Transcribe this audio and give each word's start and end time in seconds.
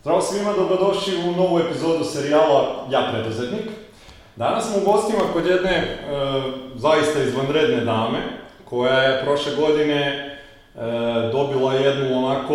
Zdravo 0.00 0.20
svima, 0.20 0.52
dobrodošli 0.52 1.16
u 1.28 1.32
novu 1.32 1.58
epizodu 1.58 2.04
serijala 2.04 2.86
Ja 2.90 3.10
preduzetnik. 3.12 3.64
Danas 4.36 4.64
smo 4.64 4.82
u 4.82 4.92
gostima 4.92 5.20
kod 5.32 5.46
jedne 5.46 5.70
e, 5.70 5.98
zaista 6.76 7.22
izvanredne 7.22 7.84
dame, 7.84 8.18
koja 8.64 9.02
je 9.02 9.24
prošle 9.24 9.52
godine 9.56 10.00
e, 10.06 10.80
dobila 11.32 11.74
jednu 11.74 12.18
onako 12.18 12.54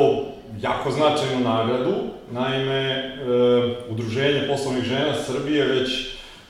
jako 0.61 0.91
značajnu 0.91 1.39
nagradu. 1.43 1.93
Naime, 2.31 2.81
e, 2.81 3.13
Udruženje 3.89 4.47
poslovnih 4.47 4.83
žena 4.83 5.13
Srbije 5.25 5.65
već 5.65 5.89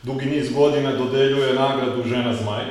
dugi 0.03 0.25
niz 0.25 0.53
godina 0.53 0.91
dodeljuje 0.91 1.53
nagradu 1.53 2.03
Žena 2.05 2.33
Zmaj. 2.33 2.63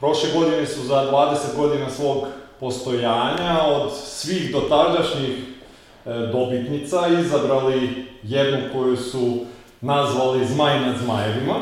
Prošle 0.00 0.28
godine 0.34 0.66
su 0.66 0.82
za 0.82 1.10
20 1.12 1.56
godina 1.56 1.90
svog 1.90 2.26
postojanja 2.60 3.62
od 3.66 3.92
svih 3.96 4.52
dotadašnjih 4.52 5.30
e, 5.30 5.57
dobitnica 6.04 6.96
izabrali 7.20 8.06
jednu 8.22 8.58
koju 8.72 8.96
su 8.96 9.38
nazvali 9.80 10.46
Zmaj 10.46 10.80
nad 10.80 10.96
zmajevima. 10.96 11.54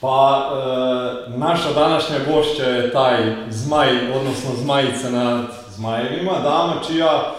Pa 0.00 0.50
e, 1.26 1.38
naša 1.38 1.72
današnja 1.72 2.16
gošća 2.32 2.64
je 2.64 2.92
taj 2.92 3.18
zmaj, 3.50 3.88
odnosno 4.16 4.50
zmajica 4.62 5.10
nad 5.10 5.44
zmajevima, 5.68 6.32
dama 6.42 6.74
čija 6.86 7.34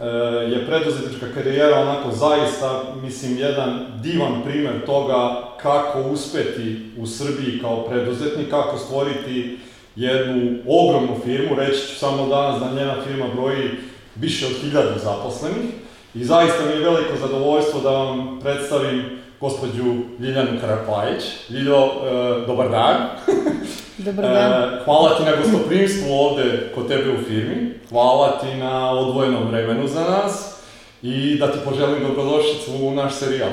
e, 0.00 0.04
je 0.52 0.66
preduzetnička 0.66 1.26
karijera 1.34 1.80
onako 1.80 2.10
zaista, 2.10 2.82
mislim, 3.02 3.38
jedan 3.38 3.86
divan 4.02 4.42
primer 4.44 4.86
toga 4.86 5.42
kako 5.62 6.00
uspeti 6.00 6.92
u 6.98 7.06
Srbiji 7.06 7.60
kao 7.60 7.84
preduzetnik, 7.84 8.50
kako 8.50 8.78
stvoriti 8.78 9.58
jednu 9.96 10.58
ogromnu 10.68 11.16
firmu, 11.24 11.56
reći 11.56 11.88
ću 11.88 11.98
samo 11.98 12.26
danas 12.26 12.60
da 12.60 12.80
njena 12.80 12.94
firma 13.06 13.26
broji 13.34 13.70
više 14.16 14.46
od 14.46 14.52
hiljadu 14.60 14.98
zaposlenih 15.04 15.70
i 16.14 16.24
zaista 16.24 16.66
mi 16.66 16.72
je 16.72 16.90
veliko 16.90 17.16
zadovoljstvo 17.20 17.80
da 17.80 17.90
vam 17.90 18.40
predstavim 18.42 19.20
gospođu 19.40 19.94
Ljiljanu 20.20 20.60
Karapajić. 20.60 21.22
Ljiljo, 21.50 21.76
e, 21.76 22.46
dobar 22.46 22.70
dan. 22.70 22.96
Dobar 24.06 24.24
dan. 24.24 24.52
E, 24.52 24.84
hvala 24.84 25.16
ti 25.16 25.24
na 25.24 25.36
gostoprimstvu 25.36 26.12
ovde 26.12 26.70
kod 26.74 26.88
tebe 26.88 27.10
u 27.12 27.24
firmi, 27.24 27.74
hvala 27.88 28.38
ti 28.38 28.56
na 28.56 28.90
odvojenom 28.90 29.48
vremenu 29.48 29.88
za 29.88 30.00
nas 30.00 30.54
i 31.02 31.38
da 31.38 31.52
ti 31.52 31.58
poželim 31.64 32.02
dobrodošlicu 32.02 32.70
u 32.82 32.94
naš 32.94 33.14
serijal. 33.14 33.50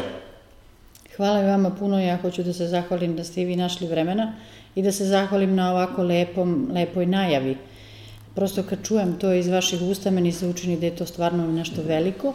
Hvala 1.18 1.42
i 1.42 1.46
vama 1.46 1.70
puno, 1.70 2.00
ja 2.00 2.18
hoću 2.18 2.44
da 2.44 2.54
se 2.54 2.68
zahvalim 2.68 3.16
da 3.16 3.24
ste 3.24 3.42
i 3.42 3.46
vi 3.46 3.56
našli 3.56 3.88
vremena 3.88 4.34
i 4.76 4.82
da 4.82 4.92
se 4.92 5.06
zahvalim 5.06 5.56
na 5.56 5.72
ovako 5.72 6.04
lepom, 6.04 6.70
lepoj 6.74 7.06
najavi. 7.06 7.58
Prosto 8.38 8.64
kad 8.64 8.84
čujem 8.84 9.16
to 9.20 9.34
iz 9.34 9.48
vaših 9.48 9.82
usta, 9.82 10.12
meni 10.12 10.32
se 10.32 10.48
učini 10.48 10.78
da 10.78 10.86
je 10.86 10.96
to 10.96 11.06
stvarno 11.06 11.48
nešto 11.52 11.82
veliko. 11.82 12.34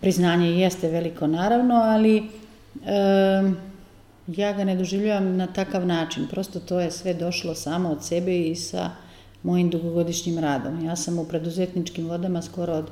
Priznanje 0.00 0.46
jeste 0.50 0.88
veliko 0.88 1.26
naravno, 1.26 1.74
ali 1.74 2.16
e, 2.16 2.22
ja 4.26 4.52
ga 4.52 4.64
ne 4.64 4.76
doživljavam 4.76 5.36
na 5.36 5.46
takav 5.46 5.86
način. 5.86 6.26
Prosto 6.30 6.60
to 6.60 6.80
je 6.80 6.90
sve 6.90 7.14
došlo 7.14 7.54
samo 7.54 7.90
od 7.90 8.04
sebe 8.04 8.38
i 8.40 8.54
sa 8.54 8.90
mojim 9.42 9.70
dugogodišnjim 9.70 10.38
radom. 10.38 10.84
Ja 10.84 10.96
sam 10.96 11.18
u 11.18 11.24
preduzetničkim 11.24 12.08
vodama 12.08 12.42
skoro 12.42 12.72
od 12.72 12.90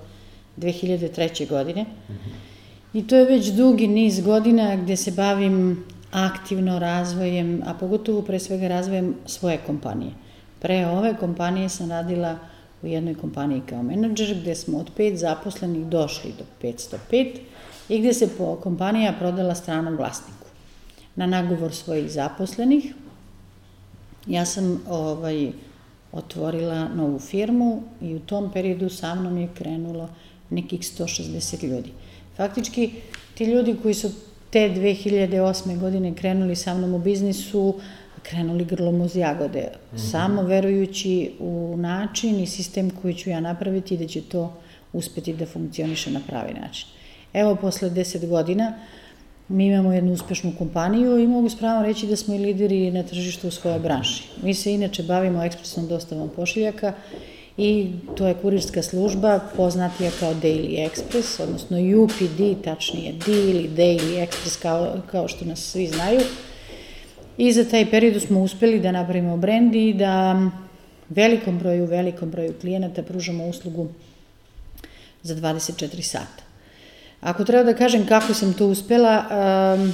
2003. 0.57 1.49
godine. 1.49 1.83
Mm 1.83 2.12
-hmm. 2.12 2.99
I 2.99 3.07
to 3.07 3.17
je 3.17 3.25
već 3.25 3.47
dugi 3.47 3.89
niz 3.89 4.21
godina 4.21 4.77
gde 4.77 4.97
se 4.97 5.11
bavim 5.11 5.84
aktivno 6.11 6.79
razvojem, 6.79 7.62
a 7.67 7.75
pogotovo 7.75 8.23
pre 8.23 8.39
svega 8.39 8.69
razvojem 8.69 9.15
svoje 9.27 9.59
kompanije. 9.67 10.12
Pre 10.61 10.86
ove 10.86 11.16
kompanije 11.16 11.69
sam 11.69 11.91
radila 11.91 12.39
u 12.83 12.86
jednoj 12.86 13.14
kompaniji 13.14 13.62
kao 13.69 13.83
menadžer 13.83 14.36
gde 14.41 14.55
smo 14.55 14.78
od 14.78 14.91
pet 14.97 15.19
zaposlenih 15.19 15.86
došli 15.86 16.33
do 16.39 16.44
505 16.62 17.39
i 17.89 17.98
gde 17.98 18.14
se 18.14 18.28
po 18.39 18.56
kompanija 18.56 19.14
prodala 19.19 19.55
stranom 19.55 19.97
vlasniku. 19.97 20.47
Na 21.16 21.27
nagovor 21.27 21.75
svojih 21.75 22.11
zaposlenih 22.11 22.94
ja 24.27 24.44
sam 24.44 24.83
ovaj, 24.88 25.53
otvorila 26.12 26.88
novu 26.88 27.19
firmu 27.19 27.82
i 28.03 28.15
u 28.15 28.20
tom 28.20 28.53
periodu 28.53 28.88
sa 28.88 29.15
mnom 29.15 29.38
je 29.38 29.49
krenulo 29.54 30.09
nekih 30.50 30.81
160 30.81 31.65
ljudi. 31.65 31.93
Faktički, 32.37 32.91
ti 33.34 33.44
ljudi 33.44 33.76
koji 33.82 33.94
su 33.94 34.10
te 34.50 34.59
2008. 34.59 35.81
godine 35.81 36.15
krenuli 36.15 36.56
sa 36.56 36.75
mnom 36.75 36.94
u 36.94 36.99
biznisu, 36.99 37.75
krenuli 38.22 38.64
grlom 38.64 39.00
uz 39.00 39.16
jagode, 39.16 39.60
mm 39.60 39.97
-hmm. 39.97 40.10
samo 40.10 40.42
verujući 40.42 41.32
u 41.38 41.75
način 41.76 42.41
i 42.41 42.47
sistem 42.47 42.91
koji 42.91 43.14
ću 43.14 43.31
ja 43.31 43.41
napraviti 43.41 43.97
da 43.97 44.06
će 44.06 44.20
to 44.20 44.53
uspeti 44.92 45.32
da 45.32 45.47
funkcioniše 45.47 46.10
na 46.10 46.20
pravi 46.26 46.54
način. 46.54 46.88
Evo, 47.32 47.56
posle 47.56 47.91
10 47.91 48.28
godina 48.28 48.72
mi 49.48 49.66
imamo 49.66 49.92
jednu 49.92 50.12
uspešnu 50.12 50.53
kompaniju 50.58 51.19
i 51.19 51.26
mogu 51.26 51.48
spravo 51.48 51.82
reći 51.82 52.06
da 52.06 52.16
smo 52.16 52.34
i 52.34 52.38
lideri 52.38 52.91
na 52.91 53.03
tržištu 53.03 53.48
u 53.48 53.50
svojoj 53.50 53.78
branši. 53.78 54.25
Mi 54.42 54.54
se 54.54 54.75
inače 54.75 55.02
bavimo 55.02 55.42
ekspresnom 55.42 55.88
dostavom 55.88 56.31
pošiljaka 56.37 56.92
i 57.56 57.91
to 58.16 58.26
je 58.26 58.34
kurirska 58.34 58.82
služba 58.82 59.41
poznatija 59.56 60.10
kao 60.20 60.34
Daily 60.34 60.88
Express, 60.88 61.42
odnosno 61.42 61.76
UPD, 62.02 62.64
tačnije 62.64 63.12
D 63.12 63.32
ili 63.32 63.70
Daily 63.76 64.26
Express 64.26 64.62
kao, 64.62 64.97
kao 65.10 65.28
što 65.28 65.44
nas 65.44 65.58
svi 65.58 65.87
znaju. 65.87 66.20
I 67.41 67.53
za 67.53 67.65
taj 67.65 67.87
period 67.91 68.23
smo 68.23 68.43
uspeli 68.43 68.81
da 68.81 68.93
napravimo 68.93 69.37
brend 69.37 69.75
i 69.75 69.95
da 69.97 70.37
velikom 71.09 71.59
broju, 71.59 71.87
velikom 71.87 72.31
broju 72.31 72.53
klijenata 72.61 73.03
pružamo 73.03 73.47
uslugu 73.47 73.87
za 75.23 75.34
24 75.34 76.03
sata. 76.03 76.43
Ako 77.21 77.45
treba 77.45 77.65
da 77.65 77.75
kažem 77.79 78.06
kako 78.06 78.34
sam 78.34 78.53
to 78.53 78.67
uspela, 78.67 79.25
um, 79.31 79.93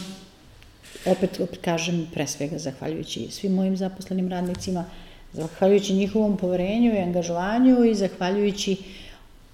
opet, 1.13 1.41
opet 1.41 1.61
kažem 1.63 2.09
pre 2.15 2.27
svega 2.27 2.59
zahvaljujući 2.59 3.29
svim 3.31 3.55
mojim 3.55 3.77
zaposlenim 3.77 4.29
radnicima, 4.29 4.85
zahvaljujući 5.33 5.95
njihovom 5.95 6.37
poverenju 6.37 6.95
i 6.95 7.03
angažovanju 7.03 7.85
i 7.85 7.95
zahvaljujući 7.95 8.77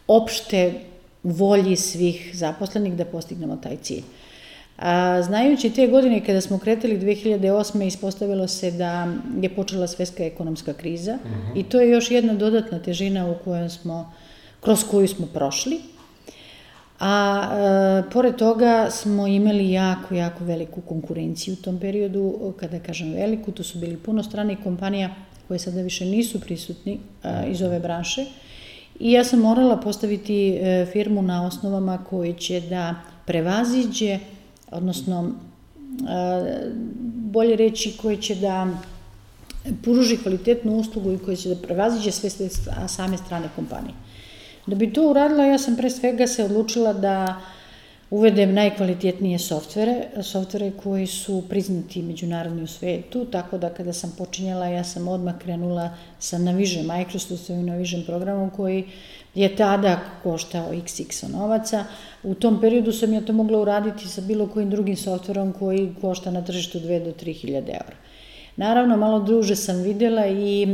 opšte 0.07 0.73
volji 1.23 1.77
svih 1.77 2.31
zaposlenih 2.35 2.97
da 2.97 3.05
postignemo 3.05 3.57
taj 3.57 3.77
cilj. 3.77 4.03
A, 4.83 5.23
znajući 5.23 5.71
te 5.71 5.87
godine 5.87 6.25
kada 6.27 6.41
smo 6.41 6.59
kretali 6.59 6.99
2008. 6.99 7.87
ispostavilo 7.87 8.49
se 8.49 8.71
da 8.71 9.09
je 9.41 9.49
počela 9.49 9.87
svetska 9.87 10.25
ekonomska 10.25 10.73
kriza 10.73 11.19
uh 11.25 11.31
mhm. 11.31 11.41
-huh. 11.41 11.61
i 11.61 11.63
to 11.63 11.81
je 11.81 11.91
još 11.91 12.11
jedna 12.11 12.35
dodatna 12.35 12.79
težina 12.79 13.31
u 13.31 13.35
kojoj 13.45 13.69
smo, 13.69 14.13
kroz 14.61 14.85
koju 14.91 15.09
smo 15.09 15.27
prošli. 15.27 15.81
A 17.01 17.43
e, 18.07 18.11
pored 18.11 18.37
toga 18.37 18.89
smo 18.91 19.27
imali 19.27 19.73
jako, 19.73 20.15
jako 20.15 20.45
veliku 20.45 20.81
konkurenciju 20.81 21.55
u 21.55 21.63
tom 21.63 21.79
periodu. 21.79 22.55
Kada 22.61 22.79
kažem 22.79 23.13
veliku, 23.13 23.53
to 23.53 23.63
su 23.63 23.79
bili 23.79 23.97
puno 23.97 24.23
stranih 24.23 24.59
kompanija 24.65 25.15
koje 25.49 25.59
sada 25.59 25.83
više 25.83 26.05
nisu 26.05 26.41
prisutni 26.41 27.01
a, 27.23 27.45
iz 27.47 27.63
ove 27.63 27.81
branše. 27.81 28.25
I 29.01 29.13
ja 29.13 29.25
sam 29.25 29.41
morala 29.41 29.77
postaviti 29.77 30.55
e, 30.55 30.87
firmu 30.93 31.23
na 31.23 31.47
osnovama 31.47 32.05
koji 32.11 32.35
će 32.35 32.61
da 32.61 32.95
prevaziđe, 33.27 34.19
odnosno 34.73 35.31
bolje 37.33 37.57
reći 37.57 37.97
koji 38.03 38.17
će 38.17 38.35
da 38.35 38.67
pruži 39.83 40.17
kvalitetnu 40.17 40.77
uslugu 40.77 41.13
i 41.13 41.19
koji 41.19 41.37
će 41.37 41.49
da 41.49 41.67
prevaziđe 41.67 42.11
sve 42.11 42.31
same 42.89 43.17
strane 43.17 43.49
kompanije. 43.57 43.95
Da 44.67 44.75
bi 44.75 44.93
to 44.93 45.11
uradila, 45.11 45.45
ja 45.45 45.59
sam 45.59 45.77
pre 45.77 45.91
svega 45.91 46.27
se 46.27 46.45
odlučila 46.45 46.93
da 46.93 47.41
uvedem 48.11 48.55
najkvalitetnije 48.55 49.39
softvere, 49.39 50.23
softvere 50.23 50.73
koji 50.83 51.07
su 51.07 51.43
priznati 51.49 52.03
međunarodni 52.03 52.63
u 52.63 52.67
svetu, 52.67 53.25
tako 53.25 53.59
da 53.59 53.71
kada 53.71 53.93
sam 53.93 54.13
počinjala, 54.19 54.67
ja 54.67 54.85
sam 54.85 55.09
odmah 55.09 55.39
krenula 55.39 55.91
sa 56.19 56.39
Navision, 56.39 56.87
Microsoftovim 56.87 57.67
Navision 57.67 58.05
programom 58.07 58.51
koji 58.51 58.85
je 59.35 59.57
tada 59.57 60.01
koštao 60.23 60.73
xx 60.73 61.29
novaca. 61.29 61.85
U 62.23 62.35
tom 62.35 62.61
periodu 62.61 62.93
sam 62.93 63.13
ja 63.13 63.21
to 63.21 63.33
mogla 63.33 63.61
uraditi 63.61 64.09
sa 64.09 64.21
bilo 64.21 64.47
kojim 64.47 64.71
drugim 64.71 64.97
softverom 64.97 65.53
koji 65.53 65.95
košta 66.01 66.31
na 66.31 66.45
tržištu 66.45 66.79
2 66.79 67.05
do 67.05 67.11
3 67.11 67.33
hiljade 67.33 67.73
eura. 67.73 67.97
Naravno, 68.57 68.97
malo 68.97 69.21
druže 69.21 69.57
sam 69.57 69.83
videla 69.83 70.27
i 70.27 70.63
e, 70.63 70.69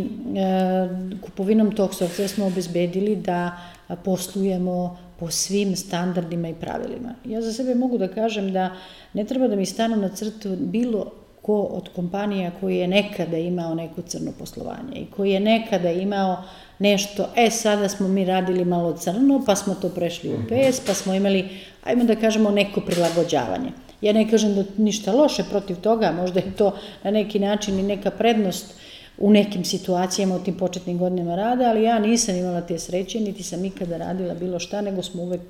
kupovinom 1.20 1.72
tog 1.72 1.94
softvera 1.94 2.28
smo 2.28 2.46
obezbedili 2.46 3.16
da 3.16 3.56
poslujemo 4.05 4.99
po 5.19 5.31
svim 5.31 5.76
standardima 5.76 6.49
i 6.49 6.54
pravilima. 6.54 7.14
Ja 7.25 7.43
za 7.43 7.52
sebe 7.52 7.75
mogu 7.75 7.99
da 7.99 8.08
kažem 8.08 8.52
da 8.52 8.70
ne 9.12 9.25
treba 9.25 9.49
da 9.49 9.56
mi 9.56 9.66
stanu 9.66 9.96
na 9.96 10.08
crtu 10.08 10.56
bilo 10.56 11.12
ko 11.48 11.62
od 11.62 11.88
kompanija 11.96 12.50
koji 12.60 12.76
je 12.76 12.88
nekada 12.88 13.36
imao 13.38 13.74
neko 13.74 14.02
crno 14.02 14.32
poslovanje 14.38 14.96
i 14.96 15.06
koji 15.16 15.30
je 15.30 15.40
nekada 15.40 15.90
imao 15.90 16.42
nešto, 16.78 17.28
e 17.36 17.50
sada 17.50 17.88
smo 17.88 18.08
mi 18.08 18.24
radili 18.24 18.64
malo 18.64 18.92
crno, 18.92 19.42
pa 19.46 19.56
smo 19.56 19.74
to 19.74 19.88
prešli 19.88 20.30
u 20.30 20.36
PS, 20.48 20.80
pa 20.86 20.94
smo 20.94 21.14
imali, 21.14 21.48
ajmo 21.84 22.04
da 22.04 22.16
kažemo, 22.16 22.50
neko 22.50 22.80
prilagođavanje. 22.80 23.72
Ja 24.00 24.12
ne 24.12 24.26
kažem 24.30 24.54
da 24.54 24.64
ništa 24.76 25.12
loše 25.12 25.44
protiv 25.50 25.80
toga, 25.80 26.12
možda 26.12 26.40
je 26.40 26.52
to 26.56 26.74
na 27.04 27.10
neki 27.10 27.38
način 27.38 27.78
i 27.78 27.82
neka 27.82 28.10
prednost 28.10 28.74
u 29.18 29.30
nekim 29.30 29.64
situacijama 29.64 30.36
u 30.36 30.44
tim 30.44 30.58
početnim 30.58 30.98
godinama 30.98 31.36
rada, 31.36 31.70
ali 31.70 31.82
ja 31.82 31.98
nisam 31.98 32.36
imala 32.36 32.60
te 32.60 32.78
sreće, 32.78 33.20
niti 33.20 33.42
sam 33.42 33.64
ikada 33.64 33.96
radila 33.96 34.34
bilo 34.34 34.58
šta, 34.58 34.80
nego 34.80 35.02
smo 35.02 35.22
uvek 35.22 35.40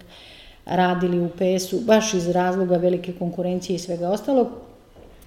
radili 0.66 1.20
u 1.20 1.28
PS-u, 1.28 1.80
baš 1.80 2.14
iz 2.14 2.28
razloga 2.28 2.76
velike 2.76 3.12
konkurencije 3.12 3.76
i 3.76 3.78
svega 3.78 4.08
ostalog. 4.08 4.67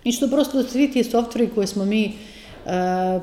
I 0.03 0.11
što 0.11 0.27
prosto 0.27 0.63
svi 0.63 0.91
ti 0.91 1.03
softveri 1.03 1.49
koje 1.55 1.67
smo 1.67 1.85
mi 1.85 2.05
uh, 2.05 2.71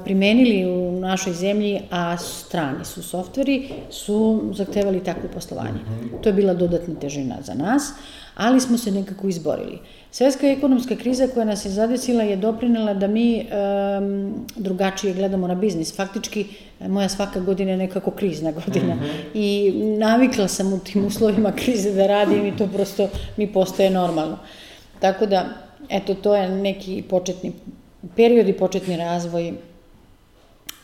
primenili 0.04 0.66
u 0.66 1.00
našoj 1.00 1.32
zemlji, 1.32 1.80
a 1.90 2.16
strani 2.16 2.84
su 2.84 3.02
softveri, 3.02 3.68
su 3.90 4.50
zahtevali 4.54 5.04
takvo 5.04 5.28
poslovanje. 5.34 5.78
To 6.22 6.28
je 6.28 6.32
bila 6.32 6.54
dodatna 6.54 6.94
težina 6.94 7.36
za 7.42 7.54
nas, 7.54 7.92
ali 8.34 8.60
smo 8.60 8.78
se 8.78 8.90
nekako 8.90 9.28
izborili. 9.28 9.78
Svetska 10.10 10.46
ekonomska 10.46 10.96
kriza 10.96 11.26
koja 11.34 11.44
nas 11.44 11.64
je 11.64 11.70
zadesila 11.70 12.22
je 12.22 12.36
doprinela 12.36 12.94
da 12.94 13.06
mi 13.06 13.46
um, 13.46 14.46
drugačije 14.56 15.14
gledamo 15.14 15.46
na 15.46 15.54
biznis. 15.54 15.96
Faktički, 15.96 16.46
moja 16.80 17.08
svaka 17.08 17.40
godina 17.40 17.70
je 17.70 17.76
nekako 17.76 18.10
krizna 18.10 18.52
godina 18.52 18.94
mm 18.94 19.00
-hmm. 19.00 19.24
i 19.34 19.72
navikla 19.98 20.48
sam 20.48 20.72
u 20.72 20.78
tim 20.78 21.04
uslovima 21.04 21.52
krize 21.52 21.92
da 21.92 22.06
radim 22.06 22.46
i 22.46 22.56
to 22.56 22.66
prosto 22.66 23.08
mi 23.36 23.52
postaje 23.52 23.90
normalno. 23.90 24.38
Tako 25.00 25.26
da, 25.26 25.67
eto, 25.88 26.14
to 26.14 26.36
je 26.36 26.48
neki 26.48 27.02
početni 27.10 27.52
period 28.16 28.48
i 28.48 28.52
početni 28.52 28.96
razvoj 28.96 29.52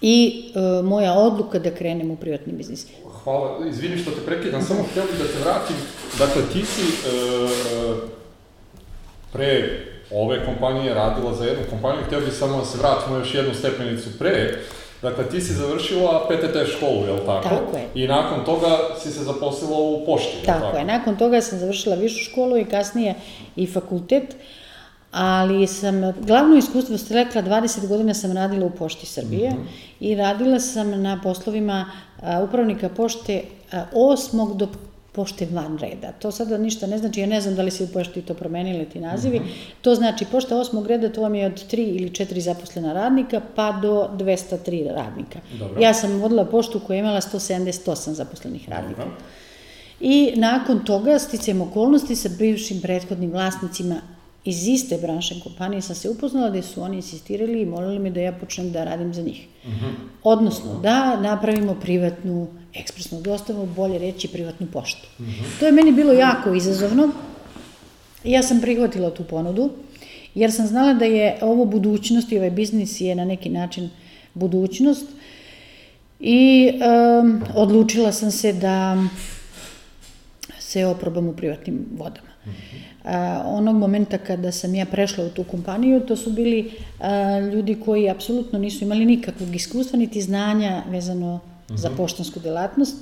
i 0.00 0.44
e, 0.54 0.82
moja 0.82 1.12
odluka 1.14 1.58
da 1.58 1.70
krenem 1.70 2.10
u 2.10 2.16
privatni 2.16 2.52
biznis. 2.52 2.86
Hvala, 3.24 3.66
izvini 3.68 3.98
što 3.98 4.10
te 4.10 4.20
prekidam, 4.26 4.62
samo 4.62 4.82
htio 4.90 5.02
bih 5.02 5.18
da 5.18 5.24
te 5.24 5.44
vratim. 5.44 5.76
Dakle, 6.18 6.42
ti 6.52 6.64
si 6.64 6.82
e, 6.82 7.10
pre 9.32 9.80
ove 10.10 10.44
kompanije 10.46 10.94
radila 10.94 11.34
za 11.34 11.44
jednu 11.44 11.64
kompaniju, 11.70 12.04
htio 12.06 12.20
bih 12.20 12.32
samo 12.32 12.58
da 12.58 12.64
se 12.64 12.78
vratimo 12.78 13.16
još 13.16 13.34
jednu 13.34 13.54
stepenicu 13.54 14.18
pre. 14.18 14.58
Dakle, 15.02 15.28
ti 15.28 15.40
si 15.40 15.52
završila 15.52 16.28
PTT 16.28 16.76
školu, 16.76 17.06
je 17.06 17.12
li 17.12 17.26
tako? 17.26 17.48
Tako 17.48 17.76
je. 17.76 17.88
I 17.94 18.08
nakon 18.08 18.44
toga 18.44 18.78
si 19.02 19.10
se 19.10 19.24
zaposlila 19.24 19.78
u 19.78 20.06
pošti, 20.06 20.46
tako, 20.46 20.60
tako 20.60 20.76
je. 20.76 20.84
Nakon 20.84 21.16
toga 21.16 21.40
sam 21.40 21.58
završila 21.58 21.96
višu 21.96 22.30
školu 22.30 22.58
i 22.58 22.64
kasnije 22.64 23.14
i 23.56 23.66
fakultet. 23.66 24.24
Uh, 24.24 24.63
ali 25.14 25.66
sam, 25.66 26.12
glavno 26.20 26.56
iskustvo 26.56 26.98
ste 26.98 27.14
rekla, 27.14 27.42
20 27.42 27.88
godina 27.88 28.14
sam 28.14 28.32
radila 28.32 28.66
u 28.66 28.70
Pošti 28.70 29.06
Srbije 29.06 29.50
mm 29.50 29.54
-hmm. 29.54 29.66
i 30.00 30.14
radila 30.14 30.60
sam 30.60 31.02
na 31.02 31.20
poslovima 31.22 31.90
a, 32.22 32.42
upravnika 32.42 32.88
pošte 32.88 33.42
a, 33.72 33.84
osmog 33.92 34.56
do 34.56 34.68
pošte 35.12 35.46
van 35.46 35.78
reda. 35.78 36.12
To 36.12 36.30
sada 36.30 36.58
ništa 36.58 36.86
ne 36.86 36.98
znači, 36.98 37.20
ja 37.20 37.26
ne 37.26 37.40
znam 37.40 37.54
da 37.54 37.62
li 37.62 37.70
se 37.70 37.84
u 37.84 37.86
pošti 37.86 38.22
to 38.22 38.34
promenili 38.34 38.84
ti 38.84 39.00
nazivi. 39.00 39.40
Mm 39.40 39.42
-hmm. 39.42 39.82
To 39.82 39.94
znači 39.94 40.24
pošta 40.24 40.56
osmog 40.56 40.86
reda, 40.86 41.12
to 41.12 41.22
vam 41.22 41.34
je 41.34 41.46
od 41.46 41.72
3 41.72 41.76
ili 41.76 42.10
4 42.10 42.40
zaposlena 42.40 42.92
radnika 42.92 43.40
pa 43.54 43.72
do 43.72 44.10
203 44.18 44.94
radnika. 44.94 45.38
Dobro. 45.58 45.80
Ja 45.80 45.94
sam 45.94 46.18
vodila 46.18 46.44
poštu 46.44 46.80
koja 46.86 46.94
je 46.94 47.00
imala 47.00 47.20
178 47.20 48.10
zaposlenih 48.10 48.68
radnika. 48.68 49.02
Dobro. 49.02 49.16
I 50.00 50.32
nakon 50.36 50.84
toga, 50.84 51.18
sticam 51.18 51.60
okolnosti 51.60 52.16
sa 52.16 52.28
bivšim 52.38 52.80
prethodnim 52.80 53.30
vlasnicima 53.30 54.00
iz 54.44 54.68
iste 54.68 54.98
branše 54.98 55.40
kompanije 55.40 55.82
sam 55.82 55.96
se 55.96 56.10
upoznala 56.10 56.50
da 56.50 56.62
su 56.62 56.82
oni 56.82 56.96
insistirali 56.96 57.60
i 57.60 57.66
molili 57.66 57.98
me 57.98 58.10
da 58.10 58.20
ja 58.20 58.32
počnem 58.32 58.72
da 58.72 58.84
radim 58.84 59.14
za 59.14 59.22
njih. 59.22 59.46
Uh 59.64 59.72
mhm. 59.72 59.84
-huh. 59.84 59.92
Odnosno, 60.22 60.80
da 60.82 61.20
napravimo 61.20 61.74
privatnu 61.74 62.48
ekspresnu 62.74 63.20
dostavu, 63.20 63.66
bolje 63.66 63.98
reći 63.98 64.28
privatnu 64.28 64.66
poštu. 64.72 65.08
Uh 65.18 65.26
mhm. 65.26 65.30
-huh. 65.30 65.60
To 65.60 65.66
je 65.66 65.72
meni 65.72 65.92
bilo 65.92 66.12
jako 66.12 66.54
izazovno. 66.54 67.10
Ja 68.24 68.42
sam 68.42 68.60
prihvatila 68.60 69.10
tu 69.10 69.24
ponudu, 69.24 69.70
jer 70.34 70.52
sam 70.52 70.66
znala 70.66 70.94
da 70.94 71.04
je 71.04 71.38
ovo 71.40 71.64
budućnost 71.64 72.32
i 72.32 72.38
ovaj 72.38 72.50
biznis 72.50 73.00
je 73.00 73.14
na 73.14 73.24
neki 73.24 73.48
način 73.48 73.90
budućnost. 74.34 75.06
I 76.20 76.70
um, 77.22 77.42
odlučila 77.54 78.12
sam 78.12 78.30
se 78.30 78.52
da 78.52 79.04
se 80.58 80.86
oprobam 80.86 81.28
u 81.28 81.36
privatnim 81.36 81.86
vodama. 81.96 82.28
Uh 82.46 82.52
-huh 82.52 82.93
onog 83.44 83.76
momenta 83.76 84.18
kada 84.18 84.52
sam 84.52 84.74
ja 84.74 84.86
prešla 84.86 85.24
u 85.24 85.28
tu 85.28 85.44
kompaniju, 85.44 86.00
to 86.00 86.16
su 86.16 86.30
bili 86.30 86.70
a, 87.00 87.38
ljudi 87.38 87.80
koji 87.84 88.10
apsolutno 88.10 88.58
nisu 88.58 88.84
imali 88.84 89.04
nikakvog 89.04 89.56
iskustva 89.56 89.98
niti 89.98 90.22
znanja 90.22 90.82
vezano 90.90 91.34
uh 91.34 91.40
-huh. 91.68 91.78
za 91.78 91.88
mhm. 91.88 91.96
poštansku 91.96 92.40
delatnost 92.40 92.96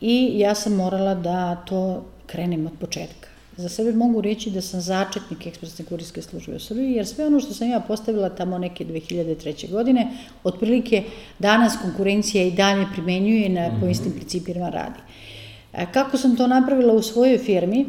i 0.00 0.32
ja 0.38 0.54
sam 0.54 0.74
morala 0.74 1.14
da 1.14 1.56
to 1.56 2.04
krenem 2.26 2.66
od 2.66 2.72
početka. 2.80 3.28
Za 3.56 3.68
sebe 3.68 3.92
mogu 3.92 4.20
reći 4.20 4.50
da 4.50 4.60
sam 4.60 4.80
začetnik 4.80 5.46
ekspresne 5.46 5.84
kurirske 5.84 6.22
službe 6.22 6.56
u 6.56 6.60
Srbiji, 6.60 6.92
jer 6.92 7.06
sve 7.06 7.26
ono 7.26 7.40
što 7.40 7.54
sam 7.54 7.68
ja 7.68 7.80
postavila 7.80 8.28
tamo 8.28 8.58
neke 8.58 8.84
2003. 8.84 9.70
godine, 9.70 10.08
otprilike 10.44 11.02
danas 11.38 11.76
konkurencija 11.82 12.44
i 12.44 12.50
dalje 12.50 12.86
primenjuje 12.92 13.48
na, 13.48 13.70
po 13.70 13.76
mhm. 13.76 13.90
istim 13.90 14.12
principima 14.12 14.68
radi. 14.68 15.00
Kako 15.92 16.16
sam 16.16 16.36
to 16.36 16.46
napravila 16.46 16.94
u 16.94 17.02
svojoj 17.02 17.38
firmi? 17.38 17.86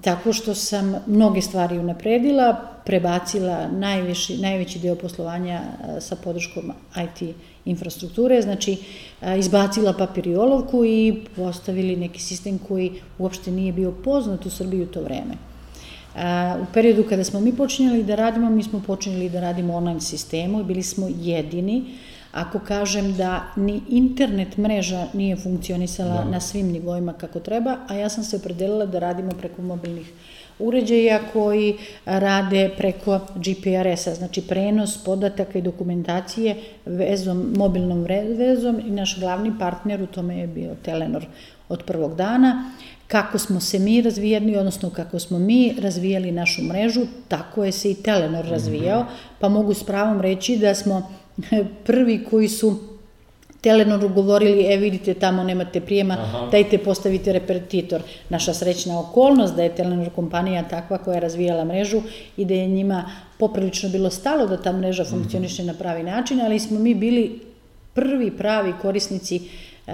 Tako 0.00 0.32
što 0.32 0.54
sam 0.54 0.94
mnoge 1.06 1.42
stvari 1.42 1.78
unapredila, 1.78 2.56
prebacila 2.84 3.68
najveći, 3.68 4.38
najveći 4.38 4.78
deo 4.78 4.94
poslovanja 4.94 5.60
sa 6.00 6.16
podrškom 6.16 6.72
IT 7.04 7.34
infrastrukture, 7.64 8.42
znači 8.42 8.76
izbacila 9.38 9.92
papir 9.92 10.26
i 10.26 10.36
olovku 10.36 10.84
i 10.84 11.24
postavili 11.36 11.96
neki 11.96 12.20
sistem 12.20 12.58
koji 12.58 12.92
uopšte 13.18 13.50
nije 13.50 13.72
bio 13.72 13.92
poznat 13.92 14.46
u 14.46 14.50
Srbiji 14.50 14.82
u 14.82 14.86
to 14.86 15.02
vreme. 15.02 15.34
U 16.62 16.66
periodu 16.74 17.04
kada 17.08 17.24
smo 17.24 17.40
mi 17.40 17.56
počinjeli 17.56 18.02
da 18.02 18.14
radimo, 18.14 18.50
mi 18.50 18.62
smo 18.62 18.82
počinjeli 18.86 19.28
da 19.28 19.40
radimo 19.40 19.76
online 19.76 20.00
sistemu 20.00 20.60
i 20.60 20.64
bili 20.64 20.82
smo 20.82 21.08
jedini 21.20 21.84
Ako 22.32 22.58
kažem 22.58 23.16
da 23.16 23.42
ni 23.56 23.82
internet 23.88 24.56
mreža 24.56 25.06
nije 25.12 25.36
funkcionisala 25.36 26.24
da. 26.24 26.30
na 26.30 26.40
svim 26.40 26.66
nivoima 26.66 27.12
kako 27.12 27.40
treba, 27.40 27.76
a 27.88 27.94
ja 27.94 28.08
sam 28.08 28.24
se 28.24 28.36
opredelila 28.36 28.86
da 28.86 28.98
radimo 28.98 29.30
preko 29.30 29.62
mobilnih 29.62 30.12
uređaja 30.58 31.20
koji 31.32 31.76
rade 32.04 32.70
preko 32.76 33.20
GPRS-a, 33.34 34.14
znači 34.14 34.42
prenos 34.42 35.04
podataka 35.04 35.58
i 35.58 35.62
dokumentacije 35.62 36.56
vezom, 36.86 37.52
mobilnom 37.56 38.02
vezom 38.36 38.80
i 38.86 38.90
naš 38.90 39.20
glavni 39.20 39.52
partner 39.58 40.02
u 40.02 40.06
tome 40.06 40.38
je 40.38 40.46
bio 40.46 40.74
Telenor 40.82 41.26
od 41.68 41.82
prvog 41.84 42.16
dana. 42.16 42.70
Kako 43.06 43.38
smo 43.38 43.60
se 43.60 43.78
mi 43.78 44.02
razvijali, 44.02 44.56
odnosno 44.56 44.90
kako 44.90 45.18
smo 45.18 45.38
mi 45.38 45.74
razvijali 45.80 46.32
našu 46.32 46.62
mrežu, 46.62 47.00
tako 47.28 47.64
je 47.64 47.72
se 47.72 47.90
i 47.90 47.94
Telenor 47.94 48.44
razvijao, 48.44 49.06
pa 49.40 49.48
mogu 49.48 49.74
s 49.74 49.84
pravom 49.84 50.20
reći 50.20 50.56
da 50.56 50.74
smo 50.74 51.10
prvi 51.86 52.24
koji 52.30 52.48
su 52.48 52.92
Telenoru 53.62 54.08
govorili, 54.08 54.66
e 54.72 54.76
vidite 54.76 55.14
tamo 55.14 55.44
nemate 55.44 55.80
prijema, 55.80 56.14
Aha. 56.14 56.48
dajte 56.50 56.78
postavite 56.78 57.32
repetitor. 57.32 58.02
Naša 58.28 58.54
srećna 58.54 59.00
okolnost 59.00 59.54
da 59.54 59.62
je 59.62 59.74
Telenor 59.74 60.10
kompanija 60.10 60.62
takva 60.68 60.98
koja 60.98 61.14
je 61.14 61.20
razvijala 61.20 61.64
mrežu 61.64 62.02
i 62.36 62.44
da 62.44 62.54
je 62.54 62.66
njima 62.66 63.10
poprilično 63.38 63.88
bilo 63.88 64.10
stalo 64.10 64.46
da 64.46 64.56
ta 64.62 64.72
mreža 64.72 65.02
mhm. 65.02 65.10
funkcioniše 65.10 65.64
na 65.64 65.74
pravi 65.74 66.02
način, 66.02 66.40
ali 66.40 66.60
smo 66.60 66.78
mi 66.78 66.94
bili 66.94 67.40
prvi 67.94 68.30
pravi 68.30 68.72
korisnici 68.82 69.36
e, 69.36 69.92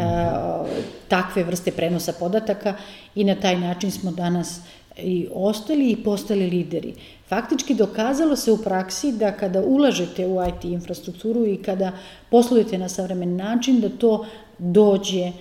takve 1.09 1.45
vrste 1.45 1.71
prenosa 1.71 2.13
podataka 2.13 2.75
i 3.15 3.25
na 3.25 3.35
taj 3.35 3.61
način 3.61 3.91
smo 3.91 4.11
danas 4.11 4.61
i 4.99 5.29
ostali 5.35 5.91
i 5.91 5.97
postali 5.97 6.51
lideri. 6.51 6.95
Faktički 7.29 7.75
dokazalo 7.75 8.37
se 8.37 8.53
u 8.53 8.59
praksi 8.59 9.13
da 9.13 9.33
kada 9.33 9.63
ulažete 9.63 10.27
u 10.27 10.39
IT 10.49 10.65
infrastrukturu 10.65 11.47
i 11.47 11.57
kada 11.57 11.93
poslujete 12.31 12.79
na 12.79 12.89
savremen 12.89 13.37
način, 13.37 13.81
da 13.81 13.89
to 13.89 14.27
dođe 14.59 15.33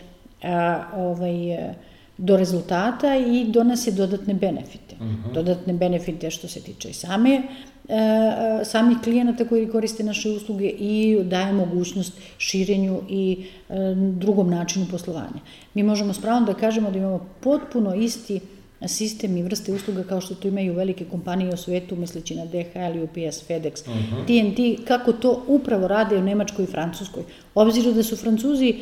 a, 0.43 0.83
ovaj, 0.95 1.57
do 2.17 2.37
rezultata 2.37 3.15
i 3.15 3.45
donose 3.45 3.91
dodatne 3.91 4.33
benefite. 4.33 4.95
Uh 4.99 5.05
mhm. 5.05 5.23
-huh. 5.23 5.33
Dodatne 5.33 5.73
benefite 5.73 6.31
što 6.31 6.47
se 6.47 6.61
tiče 6.61 6.93
same 6.93 7.35
e, 7.35 7.43
samih 8.65 8.97
klijenata 9.03 9.45
koji 9.45 9.69
koriste 9.69 10.03
naše 10.03 10.29
usluge 10.29 10.69
i 10.69 11.19
daje 11.23 11.53
mogućnost 11.53 12.13
širenju 12.37 13.01
i 13.09 13.45
e, 13.69 13.73
drugom 13.95 14.49
načinu 14.49 14.85
poslovanja. 14.91 15.39
Mi 15.73 15.83
možemo 15.83 16.13
s 16.13 16.21
pravom 16.21 16.45
da 16.45 16.53
kažemo 16.53 16.91
da 16.91 16.97
imamo 16.97 17.29
potpuno 17.39 17.95
isti 17.95 18.39
sistem 18.85 19.37
i 19.37 19.43
vrste 19.43 19.73
usluga 19.73 20.03
kao 20.03 20.21
što 20.21 20.35
to 20.35 20.47
imaju 20.47 20.73
velike 20.73 21.05
kompanije 21.05 21.53
u 21.53 21.57
svetu, 21.57 21.95
misleći 21.95 22.35
na 22.35 22.45
DHL, 22.45 23.03
UPS, 23.03 23.49
FedEx, 23.49 23.81
uh 23.87 23.95
-huh. 23.95 24.25
TNT, 24.25 24.87
kako 24.87 25.13
to 25.13 25.43
upravo 25.47 25.87
rade 25.87 26.17
u 26.17 26.21
Nemačkoj 26.21 26.63
i 26.63 26.67
Francuskoj. 26.67 27.23
Obzirom 27.55 27.93
da 27.93 28.03
su 28.03 28.15
Francuzi 28.15 28.75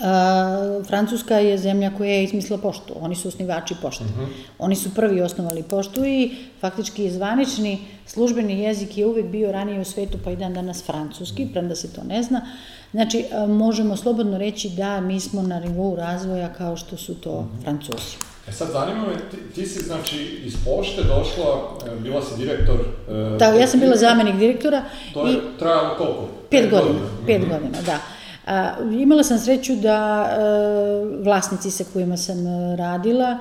Uh, 0.00 0.86
Francuska 0.86 1.38
je 1.38 1.58
zemlja 1.58 1.90
koja 1.96 2.10
je 2.10 2.24
izmislila 2.24 2.58
poštu, 2.58 2.94
oni 3.00 3.14
su 3.14 3.28
osnivači 3.28 3.74
pošte. 3.82 4.04
Uh 4.04 4.10
mhm. 4.10 4.20
-huh. 4.20 4.28
Oni 4.58 4.76
su 4.76 4.94
prvi 4.94 5.20
osnovali 5.20 5.62
poštu 5.62 6.04
i 6.04 6.30
faktički 6.60 7.10
zvanični 7.10 7.78
službeni 8.06 8.60
jezik 8.60 8.98
je 8.98 9.06
uvek 9.06 9.26
bio 9.26 9.52
ranije 9.52 9.80
u 9.80 9.84
svetu, 9.84 10.18
pa 10.24 10.30
i 10.30 10.36
dan 10.36 10.54
danas 10.54 10.84
francuski, 10.84 11.48
premda 11.52 11.74
se 11.74 11.92
to 11.92 12.02
ne 12.04 12.22
zna. 12.22 12.46
Znači, 12.90 13.24
uh, 13.32 13.50
možemo 13.50 13.96
slobodno 13.96 14.38
reći 14.38 14.68
da 14.68 15.00
mi 15.00 15.20
smo 15.20 15.42
na 15.42 15.60
nivou 15.60 15.96
razvoja 15.96 16.52
kao 16.52 16.76
što 16.76 16.96
su 16.96 17.14
to 17.14 17.32
uh 17.32 17.44
mhm. 17.44 17.56
-huh. 17.56 17.62
Francuzi. 17.62 18.29
E 18.50 18.52
sad 18.52 18.68
zanima 18.72 19.06
me, 19.06 19.14
ti, 19.30 19.36
ti 19.54 19.66
si 19.66 19.84
znači 19.84 20.40
iz 20.44 20.56
pošte 20.64 21.02
došla, 21.02 21.78
e, 21.86 22.00
bila 22.00 22.22
si 22.22 22.38
direktor... 22.38 22.76
E, 23.10 23.38
da, 23.38 23.44
ja 23.44 23.66
sam 23.66 23.80
bila 23.80 23.96
zamenik 23.96 24.36
direktora. 24.36 24.82
To 25.14 25.26
je 25.26 25.32
i, 25.32 25.38
trajalo 25.58 25.94
koliko? 25.98 26.28
Pet, 26.50 26.62
pet 26.62 26.70
godina, 26.70 26.92
godina. 26.92 27.26
pet 27.26 27.40
mm 27.40 27.44
-hmm. 27.44 27.48
godina, 27.48 27.78
da. 27.86 27.98
A, 28.46 28.74
imala 28.92 29.22
sam 29.22 29.38
sreću 29.38 29.76
da 29.76 29.96
a, 29.96 30.36
e, 30.40 31.22
vlasnici 31.22 31.70
sa 31.70 31.84
kojima 31.92 32.16
sam 32.16 32.36
radila 32.78 33.38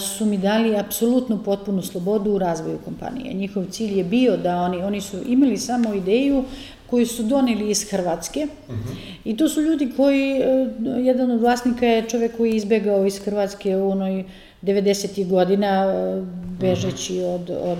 su 0.00 0.26
mi 0.26 0.38
dali 0.38 0.76
apsolutno 0.76 1.42
potpunu 1.44 1.82
slobodu 1.82 2.30
u 2.30 2.38
razvoju 2.38 2.78
kompanije. 2.84 3.34
Njihov 3.34 3.64
cilj 3.70 3.98
je 3.98 4.04
bio 4.04 4.36
da 4.36 4.56
oni, 4.56 4.82
oni 4.82 5.00
su 5.00 5.16
imali 5.26 5.56
samo 5.56 5.94
ideju 5.94 6.44
koju 6.90 7.06
su 7.06 7.22
doneli 7.22 7.70
iz 7.70 7.90
Hrvatske 7.90 8.46
uh 8.68 8.74
-huh. 8.74 8.94
i 9.24 9.36
to 9.36 9.48
su 9.48 9.62
ljudi 9.62 9.92
koji, 9.96 10.32
e, 10.32 10.70
jedan 10.98 11.30
od 11.30 11.40
vlasnika 11.40 11.86
je 11.86 12.08
čovek 12.08 12.36
koji 12.36 12.50
je 12.50 12.56
izbegao 12.56 13.06
iz 13.06 13.18
Hrvatske 13.18 13.76
u 13.76 13.90
onoj 13.90 14.24
90. 14.62 15.28
godina 15.28 15.84
e, 15.84 16.22
bežeći 16.60 17.22
od, 17.22 17.50
od 17.50 17.78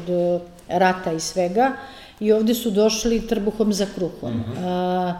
rata 0.68 1.12
i 1.12 1.20
svega 1.20 1.72
i 2.20 2.32
ovde 2.32 2.54
su 2.54 2.70
došli 2.70 3.26
trbuhom 3.26 3.72
za 3.72 3.86
kruhom. 3.94 4.40
Uh 4.40 4.46
-huh. 4.46 4.64
A, 4.64 5.18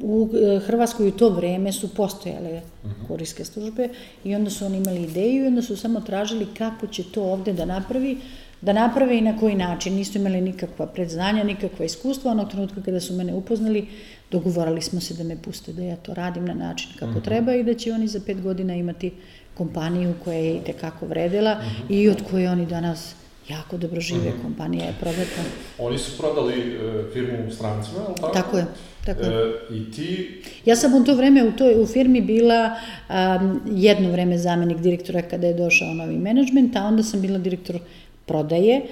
u 0.00 0.28
e, 0.34 0.58
Hrvatskoj 0.58 1.08
u 1.08 1.12
to 1.12 1.28
vreme 1.28 1.72
su 1.72 1.94
postojale 1.94 2.60
-huh. 2.88 3.08
kurijske 3.08 3.44
službe 3.44 3.88
i 4.24 4.34
onda 4.34 4.50
su 4.50 4.66
oni 4.66 4.76
imali 4.76 5.02
ideju 5.02 5.44
i 5.44 5.46
onda 5.46 5.62
su 5.62 5.76
samo 5.76 6.00
tražili 6.00 6.46
kako 6.58 6.86
će 6.86 7.02
to 7.02 7.22
ovde 7.22 7.52
da 7.52 7.64
napravi, 7.64 8.18
da 8.60 8.72
naprave 8.72 9.18
i 9.18 9.20
na 9.20 9.38
koji 9.38 9.54
način. 9.54 9.94
Nisu 9.94 10.18
imali 10.18 10.40
nikakva 10.40 10.86
predznanja, 10.86 11.44
nikakva 11.44 11.84
iskustva. 11.84 12.30
Onog 12.30 12.50
trenutka 12.50 12.82
kada 12.82 13.00
su 13.00 13.14
mene 13.14 13.34
upoznali, 13.34 13.86
dogovorali 14.30 14.82
smo 14.82 15.00
se 15.00 15.14
da 15.14 15.24
me 15.24 15.36
puste 15.42 15.72
da 15.72 15.82
ja 15.82 15.96
to 15.96 16.14
radim 16.14 16.44
na 16.44 16.54
način 16.54 16.90
kako 16.98 17.10
uh 17.10 17.16
-huh. 17.16 17.24
treba 17.24 17.54
i 17.54 17.64
da 17.64 17.74
će 17.74 17.92
oni 17.92 18.08
za 18.08 18.20
pet 18.26 18.40
godina 18.42 18.74
imati 18.74 19.12
kompaniju 19.54 20.14
koja 20.24 20.38
je 20.38 20.56
i 20.56 20.60
tekako 20.64 21.06
vredela 21.06 21.52
uh 21.52 21.88
-huh. 21.88 21.94
i 21.94 22.08
od 22.08 22.22
koje 22.30 22.50
oni 22.50 22.66
danas 22.66 23.14
jako 23.48 23.76
dobro 23.76 24.00
žive, 24.00 24.28
uh 24.28 24.34
-huh. 24.34 24.42
kompanija 24.42 24.84
je 24.84 24.94
prodata. 25.00 25.42
Oni 25.78 25.98
su 25.98 26.18
prodali 26.18 26.54
e, 26.54 27.12
firmu 27.12 27.50
strancima, 27.50 28.00
je 28.00 28.08
li 28.08 28.14
tako? 28.14 28.32
Tako 28.32 28.58
je. 28.58 28.66
Tako 29.06 29.22
je. 29.22 29.28
E, 29.28 29.74
I 29.74 29.92
ti... 29.92 30.42
Ja 30.64 30.76
sam 30.76 30.94
u 30.94 31.04
to 31.04 31.14
vreme 31.14 31.44
u 31.44 31.52
toj 31.52 31.82
u 31.82 31.86
firmi 31.86 32.20
bila 32.20 32.70
um, 33.08 33.60
jedno 33.66 34.10
vreme 34.10 34.38
zamenik 34.38 34.78
direktora 34.78 35.22
kada 35.22 35.46
je 35.46 35.54
došao 35.54 35.94
novi 35.94 36.18
menadžment, 36.18 36.76
a 36.76 36.84
onda 36.84 37.02
sam 37.02 37.20
bila 37.20 37.38
direktor 37.38 37.78
prodaje. 38.28 38.82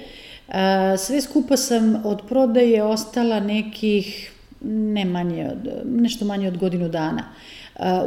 Uh, 0.47 0.53
sve 0.97 1.21
skupa 1.21 1.57
sam 1.57 2.05
od 2.05 2.21
prodaje 2.29 2.83
ostala 2.83 3.39
nekih 3.39 4.31
ne 4.61 5.05
manje 5.05 5.49
od, 5.51 5.85
nešto 5.85 6.25
manje 6.25 6.47
od 6.47 6.57
godinu 6.57 6.89
dana. 6.89 7.23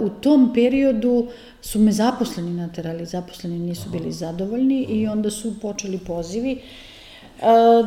U 0.01 0.09
tom 0.09 0.51
periodu 0.55 1.29
su 1.61 1.79
me 1.79 1.93
zaposleni 1.93 2.51
naterali, 2.51 3.07
zaposleni 3.07 3.59
nisu 3.59 3.91
bili 3.91 4.13
zadovoljni 4.13 4.83
i 4.83 5.07
onda 5.07 5.31
su 5.31 5.61
počeli 5.61 5.99
pozivi 5.99 6.59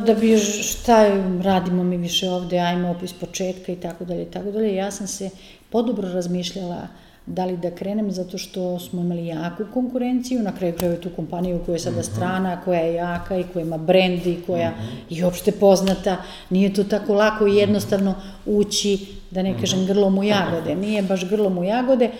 da 0.06 0.16
bi 0.20 0.38
šta 0.38 1.08
radimo 1.42 1.82
mi 1.82 1.96
više 1.96 2.30
ovde, 2.30 2.58
ajmo 2.58 2.90
opis 2.90 3.12
početka 3.12 3.72
i 3.72 3.76
tako 3.76 4.04
dalje 4.04 4.22
i 4.22 4.30
tako 4.30 4.50
dalje. 4.50 4.74
Ja 4.74 4.90
sam 4.90 5.06
se 5.06 5.30
podobro 5.70 6.08
razmišljala 6.08 6.88
da 7.26 7.44
li 7.44 7.56
da 7.56 7.70
krenem 7.70 8.10
zato 8.12 8.38
što 8.38 8.78
smo 8.78 9.00
imali 9.00 9.26
jaku 9.26 9.64
konkurenciju, 9.74 10.42
na 10.42 10.52
kraju 10.56 10.74
kraju 10.76 11.00
tu 11.00 11.10
kompaniju 11.16 11.60
koja 11.66 11.74
je 11.74 11.78
sada 11.78 12.00
mhm. 12.00 12.04
strana, 12.04 12.60
koja 12.64 12.80
je 12.80 12.94
jaka 12.94 13.36
i 13.36 13.44
koja 13.52 13.62
ima 13.62 13.78
brend 13.78 14.26
i 14.26 14.38
koja 14.46 14.70
-hmm. 14.70 15.16
je 15.16 15.26
opšte 15.26 15.52
poznata, 15.52 16.16
nije 16.50 16.74
to 16.74 16.84
tako 16.84 17.14
lako 17.14 17.46
i 17.46 17.56
jednostavno 17.56 18.14
ući, 18.46 19.06
da 19.30 19.42
ne 19.42 19.54
kažem 19.60 19.78
mhm. 19.78 19.88
grlom 19.88 20.18
u 20.18 20.24
jagode, 20.24 20.74
nije 20.74 21.02
baš 21.02 21.28
grlom 21.28 21.58
u 21.58 21.64
jagode, 21.64 22.10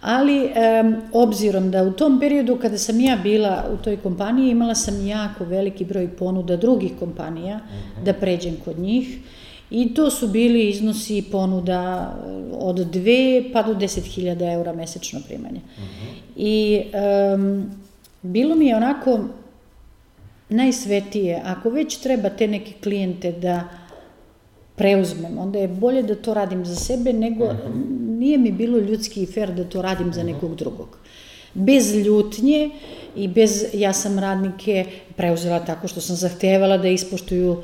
ali 0.00 0.44
um, 0.44 0.96
obzirom 1.12 1.70
da 1.70 1.82
u 1.82 1.92
tom 1.92 2.20
periodu 2.20 2.56
kada 2.56 2.78
sam 2.78 3.00
ja 3.00 3.16
bila 3.22 3.64
u 3.72 3.76
toj 3.76 3.96
kompaniji 3.96 4.50
imala 4.50 4.74
sam 4.74 5.06
jako 5.06 5.44
veliki 5.44 5.84
broj 5.84 6.08
ponuda 6.16 6.56
drugih 6.56 6.92
kompanija 6.98 7.60
da 8.04 8.12
pređem 8.12 8.56
kod 8.64 8.78
njih, 8.78 9.18
I 9.70 9.94
to 9.94 10.10
su 10.10 10.28
bili 10.28 10.68
iznosi 10.68 11.24
ponuda 11.32 12.14
eh, 12.16 12.56
od 12.58 12.76
2 12.76 13.52
pa 13.52 13.62
do 13.62 13.74
10.000 13.74 14.54
eura 14.54 14.72
mesečno 14.72 15.20
primanje. 15.26 15.60
Uh 15.76 15.82
mhm. 15.82 15.90
-huh. 15.90 16.18
I 16.36 16.82
um, 17.34 17.70
bilo 18.22 18.54
mi 18.54 18.66
je 18.66 18.76
onako 18.76 19.20
najsvetije, 20.48 21.42
ako 21.44 21.70
već 21.70 21.96
treba 21.96 22.30
te 22.30 22.46
neke 22.46 22.72
klijente 22.82 23.32
da 23.32 23.68
preuzmem, 24.76 25.38
onda 25.38 25.58
je 25.58 25.68
bolje 25.68 26.02
da 26.02 26.14
to 26.14 26.34
radim 26.34 26.64
za 26.64 26.76
sebe, 26.76 27.12
nego 27.12 27.44
uh 27.44 27.52
mhm. 27.52 27.62
-huh. 27.62 28.18
nije 28.18 28.38
mi 28.38 28.52
bilo 28.52 28.78
ljudski 28.78 29.22
i 29.22 29.26
fair 29.26 29.54
da 29.54 29.64
to 29.64 29.82
radim 29.82 30.12
za 30.12 30.24
mhm. 30.24 30.32
nekog 30.32 30.54
drugog. 30.54 30.98
Bez 31.54 31.94
ljutnje 31.94 32.70
i 33.16 33.28
bez, 33.28 33.64
ja 33.72 33.92
sam 33.92 34.18
radnike 34.18 34.84
preuzela 35.16 35.64
tako 35.64 35.88
što 35.88 36.00
sam 36.00 36.16
zahtevala 36.16 36.78
da 36.78 36.88
ispoštuju 36.88 37.52
uh, 37.52 37.58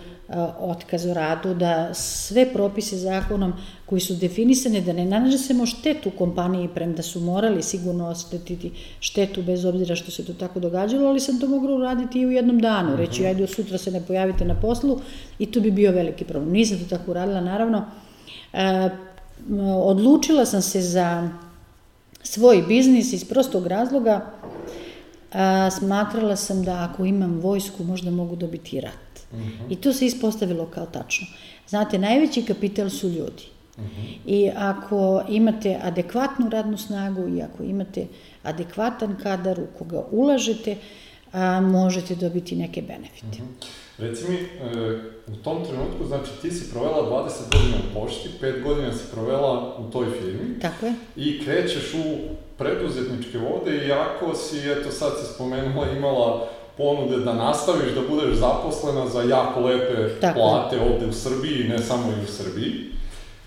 otkaz 0.59 1.07
o 1.07 1.14
radu, 1.14 1.54
da 1.54 1.95
sve 1.95 2.52
propise 2.52 2.97
zakonom 2.97 3.52
koji 3.87 4.00
su 4.00 4.14
definisane, 4.14 4.81
da 4.81 4.93
ne 4.93 5.04
nanažemo 5.04 5.66
štetu 5.66 6.11
kompaniji, 6.11 6.69
prem 6.75 6.95
da 6.95 7.02
su 7.02 7.21
morali 7.21 7.62
sigurno 7.62 8.09
ostetiti 8.09 8.71
štetu 9.00 9.43
bez 9.43 9.64
obzira 9.64 9.97
što 9.97 10.11
se 10.11 10.25
to 10.25 10.33
tako 10.33 10.61
događalo, 10.61 11.09
ali 11.09 11.21
sam 11.21 11.40
to 11.40 11.49
mogla 11.49 11.76
uraditi 11.76 12.21
i 12.21 12.26
u 12.26 12.31
jednom 12.31 12.59
danu, 12.59 12.97
reći 12.97 13.21
mhm. 13.21 13.28
ajde 13.28 13.47
sutra 13.47 13.78
se 13.78 13.90
ne 13.90 14.00
pojavite 14.07 14.45
na 14.45 14.54
poslu 14.54 15.00
i 15.38 15.47
to 15.47 15.61
bi 15.61 15.71
bio 15.71 15.93
veliki 15.93 16.25
problem. 16.25 16.52
Nisam 16.52 16.78
to 16.78 16.97
tako 16.97 17.11
uradila, 17.11 17.40
naravno. 17.40 17.85
E, 18.52 18.90
odlučila 19.85 20.47
sam 20.47 20.62
se 20.62 20.81
za 20.81 21.31
svoj 22.23 22.64
biznis 22.69 23.12
iz 23.12 23.25
prostog 23.25 23.66
razloga, 23.66 24.26
a, 25.33 25.71
smatrala 25.71 26.37
sam 26.37 26.62
da 26.62 26.88
ako 26.90 27.04
imam 27.04 27.40
vojsku 27.40 27.85
možda 27.85 28.11
mogu 28.11 28.37
dobiti 28.37 28.81
rat. 28.81 29.04
-huh. 29.35 29.62
Mhm. 29.62 29.73
I 29.73 29.76
to 29.76 29.93
se 29.93 30.07
ispostavilo 30.07 30.67
kao 30.67 30.87
tačno. 30.87 31.26
Znate, 31.69 31.99
najveći 31.99 32.43
kapital 32.43 32.91
su 32.91 33.09
ljudi. 33.09 33.45
-huh. 33.79 34.19
I 34.26 34.50
ako 34.57 35.25
imate 35.29 35.79
adekvatnu 35.83 36.49
radnu 36.49 36.79
snagu 36.79 37.29
i 37.29 37.43
ako 37.43 37.62
imate 37.62 38.07
adekvatan 38.43 39.17
kadar 39.23 39.61
u 39.61 39.67
koga 39.79 40.05
ulažete, 40.11 40.76
a, 41.33 41.61
možete 41.61 42.14
dobiti 42.14 42.57
neke 42.57 42.83
benefite. 42.83 43.43
Mhm. 43.43 43.53
-huh. 43.61 43.67
Reci 43.99 44.25
mi, 44.29 44.37
e, 44.37 45.00
u 45.26 45.37
tom 45.37 45.64
trenutku, 45.64 46.07
znači 46.07 46.31
ti 46.43 46.50
si 46.50 46.71
provela 46.71 47.11
20 47.11 47.53
godina 47.53 47.76
u 47.76 47.95
pošti, 47.95 48.29
5 48.41 48.62
godina 48.62 48.93
si 48.93 49.05
provela 49.12 49.76
u 49.79 49.91
toj 49.91 50.07
firmi. 50.21 50.59
Tako 50.61 50.87
je. 50.87 50.95
I 51.17 51.45
krećeš 51.45 51.95
u 51.95 52.19
preduzetničke 52.59 53.38
vode, 53.38 53.87
iako 53.87 54.35
si, 54.35 54.71
eto 54.71 54.91
sad 54.91 55.12
si 55.21 55.35
spomenula, 55.35 55.91
imala 55.97 56.49
ponude 56.76 57.25
da 57.25 57.35
nastaviš 57.35 57.93
da 57.95 58.00
budeš 58.11 58.35
zaposlena 58.35 59.09
za 59.09 59.23
jako 59.23 59.61
lepe 59.61 60.21
Tako. 60.21 60.38
plate 60.38 60.81
ovde 60.81 61.07
u 61.07 61.12
Srbiji, 61.12 61.69
ne 61.69 61.78
samo 61.78 62.07
i 62.07 62.25
u 62.25 62.26
Srbiji. 62.26 62.73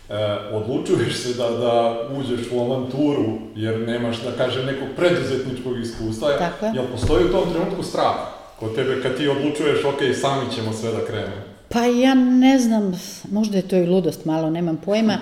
E, 0.10 0.38
odlučuješ 0.54 1.16
se 1.16 1.34
da, 1.34 1.50
da 1.50 2.02
uđeš 2.20 2.52
u 2.52 2.60
avanturu, 2.60 3.40
jer 3.56 3.80
nemaš, 3.80 4.22
da 4.22 4.32
kažem, 4.32 4.66
nekog 4.66 4.88
preduzetničkog 4.96 5.80
iskustva. 5.80 6.38
Tako. 6.38 6.66
Jel 6.66 6.86
postoji 6.92 7.26
u 7.26 7.32
tom 7.32 7.54
trenutku 7.54 7.84
strah 7.84 8.16
kod 8.60 8.76
tebe 8.76 9.02
kad 9.02 9.18
ti 9.18 9.28
odlučuješ, 9.28 9.84
ok, 9.84 10.00
sami 10.22 10.56
ćemo 10.56 10.74
sve 10.74 10.92
da 10.92 11.06
krenemo? 11.06 11.42
Pa 11.70 11.86
ja 11.86 12.14
ne 12.16 12.60
znam, 12.60 13.00
možda 13.32 13.58
je 13.58 13.68
to 13.68 13.76
i 13.76 13.86
ludost 13.86 14.26
malo, 14.26 14.50
nemam 14.50 14.78
pojma. 14.78 15.18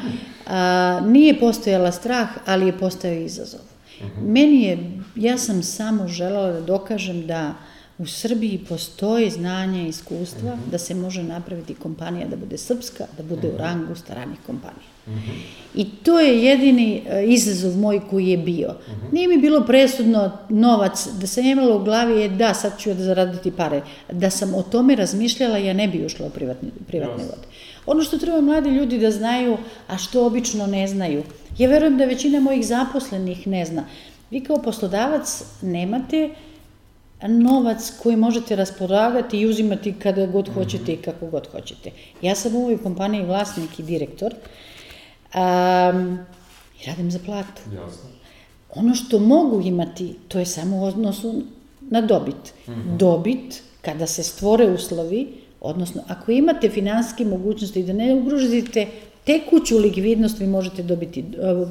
A, 0.47 0.99
nije 1.05 1.39
postojala 1.39 1.91
strah, 1.91 2.27
ali 2.45 2.65
je 2.65 2.77
postojao 2.77 3.21
izazov. 3.21 3.61
Uh 3.99 4.05
mhm. 4.05 4.19
-huh. 4.19 4.33
Meni 4.33 4.63
je, 4.63 4.77
ja 5.15 5.37
sam 5.37 5.63
samo 5.63 6.07
želela 6.07 6.51
da 6.51 6.61
dokažem 6.61 7.27
da 7.27 7.53
U 7.97 8.05
Srbiji 8.05 8.65
postoji 8.69 9.29
znanje 9.29 9.85
i 9.85 9.87
iskustva 9.87 10.53
uh 10.53 10.57
mhm. 10.57 10.67
-huh. 10.67 10.71
da 10.71 10.77
se 10.77 10.95
može 10.95 11.23
napraviti 11.23 11.75
kompanija 11.75 12.27
da 12.27 12.35
bude 12.35 12.57
srpska, 12.57 13.05
da 13.17 13.23
bude 13.23 13.47
uh 13.47 13.53
-huh. 13.53 13.57
u 13.57 13.59
mhm. 13.59 13.63
rangu 13.63 13.95
stranih 13.95 14.39
kompanija. 14.45 14.89
Uh 15.05 15.13
mhm. 15.13 15.19
-huh. 15.19 15.81
I 15.81 15.85
to 16.03 16.19
je 16.19 16.43
jedini 16.43 17.01
uh, 17.05 17.33
izazov 17.33 17.77
moj 17.77 18.01
koji 18.09 18.27
je 18.27 18.37
bio. 18.37 18.67
Uh 18.67 18.93
-huh. 18.93 19.13
Nije 19.13 19.27
mi 19.27 19.37
bilo 19.37 19.61
presudno 19.61 20.31
novac, 20.49 21.07
da 21.19 21.27
sam 21.27 21.45
imala 21.45 21.75
u 21.75 21.83
glavi 21.83 22.21
je 22.21 22.29
da, 22.29 22.53
sad 22.53 22.79
ću 22.79 22.93
da 22.93 23.03
zaraditi 23.03 23.51
pare. 23.51 23.81
Da 24.11 24.29
sam 24.29 24.53
o 24.53 24.63
tome 24.63 24.95
razmišljala, 24.95 25.57
ja 25.57 25.73
ne 25.73 25.87
bi 25.87 26.05
ušla 26.05 26.25
u 26.25 26.29
privatni, 26.29 26.71
privatne 26.87 27.23
yes. 27.23 27.29
vode. 27.29 27.47
Ono 27.85 28.03
što 28.03 28.17
treba 28.17 28.41
mladi 28.41 28.69
ljudi 28.69 28.99
da 28.99 29.11
znaju, 29.11 29.57
a 29.87 29.97
što 29.97 30.25
obično 30.25 30.67
ne 30.67 30.87
znaju, 30.87 31.23
ja 31.57 31.69
verujem 31.69 31.97
da 31.97 32.05
većina 32.05 32.39
mojih 32.39 32.67
zaposlenih 32.67 33.47
ne 33.47 33.65
zna. 33.65 33.85
Vi 34.31 34.43
kao 34.43 34.57
poslodavac 34.57 35.43
nemate 35.61 36.25
uh, 36.25 36.54
novac 37.21 37.93
koji 38.03 38.15
možete 38.15 38.55
rasporagati 38.55 39.39
i 39.39 39.47
uzimati 39.47 39.93
kada 39.99 40.25
god 40.25 40.53
hoćete 40.53 40.93
i 40.93 40.97
kako 40.97 41.25
god 41.25 41.47
hoćete. 41.51 41.91
Ja 42.21 42.35
sam 42.35 42.55
u 42.55 42.59
ovoj 42.59 42.77
kompaniji 42.77 43.25
vlasnik 43.25 43.79
i 43.79 43.83
direktor 43.83 44.33
um, 44.33 46.19
i 46.81 46.87
radim 46.87 47.11
za 47.11 47.19
platu. 47.25 47.61
Jasno. 47.75 48.09
Ono 48.75 48.95
što 48.95 49.19
mogu 49.19 49.61
imati, 49.61 50.15
to 50.27 50.39
je 50.39 50.45
samo 50.45 50.77
u 50.77 50.83
odnosu 50.83 51.41
na 51.81 52.01
dobit. 52.01 52.53
Mm 52.67 52.71
-hmm. 52.71 52.97
Dobit, 52.97 53.63
kada 53.81 54.07
se 54.07 54.23
stvore 54.23 54.65
uslovi, 54.65 55.27
odnosno 55.61 56.01
ako 56.07 56.31
imate 56.31 56.69
finanske 56.69 57.25
mogućnosti 57.25 57.83
da 57.83 57.93
ne 57.93 58.13
ugrožite 58.13 58.87
tekuću 59.23 59.77
likvidnost, 59.77 60.39
vi 60.39 60.47
možete 60.47 60.83
dobiti, 60.83 61.25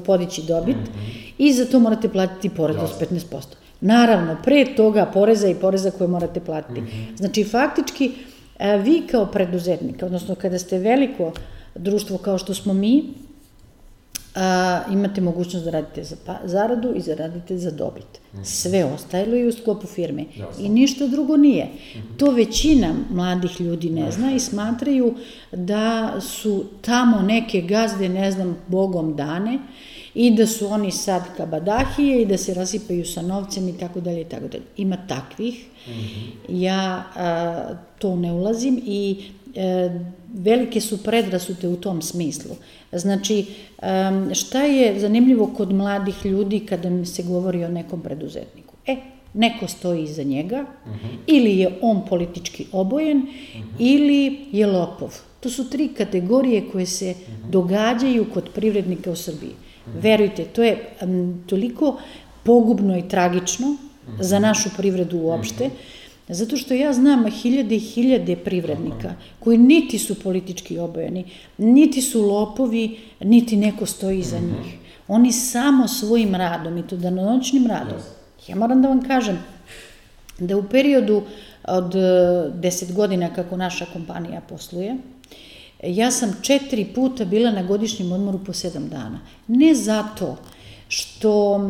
podići 0.05 0.43
dobit 0.43 0.75
mm 0.75 0.99
-hmm. 0.99 1.33
i 1.37 1.53
za 1.53 1.65
to 1.65 1.79
morate 1.79 2.09
platiti 2.09 2.49
porez 2.49 2.77
od 2.77 3.09
15%. 3.11 3.64
Naravno, 3.85 4.37
pre 4.43 4.65
toga 4.75 5.05
poreza 5.05 5.47
i 5.47 5.55
poreza 5.55 5.91
koje 5.91 6.07
morate 6.07 6.39
platiti. 6.39 6.81
Mm 6.81 6.85
-hmm. 6.85 7.17
Znači, 7.17 7.43
faktički, 7.43 8.11
e, 8.59 8.77
vi 8.77 9.01
kao 9.11 9.25
preduzetnik, 9.25 10.03
odnosno 10.03 10.35
kada 10.35 10.59
ste 10.59 10.77
veliko 10.77 11.31
društvo 11.75 12.17
kao 12.17 12.37
što 12.37 12.53
smo 12.53 12.73
mi, 12.73 13.03
a, 14.35 14.81
imate 14.91 15.21
mogućnost 15.21 15.65
da 15.65 15.71
radite 15.71 16.03
za 16.03 16.15
pa, 16.25 16.37
zaradu 16.43 16.93
i 16.95 17.01
zaradite 17.01 17.57
za 17.57 17.71
dobit. 17.71 18.05
Sve 18.43 18.85
ostalo 18.85 19.35
je 19.35 19.47
u 19.47 19.51
sklopu 19.51 19.87
firme. 19.87 20.25
I 20.59 20.69
ništa 20.69 21.07
drugo 21.07 21.37
nije. 21.37 21.67
To 22.17 22.31
većina 22.31 22.95
mladih 23.09 23.61
ljudi 23.61 23.89
ne 23.89 24.11
zna 24.11 24.35
i 24.35 24.39
smatraju 24.39 25.13
da 25.51 26.15
su 26.21 26.65
tamo 26.81 27.21
neke 27.21 27.61
gazde, 27.61 28.09
ne 28.09 28.31
znam, 28.31 28.57
bogom 28.67 29.15
dane 29.15 29.59
i 30.15 30.31
da 30.31 30.47
su 30.47 30.67
oni 30.67 30.91
sad 30.91 31.23
kabadahije 31.37 32.21
i 32.21 32.25
da 32.25 32.37
se 32.37 32.53
rasipaju 32.53 33.05
sa 33.05 33.21
novcem 33.21 33.67
i 33.69 33.77
tako 33.77 34.01
dalje 34.01 34.21
i 34.21 34.25
tako 34.25 34.47
dalje. 34.47 34.63
Ima 34.77 34.97
takvih. 35.07 35.65
Ja 36.49 37.03
a, 37.15 37.69
to 37.99 38.15
ne 38.15 38.31
ulazim 38.31 38.81
i 38.85 39.23
e, 39.55 39.89
velike 40.33 40.81
su 40.81 41.03
predrasute 41.03 41.67
u 41.67 41.75
tom 41.75 42.01
smislu. 42.01 42.55
Znači, 42.91 43.45
šta 44.33 44.63
je 44.63 44.99
zanimljivo 44.99 45.47
kod 45.57 45.73
mladih 45.73 46.25
ljudi 46.25 46.59
kada 46.59 46.89
mi 46.89 47.05
se 47.05 47.23
govori 47.23 47.65
o 47.65 47.69
nekom 47.69 48.01
preduzetniku? 48.01 48.75
E, 48.87 48.95
neko 49.33 49.67
stoji 49.67 50.03
iza 50.03 50.23
njega, 50.23 50.65
ili 51.27 51.59
je 51.59 51.79
on 51.81 52.05
politički 52.09 52.65
obojen, 52.71 53.27
ili 53.79 54.39
je 54.51 54.67
lopov. 54.67 55.15
To 55.39 55.49
su 55.49 55.69
tri 55.69 55.87
kategorije 55.87 56.63
koje 56.71 56.85
se 56.85 57.15
događaju 57.49 58.25
kod 58.33 58.49
privrednika 58.55 59.11
u 59.11 59.15
Srbiji. 59.15 59.51
Verujte, 60.01 60.45
to 60.45 60.63
je 60.63 60.77
em, 61.01 61.43
toliko 61.47 61.97
pogubno 62.43 62.97
i 62.97 63.07
tragično 63.09 63.75
za 64.19 64.39
našu 64.39 64.69
privredu 64.77 65.17
uopšte, 65.17 65.69
Zato 66.29 66.57
što 66.57 66.73
ja 66.73 66.93
znam 66.93 67.31
hiljade 67.31 67.75
i 67.75 67.79
hiljade 67.79 68.35
privrednika 68.35 69.13
koji 69.39 69.57
niti 69.57 69.99
su 69.99 70.19
politički 70.19 70.77
obojeni, 70.77 71.25
niti 71.57 72.01
su 72.01 72.21
lopovi, 72.21 72.97
niti 73.19 73.57
neko 73.57 73.85
stoji 73.85 74.19
iza 74.19 74.39
njih. 74.39 74.73
Oni 75.07 75.31
samo 75.31 75.87
svojim 75.87 76.35
radom, 76.35 76.77
i 76.77 76.87
to 76.87 76.97
danonoćnim 76.97 77.67
radom. 77.67 77.97
Ja 78.47 78.55
moram 78.55 78.81
da 78.81 78.87
vam 78.87 79.03
kažem 79.07 79.39
da 80.39 80.57
u 80.57 80.63
periodu 80.63 81.21
od 81.63 81.95
e, 81.95 81.99
10 81.99 82.93
godina 82.93 83.33
kako 83.33 83.57
naša 83.57 83.85
kompanija 83.85 84.41
posluje, 84.41 84.95
ja 85.83 86.11
sam 86.11 86.35
četiri 86.41 86.85
puta 86.85 87.25
bila 87.25 87.51
na 87.51 87.63
godišnjem 87.63 88.11
odmoru 88.11 88.39
po 88.45 88.53
sedam 88.53 88.89
dana. 88.89 89.19
Ne 89.47 89.75
zato 89.75 90.37
što 90.87 91.61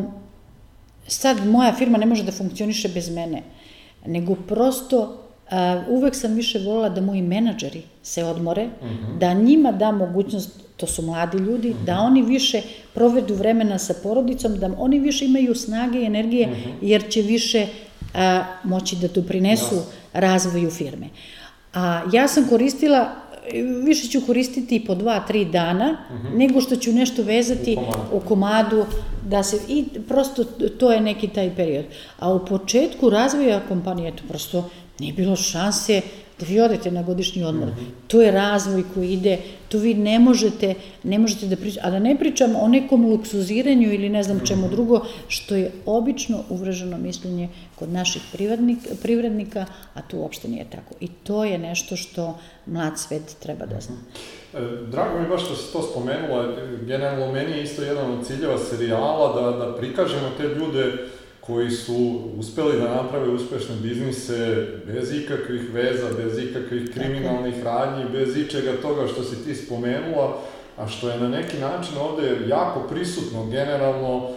sad 1.06 1.46
moja 1.46 1.72
firma 1.72 1.98
ne 1.98 2.06
može 2.06 2.22
da 2.22 2.32
funkcioniše 2.32 2.88
bez 2.88 3.10
mene, 3.10 3.42
nego 4.06 4.34
prosto 4.34 5.22
a, 5.50 5.82
uvek 5.88 6.14
sam 6.14 6.34
više 6.34 6.58
volila 6.58 6.88
da 6.88 7.00
moji 7.00 7.22
menadžeri 7.22 7.82
se 8.02 8.24
odmore, 8.24 8.68
da 9.18 9.32
njima 9.32 9.72
da 9.72 9.92
mogućnost, 9.92 10.50
to 10.76 10.86
su 10.86 11.02
mladi 11.02 11.38
ljudi, 11.38 11.74
da 11.86 12.00
oni 12.00 12.22
više 12.22 12.62
provedu 12.94 13.34
vremena 13.34 13.78
sa 13.78 13.94
porodicom, 14.02 14.58
da 14.58 14.70
oni 14.78 15.00
više 15.00 15.24
imaju 15.24 15.54
snage 15.54 15.98
i 15.98 16.04
energije, 16.04 16.48
jer 16.82 17.10
će 17.10 17.22
više 17.22 17.66
a, 18.14 18.44
moći 18.64 18.96
da 18.96 19.08
doprinesu 19.08 19.82
razvoju 20.12 20.70
firme. 20.70 21.08
A 21.74 22.02
ja 22.12 22.28
sam 22.28 22.48
koristila 22.48 23.14
više 23.84 24.08
ću 24.08 24.20
koristiti 24.26 24.84
po 24.86 24.94
dva, 24.94 25.20
tri 25.20 25.44
dana, 25.44 25.96
nego 26.34 26.60
što 26.60 26.76
ću 26.76 26.92
nešto 26.92 27.22
vezati 27.22 27.76
U 28.12 28.16
u 28.16 28.20
komadu, 28.20 28.84
da 29.28 29.42
se, 29.42 29.58
i 29.68 29.84
prosto 30.08 30.44
to 30.78 30.92
je 30.92 31.00
neki 31.00 31.28
taj 31.28 31.56
period. 31.56 31.84
A 32.18 32.34
u 32.34 32.46
početku 32.46 33.10
razvoja 33.10 33.60
kompanije, 33.68 34.16
to 34.16 34.22
prosto 34.28 34.70
nije 34.98 35.12
bilo 35.12 35.36
šanse 35.36 36.00
da 36.38 36.46
vi 36.46 36.60
odete 36.60 36.90
na 36.90 37.02
godišnji 37.02 37.44
odmor. 37.44 37.68
To 38.06 38.22
je 38.22 38.30
razvoj 38.30 38.82
koji 38.94 39.12
ide, 39.12 39.38
to 39.68 39.78
vi 39.78 39.94
ne 39.94 40.18
možete, 40.18 40.74
ne 41.02 41.18
možete 41.18 41.46
da 41.46 41.56
pričate, 41.56 41.86
a 41.86 41.90
da 41.90 41.98
ne 41.98 42.16
pričam 42.18 42.56
o 42.56 42.68
nekom 42.68 43.06
luksuziranju 43.06 43.92
ili 43.92 44.08
ne 44.08 44.22
znam 44.22 44.40
čemu 44.46 44.68
drugo, 44.68 45.00
što 45.28 45.56
je 45.56 45.72
obično 45.86 46.42
uvraženo 46.48 46.98
mišljenje 46.98 47.48
kod 47.74 47.88
naših 47.88 48.22
privrednik, 48.32 48.78
privrednika, 49.02 49.66
a 49.94 50.02
to 50.02 50.16
uopšte 50.16 50.48
nije 50.48 50.64
tako. 50.70 50.94
I 51.00 51.08
to 51.08 51.44
je 51.44 51.58
nešto 51.58 51.96
što 51.96 52.38
mlad 52.66 52.98
svet 52.98 53.36
treba 53.42 53.66
da 53.66 53.80
zna. 53.80 53.96
E, 54.54 54.60
Drago 54.90 55.20
mi 55.20 55.28
baš 55.28 55.44
što 55.44 55.54
si 55.54 55.72
to 55.72 55.82
spomenula, 55.82 56.54
generalno 56.86 57.32
meni 57.32 57.52
je 57.52 57.62
isto 57.62 57.82
jedan 57.82 58.12
od 58.12 58.26
ciljeva 58.26 58.58
serijala 58.58 59.40
da, 59.40 59.64
da 59.64 59.76
prikažemo 59.76 60.30
te 60.36 60.42
ljude 60.42 60.92
koji 61.46 61.70
su 61.70 62.20
uspeli 62.38 62.78
da 62.80 62.94
naprave 62.94 63.28
uspešne 63.28 63.74
biznise 63.82 64.66
bez 64.86 65.12
ikakvih 65.14 65.74
veza, 65.74 66.06
bez 66.16 66.38
ikakvih 66.38 66.90
kriminalnih 66.94 67.62
radnji, 67.64 68.04
bez 68.12 68.36
ičega 68.36 68.72
toga 68.82 69.06
što 69.06 69.22
si 69.24 69.44
ti 69.44 69.54
spomenula, 69.54 70.38
a 70.76 70.88
što 70.88 71.08
je 71.08 71.20
na 71.20 71.28
neki 71.28 71.58
način 71.58 71.94
ovde 71.98 72.36
jako 72.48 72.80
prisutno 72.90 73.46
generalno 73.46 74.22
e, 74.22 74.28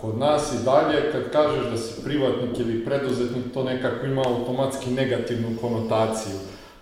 kod 0.00 0.18
nas 0.18 0.52
i 0.52 0.64
dalje, 0.64 1.12
kad 1.12 1.30
kažeš 1.32 1.70
da 1.70 1.76
si 1.76 2.04
privatnik 2.04 2.58
ili 2.58 2.84
preduzetnik, 2.84 3.44
to 3.54 3.64
nekako 3.64 4.06
ima 4.06 4.22
automatski 4.26 4.90
negativnu 4.90 5.48
konotaciju. 5.60 6.34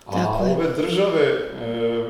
A 0.05 0.11
Tako 0.11 0.45
je. 0.45 0.51
ove 0.51 0.65
države, 0.77 1.25
e, 1.61 2.05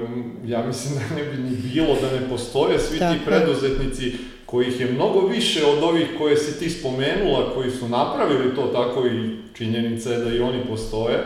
ja 0.46 0.66
mislim 0.68 0.94
da 0.94 1.16
ne 1.16 1.24
bi 1.24 1.44
ni 1.44 1.56
bilo 1.56 1.96
da 2.02 2.20
ne 2.20 2.30
postoje 2.30 2.80
svi 2.80 3.00
Tako 3.00 3.14
ti 3.14 3.20
je. 3.20 3.26
preduzetnici 3.26 4.14
kojih 4.50 4.80
je 4.80 4.92
mnogo 4.92 5.28
više 5.28 5.66
od 5.66 5.84
ovih 5.84 6.08
koje 6.18 6.38
si 6.38 6.60
ti 6.60 6.70
spomenula, 6.70 7.54
koji 7.56 7.72
su 7.72 7.90
napravili 7.90 8.56
to 8.56 8.62
tako 8.62 9.08
i 9.08 9.38
činjenica 9.54 10.12
je 10.12 10.20
da 10.20 10.34
i 10.34 10.40
oni 10.40 10.60
postoje, 10.70 11.24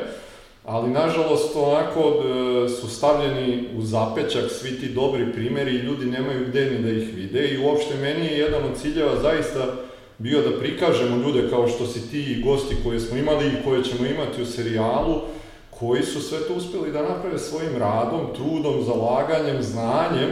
ali 0.65 0.91
nažalost 0.91 1.55
onako 1.55 1.99
e, 1.99 2.69
su 2.69 2.89
stavljeni 2.89 3.63
u 3.77 3.81
zapećak 3.81 4.51
svi 4.51 4.79
ti 4.79 4.89
dobri 4.89 5.31
primeri 5.33 5.71
i 5.71 5.83
ljudi 5.83 6.05
nemaju 6.05 6.45
gde 6.47 6.71
ni 6.71 6.79
da 6.79 6.89
ih 6.89 7.15
vide 7.15 7.47
i 7.47 7.57
uopšte 7.57 7.95
meni 7.95 8.25
je 8.25 8.37
jedan 8.37 8.63
od 8.63 8.81
ciljeva 8.81 9.21
zaista 9.21 9.67
bio 10.17 10.41
da 10.41 10.59
prikažemo 10.59 11.17
ljude 11.17 11.49
kao 11.49 11.67
što 11.67 11.87
si 11.87 12.11
ti 12.11 12.19
i 12.19 12.41
gosti 12.41 12.75
koje 12.83 12.99
smo 12.99 13.17
imali 13.17 13.47
i 13.47 13.63
koje 13.63 13.83
ćemo 13.83 14.05
imati 14.05 14.41
u 14.41 14.45
serijalu, 14.45 15.21
koji 15.69 16.03
su 16.03 16.21
sve 16.21 16.39
to 16.47 16.53
uspeli 16.53 16.91
da 16.91 17.01
naprave 17.01 17.39
svojim 17.39 17.77
radom, 17.77 18.21
trudom, 18.35 18.83
zalaganjem, 18.83 19.63
znanjem 19.63 20.29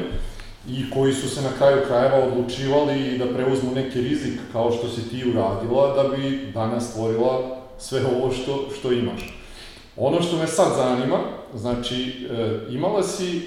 i 0.69 0.89
koji 0.89 1.13
su 1.13 1.30
se 1.30 1.41
na 1.41 1.50
kraju 1.58 1.78
krajeva 1.88 2.17
odlučivali 2.17 3.17
da 3.17 3.34
preuzmu 3.34 3.71
neki 3.76 4.02
rizik 4.02 4.39
kao 4.52 4.71
što 4.71 4.89
si 4.89 5.10
ti 5.10 5.30
uradila 5.30 6.04
da 6.04 6.15
bi 6.15 6.52
danas 6.54 6.89
stvorila 6.89 7.58
sve 7.80 8.02
ovo 8.15 8.32
što, 8.32 8.67
što 8.80 8.91
imaš. 8.91 9.41
Ono 9.97 10.21
što 10.21 10.38
me 10.38 10.47
sad 10.47 10.67
zanima, 10.78 11.17
znači 11.56 12.28
e, 12.32 12.60
imala 12.69 13.04
si 13.04 13.38
e, 13.38 13.41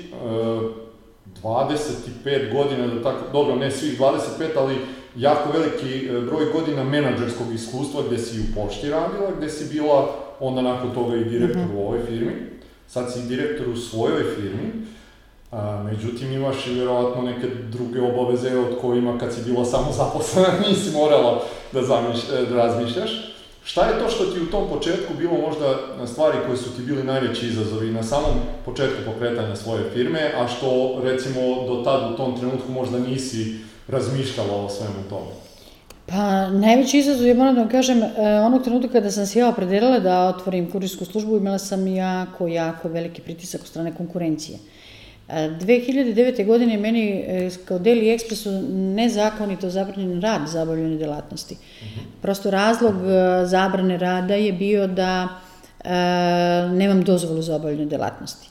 25 1.42 2.52
godina, 2.52 2.86
da 2.86 3.02
tako, 3.02 3.24
dobro, 3.32 3.56
ne 3.56 3.70
svih 3.70 4.00
25, 4.00 4.14
ali 4.56 4.74
jako 5.16 5.58
veliki 5.58 6.06
e, 6.06 6.20
broj 6.20 6.44
godina 6.52 6.84
menadžerskog 6.84 7.54
iskustva 7.54 8.02
gde 8.06 8.18
si 8.18 8.40
u 8.40 8.54
pošti 8.54 8.90
radila, 8.90 9.30
gde 9.36 9.50
si 9.50 9.74
bila 9.74 10.16
onda 10.40 10.62
nakon 10.62 10.94
toga 10.94 11.16
i 11.16 11.24
direktor 11.24 11.62
u 11.76 11.80
ovoj 11.80 11.98
firmi, 12.06 12.32
sad 12.88 13.12
si 13.12 13.28
direktor 13.28 13.68
u 13.68 13.76
svojoj 13.76 14.24
firmi, 14.36 14.72
a, 15.54 15.82
međutim 15.82 16.32
imaš 16.32 16.66
i 16.66 16.74
verovatno 16.74 17.22
neke 17.22 17.46
druge 17.70 18.00
obaveze 18.00 18.58
od 18.58 18.78
kojima 18.80 19.18
kad 19.18 19.34
si 19.34 19.50
bila 19.50 19.64
samo 19.64 19.92
zaposlena 19.92 20.48
nisi 20.68 20.90
morala 20.96 21.42
da, 21.72 21.82
zamiš, 21.82 22.18
e, 22.18 22.46
da 22.50 22.56
razmišljaš. 22.56 23.34
Šta 23.64 23.86
je 23.86 23.98
to 23.98 24.08
što 24.08 24.24
ti 24.24 24.40
u 24.40 24.50
tom 24.50 24.68
početku 24.68 25.14
bilo 25.18 25.32
možda 25.48 25.76
na 25.98 26.06
stvari 26.06 26.38
koje 26.46 26.56
su 26.56 26.76
ti 26.76 26.82
bili 26.82 27.02
najveći 27.02 27.46
izazovi 27.46 27.92
na 27.92 28.02
samom 28.02 28.34
početku 28.64 28.96
pokretanja 29.06 29.56
svoje 29.56 29.90
firme, 29.94 30.32
a 30.36 30.48
što 30.48 31.00
recimo 31.02 31.40
do 31.68 31.82
tad 31.84 32.12
u 32.12 32.16
tom 32.16 32.38
trenutku 32.38 32.72
možda 32.72 32.98
nisi 32.98 33.56
razmišljala 33.88 34.64
o 34.64 34.68
svemu 34.68 35.08
tome? 35.08 35.30
Pa, 36.06 36.48
najveći 36.48 36.98
izazov, 36.98 37.26
ja 37.26 37.34
moram 37.34 37.54
da 37.54 37.60
vam 37.60 37.70
kažem, 37.70 38.02
e, 38.02 38.10
onog 38.46 38.62
trenutka 38.62 38.92
kada 38.92 39.10
sam 39.10 39.26
se 39.26 39.38
ja 39.38 39.48
opredelila 39.48 39.98
da 39.98 40.28
otvorim 40.28 40.70
kurirsku 40.70 41.04
službu, 41.04 41.36
imala 41.36 41.58
sam 41.58 41.86
jako, 41.86 42.46
jako 42.46 42.88
veliki 42.88 43.22
pritisak 43.22 43.60
od 43.60 43.66
strane 43.66 43.94
konkurencije. 43.96 44.58
E, 44.58 44.83
2009. 45.28 46.46
godine 46.46 46.76
meni 46.76 47.10
e, 47.10 47.50
kao 47.64 47.78
Daily 47.78 48.18
Expressu 48.18 48.50
nezakonito 48.94 49.70
zabranjen 49.70 50.20
rad 50.20 50.48
za 50.48 50.62
obavljene 50.62 50.96
delatnosti. 50.96 51.56
Prosto 52.22 52.50
razlog 52.50 52.94
e, 52.94 53.46
zabrane 53.46 53.98
rada 53.98 54.34
je 54.34 54.52
bio 54.52 54.86
da 54.86 55.28
e, 55.84 55.90
nemam 56.72 57.02
dozvolu 57.02 57.42
za 57.42 57.56
obavljene 57.56 57.86
delatnosti. 57.86 58.48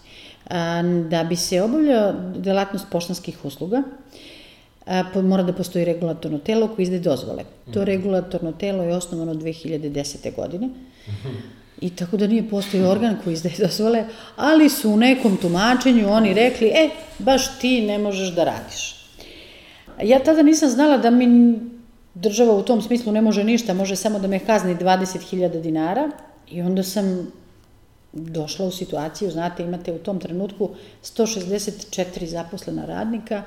Da 1.09 1.23
bi 1.29 1.35
se 1.35 1.61
obavljala 1.61 2.11
delatnost 2.37 2.85
poštanskih 2.91 3.45
usluga, 3.45 3.83
a, 4.85 5.03
po- 5.13 5.21
mora 5.21 5.43
da 5.43 5.53
postoji 5.53 5.85
regulatorno 5.85 6.37
telo 6.37 6.67
koje 6.67 6.83
izdaje 6.83 7.01
dozvole. 7.01 7.43
To 7.73 7.85
regulatorno 7.85 8.51
telo 8.51 8.83
je 8.83 8.95
osnovano 8.95 9.33
2010. 9.33 10.35
godine. 10.35 10.69
I 11.83 11.89
tako 11.89 12.17
da 12.17 12.27
nije 12.27 12.49
postoji 12.49 12.83
organ 12.83 13.17
koji 13.23 13.33
izdaje 13.33 13.55
dozvole, 13.59 14.05
ali 14.35 14.69
su 14.69 14.91
u 14.91 14.97
nekom 14.97 15.37
tumačenju 15.37 16.09
oni 16.09 16.33
rekli, 16.33 16.67
e, 16.67 16.89
baš 17.19 17.59
ti 17.59 17.81
ne 17.81 17.97
možeš 17.97 18.29
da 18.35 18.43
radiš. 18.43 18.95
Ja 20.03 20.19
tada 20.23 20.43
nisam 20.43 20.69
znala 20.69 20.97
da 20.97 21.09
mi 21.09 21.59
država 22.13 22.53
u 22.53 22.63
tom 22.63 22.81
smislu 22.81 23.11
ne 23.11 23.21
može 23.21 23.43
ništa, 23.43 23.73
može 23.73 23.95
samo 23.95 24.19
da 24.19 24.27
me 24.27 24.39
kazni 24.39 24.75
20.000 24.75 25.61
dinara 25.61 26.11
i 26.49 26.61
onda 26.61 26.83
sam 26.83 27.31
došla 28.13 28.65
u 28.65 28.71
situaciju, 28.71 29.31
znate, 29.31 29.63
imate 29.63 29.91
u 29.93 29.97
tom 29.97 30.19
trenutku 30.19 30.69
164 31.03 32.25
zaposlena 32.25 32.85
radnika 32.85 33.43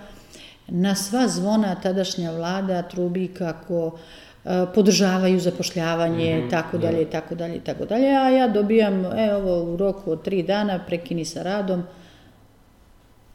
Na 0.68 0.94
sva 0.94 1.28
zvona 1.28 1.74
tadašnja 1.74 2.30
vlada 2.30 2.82
trubi 2.82 3.28
kako 3.28 3.98
e, 3.98 4.25
podržavaju 4.74 5.40
zapošljavanje, 5.40 6.38
Mhm, 6.38 6.50
tako 6.50 6.78
da. 6.78 6.86
dalje, 6.86 7.02
i 7.02 7.10
tako 7.10 7.34
dalje, 7.34 7.60
tako 7.60 7.84
dalje, 7.84 8.06
a 8.06 8.28
ja 8.30 8.48
dobijam, 8.48 9.04
evo, 9.18 9.62
u 9.62 9.76
roku 9.76 10.10
od 10.10 10.22
tri 10.22 10.42
dana 10.42 10.80
prekini 10.86 11.24
sa 11.24 11.42
radom, 11.42 11.82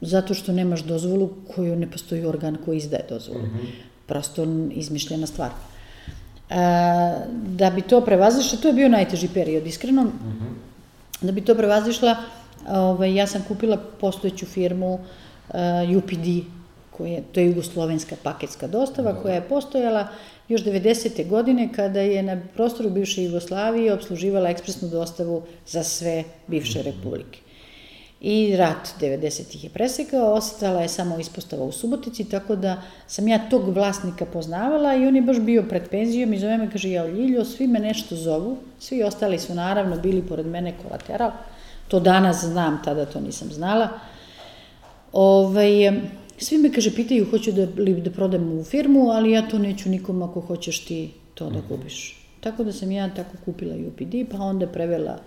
zato 0.02 0.34
što 0.34 0.52
nemaš 0.52 0.84
dozvolu 0.84 1.30
koju 1.56 1.76
ne 1.76 1.92
postoji 1.92 2.26
organ 2.26 2.58
koji 2.66 2.78
izdaje 2.78 3.04
dozvolu. 3.10 3.44
Prosto 4.06 4.46
izmišljena 4.72 5.28
stvar. 5.28 5.50
E, 5.50 6.56
da 7.48 7.70
bi 7.70 7.82
to 7.82 8.02
prevazišla, 8.02 8.60
to 8.60 8.68
je 8.68 8.74
bio 8.74 8.90
najteži 8.90 9.28
period, 9.34 9.68
iskreno. 9.68 10.06
Da 11.22 11.32
bi 11.32 11.42
to 11.42 11.56
prevazišla, 11.56 12.16
ovaj, 12.70 13.16
ja 13.16 13.28
sam 13.28 13.44
kupila 13.48 13.78
postojeću 13.78 14.46
firmu 14.46 14.94
uh, 14.94 15.98
UPD, 15.98 16.46
koja, 16.92 17.22
to 17.32 17.40
je 17.40 17.48
jugoslovenska 17.48 18.16
paketska 18.24 18.68
dostava, 18.68 19.16
koja 19.22 19.36
je 19.36 19.42
postojala 19.42 20.08
još 20.52 20.64
90. 20.64 21.28
godine 21.28 21.70
kada 21.76 22.00
je 22.00 22.24
na 22.24 22.42
prostoru 22.54 22.90
bivše 22.90 23.24
Jugoslavije 23.24 23.94
obsluživala 23.94 24.50
ekspresnu 24.50 24.90
dostavu 24.90 25.44
za 25.68 25.84
sve 25.84 26.24
bivše 26.48 26.82
republike. 26.82 27.40
I 28.22 28.56
rat 28.56 28.90
90-ih 29.00 29.64
je 29.64 29.70
presekao, 29.70 30.34
ostala 30.34 30.82
je 30.82 30.88
samo 30.88 31.20
ispostava 31.20 31.64
u 31.64 31.72
Subotici, 31.72 32.30
tako 32.30 32.56
da 32.56 32.82
sam 33.08 33.28
ja 33.28 33.40
tog 33.50 33.74
vlasnika 33.74 34.26
poznavala 34.26 34.96
i 34.96 35.08
on 35.08 35.16
je 35.16 35.22
baš 35.22 35.40
bio 35.40 35.64
pred 35.64 35.90
penzijom 35.90 36.34
i 36.34 36.40
zove 36.40 36.58
me, 36.58 36.72
kaže, 36.72 36.92
ja 36.92 37.08
Ljiljo, 37.08 37.46
svi 37.46 37.68
me 37.68 37.80
nešto 37.80 38.16
zovu, 38.16 38.58
svi 38.80 39.04
ostali 39.04 39.40
su 39.40 39.56
naravno 39.56 39.98
bili 39.98 40.22
pored 40.22 40.46
mene 40.46 40.74
kolateral, 40.84 41.32
to 41.88 42.00
danas 42.00 42.44
znam, 42.46 42.82
tada 42.86 43.06
to 43.06 43.20
nisam 43.20 43.48
znala. 43.52 43.90
Ovaj, 45.14 45.92
svi 46.42 46.58
me, 46.58 46.74
kaže, 46.74 46.96
pitaju, 46.96 47.26
hoću 47.30 47.52
da, 47.52 47.68
li 47.78 48.02
da 48.02 48.12
prodam 48.12 48.60
u 48.60 48.64
firmu, 48.64 49.10
ali 49.10 49.32
ja 49.32 49.48
to 49.48 49.58
neću 49.58 49.90
nikom 49.90 50.24
ako 50.24 50.42
hoćeš 50.42 50.86
ti 50.86 51.10
to 51.34 51.50
da 51.50 51.62
kupiš. 51.70 52.18
Tako 52.40 52.64
da 52.64 52.72
sam 52.72 52.92
ja 52.92 53.10
tako 53.16 53.38
kupila 53.46 53.76
UPD, 53.88 54.16
pa 54.32 54.38
onda 54.38 54.68
prevela 54.68 55.20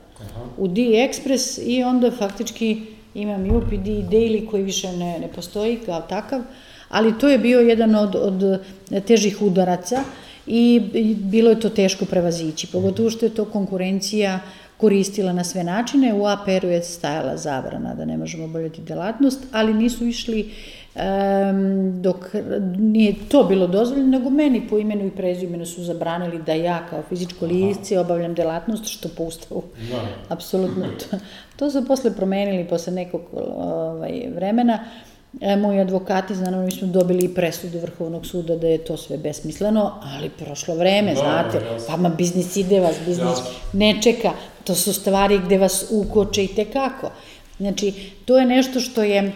u 0.58 0.68
D-Express 0.68 1.60
i 1.66 1.82
onda 1.82 2.10
faktički 2.10 2.80
imam 3.14 3.56
UPD 3.56 3.86
Daily 3.86 4.46
koji 4.50 4.62
više 4.62 4.92
ne, 4.92 5.18
ne 5.18 5.28
postoji 5.34 5.78
kao 5.86 6.00
takav, 6.00 6.42
ali 6.88 7.18
to 7.18 7.28
je 7.28 7.38
bio 7.38 7.60
jedan 7.60 7.94
od, 7.94 8.14
od 8.14 8.60
težih 9.06 9.42
udaraca 9.42 10.04
i, 10.46 10.80
bilo 11.16 11.50
je 11.50 11.60
to 11.60 11.68
teško 11.68 12.04
prevazići, 12.04 12.66
pogotovo 12.66 13.10
što 13.10 13.26
je 13.26 13.34
to 13.34 13.44
konkurencija 13.44 14.40
koristila 14.76 15.32
na 15.32 15.44
sve 15.44 15.64
načine. 15.64 16.14
U 16.14 16.26
APR-u 16.26 16.68
je 16.68 16.82
stajala 16.82 17.36
zabrana 17.36 17.94
da 17.94 18.04
ne 18.04 18.16
možemo 18.16 18.44
obavljati 18.44 18.82
delatnost, 18.82 19.40
ali 19.52 19.74
nisu 19.74 20.06
išli 20.06 20.50
em, 20.94 22.02
dok 22.02 22.34
nije 22.78 23.14
to 23.28 23.44
bilo 23.44 23.66
dozvoljeno, 23.66 24.18
nego 24.18 24.30
meni 24.30 24.68
po 24.70 24.78
imenu 24.78 25.06
i 25.06 25.10
prezimenu 25.10 25.66
su 25.66 25.82
zabranili 25.84 26.42
da 26.42 26.52
ja 26.52 26.86
kao 26.90 27.02
fizičko 27.08 27.46
lice 27.46 27.98
obavljam 27.98 28.34
delatnost, 28.34 28.86
što 28.86 29.08
po 29.16 29.22
ustavu 29.22 29.62
Da. 29.90 30.04
Apsolutno. 30.28 30.84
To, 31.10 31.16
to 31.56 31.70
su 31.70 31.86
posle 31.86 32.16
promenili, 32.16 32.68
posle 32.68 32.92
nekog 32.92 33.20
ovaj, 33.56 34.22
vremena. 34.34 34.78
E, 35.40 35.56
moji 35.56 35.80
advokati, 35.80 36.34
naravno, 36.34 36.64
mi 36.64 36.70
smo 36.70 36.88
dobili 36.88 37.24
i 37.24 37.34
presudu 37.34 37.78
Vrhovnog 37.78 38.26
suda 38.26 38.56
da 38.56 38.66
je 38.66 38.78
to 38.78 38.96
sve 38.96 39.18
besmisleno, 39.18 39.92
ali 40.02 40.30
prošlo 40.30 40.74
vreme, 40.74 41.14
Da, 41.14 41.20
znate, 41.20 41.58
da, 41.58 41.76
pa 41.88 41.96
ma 41.96 42.08
biznis 42.08 42.56
ide 42.56 42.80
vas, 42.80 42.96
biznis 43.06 43.28
Jasno. 43.28 43.46
ne 43.72 44.02
čeka, 44.02 44.30
to 44.64 44.74
su 44.74 44.92
stvari 44.92 45.40
gde 45.44 45.58
vas 45.58 45.86
ukoče 45.90 46.44
i 46.44 46.48
tekako. 46.48 47.10
Znači, 47.58 47.92
to 48.24 48.38
je 48.38 48.46
nešto 48.46 48.80
što 48.80 49.02
je 49.02 49.32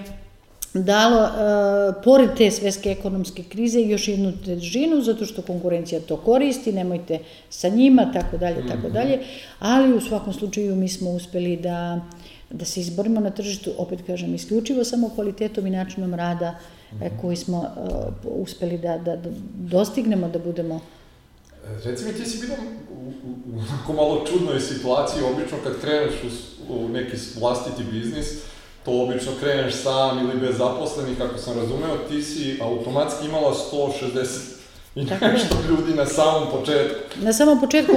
dalo, 0.84 1.22
e, 1.22 2.02
pored 2.04 2.30
te 2.36 2.50
svetske 2.50 2.90
ekonomske 2.90 3.42
krize, 3.42 3.80
još 3.80 4.08
jednu 4.08 4.32
težinu, 4.44 5.02
zato 5.02 5.26
što 5.26 5.42
konkurencija 5.42 6.00
to 6.00 6.16
koristi, 6.16 6.72
nemojte 6.72 7.18
sa 7.50 7.68
njima, 7.68 8.10
tako 8.12 8.36
dalje, 8.36 8.66
tako 8.68 8.88
dalje, 8.88 9.18
ali 9.58 9.94
u 9.94 10.00
svakom 10.00 10.32
slučaju 10.32 10.76
mi 10.76 10.88
smo 10.88 11.10
uspeli 11.10 11.56
da, 11.56 12.00
da 12.50 12.64
se 12.64 12.80
izborimo 12.80 13.20
na 13.20 13.30
tržištu, 13.30 13.70
opet 13.78 14.00
kažem, 14.06 14.34
isključivo 14.34 14.84
samo 14.84 15.10
kvalitetom 15.14 15.66
i 15.66 15.70
načinom 15.70 16.14
rada 16.14 16.58
e, 17.02 17.10
koji 17.20 17.36
smo 17.36 17.64
e, 17.64 17.90
uspeli 18.24 18.78
da, 18.78 18.98
da, 18.98 19.16
da 19.16 19.30
dostignemo, 19.54 20.28
da 20.28 20.38
budemo 20.38 20.80
Reci 21.84 22.04
mi, 22.04 22.12
ti 22.12 22.30
si 22.30 22.46
bila 22.46 22.56
u, 22.90 23.08
u, 23.28 23.92
u 23.92 23.92
malo 23.92 24.26
čudnoj 24.26 24.60
situaciji, 24.60 25.22
obično 25.22 25.58
kad 25.64 25.80
kreneš 25.80 26.14
u, 26.68 26.74
u 26.74 26.88
neki 26.88 27.16
vlastiti 27.40 27.82
biznis, 27.92 28.26
to 28.84 29.02
obično 29.02 29.32
kreneš 29.40 29.74
sam 29.74 30.18
ili 30.18 30.40
bez 30.40 30.58
zaposlenih, 30.58 31.18
kako 31.18 31.38
sam 31.38 31.58
razumeo, 31.58 31.96
ti 32.08 32.22
si 32.22 32.58
automatski 32.62 33.26
imala 33.26 33.54
160 33.72 34.58
i 34.94 35.00
nešto 35.00 35.56
ljudi 35.68 35.94
na 35.94 36.06
samom 36.06 36.48
početku. 36.50 36.94
Na 37.22 37.32
samom 37.32 37.60
početku, 37.60 37.92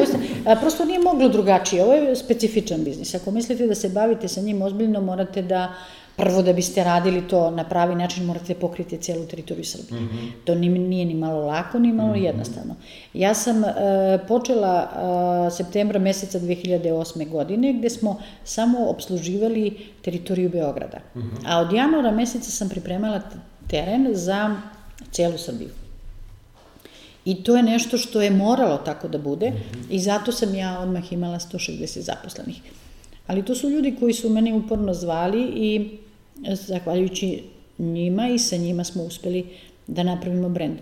a, 0.45 0.55
prosto 0.55 0.85
nije 0.85 0.99
moglo 0.99 1.29
drugačije, 1.29 1.83
ovo 1.83 1.93
je 1.93 2.15
specifičan 2.15 2.83
biznis. 2.83 3.15
Ako 3.15 3.31
mislite 3.31 3.67
da 3.67 3.75
se 3.75 3.89
bavite 3.89 4.27
sa 4.27 4.41
njim 4.41 4.61
ozbiljno, 4.61 5.01
morate 5.01 5.41
da, 5.41 5.73
prvo 6.17 6.41
da 6.41 6.53
biste 6.53 6.83
radili 6.83 7.27
to 7.27 7.51
na 7.51 7.63
pravi 7.63 7.95
način, 7.95 8.25
morate 8.25 8.53
pokriti 8.53 8.97
celu 8.97 9.25
teritoriju 9.25 9.65
Srbije. 9.65 10.01
To 10.45 10.55
ni, 10.55 10.69
nije 10.69 11.05
ni 11.05 11.13
malo 11.13 11.45
lako, 11.45 11.79
ni 11.79 11.93
malo 11.93 12.15
jednostavno. 12.15 12.75
Ja 13.13 13.33
sam 13.33 13.63
e, 13.63 13.69
počela 14.27 14.89
e, 15.47 15.51
septembra 15.51 15.99
meseca 15.99 16.39
2008. 16.39 17.29
godine, 17.29 17.73
gde 17.73 17.89
smo 17.89 18.19
samo 18.43 18.89
obsluživali 18.89 19.77
teritoriju 20.01 20.49
Beograda. 20.49 20.97
A 21.45 21.59
od 21.59 21.73
januara 21.73 22.11
meseca 22.11 22.51
sam 22.51 22.69
pripremala 22.69 23.21
teren 23.67 24.07
za 24.13 24.55
celu 25.11 25.37
Srbiju. 25.37 25.69
I 27.25 27.43
to 27.43 27.57
je 27.57 27.63
nešto 27.63 27.97
što 27.97 28.21
je 28.21 28.31
moralo 28.31 28.77
tako 28.77 29.07
da 29.07 29.17
bude 29.17 29.53
i 29.89 29.99
zato 29.99 30.31
sam 30.31 30.55
ja 30.55 30.79
odmah 30.79 31.13
imala 31.13 31.39
160 31.39 31.99
zaposlenih. 31.99 32.61
Ali 33.27 33.45
to 33.45 33.55
su 33.55 33.69
ljudi 33.69 33.95
koji 33.99 34.13
su 34.13 34.29
mene 34.29 34.53
uporno 34.53 34.93
zvali 34.93 35.43
i 35.55 35.97
e, 36.45 36.55
zahvaljujući 36.55 37.43
njima 37.77 38.27
i 38.27 38.39
sa 38.39 38.57
njima 38.57 38.83
smo 38.83 39.03
uspeli 39.03 39.45
da 39.87 40.03
napravimo 40.03 40.49
brend. 40.49 40.77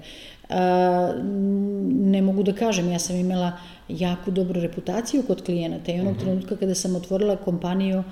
A, 0.49 1.13
m, 1.19 2.11
ne 2.11 2.21
mogu 2.21 2.43
da 2.43 2.53
kažem, 2.53 2.91
ja 2.91 2.99
sam 2.99 3.15
imala 3.15 3.51
jako 3.89 4.31
dobru 4.31 4.61
reputaciju 4.61 5.23
kod 5.27 5.43
klijenata 5.43 5.91
i 5.91 5.99
onog 5.99 6.17
trenutka 6.17 6.55
kada 6.55 6.75
sam 6.75 6.95
otvorila 6.95 7.35
kompaniju, 7.35 8.03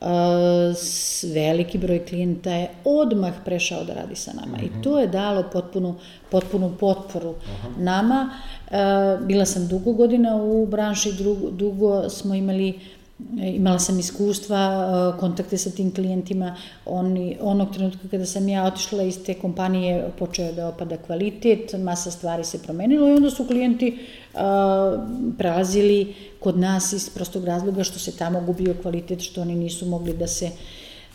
a, 0.00 0.72
s 0.76 1.24
veliki 1.24 1.78
broj 1.78 2.06
klijenta 2.06 2.50
je 2.50 2.68
odmah 2.84 3.34
prešao 3.44 3.84
da 3.84 3.94
radi 3.94 4.14
sa 4.14 4.32
nama 4.32 4.58
i 4.62 4.82
to 4.82 4.98
je 5.00 5.06
dalo 5.06 5.44
potpunu, 5.52 5.94
potpunu 6.30 6.74
potporu 6.80 7.34
nama. 7.78 8.30
A, 8.70 9.18
bila 9.22 9.44
sam 9.44 9.68
dugo 9.68 9.92
godina 9.92 10.36
u 10.36 10.66
branši, 10.66 11.12
dugo, 11.12 11.50
dugo 11.50 12.10
smo 12.10 12.34
imali 12.34 12.68
E, 12.70 12.95
imala 13.36 13.78
sam 13.78 13.98
iskustva, 13.98 14.58
e, 14.58 15.20
kontakte 15.20 15.58
sa 15.58 15.70
tim 15.70 15.94
klijentima, 15.94 16.56
oni, 16.86 17.36
onog 17.40 17.72
trenutka 17.74 18.08
kada 18.10 18.26
sam 18.26 18.48
ja 18.48 18.64
otišla 18.64 19.02
iz 19.02 19.18
te 19.24 19.34
kompanije 19.34 20.10
počeo 20.18 20.52
da 20.52 20.68
opada 20.68 20.96
kvalitet, 20.96 21.72
masa 21.78 22.10
stvari 22.10 22.44
se 22.44 22.62
promenilo 22.62 23.08
i 23.08 23.12
onda 23.12 23.30
su 23.30 23.46
klijenti 23.46 23.98
a, 24.34 25.06
prelazili 25.38 26.14
kod 26.40 26.58
nas 26.58 26.92
iz 26.92 27.10
prostog 27.10 27.44
razloga 27.44 27.84
što 27.84 27.98
se 27.98 28.16
tamo 28.16 28.40
gubio 28.40 28.74
kvalitet, 28.82 29.20
što 29.20 29.40
oni 29.40 29.54
nisu 29.54 29.86
mogli 29.86 30.16
da 30.16 30.26
se 30.26 30.50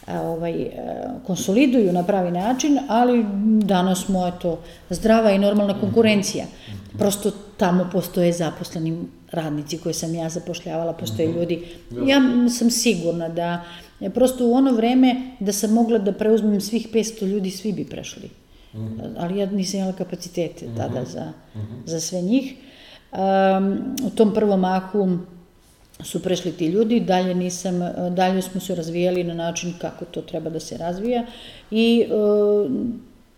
a, 0.08 0.22
ovaj, 0.22 0.70
konsoliduju 1.28 1.94
na 1.94 2.04
pravi 2.04 2.32
način, 2.32 2.80
ali 2.90 3.26
danas 3.64 4.06
smo 4.06 4.28
eto, 4.28 4.60
zdrava 4.90 5.32
i 5.32 5.40
normalna 5.40 5.80
konkurencija. 5.80 6.46
Prosto 6.98 7.32
tamo 7.58 7.90
postoje 7.92 8.34
zaposleni 8.34 9.06
radnici 9.32 9.78
koje 9.78 9.94
sam 9.94 10.16
ja 10.16 10.30
zapošljavala, 10.30 10.94
postoje 10.94 11.32
ljudi. 11.32 11.68
Ja 12.08 12.22
sam 12.50 12.72
sigurna 12.72 13.30
da 13.30 13.64
je 14.00 14.10
prosto 14.10 14.48
u 14.48 14.54
ono 14.54 14.72
vreme 14.72 15.16
da 15.40 15.54
sam 15.54 15.74
mogla 15.74 16.00
da 16.00 16.12
preuzmem 16.12 16.62
svih 16.62 16.88
500 16.94 17.26
ljudi, 17.26 17.52
svi 17.52 17.74
bi 17.74 17.86
prešli. 17.86 18.30
Ali 19.18 19.40
ja 19.40 19.46
nisam 19.46 19.80
imala 19.80 19.94
kapacitete 19.94 20.66
tada 20.78 21.06
za, 21.06 21.32
za 21.86 22.00
sve 22.00 22.22
njih. 22.22 22.54
Um, 23.12 23.96
u 24.04 24.10
tom 24.10 24.34
prvom 24.34 24.60
mahu 24.60 25.18
su 26.04 26.24
prešli 26.24 26.52
ti 26.52 26.66
ljudi, 26.66 27.00
dalje 27.00 27.36
nisam, 27.36 27.80
dalje 28.16 28.42
smo 28.42 28.62
se 28.62 28.76
razvijali 28.76 29.24
na 29.24 29.34
način 29.34 29.74
kako 29.82 30.06
to 30.06 30.22
treba 30.22 30.50
da 30.50 30.60
se 30.60 30.78
razvija 30.78 31.26
i 31.72 32.06
uh, 32.10 32.72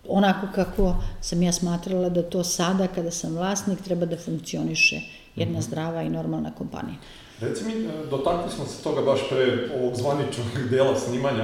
onako 0.07 0.47
kako 0.55 0.95
sam 1.21 1.43
ja 1.43 1.51
smatrala 1.51 2.09
da 2.09 2.23
to 2.23 2.43
sada 2.43 2.87
kada 2.87 3.11
sam 3.11 3.35
vlasnik 3.35 3.81
treba 3.81 4.05
da 4.05 4.17
funkcioniše 4.17 5.01
jedna 5.35 5.61
zdrava 5.61 6.01
i 6.01 6.09
normalna 6.09 6.51
kompanija. 6.57 6.97
Reci 7.41 7.63
mi, 7.65 7.87
dotakli 8.09 8.51
smo 8.51 8.65
se 8.65 8.83
toga 8.83 9.01
baš 9.01 9.19
pre 9.29 9.69
ovog 9.79 9.95
zvaničnog 9.95 10.47
dela 10.71 10.99
snimanja, 10.99 11.43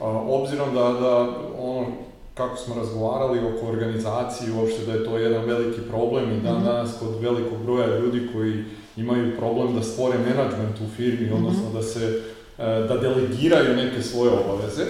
a, 0.00 0.04
obzirom 0.08 0.74
da, 0.74 0.82
da 0.82 1.28
ono 1.58 1.86
kako 2.34 2.56
smo 2.56 2.74
razgovarali 2.74 3.38
oko 3.38 3.66
organizacije, 3.66 4.52
uopšte 4.52 4.84
da 4.86 4.92
je 4.92 5.04
to 5.04 5.18
jedan 5.18 5.44
veliki 5.44 5.80
problem 5.90 6.32
i 6.32 6.40
dan 6.40 6.64
danas 6.64 6.90
kod 7.00 7.20
velikog 7.20 7.58
broja 7.64 7.98
ljudi 7.98 8.28
koji 8.32 8.64
imaju 8.96 9.36
problem 9.36 9.74
da 9.74 9.82
stvore 9.82 10.18
menadžment 10.18 10.80
u 10.80 10.96
firmi, 10.96 11.32
odnosno 11.32 11.72
da 11.74 11.82
se, 11.82 12.22
e, 12.58 12.64
da 12.64 12.96
delegiraju 12.96 13.76
neke 13.76 14.02
svoje 14.02 14.30
obaveze. 14.30 14.82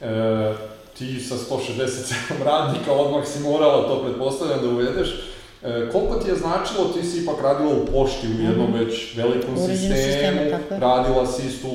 E, 0.00 0.54
ti 0.98 1.20
sa 1.20 1.34
167 1.34 2.44
radnika 2.44 2.92
odmah 2.92 3.26
si 3.26 3.40
morala 3.40 3.88
to 3.88 4.02
pretpostavljam 4.04 4.60
da 4.62 4.68
uvedeš. 4.68 5.29
E, 5.62 5.90
koliko 5.92 6.14
ti 6.14 6.28
je 6.30 6.36
značilo, 6.36 6.84
ti 6.94 7.06
si 7.06 7.22
ipak 7.22 7.42
radila 7.42 7.72
u 7.72 7.86
pošti 7.86 8.26
u 8.26 8.42
jednom 8.42 8.70
mm 8.70 8.74
već 8.78 9.16
velikom 9.16 9.54
Uređenom 9.54 9.96
sistemu, 9.96 9.96
sistemu, 9.96 10.80
radila 10.80 11.26
si 11.26 11.46
isto 11.46 11.68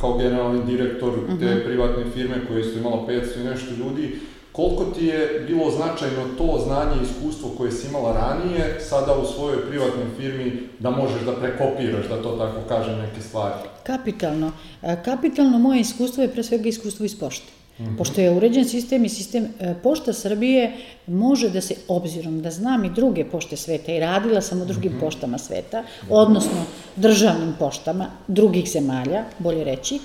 kao 0.00 0.18
generalni 0.18 0.64
direktor 0.64 1.12
mm 1.12 1.20
-hmm. 1.20 1.40
te 1.40 1.54
mhm. 1.54 1.64
privatne 1.64 2.04
firme 2.14 2.46
koja 2.48 2.60
isto 2.60 2.78
imala 2.78 3.06
500 3.08 3.40
i 3.40 3.44
nešto 3.44 3.70
ljudi. 3.78 4.18
Koliko 4.52 4.84
ti 4.84 5.06
je 5.06 5.44
bilo 5.46 5.70
značajno 5.70 6.22
to 6.38 6.64
znanje 6.64 7.00
i 7.00 7.04
iskustvo 7.04 7.50
koje 7.58 7.72
si 7.72 7.88
imala 7.88 8.12
ranije, 8.12 8.80
sada 8.80 9.14
u 9.22 9.26
svojoj 9.26 9.66
privatnoj 9.68 10.06
firmi, 10.16 10.68
da 10.78 10.90
možeš 10.90 11.22
da 11.22 11.32
prekopiraš, 11.32 12.08
da 12.08 12.22
to 12.22 12.30
tako 12.36 12.68
kažem, 12.68 12.98
neke 12.98 13.20
stvari? 13.20 13.54
Kapitalno. 13.82 14.52
E, 14.82 14.96
kapitalno 15.04 15.58
moje 15.58 15.80
iskustvo 15.80 16.22
je 16.22 16.32
pre 16.32 16.42
svega 16.42 16.68
iskustvo 16.68 17.04
iz 17.04 17.18
pošte. 17.18 17.59
Mm 17.80 17.84
-hmm. 17.84 17.96
Pošto 17.98 18.20
je 18.20 18.30
uređen 18.30 18.64
sistem 18.64 19.04
i 19.04 19.08
sistem 19.08 19.48
e, 19.60 19.74
Pošta 19.82 20.12
Srbije 20.12 20.72
može 21.06 21.48
da 21.50 21.60
se, 21.60 21.74
obzirom 21.88 22.42
da 22.42 22.50
znam 22.50 22.84
i 22.84 22.90
druge 22.90 23.24
pošte 23.24 23.56
sveta 23.56 23.92
i 23.92 24.00
radila 24.00 24.40
sam 24.40 24.62
u 24.62 24.64
drugim 24.64 24.92
mm 24.92 24.96
-hmm. 24.96 25.00
poštama 25.00 25.38
sveta, 25.38 25.82
odnosno 26.08 26.64
državnim 26.96 27.54
poštama 27.58 28.06
drugih 28.28 28.70
zemalja, 28.70 29.24
bolje 29.38 29.64
reći, 29.64 29.98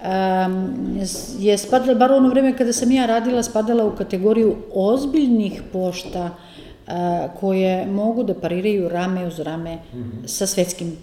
um, 0.00 0.98
je 1.38 1.58
spadala, 1.58 1.94
bar 1.94 2.12
ono 2.12 2.28
vreme 2.28 2.56
kada 2.56 2.72
sam 2.72 2.92
ja 2.92 3.06
radila, 3.06 3.42
spadala 3.42 3.84
u 3.84 3.96
kategoriju 3.96 4.56
ozbiljnih 4.74 5.62
pošta 5.72 6.30
uh, 6.30 6.92
koje 7.40 7.86
mogu 7.86 8.22
da 8.22 8.34
pariraju 8.34 8.88
rame 8.88 9.26
uz 9.26 9.38
rame 9.38 9.74
mm 9.74 9.96
-hmm. 9.96 10.26
sa 10.26 10.46
svetskim 10.46 10.96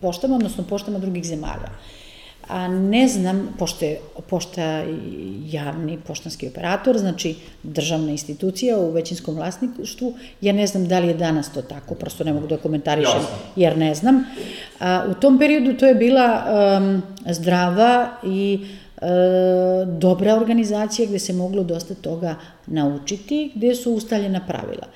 poštama, 0.00 0.36
odnosno 0.36 0.64
poštama 0.64 0.98
drugih 0.98 1.24
zemalja. 1.24 1.68
A 2.48 2.68
ne 2.68 3.08
znam, 3.08 3.54
pošto 3.58 3.84
je 3.84 4.00
pošta 4.28 4.84
javni 5.50 5.98
poštanski 6.06 6.48
operator, 6.48 6.98
znači 6.98 7.34
državna 7.62 8.10
institucija 8.10 8.78
u 8.78 8.90
većinskom 8.90 9.34
vlasništvu, 9.34 10.14
ja 10.40 10.52
ne 10.52 10.66
znam 10.66 10.88
da 10.88 10.98
li 10.98 11.08
je 11.08 11.14
danas 11.14 11.52
to 11.52 11.62
tako, 11.62 11.94
prosto 11.94 12.24
ne 12.24 12.32
mogu 12.32 12.46
da 12.46 12.56
komentarišem, 12.56 13.20
jer 13.56 13.78
ne 13.78 13.94
znam. 13.94 14.24
A, 14.80 15.04
u 15.10 15.14
tom 15.14 15.38
periodu 15.38 15.74
to 15.78 15.86
je 15.86 15.94
bila 15.94 16.44
um, 16.44 17.02
zdrava 17.32 18.10
i 18.24 18.58
e, 18.96 19.06
dobra 19.86 20.36
organizacija 20.36 21.08
gde 21.08 21.18
se 21.18 21.32
moglo 21.32 21.64
dosta 21.64 21.94
toga 21.94 22.34
naučiti, 22.66 23.52
gde 23.54 23.74
su 23.74 23.92
ustaljena 23.92 24.40
pravila. 24.46 24.86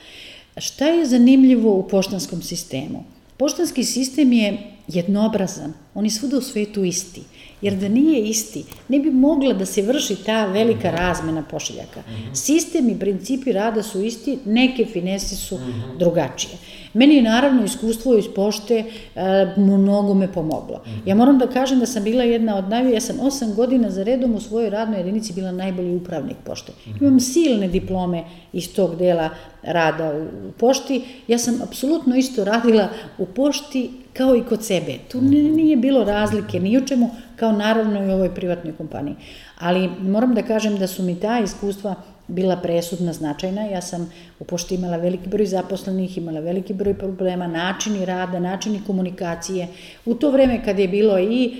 Šta 0.56 0.86
je 0.86 1.06
zanimljivo 1.06 1.74
u 1.74 1.88
poštanskom 1.88 2.42
sistemu? 2.42 3.04
Poštanski 3.36 3.84
sistem 3.84 4.32
je 4.32 4.58
jednobrazan, 4.88 5.72
on 5.94 6.04
je 6.04 6.10
svuda 6.10 6.38
u 6.38 6.40
svetu 6.40 6.84
isti. 6.84 7.22
Jer 7.60 7.76
da 7.76 7.88
nije 7.88 8.28
isti, 8.28 8.64
ne 8.88 8.98
bi 8.98 9.10
mogla 9.10 9.52
da 9.52 9.66
se 9.66 9.82
vrši 9.82 10.16
ta 10.26 10.46
velika 10.46 10.90
razmena 10.90 11.42
pošiljaka. 11.42 12.02
Sistem 12.34 12.88
i 12.88 12.98
principi 12.98 13.52
rada 13.52 13.82
su 13.82 14.02
isti, 14.02 14.38
neke 14.44 14.86
finese 14.92 15.36
su 15.36 15.58
drugačije. 15.98 16.58
Meni 16.96 17.14
je 17.14 17.22
naravno 17.22 17.64
iskustvo 17.64 18.16
iz 18.16 18.24
pošte 18.34 18.84
e, 19.14 19.46
mnogo 19.56 20.14
me 20.14 20.32
pomoglo. 20.32 20.82
Ja 21.06 21.14
moram 21.14 21.38
da 21.38 21.46
kažem 21.46 21.80
da 21.80 21.86
sam 21.86 22.04
bila 22.04 22.24
jedna 22.24 22.56
od 22.56 22.68
najbolji, 22.68 22.94
ja 22.94 23.00
sam 23.00 23.20
osam 23.20 23.54
godina 23.54 23.90
za 23.90 24.02
redom 24.02 24.34
u 24.34 24.40
svojoj 24.40 24.70
radnoj 24.70 24.98
jedinici 24.98 25.32
bila 25.32 25.52
najbolji 25.52 25.96
upravnik 25.96 26.36
pošte. 26.44 26.72
Imam 27.00 27.20
silne 27.20 27.68
diplome 27.68 28.24
iz 28.52 28.74
tog 28.74 28.96
dela 28.96 29.30
rada 29.62 30.12
u 30.48 30.52
pošti. 30.52 31.04
Ja 31.28 31.38
sam 31.38 31.62
apsolutno 31.62 32.16
isto 32.16 32.44
radila 32.44 32.88
u 33.18 33.26
pošti 33.26 33.90
kao 34.12 34.36
i 34.36 34.42
kod 34.42 34.64
sebe. 34.64 34.94
Tu 35.12 35.20
nije 35.20 35.76
bilo 35.76 36.04
razlike 36.04 36.60
ni 36.60 36.78
u 36.78 36.86
čemu, 36.86 37.10
kao 37.36 37.52
naravno 37.52 38.04
i 38.04 38.08
u 38.08 38.12
ovoj 38.12 38.34
privatnoj 38.34 38.76
kompaniji. 38.76 39.14
Ali 39.58 39.90
moram 40.00 40.34
da 40.34 40.42
kažem 40.42 40.78
da 40.78 40.86
su 40.86 41.02
mi 41.02 41.20
ta 41.20 41.40
iskustva 41.40 41.94
bila 42.28 42.56
presudna, 42.56 43.12
značajna. 43.12 43.62
Ja 43.62 43.80
sam 43.82 44.12
u 44.40 44.44
pošti 44.44 44.74
imala 44.74 44.96
veliki 44.96 45.28
broj 45.28 45.46
zaposlenih, 45.46 46.18
imala 46.18 46.40
veliki 46.40 46.74
broj 46.74 46.94
problema, 46.94 47.46
načini 47.46 48.04
rada, 48.04 48.40
načini 48.40 48.80
komunikacije. 48.86 49.68
U 50.04 50.14
to 50.14 50.30
vreme 50.30 50.64
kad 50.64 50.78
je 50.78 50.88
bilo 50.88 51.18
i 51.18 51.54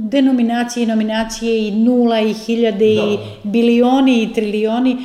denominacije 0.00 0.84
i 0.84 0.86
nominacije 0.86 1.68
i 1.68 1.70
nula 1.70 2.20
i 2.20 2.32
hiljade 2.32 2.94
da. 2.94 3.02
i 3.02 3.18
bilioni 3.42 4.22
i 4.22 4.34
trilioni, 4.34 4.96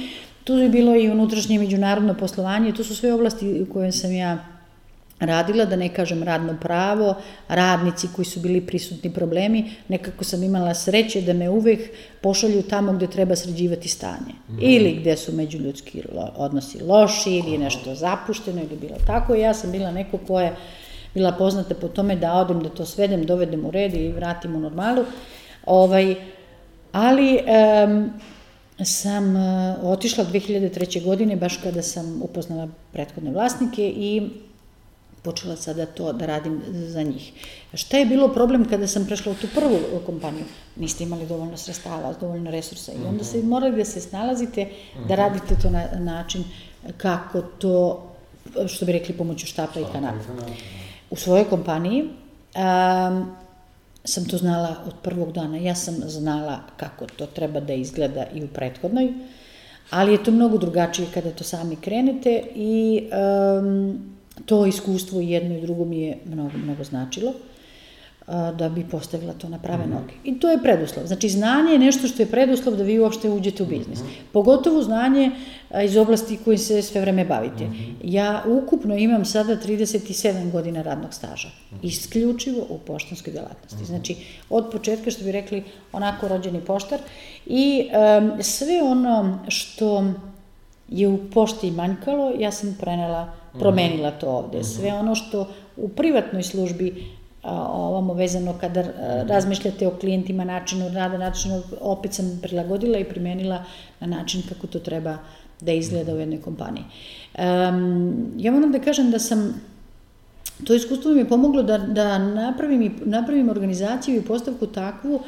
tu 0.43 0.53
je 0.53 0.69
bilo 0.69 0.95
i 0.95 1.09
unutrašnje 1.09 1.59
međunarodno 1.59 2.13
poslovanje, 2.13 2.73
to 2.73 2.83
su 2.83 2.95
sve 2.95 3.13
oblasti 3.13 3.61
u 3.61 3.73
koje 3.73 3.91
sam 3.91 4.11
ja 4.11 4.50
radila, 5.21 5.65
da 5.65 5.75
ne 5.75 5.89
kažem 5.89 6.23
radno 6.23 6.57
pravo, 6.61 7.15
radnici 7.47 8.07
koji 8.15 8.25
su 8.25 8.39
bili 8.39 8.61
prisutni 8.61 9.13
problemi, 9.13 9.71
nekako 9.87 10.23
sam 10.23 10.43
imala 10.43 10.73
sreće 10.73 11.21
da 11.21 11.33
me 11.33 11.49
uvek 11.49 11.89
pošalju 12.21 12.61
tamo 12.61 12.93
gde 12.93 13.07
treba 13.07 13.35
sređivati 13.35 13.89
stanje. 13.89 14.33
Mm. 14.49 14.57
Ili 14.61 14.97
gde 15.01 15.17
su 15.17 15.33
međuljudski 15.33 16.03
odnosi 16.35 16.83
loši, 16.83 17.31
ili 17.31 17.57
nešto 17.57 17.95
zapušteno, 17.95 18.61
ili 18.61 18.77
bilo 18.81 18.95
tako. 19.07 19.35
Ja 19.35 19.53
sam 19.53 19.71
bila 19.71 19.91
neko 19.91 20.17
ko 20.17 20.39
je 20.39 20.55
bila 21.13 21.31
poznata 21.31 21.75
po 21.75 21.87
tome 21.87 22.15
da 22.15 22.33
odem, 22.33 22.63
da 22.63 22.69
to 22.69 22.85
svedem, 22.85 23.25
dovedem 23.25 23.65
u 23.65 23.71
red 23.71 23.93
i 23.93 24.11
vratim 24.11 24.55
u 24.55 24.59
normalu. 24.59 25.05
Ovaj, 25.65 26.15
ali 26.91 27.39
um, 27.85 28.11
sam 28.83 29.35
uh, 29.35 29.83
otišla 29.83 30.25
2003. 30.25 31.03
godine, 31.03 31.35
baš 31.35 31.57
kada 31.57 31.81
sam 31.81 32.21
upoznala 32.21 32.67
prethodne 32.93 33.31
vlasnike 33.31 33.93
i 33.95 34.29
počela 35.21 35.55
sada 35.55 35.85
to 35.85 36.13
da 36.13 36.25
radim 36.25 36.61
za 36.73 37.03
njih. 37.03 37.31
Šta 37.73 37.97
je 37.97 38.05
bilo 38.05 38.27
problem 38.33 38.65
kada 38.69 38.87
sam 38.87 39.05
prešla 39.05 39.31
u 39.31 39.35
tu 39.35 39.47
prvu 39.55 39.79
kompaniju? 40.05 40.45
Niste 40.75 41.03
imali 41.03 41.27
dovoljno 41.27 41.57
sredstava, 41.57 42.13
dovoljno 42.19 42.51
resursa 42.51 42.91
i 42.91 43.07
onda 43.07 43.23
ste 43.23 43.37
mhm. 43.37 43.47
morali 43.47 43.77
da 43.77 43.85
se 43.85 44.01
snalazite, 44.01 44.67
da 44.95 45.13
mhm. 45.13 45.13
radite 45.13 45.55
to 45.61 45.69
na 45.69 45.87
način 45.99 46.43
kako 46.97 47.41
to, 47.41 48.07
što 48.67 48.85
bi 48.85 48.91
rekli, 48.91 49.17
pomoću 49.17 49.45
štapa 49.45 49.79
i 49.79 49.85
kanapa. 49.93 50.33
Da. 50.39 50.45
U 51.09 51.15
svojoj 51.15 51.45
kompaniji 51.49 52.01
um, 52.01 53.35
sam 54.03 54.25
to 54.25 54.37
znala 54.37 54.75
od 54.87 54.93
prvog 55.01 55.31
dana. 55.31 55.57
Ja 55.57 55.75
sam 55.75 55.95
znala 56.05 56.59
kako 56.77 57.05
to 57.05 57.25
treba 57.25 57.59
da 57.59 57.73
izgleda 57.73 58.25
i 58.33 58.43
u 58.43 58.47
prethodnoj, 58.47 59.13
ali 59.89 60.11
je 60.11 60.23
to 60.23 60.31
mnogo 60.31 60.57
drugačije 60.57 61.07
kada 61.13 61.31
to 61.31 61.43
sami 61.43 61.75
krenete 61.75 62.43
i 62.55 63.03
um, 63.59 64.11
to 64.45 64.65
iskustvo 64.65 65.21
i 65.21 65.29
jedno 65.29 65.57
i 65.57 65.61
drugo 65.61 65.85
mi 65.85 66.01
je 66.01 66.17
mnogo, 66.25 66.57
mnogo 66.57 66.83
značilo 66.83 67.33
da 68.57 68.69
bi 68.69 68.85
postavila 68.91 69.33
to 69.33 69.49
na 69.49 69.59
prave 69.59 69.85
mm 69.85 69.89
-hmm. 69.89 69.93
noge. 69.93 70.13
I 70.23 70.39
to 70.39 70.49
je 70.49 70.61
preduslov. 70.63 71.05
Znači, 71.05 71.29
znanje 71.29 71.71
je 71.71 71.79
nešto 71.79 72.07
što 72.07 72.21
je 72.21 72.31
preduslov 72.31 72.75
da 72.75 72.83
vi 72.83 72.99
uopšte 72.99 73.29
uđete 73.29 73.63
u 73.63 73.65
biznis. 73.65 73.99
Mm 73.99 74.03
-hmm. 74.03 74.31
Pogotovo 74.31 74.83
znanje 74.83 75.31
iz 75.83 75.97
oblasti 75.97 76.37
kojim 76.45 76.57
se 76.57 76.81
sve 76.81 77.01
vreme 77.01 77.25
bavite. 77.25 77.63
Mm 77.65 77.71
-hmm. 77.71 77.93
Ja 78.03 78.43
ukupno 78.47 78.95
imam 78.95 79.25
sada 79.25 79.57
37 79.57 80.51
godina 80.51 80.81
radnog 80.81 81.13
staža. 81.13 81.47
Mm 81.47 81.75
-hmm. 81.75 81.79
Isključivo 81.81 82.65
u 82.69 82.77
poštanskoj 82.77 83.33
delatnosti. 83.33 83.75
Mm 83.75 83.79
-hmm. 83.79 83.87
Znači, 83.87 84.15
od 84.49 84.71
početka, 84.71 85.11
što 85.11 85.23
bi 85.23 85.31
rekli, 85.31 85.63
onako 85.93 86.27
rođeni 86.27 86.61
poštar. 86.61 86.99
I 87.45 87.89
um, 88.19 88.43
sve 88.43 88.83
ono 88.83 89.39
što 89.47 90.13
je 90.89 91.07
u 91.07 91.19
pošti 91.33 91.71
manjkalo, 91.71 92.33
ja 92.39 92.51
sam 92.51 92.77
prenela 92.79 93.40
promenila 93.59 94.11
to 94.11 94.29
ovde. 94.29 94.57
Mhm. 94.57 94.67
Sve 94.67 94.93
ono 94.93 95.15
što 95.15 95.47
u 95.77 95.89
privatnoj 95.89 96.43
službi 96.43 97.05
ovamo 97.43 98.13
vezano 98.13 98.53
kada 98.61 98.83
razmišljate 99.27 99.87
o 99.87 99.97
klijentima, 99.99 100.43
načinu 100.43 100.89
rada, 100.89 101.17
načinu, 101.17 101.61
opet 101.81 102.13
sam 102.13 102.39
prilagodila 102.41 102.97
i 102.97 103.03
primenila 103.03 103.63
na 103.99 104.07
način 104.07 104.41
kako 104.49 104.67
to 104.67 104.79
treba 104.79 105.17
da 105.61 105.71
izgleda 105.71 106.13
u 106.13 106.19
jednoj 106.19 106.41
kompaniji. 106.41 106.83
Um, 107.37 108.31
ja 108.37 108.51
moram 108.51 108.71
da 108.71 108.79
kažem 108.79 109.11
da 109.11 109.19
sam 109.19 109.61
to 110.63 110.73
iskustvo 110.73 111.11
mi 111.11 111.19
je 111.19 111.29
pomoglo 111.29 111.63
da, 111.63 111.77
da 111.77 112.17
napravim, 112.17 112.99
napravim 113.05 113.49
organizaciju 113.49 114.17
i 114.17 114.25
postavku 114.25 114.67
takvu 114.67 115.19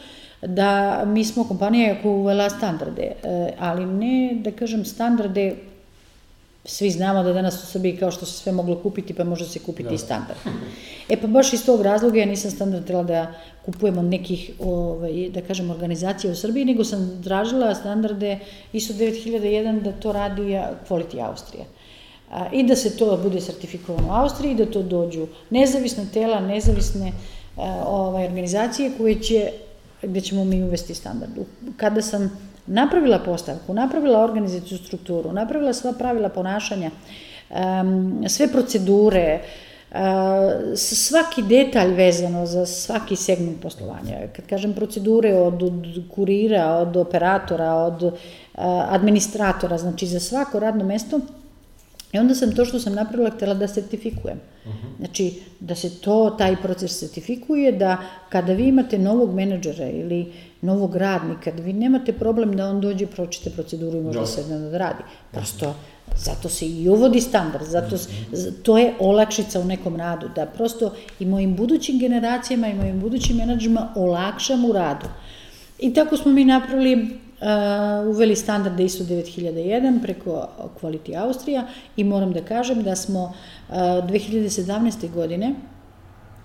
da 0.42 1.04
mi 1.06 1.26
smo 1.26 1.44
kompanija 1.44 2.02
koja 2.02 2.12
uvela 2.12 2.50
standarde, 2.50 3.12
e, 3.24 3.54
ali 3.60 3.86
ne 3.86 4.36
da 4.44 4.52
kažem 4.52 4.86
standarde 4.86 5.56
svi 6.66 6.92
znamo 6.92 7.24
da 7.24 7.34
danas 7.34 7.64
u 7.64 7.66
Srbiji 7.66 7.98
kao 7.98 8.12
što 8.12 8.26
se 8.26 8.34
sve 8.34 8.52
moglo 8.52 8.80
kupiti, 8.84 9.14
pa 9.14 9.24
može 9.24 9.46
se 9.46 9.60
kupiti 9.60 9.90
da. 9.90 9.96
i 9.96 9.98
standard. 9.98 10.40
E 11.10 11.22
pa 11.22 11.28
baš 11.28 11.54
iz 11.54 11.66
tog 11.66 11.82
razloga 11.82 12.20
ja 12.20 12.26
nisam 12.26 12.52
standard 12.52 12.88
tela 12.88 13.04
da 13.04 13.34
kupujem 13.66 13.98
od 13.98 14.06
nekih, 14.06 14.52
ovaj, 14.60 15.30
da 15.30 15.42
kažem, 15.42 15.70
organizacija 15.72 16.32
u 16.32 16.36
Srbiji, 16.36 16.66
nego 16.66 16.84
sam 16.84 17.22
tražila 17.24 17.76
standarde 17.76 18.40
ISO 18.74 18.94
9001 18.94 19.82
da 19.82 19.92
to 19.92 20.12
radi 20.12 20.60
Quality 20.90 21.22
Austrija. 21.30 21.66
A, 22.32 22.48
I 22.52 22.64
da 22.64 22.76
se 22.76 22.98
to 22.98 23.18
bude 23.24 23.42
sertifikovano 23.42 24.08
u 24.08 24.12
Austriji, 24.12 24.52
i 24.52 24.56
da 24.56 24.66
to 24.66 24.82
dođu 24.82 25.28
nezavisne 25.50 26.06
tela, 26.14 26.40
nezavisne 26.40 27.12
a, 27.58 27.84
ovaj, 27.88 28.26
organizacije 28.26 28.92
koje 28.98 29.20
će, 29.22 29.52
gde 30.02 30.22
ćemo 30.22 30.46
mi 30.46 30.64
uvesti 30.64 30.94
standard. 30.94 31.32
Kada 31.78 32.02
sam 32.02 32.53
napravila 32.68 33.20
postavku, 33.20 33.74
napravila 33.74 34.24
organizaciju 34.24 34.78
strukturu, 34.78 35.32
napravila 35.32 35.74
sva 35.74 35.94
pravila 35.94 36.30
ponašanja, 36.30 36.92
sve 38.28 38.48
procedure, 38.48 39.40
svaki 40.76 41.42
detalj 41.42 41.94
vezano 41.94 42.46
za 42.46 42.66
svaki 42.66 43.16
segment 43.16 43.62
poslovanja. 43.62 44.28
Kad 44.36 44.46
kažem 44.46 44.74
procedure 44.74 45.34
od, 45.36 45.64
od 45.64 45.86
kurira, 46.16 46.66
od 46.76 46.98
operatora, 46.98 47.74
od 47.74 48.14
administratora, 48.90 49.78
znači 49.78 50.08
za 50.08 50.20
svako 50.20 50.60
radno 50.60 50.86
mesto, 50.86 51.20
I 52.14 52.20
onda 52.20 52.36
sam 52.36 52.56
to 52.56 52.66
što 52.66 52.80
sam 52.80 52.94
napravila 52.94 53.30
htela 53.30 53.54
da 53.54 53.68
sertifikujem. 53.68 54.40
Uh 54.66 54.72
mhm. 54.72 54.88
-huh. 54.88 54.98
Znači, 54.98 55.42
da 55.60 55.76
se 55.76 55.90
to, 56.02 56.36
taj 56.38 56.56
proces 56.62 57.00
sertifikuje, 57.00 57.72
da 57.72 57.98
kada 58.30 58.54
vi 58.54 58.68
imate 58.68 58.98
novog 58.98 59.34
menadžera 59.34 59.90
ili 59.90 60.32
novog 60.62 60.96
radnika, 60.96 61.52
da 61.52 61.64
vi 61.64 61.74
nemate 61.74 62.14
problem 62.14 62.56
da 62.56 62.68
on 62.70 62.82
dođe 62.82 63.08
pročite 63.08 63.50
proceduru 63.50 63.98
i 63.98 64.02
možda 64.02 64.22
no. 64.22 64.28
sedne 64.28 64.60
da 64.60 64.78
radi. 64.78 65.04
Prosto, 65.32 65.76
zato 66.18 66.50
se 66.50 66.66
i 66.66 66.90
uvodi 66.90 67.22
standard, 67.22 67.66
zato, 67.66 67.98
to 68.64 68.78
je 68.78 68.94
olakšica 69.00 69.60
u 69.60 69.66
nekom 69.66 69.96
radu, 69.96 70.30
da 70.36 70.46
prosto 70.46 70.94
i 71.20 71.26
mojim 71.26 71.56
budućim 71.56 72.00
generacijama 72.00 72.68
i 72.68 72.74
mojim 72.74 73.00
budućim 73.00 73.38
menadžima 73.38 73.94
olakšam 73.96 74.66
u 74.66 74.72
radu. 74.72 75.08
I 75.80 75.94
tako 75.94 76.18
smo 76.18 76.32
mi 76.32 76.46
napravili 76.46 77.20
uveli 78.10 78.36
standarde 78.36 78.86
ISO 78.86 79.04
9001 79.04 80.02
preko 80.02 80.48
Quality 80.82 81.18
Austrija 81.18 81.68
i 81.98 82.04
moram 82.04 82.34
da 82.34 82.42
kažem 82.42 82.84
da 82.84 82.96
smo 82.96 83.24
uh, 83.24 83.76
2017. 83.76 85.12
godine 85.14 85.56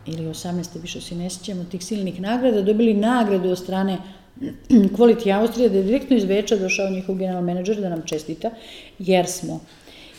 ili 0.07 0.27
18. 0.27 0.83
više 0.83 1.01
se 1.01 1.15
ne 1.15 1.31
sjećamo 1.31 1.65
tih 1.65 1.85
silnih 1.85 2.21
nagrada, 2.21 2.63
dobili 2.63 2.95
nagradu 2.95 3.51
od 3.51 3.59
strane 3.59 3.99
Quality 4.97 5.41
Austrija, 5.41 5.69
da 5.69 5.77
je 5.77 5.83
direktno 5.83 6.17
iz 6.17 6.25
Veča 6.25 6.57
došao 6.57 6.91
njihov 6.91 7.15
general 7.15 7.43
menadžer 7.43 7.81
da 7.81 7.89
nam 7.89 8.03
čestita, 8.07 8.51
jer 8.99 9.27
smo 9.27 9.61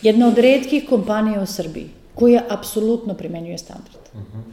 jedna 0.01 0.27
od 0.27 0.37
redkih 0.37 0.85
kompanija 0.89 1.41
u 1.41 1.45
Srbiji 1.45 1.89
koja 2.15 2.43
apsolutno 2.49 3.13
primenjuje 3.13 3.57
standard. 3.57 4.09
Uh 4.13 4.19
mhm. 4.19 4.37
-huh. 4.37 4.43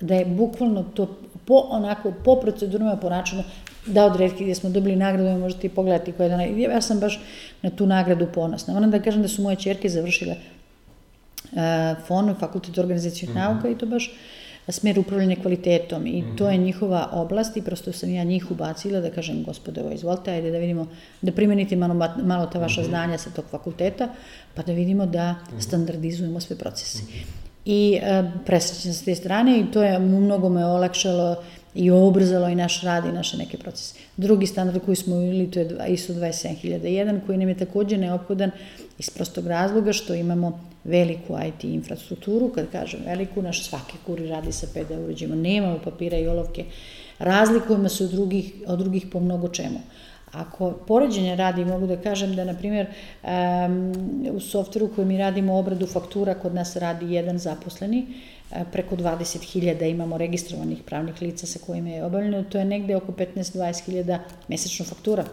Da 0.00 0.14
je 0.14 0.24
bukvalno 0.24 0.84
to 0.94 1.16
po 1.44 1.66
onako, 1.70 2.12
po 2.24 2.36
procedurama, 2.36 2.96
po 2.96 3.10
načinu, 3.10 3.42
da 3.86 4.04
od 4.04 4.16
redkih 4.16 4.42
gdje 4.42 4.54
smo 4.54 4.70
dobili 4.70 4.96
nagradu, 4.96 5.38
možete 5.38 5.66
i 5.66 5.70
pogledati 5.70 6.12
koja 6.12 6.40
je 6.40 6.60
ja 6.60 6.80
sam 6.80 7.00
baš 7.00 7.20
na 7.62 7.70
tu 7.70 7.86
nagradu 7.86 8.26
ponosna. 8.34 8.74
Moram 8.74 8.90
da 8.90 9.02
kažem 9.02 9.22
da 9.22 9.28
su 9.28 9.42
moje 9.42 9.56
čerke 9.56 9.88
završile 9.88 10.36
uh, 11.52 11.58
FON, 12.06 12.34
Fakultet 12.40 12.78
organizacijnih 12.78 13.34
mm 13.34 13.38
-hmm. 13.38 13.42
nauka 13.42 13.68
i 13.68 13.78
to 13.78 13.86
baš 13.86 14.12
smer 14.68 14.98
upravljanja 14.98 15.36
kvalitetom 15.42 16.06
i 16.06 16.22
mm 16.22 16.24
-hmm. 16.24 16.38
to 16.38 16.48
je 16.48 16.56
njihova 16.56 17.08
oblast 17.12 17.56
i 17.56 17.62
prosto 17.62 17.92
sam 17.92 18.10
ja 18.10 18.24
njih 18.24 18.50
ubacila 18.50 19.00
da 19.00 19.10
kažem 19.10 19.44
gospode, 19.44 19.80
ovo 19.80 19.92
izvolite, 19.92 20.30
ajde 20.30 20.50
da 20.50 20.58
vidimo, 20.58 20.86
da 21.22 21.32
primenite 21.32 21.76
malo, 21.76 21.94
malo 22.24 22.46
ta 22.46 22.58
vaša 22.58 22.80
mm 22.80 22.84
-hmm. 22.84 22.88
znanja 22.88 23.18
sa 23.18 23.30
tog 23.30 23.44
fakulteta, 23.50 24.08
pa 24.54 24.62
da 24.62 24.72
vidimo 24.72 25.06
da 25.06 25.34
mhm. 25.48 25.60
standardizujemo 25.60 26.40
sve 26.40 26.56
procese. 26.56 27.02
Mm 27.02 27.06
-hmm. 27.06 27.42
I 27.64 27.98
uh, 28.02 28.30
presrećena 28.46 28.94
sa 28.94 29.04
te 29.04 29.14
strane 29.14 29.60
i 29.60 29.70
to 29.72 29.82
je 29.82 29.98
mnogo 29.98 30.48
me 30.48 30.66
olakšalo 30.66 31.36
i 31.74 31.90
obrzalo 31.90 32.48
i 32.48 32.54
naš 32.54 32.80
rad 32.80 33.04
i 33.04 33.12
naše 33.12 33.36
neke 33.36 33.58
procese. 33.58 33.94
Drugi 34.16 34.46
standard 34.46 34.84
koji 34.84 34.96
smo 34.96 35.16
uvili 35.16 35.50
to 35.50 35.60
je 35.60 35.68
ISO 35.88 36.12
27001 36.12 37.20
koji 37.26 37.38
nam 37.38 37.48
je 37.48 37.58
takođe 37.58 37.98
neophodan 37.98 38.50
iz 38.98 39.10
prostog 39.10 39.46
razloga 39.46 39.92
što 39.92 40.14
imamo 40.14 40.60
veliku 40.84 41.36
IT 41.48 41.64
infrastrukturu, 41.64 42.48
kad 42.48 42.70
kažem 42.72 43.00
veliku, 43.06 43.42
naš 43.42 43.68
svaki 43.68 43.96
kuri 44.06 44.26
radi 44.26 44.52
sa 44.52 44.66
PD 44.66 44.90
uređima, 45.04 45.34
nemamo 45.34 45.78
papira 45.84 46.18
i 46.18 46.26
olovke, 46.26 46.64
razlikujemo 47.18 47.88
se 47.88 48.04
od 48.04 48.10
drugih, 48.10 48.52
od 48.66 48.78
drugih 48.78 49.06
po 49.12 49.20
mnogo 49.20 49.48
čemu. 49.48 49.80
Ako 50.32 50.70
poređenje 50.70 51.36
radi, 51.36 51.64
mogu 51.64 51.86
da 51.86 51.96
kažem 51.96 52.36
da, 52.36 52.44
na 52.44 52.54
primjer, 52.54 52.86
um, 53.22 53.92
u 54.32 54.40
softveru 54.40 54.88
koji 54.94 55.06
mi 55.06 55.18
radimo 55.18 55.58
obradu 55.58 55.86
faktura, 55.86 56.34
kod 56.34 56.54
nas 56.54 56.76
radi 56.76 57.14
jedan 57.14 57.38
zaposleni, 57.38 58.06
E, 58.41 58.41
preko 58.72 58.96
20.000 58.96 59.90
imamo 59.90 60.18
registrovanih 60.18 60.82
pravnih 60.82 61.22
lica 61.22 61.46
sa 61.46 61.58
kojima 61.66 61.88
je 61.88 62.04
obavljeno, 62.04 62.42
to 62.42 62.58
je 62.58 62.64
negde 62.64 62.96
oko 62.96 63.12
15-20.000 63.12 64.18
mesečno 64.48 64.84
faktura. 64.84 65.24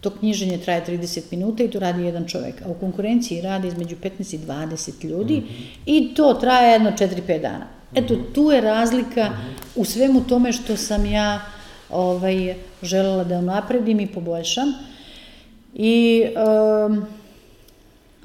To 0.00 0.10
knjiženje 0.10 0.58
traje 0.58 0.84
30 0.86 1.20
minuta 1.30 1.62
i 1.62 1.70
to 1.70 1.78
radi 1.78 2.02
jedan 2.02 2.26
čovek, 2.28 2.62
a 2.62 2.68
u 2.68 2.74
konkurenciji 2.74 3.40
radi 3.40 3.68
između 3.68 3.96
15 3.96 4.34
i 4.34 4.38
20 4.38 5.04
ljudi 5.04 5.36
mm 5.36 5.44
-hmm. 5.44 5.64
i 5.86 6.14
to 6.14 6.34
traje 6.34 6.72
jedno 6.72 6.90
4-5 6.90 7.40
dana. 7.40 7.66
Eto, 7.94 8.14
mhm. 8.14 8.32
tu 8.32 8.50
je 8.50 8.60
razlika 8.60 9.28
mm 9.28 9.32
-hmm. 9.32 9.80
u 9.80 9.84
svemu 9.84 10.20
tome 10.20 10.52
što 10.52 10.76
sam 10.76 11.06
ja 11.06 11.40
ovaj, 11.90 12.54
želela 12.82 13.24
da 13.24 13.40
napredim 13.40 14.00
i 14.00 14.06
poboljšam. 14.06 14.74
I 15.74 16.24
um, 16.86 17.06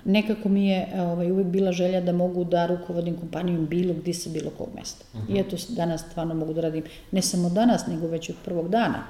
nekako 0.07 0.49
mi 0.49 0.67
je 0.67 0.87
ovaj, 0.95 1.31
uvek 1.31 1.47
bila 1.47 1.71
želja 1.71 2.01
da 2.01 2.11
mogu 2.11 2.43
da 2.43 2.65
rukovodim 2.65 3.17
kompanijom 3.17 3.67
bilo 3.67 3.93
gde 3.93 4.13
sa 4.13 4.29
bilo 4.29 4.51
kog 4.57 4.67
mesta. 4.75 5.05
Uh 5.13 5.19
-huh. 5.19 5.35
I 5.35 5.39
eto, 5.39 5.55
danas 5.69 6.01
stvarno 6.01 6.33
mogu 6.33 6.53
da 6.53 6.61
radim, 6.61 6.83
ne 7.11 7.21
samo 7.21 7.49
danas, 7.49 7.87
nego 7.87 8.07
već 8.07 8.29
od 8.29 8.35
prvog 8.45 8.69
dana. 8.69 9.03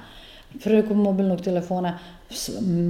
Preko 0.64 0.94
mobilnog 0.94 1.40
telefona 1.40 1.98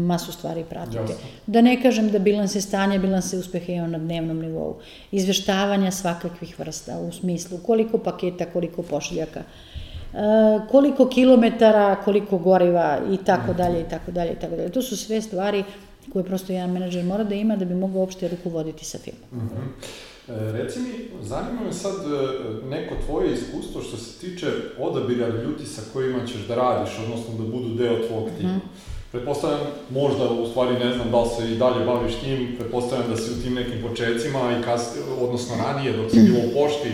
masu 0.07 0.33
stvari 0.33 0.65
pratite. 0.71 0.99
Jasno. 0.99 1.17
Da 1.47 1.61
ne 1.61 1.83
kažem 1.83 2.11
da 2.11 2.19
bilanse 2.19 2.61
stanja, 2.61 2.99
bilanse 2.99 3.39
uspeha 3.39 3.73
imam 3.73 3.91
na 3.91 3.99
dnevnom 3.99 4.39
nivou. 4.39 4.77
Izveštavanja 5.11 5.91
svakakvih 5.91 6.59
vrsta, 6.59 6.99
u 6.99 7.13
smislu 7.13 7.59
koliko 7.67 7.99
paketa, 7.99 8.45
koliko 8.45 8.83
pošiljaka, 8.83 9.43
koliko 10.71 11.09
kilometara, 11.09 11.97
koliko 12.05 12.39
goriva 12.39 12.99
i 13.13 13.17
tako 13.17 13.53
dalje 13.53 13.81
i 13.81 13.89
tako 13.91 14.11
dalje 14.13 14.33
i 14.33 14.37
tako 14.37 14.57
dalje. 14.57 14.69
To 14.69 14.83
su 14.83 14.97
sve 14.97 15.21
stvari 15.23 15.65
koje 16.13 16.25
prosto 16.25 16.53
jedan 16.53 16.73
menadžer 16.73 17.05
mora 17.05 17.25
da 17.25 17.35
ima 17.35 17.57
da 17.57 17.65
bi 17.65 17.75
mogao 17.75 18.01
uopšte 18.01 18.29
rukovoditi 18.29 18.85
sa 18.85 18.99
firmom. 18.99 19.29
Mm 19.33 19.49
-hmm. 19.49 19.69
E, 20.29 20.53
reci 20.53 20.81
mi, 20.81 21.09
zanima 21.23 21.61
me 21.67 21.73
sad 21.73 21.95
e, 21.95 22.67
neko 22.67 22.95
tvoje 23.07 23.35
iskustvo 23.35 23.83
što 23.83 23.97
se 23.97 24.19
tiče 24.21 24.47
odabira 24.79 25.29
ljudi 25.29 25.67
sa 25.67 25.83
kojima 25.93 26.27
ćeš 26.27 26.47
da 26.49 26.55
radiš, 26.55 26.91
odnosno 27.05 27.45
da 27.45 27.51
budu 27.51 27.75
deo 27.75 28.07
tvog 28.09 28.29
tima. 28.39 28.53
Mm 28.53 28.61
-hmm. 28.61 28.99
Pretpostavljam, 29.13 29.61
možda 29.91 30.31
u 30.31 30.47
stvari 30.47 30.85
ne 30.85 30.95
znam 30.95 31.11
da 31.11 31.23
li 31.23 31.29
se 31.29 31.53
i 31.53 31.59
dalje 31.59 31.85
baviš 31.85 32.15
tim, 32.15 32.57
pretpostavljam 32.59 33.11
da 33.11 33.17
si 33.17 33.31
u 33.31 33.43
tim 33.43 33.55
nekim 33.55 33.83
početcima 33.89 34.39
i 34.61 34.65
kas, 34.65 34.97
odnosno 35.21 35.55
ranije 35.57 35.97
dok 35.97 36.11
si 36.11 36.21
bila 36.27 36.39
u 36.39 36.55
pošti 36.55 36.93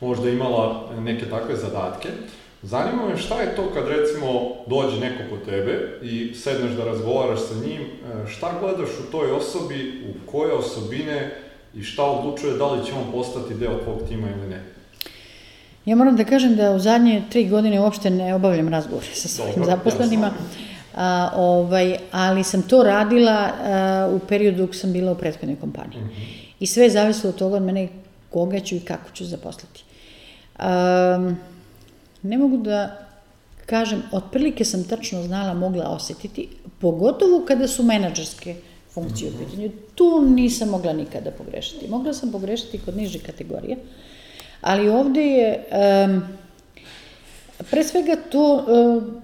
možda 0.00 0.30
imala 0.30 0.90
neke 0.98 1.26
takve 1.30 1.56
zadatke. 1.56 2.08
Zanima 2.66 3.08
me 3.08 3.16
šta 3.16 3.40
je 3.40 3.56
to 3.56 3.70
kad 3.74 3.88
recimo 3.88 4.26
dođe 4.66 5.00
neko 5.00 5.22
kod 5.30 5.44
tebe 5.44 5.98
i 6.02 6.34
sedneš 6.34 6.72
da 6.72 6.84
razgovaraš 6.84 7.38
sa 7.38 7.54
njim, 7.66 7.82
e, 7.82 8.28
šta 8.28 8.52
gledaš 8.60 8.88
u 8.88 9.10
toj 9.12 9.30
osobi, 9.30 10.02
u 10.08 10.30
koje 10.30 10.52
osobine 10.52 11.30
i 11.74 11.82
šta 11.82 12.04
odlučuje 12.04 12.56
da 12.56 12.66
li 12.72 12.86
će 12.86 12.92
on 12.92 13.12
postati 13.12 13.54
deo 13.54 13.78
tvog 13.84 14.08
tima 14.08 14.28
ili 14.28 14.48
ne? 14.48 14.62
Ja 15.84 15.96
moram 15.96 16.16
da 16.16 16.24
kažem 16.24 16.56
da 16.56 16.70
u 16.70 16.78
zadnje 16.78 17.22
tri 17.30 17.48
godine 17.48 17.80
uopšte 17.80 18.10
ne 18.10 18.34
obavljam 18.34 18.68
razgovore 18.68 19.14
sa 19.14 19.28
svojim 19.28 19.54
Dobro, 19.54 19.70
zaposlenima, 19.70 20.30
a, 20.94 21.30
ovaj, 21.36 21.96
ali 22.12 22.44
sam 22.44 22.62
to 22.62 22.82
radila 22.82 23.50
a, 23.62 24.10
u 24.12 24.18
periodu 24.18 24.66
dok 24.66 24.74
sam 24.74 24.92
bila 24.92 25.12
u 25.12 25.18
prethodnoj 25.18 25.56
kompaniji. 25.60 26.00
Mm 26.00 26.08
-hmm. 26.08 26.54
I 26.60 26.66
sve 26.66 26.84
je 26.84 26.90
zavislo 26.90 27.30
od 27.30 27.36
toga 27.36 27.56
od 27.56 27.62
mene 27.62 27.88
koga 28.30 28.60
ću 28.60 28.74
i 28.74 28.80
kako 28.80 29.10
ću 29.10 29.24
zaposliti. 29.24 29.84
Um, 30.58 31.36
ne 32.28 32.38
mogu 32.38 32.56
da 32.56 33.06
kažem, 33.66 34.02
otprilike 34.12 34.64
sam 34.64 34.84
tačno 34.84 35.22
znala, 35.22 35.54
mogla 35.54 35.88
osetiti, 35.88 36.48
pogotovo 36.80 37.44
kada 37.46 37.68
su 37.68 37.82
menadžerske 37.82 38.54
funkcije 38.94 39.30
u 39.30 39.34
mhm. 39.34 39.44
pitanju. 39.44 39.70
Tu 39.94 40.20
nisam 40.20 40.68
mogla 40.68 40.92
nikada 40.92 41.30
pogrešiti. 41.30 41.88
Mogla 41.88 42.14
sam 42.14 42.32
pogrešiti 42.32 42.80
kod 42.84 42.96
niže 42.96 43.18
kategorije, 43.18 43.76
ali 44.60 44.88
ovde 44.88 45.20
je, 45.20 45.64
um, 46.06 46.22
pre 47.70 47.84
svega 47.84 48.16
to, 48.30 48.64
um, 48.68 49.16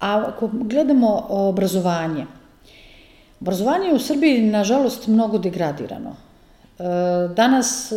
a 0.00 0.24
ako 0.28 0.50
gledamo 0.52 1.26
obrazovanje, 1.28 2.26
obrazovanje 3.40 3.88
je 3.88 3.94
u 3.94 3.98
Srbiji, 3.98 4.42
nažalost, 4.42 5.06
mnogo 5.06 5.38
degradirano. 5.38 6.16
Danas 7.36 7.92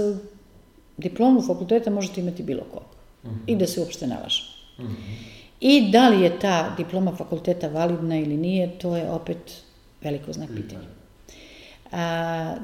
diplomu 0.97 1.41
fakulteta 1.41 1.91
možete 1.91 2.21
imati 2.21 2.43
bilo 2.43 2.63
kog. 2.73 2.83
Mm 3.23 3.29
-hmm. 3.29 3.39
I 3.47 3.55
da 3.55 3.67
se 3.67 3.79
uopšte 3.79 4.07
ne 4.07 4.17
laže. 4.23 4.43
Mm 4.79 4.83
-hmm. 4.83 5.37
I 5.59 5.91
da 5.91 6.09
li 6.09 6.21
je 6.21 6.39
ta 6.39 6.73
diploma 6.77 7.15
fakulteta 7.15 7.67
validna 7.67 8.19
ili 8.19 8.37
nije, 8.37 8.79
to 8.79 8.95
je 8.95 9.09
opet 9.11 9.61
veliko 10.01 10.33
znak 10.33 10.49
pitanja. 10.55 10.87
A, 11.91 12.55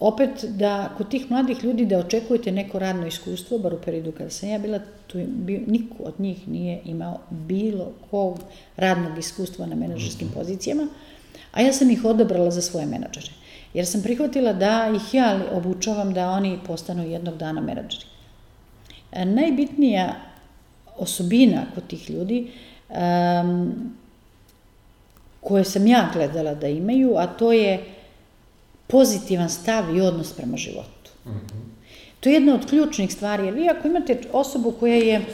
opet 0.00 0.44
da 0.44 0.94
kod 0.96 1.08
tih 1.08 1.30
mladih 1.30 1.64
ljudi 1.64 1.86
da 1.86 1.98
očekujete 1.98 2.52
neko 2.52 2.78
radno 2.78 3.06
iskustvo, 3.06 3.58
bar 3.58 3.74
u 3.74 3.80
periodu 3.84 4.12
kada 4.12 4.30
sam 4.30 4.48
ja 4.48 4.58
bila, 4.58 4.80
tu 5.06 5.18
bio, 5.26 5.60
niko 5.66 6.02
od 6.04 6.20
njih 6.20 6.48
nije 6.48 6.80
imao 6.84 7.20
bilo 7.30 7.92
kog 8.10 8.38
radnog 8.76 9.18
iskustva 9.18 9.66
na 9.66 9.76
menadžerskim 9.76 10.28
-hmm. 10.28 10.34
pozicijama, 10.34 10.88
a 11.52 11.60
ja 11.60 11.72
sam 11.72 11.90
ih 11.90 12.04
odabrala 12.04 12.50
za 12.50 12.62
svoje 12.62 12.86
menadžere 12.86 13.41
jer 13.74 13.86
sam 13.86 14.02
prihvatila 14.02 14.52
da 14.52 14.92
ih 14.96 15.14
ja 15.14 15.40
obučavam 15.52 16.14
da 16.14 16.30
oni 16.30 16.58
postanu 16.66 17.06
jednog 17.06 17.36
dana 17.36 17.60
menadžeri. 17.60 18.06
E, 19.12 19.24
najbitnija 19.24 20.14
osobina 20.96 21.62
kod 21.74 21.86
tih 21.86 22.10
ljudi 22.10 22.50
um, 22.88 23.72
koje 25.40 25.64
sam 25.64 25.86
ja 25.86 26.10
gledala 26.12 26.54
da 26.54 26.68
imaju, 26.68 27.16
a 27.16 27.26
to 27.26 27.52
je 27.52 27.84
pozitivan 28.86 29.50
stav 29.50 29.96
i 29.96 30.00
odnos 30.00 30.32
prema 30.32 30.56
životu. 30.56 31.10
To 32.20 32.28
je 32.28 32.34
jedna 32.34 32.54
od 32.54 32.66
ključnih 32.68 33.12
stvari, 33.12 33.44
jer 33.44 33.54
vi 33.54 33.68
ako 33.68 33.88
imate 33.88 34.18
osobu 34.32 34.74
koja 34.80 34.94
je, 34.94 35.24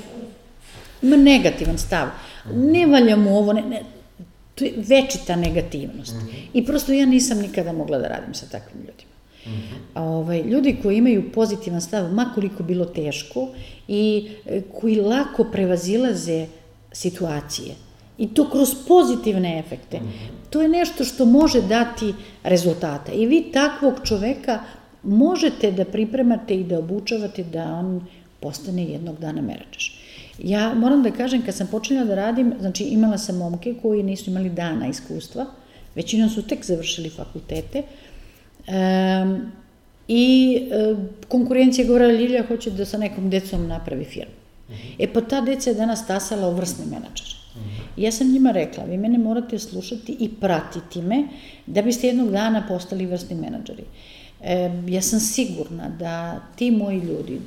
ima 1.03 1.16
negativan 1.16 1.78
stav, 1.78 2.09
ne 2.55 2.86
valja 2.86 3.16
mu 3.16 3.39
ovo, 3.39 3.53
ne, 3.53 3.62
ne, 3.62 3.82
to 4.59 4.64
je 4.64 4.72
večita 4.76 5.36
negativnost. 5.36 6.14
I 6.54 6.64
prosto 6.66 6.92
ja 6.92 7.06
nisam 7.06 7.38
nikada 7.38 7.72
mogla 7.72 7.98
da 7.98 8.09
radim 8.09 8.34
sa 8.34 8.46
takvim 8.46 8.80
ljudima. 8.80 9.09
A 9.94 10.02
ovaj, 10.02 10.42
ljudi 10.42 10.76
koji 10.82 10.96
imaju 10.96 11.32
pozitivan 11.32 11.80
stav, 11.80 12.12
makoliko 12.14 12.62
bilo 12.62 12.84
teško, 12.84 13.48
i 13.88 14.28
e, 14.46 14.62
koji 14.80 14.96
lako 14.96 15.44
prevazilaze 15.44 16.46
situacije, 16.92 17.74
i 18.18 18.28
to 18.34 18.50
kroz 18.50 18.74
pozitivne 18.88 19.59
efekte, 19.59 20.00
to 20.50 20.62
je 20.62 20.68
nešto 20.68 21.04
što 21.04 21.24
može 21.24 21.62
dati 21.62 22.14
rezultate. 22.42 23.12
I 23.12 23.26
vi 23.26 23.52
takvog 23.52 23.94
čoveka 24.04 24.61
možete 25.02 25.72
da 25.72 25.84
pripremate 25.84 26.54
i 26.54 26.64
da 26.64 26.78
obučavate 26.78 27.44
da 27.44 27.64
on 27.64 28.06
postane 28.40 28.84
jednog 28.84 29.18
dana 29.18 29.42
menadžer. 29.42 29.97
Ja 30.39 30.74
moram 30.74 31.03
da 31.03 31.11
kažem, 31.11 31.43
kad 31.43 31.55
sam 31.55 31.66
počinjala 31.66 32.07
da 32.07 32.14
radim, 32.14 32.55
znači 32.61 32.84
imala 32.84 33.18
sam 33.18 33.36
momke 33.36 33.74
koji 33.82 34.03
nisu 34.03 34.30
imali 34.30 34.51
dana 34.51 34.89
iskustva, 34.89 35.47
većinom 35.95 36.30
su 36.30 36.43
tek 36.43 36.64
završili 36.64 37.11
fakultete, 37.11 37.82
um, 38.68 39.53
i 40.09 40.57
e, 40.70 40.97
konkurencija 41.28 41.86
govorila 41.86 42.12
Ljilja 42.12 42.45
hoće 42.49 42.70
da 42.70 42.84
sa 42.84 42.99
nekom 42.99 43.30
decom 43.30 43.66
napravi 43.66 44.05
firmu. 44.05 44.32
E 44.99 45.07
pa 45.12 45.20
ta 45.20 45.41
deca 45.41 45.70
je 45.70 45.74
danas 45.74 46.07
tasala 46.07 46.49
u 46.49 46.55
vrsni 46.55 46.84
menadžer. 46.86 47.34
Ja 47.97 48.12
sam 48.12 48.32
njima 48.32 48.51
rekla, 48.51 48.84
vi 48.84 48.97
mene 48.97 49.18
morate 49.18 49.59
slušati 49.59 50.16
i 50.20 50.28
pratiti 50.41 51.03
me 51.03 51.24
da 51.66 51.82
biste 51.82 52.07
jednog 52.07 52.30
dana 52.30 52.64
postali 52.68 53.07
vrsni 53.07 53.36
menadžeri. 53.36 53.84
E, 54.43 54.70
ja 54.86 55.03
sam 55.03 55.20
sigurna 55.20 55.89
da 55.89 56.41
ti 56.57 56.70
moji 56.70 56.99
ljudi, 56.99 57.41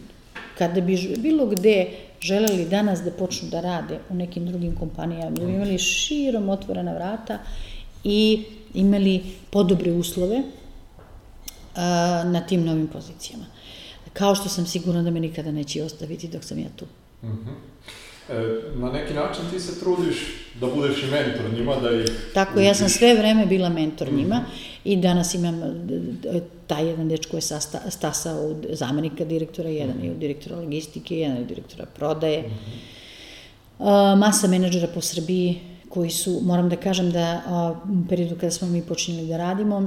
kada 0.57 0.81
bi 0.81 1.15
bilo 1.17 1.45
gde 1.45 1.85
želeli 2.21 2.65
danas 2.65 3.01
da 3.01 3.11
počnu 3.11 3.49
da 3.49 3.61
rade 3.61 3.99
u 4.09 4.13
nekim 4.15 4.45
drugim 4.45 4.75
kompanijama, 4.75 5.29
da 5.29 5.45
bi 5.45 5.53
imali 5.53 5.77
širom 5.77 6.49
otvorena 6.49 6.93
vrata 6.93 7.39
i 8.03 8.43
imali 8.73 9.23
podobre 9.49 9.91
uslove 9.91 10.43
a, 11.75 12.23
na 12.25 12.41
tim 12.41 12.65
novim 12.65 12.87
pozicijama. 12.87 13.45
Kao 14.13 14.35
što 14.35 14.49
sam 14.49 14.65
sigurna 14.65 15.03
da 15.03 15.11
me 15.11 15.19
nikada 15.19 15.51
neće 15.51 15.83
ostaviti 15.83 16.27
dok 16.27 16.43
sam 16.43 16.59
ja 16.59 16.69
tu. 16.75 16.85
Mm 17.23 17.27
-hmm. 17.27 17.71
E, 18.29 18.61
na 18.75 18.91
neki 18.91 19.13
način 19.13 19.43
ti 19.51 19.59
se 19.59 19.79
trudiš 19.79 20.15
da 20.59 20.67
budeš 20.67 21.03
i 21.03 21.05
mentor 21.05 21.53
njima, 21.53 21.75
da 21.75 21.91
ih... 21.91 22.05
Tako, 22.33 22.59
ja 22.59 22.73
sam 22.73 22.89
sve 22.89 23.13
vreme 23.13 23.45
bila 23.45 23.69
mentor 23.69 24.11
njima 24.13 24.35
mm 24.35 24.45
-hmm. 24.45 24.79
i 24.83 24.95
danas 24.97 25.33
imam 25.33 25.61
taj 26.71 26.87
jedan 26.87 27.09
dečko 27.09 27.37
je 27.37 27.41
sasta, 27.41 27.79
stasao 27.89 28.45
od 28.47 28.65
zamenika 28.79 29.25
direktora, 29.25 29.69
jedan 29.69 29.95
mm 29.95 29.99
-hmm. 29.99 30.05
je 30.05 30.11
od 30.11 30.17
direktora 30.17 30.55
logistike, 30.55 31.17
jedan 31.17 31.37
je 31.37 31.41
od 31.41 31.47
direktora 31.47 31.85
prodaje. 31.85 32.41
Mm 32.41 32.51
-hmm. 33.79 34.15
masa 34.17 34.47
menadžera 34.47 34.87
po 34.93 35.01
Srbiji 35.01 35.59
koji 35.89 36.09
su, 36.09 36.39
moram 36.43 36.69
da 36.69 36.75
kažem 36.75 37.11
da 37.11 37.41
u 37.89 38.07
periodu 38.09 38.35
kada 38.35 38.51
smo 38.51 38.67
mi 38.67 38.81
počinjeli 38.81 39.27
da 39.27 39.37
radimo, 39.37 39.81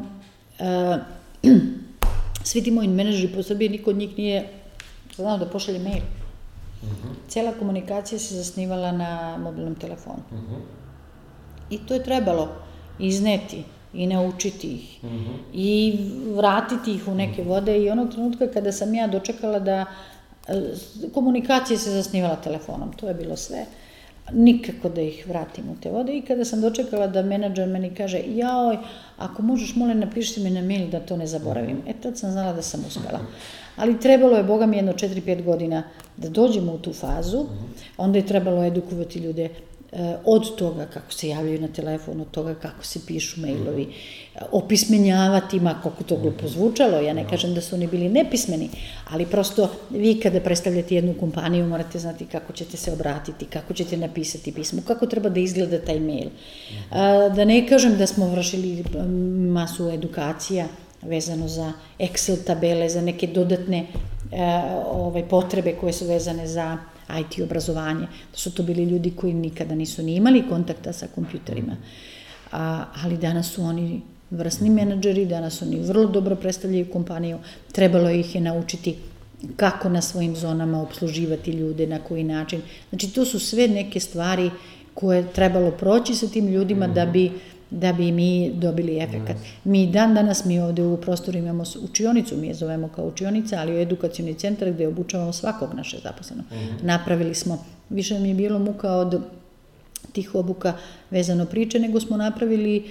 svi 2.50 2.62
ti 2.62 2.70
moji 2.70 2.88
menadžeri 2.88 3.32
po 3.34 3.42
Srbiji, 3.42 3.68
niko 3.68 3.90
od 3.90 3.96
njih 3.96 4.18
nije 4.18 4.48
znao 5.16 5.38
da 5.38 5.46
pošalje 5.46 5.78
mail. 5.78 6.02
Uh 6.82 6.88
mhm. 6.88 7.08
-huh. 7.08 7.14
Cela 7.28 7.52
komunikacija 7.52 8.18
se 8.18 8.34
zasnivala 8.34 8.92
na 8.92 9.38
mobilnom 9.38 9.74
telefonu. 9.74 10.22
Uh 10.30 10.38
mhm. 10.38 10.54
-huh. 10.54 10.60
I 11.70 11.78
to 11.78 11.94
je 11.94 12.02
trebalo 12.02 12.48
izneti 12.98 13.64
i 13.94 14.06
naučiti 14.06 14.68
ih 14.68 15.04
mhm. 15.04 15.14
-huh. 15.14 15.36
i 15.52 15.98
vratiti 16.36 16.94
ih 16.94 17.08
u 17.08 17.14
neke 17.14 17.42
vode 17.42 17.78
i 17.78 17.90
onog 17.90 18.10
trenutka 18.10 18.46
kada 18.46 18.72
sam 18.72 18.94
ja 18.94 19.06
dočekala 19.06 19.58
da 19.58 19.86
e, 20.48 20.62
komunikacija 21.14 21.78
se 21.78 21.90
zasnivala 21.90 22.36
telefonom, 22.36 22.92
to 22.92 23.08
je 23.08 23.14
bilo 23.14 23.36
sve. 23.36 23.64
Nikako 24.32 24.88
da 24.88 25.00
ih 25.00 25.24
vratim 25.28 25.64
u 25.70 25.76
te 25.82 25.90
vode 25.90 26.16
i 26.16 26.22
kada 26.22 26.44
sam 26.44 26.60
dočekala 26.60 27.06
da 27.06 27.22
menadžer 27.22 27.68
meni 27.68 27.94
kaže 27.94 28.22
jaoj, 28.26 28.78
ako 29.18 29.42
možeš 29.42 29.76
molim 29.76 29.98
napiši 29.98 30.40
mi 30.40 30.50
na 30.50 30.62
mail 30.62 30.88
da 30.90 31.00
to 31.00 31.16
ne 31.16 31.26
zaboravim. 31.26 31.82
E 31.86 31.92
tad 32.02 32.18
sam 32.18 32.30
znala 32.30 32.52
da 32.52 32.62
sam 32.62 32.84
uspela. 32.86 33.20
Ali 33.76 34.00
trebalo 34.00 34.36
je, 34.36 34.42
boga 34.42 34.66
mi, 34.66 34.76
jedno 34.76 34.92
4-5 34.92 35.44
godina 35.44 35.82
da 36.16 36.28
dođemo 36.28 36.72
u 36.72 36.78
tu 36.78 36.92
fazu, 36.92 37.46
onda 37.96 38.18
je 38.18 38.26
trebalo 38.26 38.64
edukovati 38.64 39.18
ljude 39.18 39.48
od 40.24 40.56
toga 40.56 40.86
kako 40.86 41.12
se 41.12 41.28
javljaju 41.28 41.60
na 41.60 41.68
telefon, 41.68 42.20
od 42.20 42.30
toga 42.30 42.54
kako 42.54 42.84
se 42.84 43.00
pišu 43.06 43.40
mailovi, 43.40 43.82
eh, 43.82 44.38
opismenjavati, 44.52 45.60
ma 45.60 45.74
koliko 45.82 46.04
to 46.04 46.16
glupo 46.16 46.48
zvučalo, 46.48 47.00
ja 47.00 47.12
ne 47.12 47.28
kažem 47.28 47.54
da 47.54 47.60
su 47.60 47.74
oni 47.74 47.86
bili 47.86 48.08
nepismeni, 48.08 48.70
ali 49.10 49.26
prosto 49.26 49.68
vi 49.90 50.20
kada 50.20 50.40
predstavljate 50.40 50.94
jednu 50.94 51.14
kompaniju 51.20 51.66
morate 51.66 51.98
znati 51.98 52.26
kako 52.26 52.52
ćete 52.52 52.76
se 52.76 52.92
obratiti, 52.92 53.46
kako 53.46 53.74
ćete 53.74 53.96
napisati 53.96 54.52
pismo, 54.52 54.82
kako 54.86 55.06
treba 55.06 55.28
da 55.28 55.40
izgleda 55.40 55.78
taj 55.78 56.00
mail. 56.00 56.28
Eh, 56.28 57.30
da 57.36 57.44
ne 57.44 57.68
kažem 57.68 57.96
da 57.98 58.06
smo 58.06 58.28
vršili 58.28 58.84
masu 59.52 59.90
edukacija 59.90 60.66
vezano 61.02 61.48
za 61.48 61.72
Excel 61.98 62.44
tabele, 62.46 62.88
za 62.88 63.00
neke 63.00 63.26
dodatne 63.26 63.86
ovaj, 64.86 65.28
potrebe 65.28 65.72
koje 65.72 65.92
su 65.92 66.06
vezane 66.06 66.46
za 66.46 66.78
IT 67.20 67.42
obrazovanje, 67.42 68.06
da 68.32 68.38
su 68.38 68.50
to 68.50 68.62
bili 68.62 68.84
ljudi 68.84 69.10
koji 69.16 69.34
nikada 69.34 69.74
nisu 69.74 70.02
ni 70.02 70.16
imali 70.16 70.48
kontakta 70.48 70.92
sa 70.92 71.06
kompjuterima. 71.14 71.76
A, 72.52 72.84
ali 73.04 73.18
danas 73.18 73.52
su 73.52 73.62
oni 73.62 74.00
vrsni 74.30 74.70
menadžeri, 74.70 75.26
danas 75.26 75.62
oni 75.62 75.80
vrlo 75.80 76.06
dobro 76.06 76.36
predstavljaju 76.36 76.90
kompaniju, 76.92 77.38
trebalo 77.72 78.10
ih 78.10 78.34
je 78.34 78.40
naučiti 78.40 78.96
kako 79.56 79.88
na 79.88 80.02
svojim 80.02 80.36
zonama 80.36 80.82
obsluživati 80.82 81.50
ljude, 81.50 81.86
na 81.86 81.98
koji 81.98 82.24
način. 82.24 82.62
Znači, 82.88 83.10
to 83.10 83.24
su 83.24 83.38
sve 83.40 83.68
neke 83.68 84.00
stvari 84.00 84.50
koje 84.94 85.32
trebalo 85.32 85.70
proći 85.70 86.14
sa 86.14 86.28
tim 86.28 86.46
ljudima 86.48 86.88
da 86.88 87.06
bi 87.06 87.32
da 87.70 87.92
bi 87.92 88.12
mi 88.12 88.52
dobili 88.54 88.98
efekat. 88.98 89.36
Mi 89.64 89.86
dan 89.86 90.14
danas, 90.14 90.44
mi 90.44 90.60
ovde 90.60 90.82
u 90.82 90.96
prostoru 90.96 91.38
imamo 91.38 91.64
učionicu, 91.82 92.36
mi 92.36 92.46
je 92.46 92.54
zovemo 92.54 92.88
kao 92.88 93.06
učionica, 93.06 93.56
ali 93.60 93.76
u 93.76 93.78
edukacijni 93.78 94.34
centar 94.34 94.72
gde 94.72 94.88
obučavamo 94.88 95.32
svakog 95.32 95.74
naše 95.74 95.98
zaposlenog. 96.02 96.46
Mm 96.50 96.54
-hmm. 96.54 96.82
Napravili 96.82 97.34
smo, 97.34 97.64
više 97.90 98.18
mi 98.18 98.28
je 98.28 98.34
bilo 98.34 98.58
muka 98.58 98.92
od 98.92 99.20
tih 100.12 100.34
obuka 100.34 100.72
vezano 101.10 101.46
priče, 101.46 101.78
nego 101.78 102.00
smo 102.00 102.16
napravili 102.16 102.84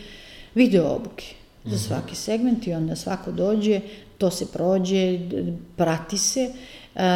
video 0.56 0.96
obuke 0.96 1.26
za 1.64 1.76
mhm. 1.76 1.78
svaki 1.78 2.16
segment 2.16 2.68
i 2.68 2.74
onda 2.74 2.96
svako 2.96 3.32
dođe, 3.32 3.82
to 4.18 4.32
se 4.32 4.46
prođe, 4.54 5.20
prati 5.76 6.18
se. 6.18 6.52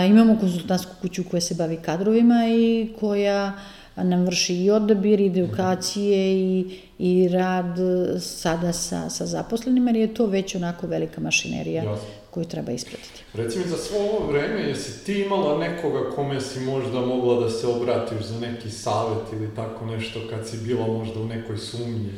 imamo 0.10 0.38
konsultantsku 0.40 0.92
kuću 1.02 1.24
koja 1.32 1.42
se 1.42 1.56
bavi 1.56 1.78
kadrovima 1.78 2.48
i 2.48 2.90
koja 3.00 3.54
nam 3.96 4.26
vrši 4.26 4.56
i 4.56 4.70
odabir, 4.72 5.20
i 5.20 5.26
edukacije 5.26 6.40
i, 6.40 6.66
i 7.00 7.28
rad 7.28 7.78
sada 8.20 8.74
sa, 8.74 9.10
sa 9.10 9.26
zaposlenima, 9.26 9.92
jer 9.92 10.10
je 10.10 10.14
to 10.14 10.26
već 10.26 10.56
onako 10.56 10.88
velika 10.88 11.22
mašinerija 11.22 11.84
Jasne. 11.84 12.08
koju 12.30 12.46
treba 12.46 12.72
ispratiti. 12.72 13.24
Reci 13.34 13.60
mi, 13.60 13.66
za 13.66 13.78
svo 13.78 13.98
ovo 14.00 14.32
vreme, 14.32 14.62
jesi 14.62 15.06
ti 15.06 15.22
imala 15.22 15.58
nekoga 15.58 16.10
kome 16.16 16.42
si 16.42 16.60
možda 16.60 17.02
mogla 17.02 17.40
da 17.40 17.50
se 17.50 17.68
obratiš 17.68 18.26
za 18.26 18.40
neki 18.40 18.70
savet 18.70 19.34
ili 19.34 19.56
tako 19.56 19.86
nešto 19.86 20.20
kad 20.30 20.48
si 20.48 20.58
bila 20.58 20.88
možda 20.88 21.20
u 21.20 21.26
nekoj 21.26 21.58
sumnji? 21.58 22.12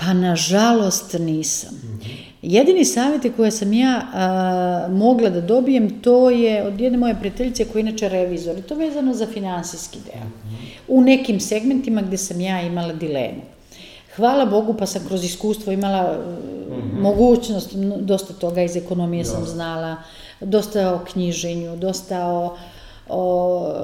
Pa, 0.00 0.12
nažalost, 0.12 1.16
nisam. 1.18 1.74
Mm 1.74 1.98
-hmm. 1.98 2.30
Jedini 2.42 2.84
savjeti 2.84 3.32
koje 3.32 3.50
sam 3.50 3.72
ja 3.72 4.02
a, 4.12 4.86
mogla 4.90 5.30
da 5.30 5.40
dobijem, 5.40 6.00
to 6.00 6.30
je 6.30 6.62
od 6.62 6.80
jedne 6.80 6.98
moje 6.98 7.16
prijateljice 7.18 7.64
koja 7.64 7.80
je 7.80 7.88
inače 7.88 8.08
revizor, 8.08 8.58
i 8.58 8.62
to 8.62 8.74
vezano 8.74 9.14
za 9.14 9.26
finansijski 9.26 9.98
deo. 10.04 10.24
Mm 10.24 10.32
-hmm. 10.32 10.80
U 10.88 11.00
nekim 11.00 11.40
segmentima 11.40 12.02
gde 12.02 12.16
sam 12.16 12.40
ja 12.40 12.62
imala 12.62 12.92
dilemu. 12.92 13.42
Hvala 14.16 14.46
Bogu, 14.46 14.74
pa 14.74 14.86
sam 14.86 15.02
kroz 15.08 15.24
iskustvo 15.24 15.72
imala 15.72 16.12
mm 16.12 16.72
-hmm. 16.72 17.00
mogućnost, 17.00 17.74
dosta 17.96 18.34
toga 18.34 18.62
iz 18.62 18.76
ekonomije 18.76 19.24
sam 19.24 19.44
znala, 19.44 19.96
dosta 20.40 20.94
o 20.94 21.04
knjiženju, 21.12 21.76
dosta 21.76 22.26
o, 22.26 22.56
o 23.08 23.74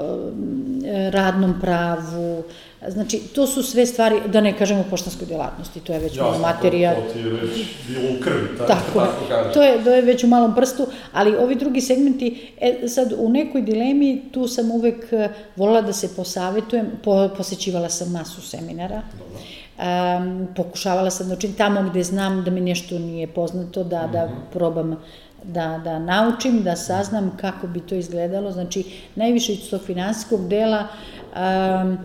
radnom 1.11 1.61
pravu, 1.61 2.43
Znači, 2.89 3.19
to 3.35 3.47
su 3.47 3.63
sve 3.63 3.87
stvari, 3.87 4.21
da 4.27 4.41
ne 4.41 4.59
kažemo 4.59 4.85
poštanskoj 4.91 5.27
delatnosti, 5.27 5.81
to 5.81 5.93
je 5.93 5.99
već 5.99 6.17
Jasno, 6.17 6.39
materija... 6.39 6.95
to, 6.95 7.01
to 7.01 7.13
ti 7.13 7.19
je 7.19 7.25
već 7.25 7.67
bilo 7.89 8.19
u 8.19 8.23
krvi, 8.23 8.49
tako, 8.59 8.67
tako, 8.67 9.07
tako 9.29 9.55
to, 9.55 9.63
je, 9.63 9.85
to 9.85 9.91
je 9.91 10.03
već 10.03 10.25
u 10.25 10.27
malom 10.27 10.55
prstu, 10.55 10.87
ali 11.13 11.37
ovi 11.37 11.55
drugi 11.55 11.81
segmenti, 11.81 12.53
e, 12.61 12.89
sad 12.89 13.15
u 13.19 13.29
nekoj 13.29 13.63
dilemi, 13.63 14.23
tu 14.33 14.49
sam 14.49 14.71
uvek 14.71 15.13
e, 15.13 15.29
volila 15.57 15.83
da 15.83 15.93
se 15.93 16.17
posavetujem, 16.17 16.87
po, 17.05 17.29
posećivala 17.37 17.89
sam 17.89 18.13
masu 18.13 18.43
seminara, 18.43 19.03
Dobro. 19.19 19.39
Um, 19.79 20.49
pokušavala 20.57 21.11
sam, 21.11 21.27
znači 21.27 21.53
tamo 21.53 21.91
gde 21.91 22.03
znam 22.03 22.45
da 22.45 22.51
mi 22.51 22.61
nešto 22.61 22.99
nije 22.99 23.27
poznato, 23.27 23.85
da, 23.85 24.03
mm 24.03 24.09
-hmm. 24.09 24.13
da 24.13 24.25
mhm. 24.27 24.35
probam 24.53 24.97
da, 25.45 25.81
da 25.85 25.99
naučim, 25.99 26.63
da 26.63 26.77
saznam 26.77 27.37
kako 27.41 27.67
bi 27.67 27.81
to 27.81 27.95
izgledalo, 27.95 28.53
znači 28.53 28.85
najviše 29.15 29.53
iz 29.53 29.71
tog 29.71 29.81
finansijskog 29.81 30.49
dela 30.49 30.87
um, 31.35 31.99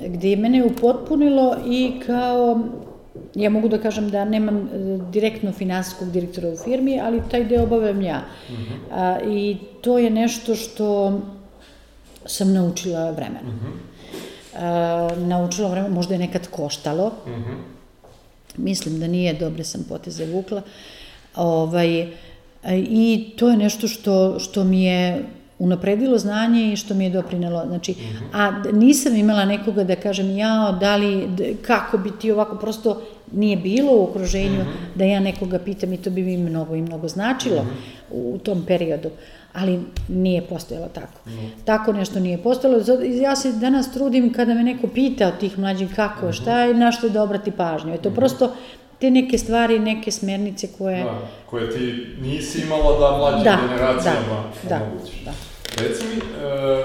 gde 0.00 0.30
je 0.30 0.36
mene 0.36 0.64
upotpunilo 0.64 1.56
i 1.66 1.92
kao 2.06 2.60
ja 3.34 3.50
mogu 3.50 3.68
da 3.68 3.78
kažem 3.78 4.10
da 4.10 4.24
nemam 4.24 4.56
e, 4.56 4.68
direktno 5.12 5.52
finansijskog 5.52 6.10
direktora 6.10 6.48
u 6.48 6.56
firmi, 6.56 7.00
ali 7.00 7.22
taj 7.30 7.44
deo 7.44 7.62
obavljam 7.62 8.02
ja. 8.02 8.22
Uh 8.48 8.54
-huh. 8.54 8.76
A, 8.90 9.20
I 9.20 9.56
to 9.80 9.98
je 9.98 10.10
nešto 10.10 10.54
što 10.54 11.20
sam 12.26 12.52
naučila 12.52 13.10
vremenom. 13.10 13.54
Uh 13.54 13.62
-huh. 13.62 13.91
A, 14.58 15.08
naučila 15.16 15.68
vremenom, 15.68 15.94
možda 15.94 16.14
je 16.14 16.18
nekad 16.18 16.48
koštalo. 16.50 17.06
Uh 17.06 17.32
-huh. 17.32 17.56
Mislim 18.56 19.00
da 19.00 19.06
nije, 19.06 19.34
dobre 19.34 19.64
sam 19.64 19.84
poteze 19.88 20.26
vukla. 20.26 20.62
Ovaj, 21.36 22.08
I 22.76 23.34
to 23.36 23.48
je 23.48 23.56
nešto 23.56 23.88
što, 23.88 24.38
što 24.38 24.64
mi 24.64 24.84
je 24.84 25.24
unapredilo 25.58 26.18
znanje 26.18 26.72
i 26.72 26.76
što 26.76 26.94
mi 26.94 27.04
je 27.04 27.10
doprinelo. 27.10 27.64
Znači, 27.66 27.94
a 28.32 28.62
nisam 28.72 29.16
imala 29.16 29.44
nekoga 29.44 29.84
da 29.84 29.96
kažem 29.96 30.36
ja, 30.36 30.76
da 30.80 30.96
li, 30.96 31.28
kako 31.62 31.98
bi 31.98 32.10
ti 32.20 32.30
ovako, 32.30 32.56
prosto 32.56 33.02
nije 33.32 33.56
bilo 33.56 33.92
u 33.92 34.04
okruženju 34.04 34.64
da 34.94 35.04
ja 35.04 35.20
nekoga 35.20 35.58
pitam 35.58 35.92
i 35.92 35.96
to 35.96 36.10
bi 36.10 36.22
mi 36.22 36.36
mnogo 36.36 36.74
i 36.74 36.82
mnogo 36.82 37.08
značilo 37.08 37.66
u 38.10 38.38
tom 38.44 38.64
periodu 38.66 39.10
ali 39.52 39.80
nije 40.08 40.42
postojalo 40.42 40.88
tako. 40.88 41.20
No. 41.24 41.50
Tako 41.64 41.92
nešto 41.92 42.20
nije 42.20 42.38
postojalo. 42.38 42.82
Ja 43.22 43.36
se 43.36 43.52
danas 43.52 43.92
trudim 43.92 44.32
kada 44.32 44.54
me 44.54 44.62
neko 44.62 44.86
pita 44.86 45.28
od 45.28 45.38
tih 45.38 45.58
mlađih 45.58 45.94
kako, 45.96 46.32
šta 46.32 46.62
je, 46.62 46.74
na 46.74 46.92
što 46.92 47.08
da 47.08 47.22
obrati 47.22 47.50
pažnju. 47.50 47.92
Je 47.92 48.02
to 48.02 48.10
prosto 48.10 48.52
te 48.98 49.10
neke 49.10 49.38
stvari, 49.38 49.78
neke 49.78 50.10
smernice 50.10 50.68
koje... 50.78 51.04
Da, 51.04 51.18
koje 51.46 51.70
ti 51.70 52.06
nisi 52.20 52.60
imala 52.60 52.98
da 52.98 53.16
mlađim 53.16 53.44
da, 53.44 53.58
generacijama 53.68 54.44
da, 54.68 54.80
omogućiš. 54.82 55.24
Da, 55.24 55.30
da. 55.30 55.82
Reci 55.82 56.04
mi, 56.04 56.16
e, 56.16 56.84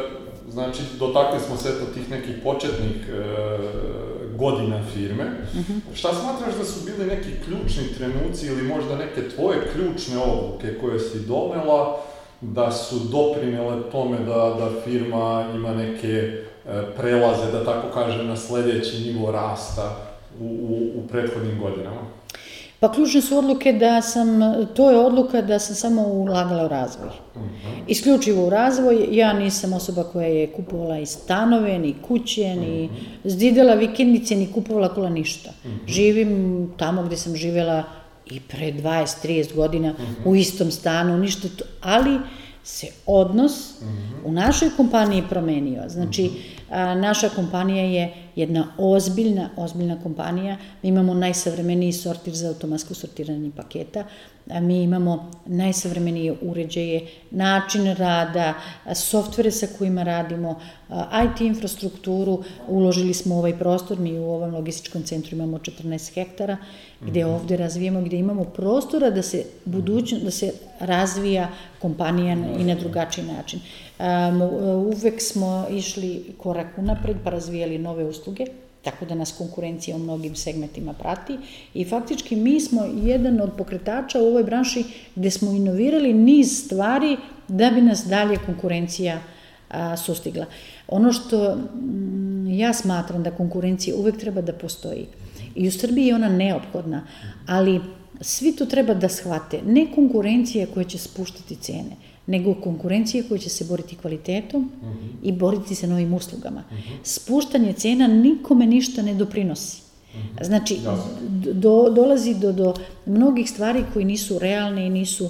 znači, 0.49 0.81
dotakli 0.99 1.39
smo 1.39 1.57
se 1.57 1.69
to 1.79 1.85
tih 1.93 2.09
nekih 2.09 2.35
početnih 2.43 3.09
e, 3.09 4.16
godina 4.37 4.83
firme. 4.93 5.23
Mhm. 5.53 5.59
-huh. 5.59 5.95
Šta 5.95 6.13
smatraš 6.13 6.55
da 6.57 6.65
su 6.65 6.85
bili 6.85 7.09
neki 7.09 7.29
ključni 7.45 7.93
trenuci 7.97 8.47
ili 8.47 8.63
možda 8.63 8.95
neke 8.95 9.29
tvoje 9.29 9.59
ključne 9.73 10.17
odluke 10.17 10.77
koje 10.81 10.99
si 10.99 11.19
donela 11.19 11.99
da 12.41 12.71
su 12.71 12.99
doprinele 12.99 13.91
tome 13.91 14.17
da, 14.17 14.55
da 14.59 14.81
firma 14.85 15.45
ima 15.55 15.73
neke 15.73 16.07
e, 16.07 16.41
prelaze, 16.97 17.51
da 17.51 17.65
tako 17.65 17.87
kažem, 17.93 18.27
na 18.27 18.35
sledeći 18.35 18.99
nivo 18.99 19.31
rasta 19.31 19.97
u, 20.39 20.45
u, 20.45 20.99
u 20.99 21.07
prethodnim 21.07 21.59
godinama? 21.59 22.16
Pa 22.79 22.91
ključne 22.93 23.21
su 23.21 23.37
odluke 23.37 23.73
da 23.73 24.01
sam, 24.01 24.27
to 24.75 24.91
je 24.91 24.97
odluka 24.97 25.41
da 25.41 25.59
sam 25.59 25.75
samo 25.75 26.01
ulagala 26.01 26.65
u 26.65 26.67
razvoj. 26.67 27.09
Mhm. 27.35 27.43
Isključivo 27.87 28.47
u 28.47 28.49
razvoj, 28.49 29.07
ja 29.11 29.33
nisam 29.33 29.73
osoba 29.73 30.03
koja 30.03 30.27
je 30.27 30.47
kupovala 30.47 30.99
i 30.99 31.05
stanove, 31.05 31.79
ni 31.79 31.95
kuće, 32.07 32.55
ni 32.55 32.85
mhm. 32.85 32.95
zdidela 33.23 33.73
vikendice, 33.73 34.35
ni 34.35 34.51
kupovala 34.53 34.93
kola 34.93 35.09
ništa. 35.09 35.51
Mhm. 35.65 35.87
Živim 35.87 36.71
tamo 36.77 37.03
gde 37.03 37.17
sam 37.17 37.35
živela 37.35 37.83
i 38.25 38.39
pre 38.39 38.71
20-30 38.71 39.55
godina 39.55 39.93
u 40.25 40.35
istom 40.35 40.71
stanu, 40.71 41.17
ništa 41.17 41.47
to, 41.57 41.65
ali 41.81 42.19
se 42.63 42.87
odnos 43.05 43.73
u 44.25 44.31
našoj 44.31 44.69
kompaniji 44.77 45.23
promenio. 45.29 45.83
Znači, 45.87 46.31
naša 46.95 47.29
kompanija 47.29 47.83
je 47.83 48.26
jedna 48.37 48.67
ozbiljna, 48.77 49.49
ozbiljna 49.57 49.97
kompanija. 50.03 50.57
Mi 50.83 50.89
imamo 50.89 51.13
najsavremeniji 51.13 51.93
sortir 51.93 52.33
za 52.33 52.47
automatsko 52.47 52.93
sortiranje 52.93 53.51
paketa. 53.55 54.03
Mi 54.61 54.83
imamo 54.83 55.31
najsavremenije 55.45 56.35
uređaje, 56.41 57.07
način 57.31 57.95
rada, 57.95 58.53
softvere 58.93 59.51
sa 59.51 59.67
kojima 59.77 60.03
radimo, 60.03 60.59
IT 61.25 61.41
infrastrukturu. 61.41 62.43
Uložili 62.67 63.13
smo 63.13 63.35
u 63.35 63.37
ovaj 63.37 63.57
prostor, 63.57 63.99
mi 63.99 64.19
u 64.19 64.29
ovom 64.29 64.53
logističkom 64.53 65.03
centru 65.03 65.35
imamo 65.35 65.57
14 65.57 66.13
hektara, 66.13 66.57
gde 67.01 67.25
mhm. 67.25 67.33
ovde 67.33 67.57
razvijemo, 67.57 68.01
gde 68.01 68.17
imamo 68.17 68.43
prostora 68.43 69.09
da 69.09 69.21
se 69.21 69.45
budućno, 69.65 70.19
da 70.19 70.31
se 70.31 70.53
razvija 70.79 71.49
kompanija 71.79 72.37
i 72.59 72.63
na 72.63 72.75
drugačiji 72.75 73.25
način. 73.25 73.59
Um, 73.99 74.41
uvek 74.85 75.21
smo 75.21 75.65
išli 75.71 76.23
korak 76.37 76.67
unapred 76.77 77.17
pa 77.23 77.29
razvijali 77.29 77.77
nove 77.77 78.05
usluge, 78.05 78.45
tako 78.83 79.05
da 79.05 79.15
nas 79.15 79.31
konkurencija 79.37 79.95
u 79.95 79.99
mnogim 79.99 80.35
segmentima 80.35 80.93
prati 80.93 81.37
i 81.73 81.85
faktički 81.85 82.35
mi 82.35 82.61
smo 82.61 82.85
jedan 83.03 83.41
od 83.41 83.51
pokretača 83.57 84.19
u 84.19 84.25
ovoj 84.25 84.43
branši 84.43 84.83
gde 85.15 85.31
smo 85.31 85.51
inovirali 85.51 86.13
niz 86.13 86.65
stvari 86.65 87.17
da 87.47 87.69
bi 87.69 87.81
nas 87.81 88.05
dalje 88.05 88.37
konkurencija 88.45 89.19
a, 89.69 89.97
sustigla. 89.97 90.45
Ono 90.87 91.13
što 91.13 91.51
m, 91.51 91.59
mm, 91.59 92.47
ja 92.49 92.73
smatram 92.73 93.23
da 93.23 93.31
konkurencija 93.31 93.95
uvek 93.95 94.17
treba 94.17 94.41
da 94.41 94.53
postoji 94.53 95.05
i 95.55 95.67
u 95.67 95.71
Srbiji 95.71 96.07
je 96.07 96.15
ona 96.15 96.29
neophodna, 96.29 97.07
ali 97.47 97.81
svi 98.21 98.55
to 98.55 98.65
treba 98.65 98.93
da 98.93 99.09
shvate. 99.09 99.61
Ne 99.65 99.87
konkurencija 99.95 100.67
koja 100.73 100.83
će 100.83 100.97
spuštati 100.97 101.55
cene, 101.55 101.97
nego 102.27 102.53
konkurencije 102.53 103.23
koja 103.23 103.37
će 103.37 103.49
se 103.49 103.65
boriti 103.65 103.95
kvalitetom 103.95 104.71
uh 104.81 104.87
mhm. 104.87 104.97
-huh. 104.97 105.09
i 105.23 105.31
boriti 105.31 105.75
se 105.75 105.87
novim 105.87 106.13
uslugama. 106.13 106.63
Uh 106.71 106.77
mhm. 106.77 106.87
-huh. 106.87 106.97
Spuštanje 107.03 107.73
cena 107.73 108.07
nikome 108.07 108.65
ništa 108.65 109.01
ne 109.01 109.13
doprinosi. 109.13 109.81
Uh 110.13 110.19
mhm. 110.19 110.37
-huh. 110.37 110.45
Znači, 110.45 110.79
do, 111.53 111.89
dolazi 111.89 112.35
do, 112.35 112.51
do 112.51 112.73
mnogih 113.05 113.49
stvari 113.49 113.83
koji 113.93 114.05
nisu 114.05 114.39
realne 114.39 114.87
i 114.87 114.89
nisu 114.89 115.29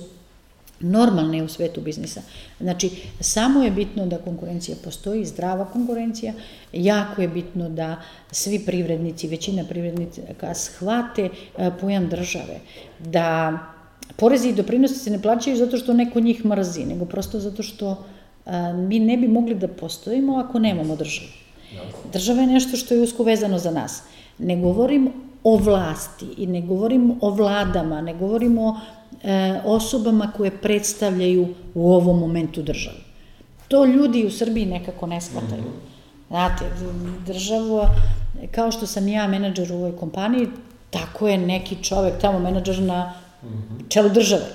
normalne 0.79 1.43
u 1.43 1.47
svetu 1.47 1.81
biznisa. 1.81 2.21
Znači, 2.59 2.91
samo 3.19 3.63
je 3.63 3.71
bitno 3.71 4.05
da 4.05 4.17
konkurencija 4.17 4.77
postoji, 4.83 5.25
zdrava 5.25 5.65
konkurencija, 5.65 6.33
jako 6.73 7.21
je 7.21 7.27
bitno 7.27 7.69
da 7.69 8.01
svi 8.31 8.59
privrednici, 8.59 9.27
većina 9.27 9.63
privrednika 9.63 10.53
shvate 10.53 11.29
e, 11.57 11.71
pojam 11.81 12.09
države, 12.09 12.59
da 12.99 13.57
porezi 14.17 14.49
i 14.49 14.53
doprinosi 14.53 14.95
se 14.95 15.09
ne 15.09 15.21
plaćaju 15.21 15.57
zato 15.57 15.77
što 15.77 15.93
neko 15.93 16.19
njih 16.19 16.45
mrzi, 16.45 16.85
nego 16.85 17.05
prosto 17.05 17.39
zato 17.39 17.63
što 17.63 18.05
a, 18.45 18.73
mi 18.73 18.99
ne 18.99 19.17
bi 19.17 19.27
mogli 19.27 19.55
da 19.55 19.67
postojimo 19.67 20.37
ako 20.37 20.59
nemamo 20.59 20.95
državu. 20.95 21.29
Država 22.13 22.41
je 22.41 22.47
nešto 22.47 22.77
što 22.77 22.93
je 22.93 23.01
usko 23.01 23.23
vezano 23.23 23.59
za 23.59 23.71
nas. 23.71 24.03
Ne 24.37 24.55
govorim 24.57 25.09
o 25.43 25.55
vlasti 25.55 26.25
i 26.37 26.47
ne 26.47 26.61
govorim 26.61 27.17
o 27.21 27.29
vladama, 27.29 28.01
ne 28.01 28.13
govorim 28.13 28.57
o 28.57 28.79
e, 29.23 29.61
osobama 29.65 30.31
koje 30.37 30.51
predstavljaju 30.51 31.47
u 31.73 31.93
ovom 31.93 32.19
momentu 32.19 32.61
državu. 32.61 32.97
To 33.67 33.85
ljudi 33.85 34.25
u 34.25 34.31
Srbiji 34.31 34.65
nekako 34.65 35.07
ne 35.07 35.21
shvataju. 35.21 35.63
Znate, 36.27 36.65
država, 37.25 37.89
kao 38.51 38.71
što 38.71 38.87
sam 38.87 39.07
ja 39.07 39.27
menadžer 39.27 39.71
u 39.71 39.75
ovoj 39.75 39.97
kompaniji, 39.97 40.47
tako 40.89 41.27
je 41.27 41.37
neki 41.37 41.83
čovek 41.83 42.19
tamo 42.21 42.39
menadžer 42.39 42.81
na 42.81 43.13
čelu 43.89 44.09
države. 44.09 44.45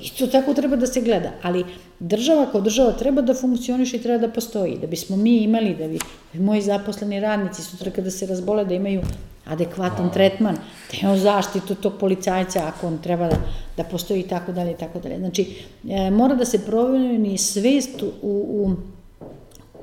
I 0.00 0.10
to 0.18 0.26
tako 0.26 0.54
treba 0.54 0.76
da 0.76 0.86
se 0.86 1.00
gleda. 1.00 1.30
Ali 1.42 1.64
država 2.00 2.46
kao 2.52 2.60
država 2.60 2.92
treba 2.92 3.22
da 3.22 3.34
funkcioniše 3.34 3.96
i 3.96 4.02
treba 4.02 4.26
da 4.26 4.32
postoji. 4.32 4.78
Da 4.78 4.86
bismo 4.86 5.16
mi 5.16 5.36
imali, 5.36 5.74
da 5.74 5.88
bi 5.88 5.98
moji 6.34 6.62
zaposleni 6.62 7.20
radnici 7.20 7.62
sutra 7.62 7.90
kada 7.90 8.10
se 8.10 8.26
razbole 8.26 8.64
da 8.64 8.74
imaju 8.74 9.02
adekvatan 9.44 10.12
tretman, 10.12 10.54
da 10.54 10.98
imamo 11.02 11.16
zaštitu 11.16 11.74
tog 11.74 11.92
policajca 12.00 12.66
ako 12.66 12.86
on 12.86 12.98
treba 12.98 13.28
da, 13.28 13.36
da 13.76 13.84
postoji 13.84 14.20
i 14.20 14.28
tako 14.28 14.52
dalje 14.52 14.72
i 14.72 14.76
tako 14.76 14.98
dalje. 14.98 15.18
Znači, 15.18 15.64
e, 15.88 16.10
mora 16.10 16.34
da 16.34 16.44
se 16.44 16.66
proveni 16.66 17.38
svest 17.38 18.02
u, 18.02 18.10
u, 18.22 18.74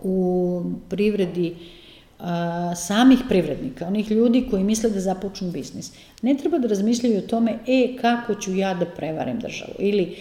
u 0.04 0.64
privredi 0.90 1.56
a, 1.56 1.83
samih 2.76 3.20
privrednika, 3.30 3.88
onih 3.88 4.12
ljudi 4.12 4.48
koji 4.52 4.64
misle 4.64 4.90
da 4.90 5.00
započnu 5.00 5.52
biznis. 5.52 5.92
Ne 6.22 6.36
treba 6.38 6.58
da 6.58 6.68
razmišljaju 6.68 7.18
o 7.18 7.28
tome, 7.28 7.60
e, 7.68 7.96
kako 8.02 8.36
ću 8.36 8.56
ja 8.56 8.74
da 8.74 8.86
prevarim 8.86 9.40
državu, 9.40 9.74
ili 9.80 10.16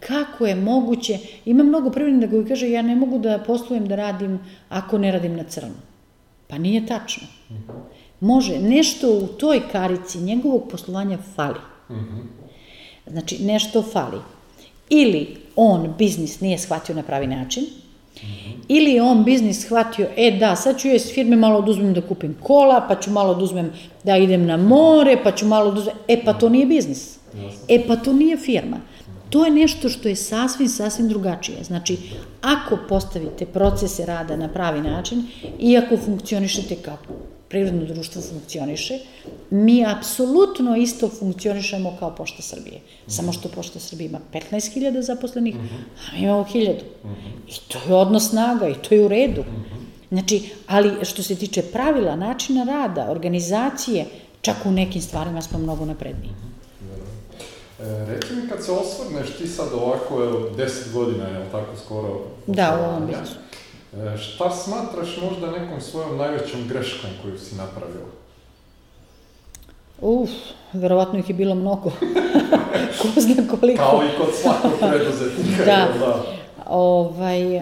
kako 0.00 0.46
je 0.46 0.54
moguće, 0.54 1.18
ima 1.44 1.64
mnogo 1.64 1.90
privrednika 1.90 2.30
koji 2.30 2.46
kaže, 2.46 2.70
ja 2.70 2.82
ne 2.82 2.96
mogu 2.96 3.18
da 3.18 3.38
poslujem 3.46 3.88
da 3.88 3.96
radim 3.96 4.38
ako 4.68 4.98
ne 4.98 5.12
radim 5.12 5.36
na 5.36 5.44
crno. 5.44 5.74
Pa 6.48 6.58
nije 6.58 6.86
tačno. 6.86 7.26
Može, 8.20 8.58
nešto 8.58 9.12
u 9.12 9.26
toj 9.26 9.60
karici 9.72 10.18
njegovog 10.18 10.68
poslovanja 10.70 11.18
fali. 11.34 11.60
Znači, 13.06 13.44
nešto 13.44 13.82
fali. 13.82 14.18
Ili 14.90 15.36
on 15.56 15.94
biznis 15.98 16.40
nije 16.40 16.58
shvatio 16.58 16.94
na 16.94 17.02
pravi 17.02 17.26
način, 17.26 17.64
Ili 18.68 19.00
on 19.00 19.24
biznis 19.24 19.60
shvatio, 19.60 20.08
e 20.16 20.30
da, 20.30 20.56
sad 20.56 20.78
ću 20.78 20.88
je 20.88 20.98
s 20.98 21.14
firme 21.14 21.36
malo 21.36 21.58
oduzmem 21.58 21.94
da 21.94 22.00
kupim 22.00 22.36
kola, 22.42 22.84
pa 22.88 22.94
ću 23.00 23.10
malo 23.10 23.30
oduzmem 23.30 23.72
da 24.04 24.16
idem 24.16 24.46
na 24.46 24.56
more, 24.56 25.16
pa 25.24 25.32
ću 25.32 25.46
malo 25.46 25.70
oduzmem, 25.70 25.94
e 26.08 26.24
pa 26.24 26.32
to 26.32 26.48
nije 26.48 26.66
biznis. 26.66 27.18
E 27.68 27.86
pa 27.86 27.96
to 27.96 28.12
nije 28.12 28.36
firma. 28.36 28.76
To 29.30 29.44
je 29.44 29.50
nešto 29.50 29.88
što 29.88 30.08
je 30.08 30.16
sasvim, 30.16 30.68
sasvim 30.68 31.08
drugačije. 31.08 31.64
Znači, 31.64 31.96
ako 32.42 32.78
postavite 32.88 33.46
procese 33.46 34.06
rada 34.06 34.36
na 34.36 34.48
pravi 34.48 34.80
način 34.80 35.26
i 35.58 35.76
ako 35.76 35.96
funkcionišete 35.96 36.74
kako 36.74 37.14
privredno 37.48 37.84
društvo 37.84 38.22
funkcioniše, 38.22 38.98
mi 39.50 39.86
apsolutno 39.86 40.76
isto 40.76 41.08
funkcionišemo 41.08 41.96
kao 41.98 42.14
Pošta 42.14 42.42
Srbije. 42.42 42.80
Samo 43.06 43.32
što 43.32 43.48
Pošta 43.48 43.80
Srbije 43.80 44.06
ima 44.06 44.20
15.000 44.32 45.00
zaposlenih, 45.00 45.54
-hmm. 45.54 46.08
a 46.08 46.16
mi 46.16 46.22
imamo 46.22 46.44
1000. 46.44 46.82
Mm 47.04 47.08
-hmm. 47.08 47.48
I 47.48 47.72
to 47.72 47.78
je 47.88 47.94
odnos 47.94 48.28
snaga 48.28 48.68
i 48.68 48.74
to 48.74 48.94
je 48.94 49.04
u 49.04 49.08
redu. 49.08 49.42
-hmm. 49.42 49.78
Znači, 50.08 50.50
ali 50.66 51.04
što 51.04 51.22
se 51.22 51.34
tiče 51.34 51.62
pravila, 51.62 52.16
načina 52.16 52.64
rada, 52.64 53.10
organizacije, 53.10 54.04
Čak 54.40 54.56
u 54.66 54.70
nekim 54.70 55.02
stvarima 55.02 55.42
smo 55.42 55.58
mnogo 55.58 55.84
napredniji. 55.84 56.30
E, 57.80 58.06
reci 58.06 58.34
mi 58.34 58.48
kad 58.48 58.64
se 58.64 58.72
osvrneš 58.72 59.36
ti 59.38 59.48
sad 59.48 59.68
ovako, 59.74 60.22
evo, 60.24 60.50
deset 60.56 60.92
godina, 60.92 61.24
je 61.24 61.50
tako 61.52 61.76
skoro? 61.84 62.20
Da, 62.46 62.78
u 62.80 62.90
ovom 62.90 63.06
biznisu. 63.06 63.34
E, 63.94 64.18
šta 64.18 64.50
smatraš 64.52 65.08
možda 65.22 65.50
nekom 65.50 65.80
svojom 65.80 66.16
najvećom 66.16 66.68
greškom 66.68 67.10
koju 67.22 67.38
si 67.38 67.54
napravila? 67.54 68.08
Uf, 70.00 70.30
verovatno 70.72 71.18
ih 71.18 71.28
je 71.28 71.34
bilo 71.34 71.54
mnogo. 71.54 71.90
Ko 73.02 73.20
zna 73.20 73.34
koliko. 73.50 73.82
Kao 73.82 74.02
i 74.04 74.18
kod 74.18 74.34
svakog 74.34 74.70
preduzetnika. 74.80 75.64
Da. 75.66 75.88
da. 75.98 76.22
Ovaj, 76.66 77.60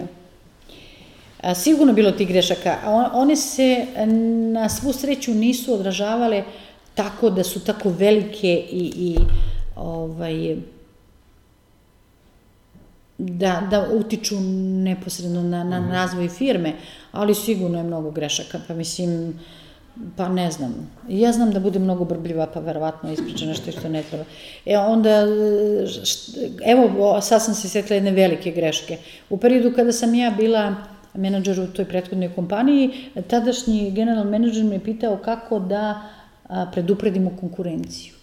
a, 1.41 1.55
sigurno 1.55 1.93
bilo 1.93 2.11
tih 2.11 2.27
grešaka. 2.27 2.77
on- 2.85 3.09
One 3.13 3.35
se 3.35 3.85
na 4.51 4.69
svu 4.69 4.93
sreću 4.93 5.33
nisu 5.33 5.73
odražavale 5.73 6.43
tako 6.95 7.29
da 7.29 7.43
su 7.43 7.59
tako 7.59 7.89
velike 7.89 8.47
i, 8.71 8.91
i 8.97 9.17
ovaj, 9.75 10.57
da, 13.17 13.67
da 13.71 13.87
utiču 13.93 14.35
neposredno 14.83 15.43
na, 15.43 15.63
na 15.63 15.91
razvoj 15.91 16.29
firme, 16.29 16.73
ali 17.11 17.35
sigurno 17.35 17.77
je 17.77 17.83
mnogo 17.83 18.11
grešaka, 18.11 18.59
pa 18.67 18.73
mislim, 18.73 19.39
pa 20.15 20.29
ne 20.29 20.51
znam. 20.51 20.89
Ja 21.09 21.31
znam 21.31 21.51
da 21.51 21.59
bude 21.59 21.79
mnogo 21.79 22.05
brbljiva, 22.05 22.47
pa 22.53 22.59
verovatno 22.59 23.11
ispriča 23.11 23.45
nešto 23.45 23.71
što 23.71 23.89
ne 23.89 24.03
treba. 24.03 24.25
E 24.65 24.77
onda, 24.77 25.09
št- 25.85 26.61
evo, 26.65 27.21
sad 27.21 27.43
sam 27.43 27.53
se 27.53 27.69
sjetila 27.69 27.95
jedne 27.95 28.11
velike 28.11 28.51
greške. 28.51 28.97
U 29.29 29.37
periodu 29.37 29.73
kada 29.75 29.91
sam 29.91 30.15
ja 30.15 30.31
bila 30.31 30.75
menadžer 31.13 31.59
u 31.59 31.67
toj 31.67 31.85
prethodnoj 31.85 32.33
kompaniji, 32.35 32.91
tadašnji 33.27 33.91
general 33.91 34.25
menadžer 34.25 34.63
me 34.65 34.79
pitao 34.79 35.17
kako 35.17 35.59
da 35.59 36.01
a, 36.47 36.65
predupredimo 36.71 37.31
konkurenciju. 37.39 38.13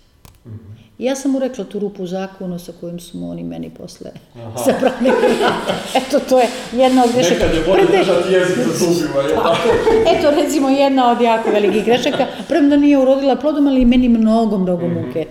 Ja 0.98 1.16
sam 1.16 1.30
mu 1.30 1.38
rekla 1.38 1.64
tu 1.64 1.78
rupu 1.78 2.02
u 2.02 2.06
zakonu 2.06 2.58
sa 2.58 2.72
kojim 2.80 3.00
su 3.00 3.30
oni 3.30 3.44
meni 3.44 3.70
posle 3.70 4.10
zabrali. 4.66 5.10
Eto, 5.94 6.20
to 6.28 6.40
je 6.40 6.46
jedna 6.72 7.04
od 7.04 7.12
grešaka. 7.12 7.34
Nekad 7.44 7.54
je 7.54 7.62
bolje 7.66 7.82
Prede- 7.86 7.98
držati 7.98 8.32
jezik 8.32 8.56
za 8.58 8.86
zubima, 8.86 9.22
da? 9.22 9.56
Eto, 10.10 10.30
recimo, 10.42 10.68
jedna 10.68 11.10
od 11.10 11.20
jako 11.20 11.50
velikih 11.50 11.84
grešaka. 11.84 12.26
Prvo 12.48 12.68
da 12.68 12.76
nije 12.76 12.98
urodila 12.98 13.36
plodom, 13.36 13.66
ali 13.66 13.80
i 13.80 13.86
meni 13.86 14.08
mnogo, 14.08 14.58
mnogo 14.58 14.88
muke 14.88 15.26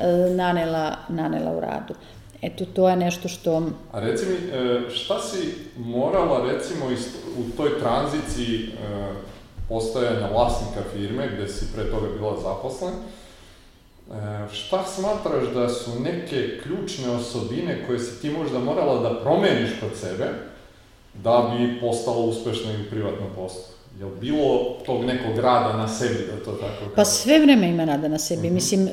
e, 0.00 0.06
nanela, 0.30 0.96
nanela 1.08 1.50
u 1.52 1.60
radu. 1.60 1.94
Eto, 2.42 2.64
to 2.64 2.88
je 2.88 2.96
nešto 2.96 3.28
što... 3.28 3.62
A 3.92 4.00
reci 4.00 4.26
mi, 4.26 4.34
e, 4.58 4.80
šta 4.94 5.20
si 5.20 5.38
morala 5.76 6.52
recimo 6.52 6.84
u 7.38 7.56
toj 7.56 7.78
tranziciji 7.78 8.56
e, 8.58 8.68
postajanja 9.68 10.28
vlasnika 10.32 10.80
firme 10.92 11.28
gde 11.36 11.48
si 11.48 11.64
pre 11.74 11.90
toga 11.90 12.06
bila 12.18 12.36
zaposlen, 12.42 12.92
e, 14.10 14.12
šta 14.52 14.84
smatraš 14.86 15.54
da 15.54 15.68
su 15.68 15.90
neke 16.00 16.60
ključne 16.62 17.10
osobine 17.10 17.84
koje 17.86 17.98
si 17.98 18.22
ti 18.22 18.30
možda 18.30 18.58
morala 18.58 19.02
da 19.02 19.20
promeniš 19.20 19.70
kod 19.80 19.90
sebe 20.00 20.24
da 21.22 21.54
bi 21.58 21.80
postala 21.80 22.18
uspešna 22.18 22.72
i 22.72 22.86
u 22.86 22.90
privatnom 22.90 23.28
poslu? 23.36 23.74
Jel 23.98 24.08
bilo 24.20 24.76
tog 24.86 25.04
nekog 25.04 25.38
rada 25.38 25.76
na 25.76 25.88
sebi, 25.88 26.14
da 26.14 26.44
to 26.44 26.52
tako 26.52 26.84
Pa 26.84 26.94
kažem? 26.94 27.12
sve 27.12 27.38
vreme 27.38 27.68
ima 27.68 27.84
rada 27.84 28.08
na 28.08 28.18
sebi. 28.18 28.50
Mislim, 28.50 28.88
e, 28.88 28.90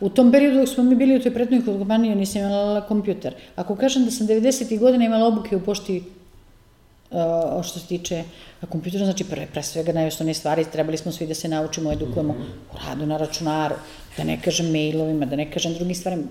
u 0.00 0.08
tom 0.08 0.32
periodu 0.32 0.58
dok 0.58 0.68
smo 0.68 0.84
mi 0.84 0.94
bili 0.94 1.16
u 1.16 1.22
toj 1.22 1.34
pretnoj 1.34 1.64
kompaniji, 1.64 2.14
nisam 2.14 2.42
imala 2.42 2.80
kompjuter. 2.80 3.34
Ako 3.56 3.76
kažem 3.76 4.04
da 4.04 4.10
sam 4.10 4.26
90. 4.26 4.78
godina 4.78 5.04
imala 5.04 5.26
obuke 5.26 5.56
u 5.56 5.60
pošti 5.60 5.96
e, 5.96 6.02
što 7.62 7.78
se 7.78 7.86
tiče 7.86 8.24
kompjutera, 8.68 9.04
znači 9.04 9.24
pre, 9.24 9.46
pre 9.52 9.62
svega 9.62 9.92
najosnovnije 9.92 10.34
stvari, 10.34 10.64
trebali 10.72 10.96
smo 10.96 11.12
svi 11.12 11.26
da 11.26 11.34
se 11.34 11.48
naučimo, 11.48 11.92
edukujemo 11.92 12.34
u 12.72 12.76
radu 12.88 13.06
na 13.06 13.16
računaru, 13.16 13.74
da 14.16 14.24
ne 14.24 14.40
kažem 14.44 14.72
mailovima, 14.72 15.26
da 15.26 15.36
ne 15.36 15.50
kažem 15.50 15.74
drugim 15.74 15.94
stvarima. 15.94 16.22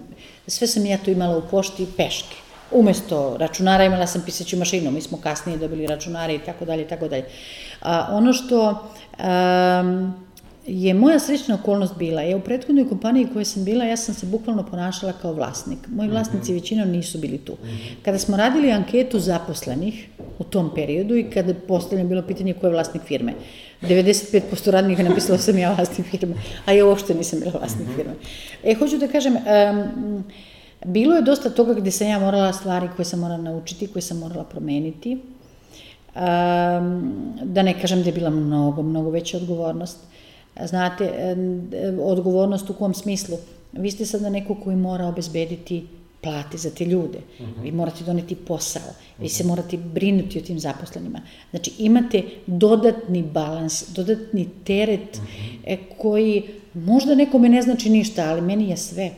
Sve 0.47 0.67
sam 0.67 0.85
ja 0.85 0.97
to 0.97 1.11
imala 1.11 1.37
u 1.37 1.43
pošti 1.51 1.87
peške. 1.97 2.35
Umesto 2.71 3.37
računara 3.37 3.83
imala 3.83 4.07
sam 4.07 4.21
pisaću 4.25 4.57
mašinu, 4.57 4.91
mi 4.91 5.01
smo 5.01 5.17
kasnije 5.17 5.57
dobili 5.57 5.87
računare 5.87 6.35
i 6.35 6.39
tako 6.39 6.65
dalje 6.65 6.83
i 6.83 6.87
tako 6.87 7.07
dalje. 7.07 7.25
A, 7.81 8.07
ono 8.11 8.33
što 8.33 8.69
um, 8.69 10.13
je 10.67 10.93
moja 10.93 11.19
srećna 11.19 11.55
okolnost 11.55 11.97
bila, 11.97 12.21
je 12.21 12.35
u 12.35 12.41
prethodnoj 12.41 12.89
kompaniji 12.89 13.25
u 13.25 13.33
kojoj 13.33 13.45
sam 13.45 13.63
bila, 13.65 13.85
ja 13.85 13.97
sam 13.97 14.15
se 14.15 14.25
bukvalno 14.25 14.65
ponašala 14.65 15.13
kao 15.21 15.33
vlasnik. 15.33 15.79
Moji 15.87 16.09
vlasnici 16.09 16.53
većinom 16.53 16.89
nisu 16.89 17.17
bili 17.17 17.37
tu. 17.37 17.57
Kada 18.05 18.19
smo 18.19 18.37
radili 18.37 18.71
anketu 18.71 19.19
zaposlenih 19.19 20.07
u 20.39 20.43
tom 20.43 20.71
periodu 20.75 21.15
i 21.15 21.23
kada 21.23 21.53
postavljeno 21.53 22.09
bilo 22.09 22.21
pitanje 22.21 22.53
ko 22.53 22.67
je 22.67 22.71
vlasnik 22.73 23.03
firme, 23.03 23.33
95% 23.81 24.69
radnika 24.69 25.01
je 25.01 25.09
napisalo 25.09 25.37
da 25.37 25.43
sam 25.43 25.57
ja 25.57 25.73
vlasnik 25.73 26.07
firme, 26.07 26.35
a 26.65 26.71
ja 26.71 26.85
uopšte 26.85 27.13
nisam 27.13 27.39
bila 27.39 27.51
vlasnik 27.59 27.87
firme. 27.95 28.13
E, 28.63 28.73
hoću 28.73 28.97
da 28.97 29.07
kažem, 29.07 29.35
um, 29.35 30.23
bilo 30.85 31.15
je 31.15 31.21
dosta 31.21 31.49
toga 31.49 31.73
gde 31.73 31.91
sam 31.91 32.07
ja 32.07 32.19
morala 32.19 32.53
stvari 32.53 32.89
koje 32.95 33.05
sam 33.05 33.19
morala 33.19 33.41
naučiti, 33.41 33.87
koje 33.87 34.01
sam 34.01 34.17
morala 34.17 34.43
promeniti. 34.43 35.13
Um, 36.15 37.13
da 37.43 37.63
ne 37.63 37.81
kažem 37.81 38.03
da 38.03 38.09
je 38.09 38.13
bila 38.13 38.29
mnogo, 38.29 38.81
mnogo 38.81 39.09
veća 39.09 39.37
odgovornost. 39.37 39.97
Znate, 40.65 41.35
odgovornost 42.01 42.69
u 42.69 42.73
kom 42.73 42.93
smislu? 42.93 43.37
Vi 43.71 43.91
ste 43.91 44.05
sada 44.05 44.29
neko 44.29 44.55
koji 44.55 44.75
mora 44.75 45.05
obezbediti 45.05 45.85
plate 46.21 46.57
za 46.57 46.69
te 46.69 46.85
ljude. 46.85 47.19
Vi 47.61 47.71
morate 47.71 48.03
doneti 48.03 48.35
posao. 48.35 48.93
Vi 49.17 49.29
se 49.29 49.43
morate 49.43 49.77
brinuti 49.77 50.39
o 50.39 50.41
tim 50.41 50.59
zaposlenima. 50.59 51.21
Znači, 51.49 51.71
imate 51.77 52.23
dodatni 52.47 53.23
balans, 53.23 53.83
dodatni 53.95 54.49
teret 54.63 55.21
e, 55.65 55.77
koji 55.97 56.43
možda 56.73 57.15
nekome 57.15 57.49
ne 57.49 57.61
znači 57.61 57.89
ništa, 57.89 58.29
ali 58.29 58.41
meni 58.41 58.69
je 58.69 58.77
sve. 58.77 59.11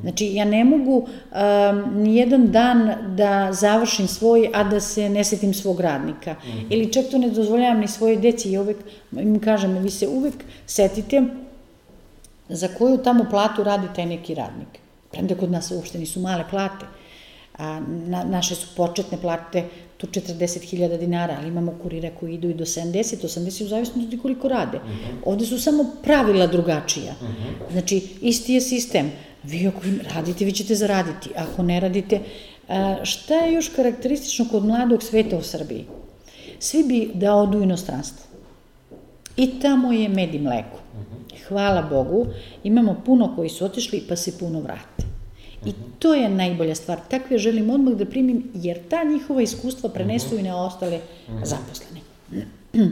Znači, 0.00 0.26
ja 0.34 0.44
ne 0.44 0.64
mogu 0.64 0.96
um, 0.96 2.02
nijedan 2.02 2.50
dan 2.50 2.94
da 3.16 3.52
završim 3.52 4.08
svoj, 4.08 4.50
a 4.54 4.64
da 4.64 4.80
se 4.80 5.08
ne 5.08 5.24
setim 5.24 5.54
svog 5.54 5.80
radnika. 5.80 6.34
Ili 6.70 6.92
čak 6.92 7.04
to 7.10 7.18
ne 7.18 7.30
dozvoljavam 7.30 7.80
ni 7.80 7.88
svoje 7.88 8.16
deci 8.16 8.50
i 8.50 8.58
uvek 8.58 8.76
im 9.12 9.40
kažem, 9.40 9.78
vi 9.78 9.90
se 9.90 10.08
uvek 10.08 10.34
setite 10.66 11.22
za 12.48 12.68
koju 12.68 12.98
tamo 12.98 13.26
platu 13.30 13.64
radi 13.64 13.86
taj 13.96 14.06
neki 14.06 14.34
radnik. 14.34 14.85
Premda 15.16 15.34
kod 15.34 15.50
nas 15.50 15.70
uopšte 15.70 15.98
nisu 15.98 16.20
male 16.20 16.44
plate. 16.50 16.86
A, 17.58 17.80
na, 17.80 18.24
naše 18.24 18.54
su 18.54 18.66
početne 18.76 19.18
plate 19.20 19.64
tu 19.96 20.06
40.000 20.06 20.98
dinara, 20.98 21.36
ali 21.38 21.48
imamo 21.48 21.78
kurire 21.82 22.10
koji 22.20 22.34
idu 22.34 22.50
i 22.50 22.54
do 22.54 22.64
70, 22.64 23.24
80 23.24 23.64
u 23.64 23.68
zavisnosti 23.68 24.18
koliko 24.18 24.48
rade. 24.48 24.80
Ovde 25.24 25.46
su 25.46 25.60
samo 25.60 25.86
pravila 26.02 26.46
drugačija. 26.46 27.14
Znači, 27.72 28.02
isti 28.20 28.54
je 28.54 28.60
sistem. 28.60 29.12
Vi 29.42 29.66
ako 29.68 29.80
radite, 30.14 30.44
vi 30.44 30.52
ćete 30.52 30.74
zaraditi. 30.74 31.30
Ako 31.36 31.62
ne 31.62 31.80
radite, 31.80 32.20
a, 32.68 32.96
šta 33.04 33.34
je 33.34 33.54
još 33.54 33.68
karakteristično 33.68 34.46
kod 34.50 34.64
mladog 34.64 35.02
sveta 35.02 35.36
u 35.36 35.42
Srbiji? 35.42 35.86
Svi 36.58 36.84
bi 36.84 37.10
da 37.14 37.34
odu 37.34 37.58
u 37.58 37.62
inostranstvo. 37.62 38.26
I 39.36 39.60
tamo 39.60 39.92
je 39.92 40.08
med 40.08 40.34
i 40.34 40.38
mleko. 40.38 40.78
Hvala 41.48 41.82
Bogu, 41.82 42.26
imamo 42.64 43.02
puno 43.06 43.32
koji 43.36 43.48
su 43.48 43.64
otišli 43.64 44.04
pa 44.08 44.16
se 44.16 44.38
puno 44.38 44.60
vrate. 44.60 45.05
I 45.66 45.72
to 45.98 46.14
je 46.14 46.28
najbolja 46.28 46.74
stvar. 46.74 47.00
Takve 47.10 47.38
želim 47.38 47.70
odmah 47.70 47.94
da 47.94 48.06
primim, 48.06 48.50
jer 48.54 48.78
ta 48.88 49.04
njihova 49.04 49.42
iskustva 49.42 49.90
prenesu 49.90 50.38
i 50.38 50.42
na 50.42 50.56
ostale 50.64 51.00
zaposlene. 51.42 52.00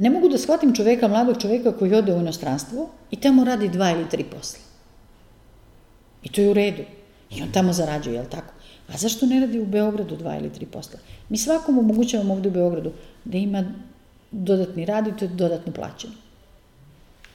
Ne 0.00 0.10
mogu 0.10 0.28
da 0.28 0.38
shvatim 0.38 0.74
čoveka, 0.74 1.08
mladog 1.08 1.40
čoveka 1.42 1.72
koji 1.78 1.94
ode 1.94 2.12
u 2.14 2.20
inostranstvo 2.20 2.88
i 3.10 3.16
tamo 3.16 3.44
radi 3.44 3.68
dva 3.68 3.90
ili 3.90 4.08
tri 4.08 4.24
posla. 4.24 4.60
I 6.22 6.28
to 6.28 6.40
je 6.40 6.50
u 6.50 6.52
redu. 6.54 6.82
I 7.30 7.42
on 7.42 7.52
tamo 7.52 7.72
zarađuje, 7.72 8.14
jel 8.14 8.24
tako? 8.30 8.54
A 8.88 8.96
zašto 8.96 9.26
ne 9.26 9.40
radi 9.40 9.60
u 9.60 9.66
Beogradu 9.66 10.16
dva 10.16 10.36
ili 10.36 10.52
tri 10.52 10.66
posla? 10.66 10.98
Mi 11.28 11.38
svakom 11.38 11.78
omogućavamo 11.78 12.34
ovde 12.34 12.48
u 12.48 12.52
Beogradu 12.52 12.92
da 13.24 13.38
ima 13.38 13.64
dodatni 14.30 14.84
rad 14.84 15.06
i 15.06 15.16
to 15.16 15.24
je 15.24 15.28
dodatno 15.28 15.72
plaćeno. 15.72 16.14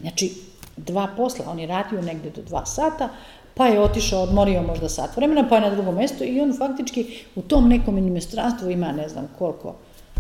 Znači, 0.01 0.31
dva 0.77 1.07
posla, 1.17 1.45
on 1.49 1.59
je 1.59 1.67
radio 1.67 2.01
negde 2.01 2.29
do 2.29 2.41
dva 2.41 2.65
sata, 2.65 3.09
pa 3.55 3.67
je 3.67 3.79
otišao, 3.79 4.23
odmorio 4.23 4.61
možda 4.63 4.89
sat 4.89 5.17
vremena, 5.17 5.49
pa 5.49 5.55
je 5.55 5.61
na 5.61 5.69
drugo 5.69 5.91
mesto 5.91 6.23
i 6.23 6.41
on 6.41 6.57
faktički 6.57 7.05
u 7.35 7.41
tom 7.41 7.69
nekom 7.69 7.97
inostranstvu 7.97 8.69
ima 8.69 8.91
ne 8.91 9.09
znam 9.09 9.27
koliko 9.37 9.75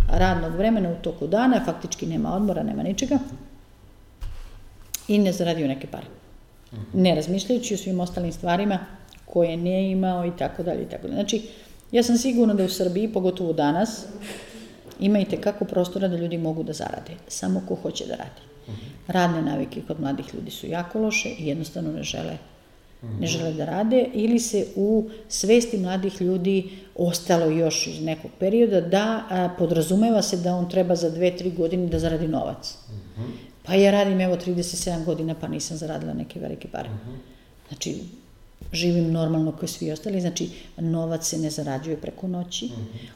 radnog 0.09 0.55
vremena 0.55 0.89
u 0.89 1.01
toku 1.01 1.27
dana, 1.27 1.61
faktički 1.65 2.05
nema 2.05 2.35
odmora, 2.35 2.63
nema 2.63 2.83
ničega 2.83 3.19
i 5.07 5.17
ne 5.17 5.31
zaradio 5.31 5.67
neke 5.67 5.87
pare. 5.87 6.05
Ne 6.93 7.15
razmišljajući 7.15 7.73
o 7.73 7.77
svim 7.77 7.99
ostalim 7.99 8.31
stvarima 8.31 8.79
koje 9.25 9.57
nije 9.57 9.91
imao 9.91 10.25
i 10.25 10.31
tako 10.37 10.63
dalje 10.63 10.83
i 10.83 10.89
tako 10.89 11.01
dalje. 11.01 11.13
Znači, 11.13 11.41
ja 11.91 12.03
sam 12.03 12.17
sigurna 12.17 12.53
da 12.53 12.63
u 12.63 12.69
Srbiji, 12.69 13.13
pogotovo 13.13 13.53
danas, 13.53 14.05
ima 14.99 15.19
i 15.19 15.25
tekako 15.25 15.65
prostora 15.65 16.07
da 16.07 16.17
ljudi 16.17 16.37
mogu 16.37 16.63
da 16.63 16.73
zarade, 16.73 17.15
samo 17.27 17.61
ko 17.67 17.75
hoće 17.75 18.05
da 18.05 18.15
radi. 18.15 18.41
Radne 19.07 19.41
navike 19.41 19.81
kod 19.87 20.01
mladih 20.01 20.25
ljudi 20.33 20.51
su 20.51 20.67
jako 20.67 20.99
loše 20.99 21.29
i 21.29 21.47
jednostavno 21.47 21.91
ne 21.91 22.03
žele 22.03 22.37
ne 23.19 23.27
žele 23.27 23.53
da 23.53 23.65
rade 23.65 24.05
ili 24.13 24.39
se 24.39 24.67
u 24.75 25.09
svesti 25.27 25.77
mladih 25.77 26.21
ljudi 26.21 26.69
ostalo 26.95 27.45
još 27.45 27.87
iz 27.87 28.01
nekog 28.01 28.31
perioda 28.39 28.81
da 28.81 29.23
a, 29.29 29.49
podrazumeva 29.57 30.21
se 30.21 30.37
da 30.37 30.55
on 30.55 30.69
treba 30.69 30.95
za 30.95 31.09
dve, 31.09 31.37
tri 31.37 31.51
godine 31.51 31.87
da 31.87 31.99
zaradi 31.99 32.27
novac. 32.27 32.77
Pa 33.63 33.73
ja 33.73 33.91
radim 33.91 34.21
evo 34.21 34.35
37 34.35 35.05
godina 35.05 35.35
pa 35.41 35.47
nisam 35.47 35.77
zaradila 35.77 36.13
neke 36.13 36.39
velike 36.39 36.67
pare. 36.67 36.89
Znači, 37.67 37.95
živim 38.73 39.11
normalno 39.11 39.51
kao 39.51 39.67
svi 39.67 39.91
ostali, 39.91 40.21
znači 40.21 40.49
novac 40.77 41.29
se 41.29 41.37
ne 41.37 41.49
zarađuje 41.49 41.97
preko 41.97 42.27
noći, 42.27 42.69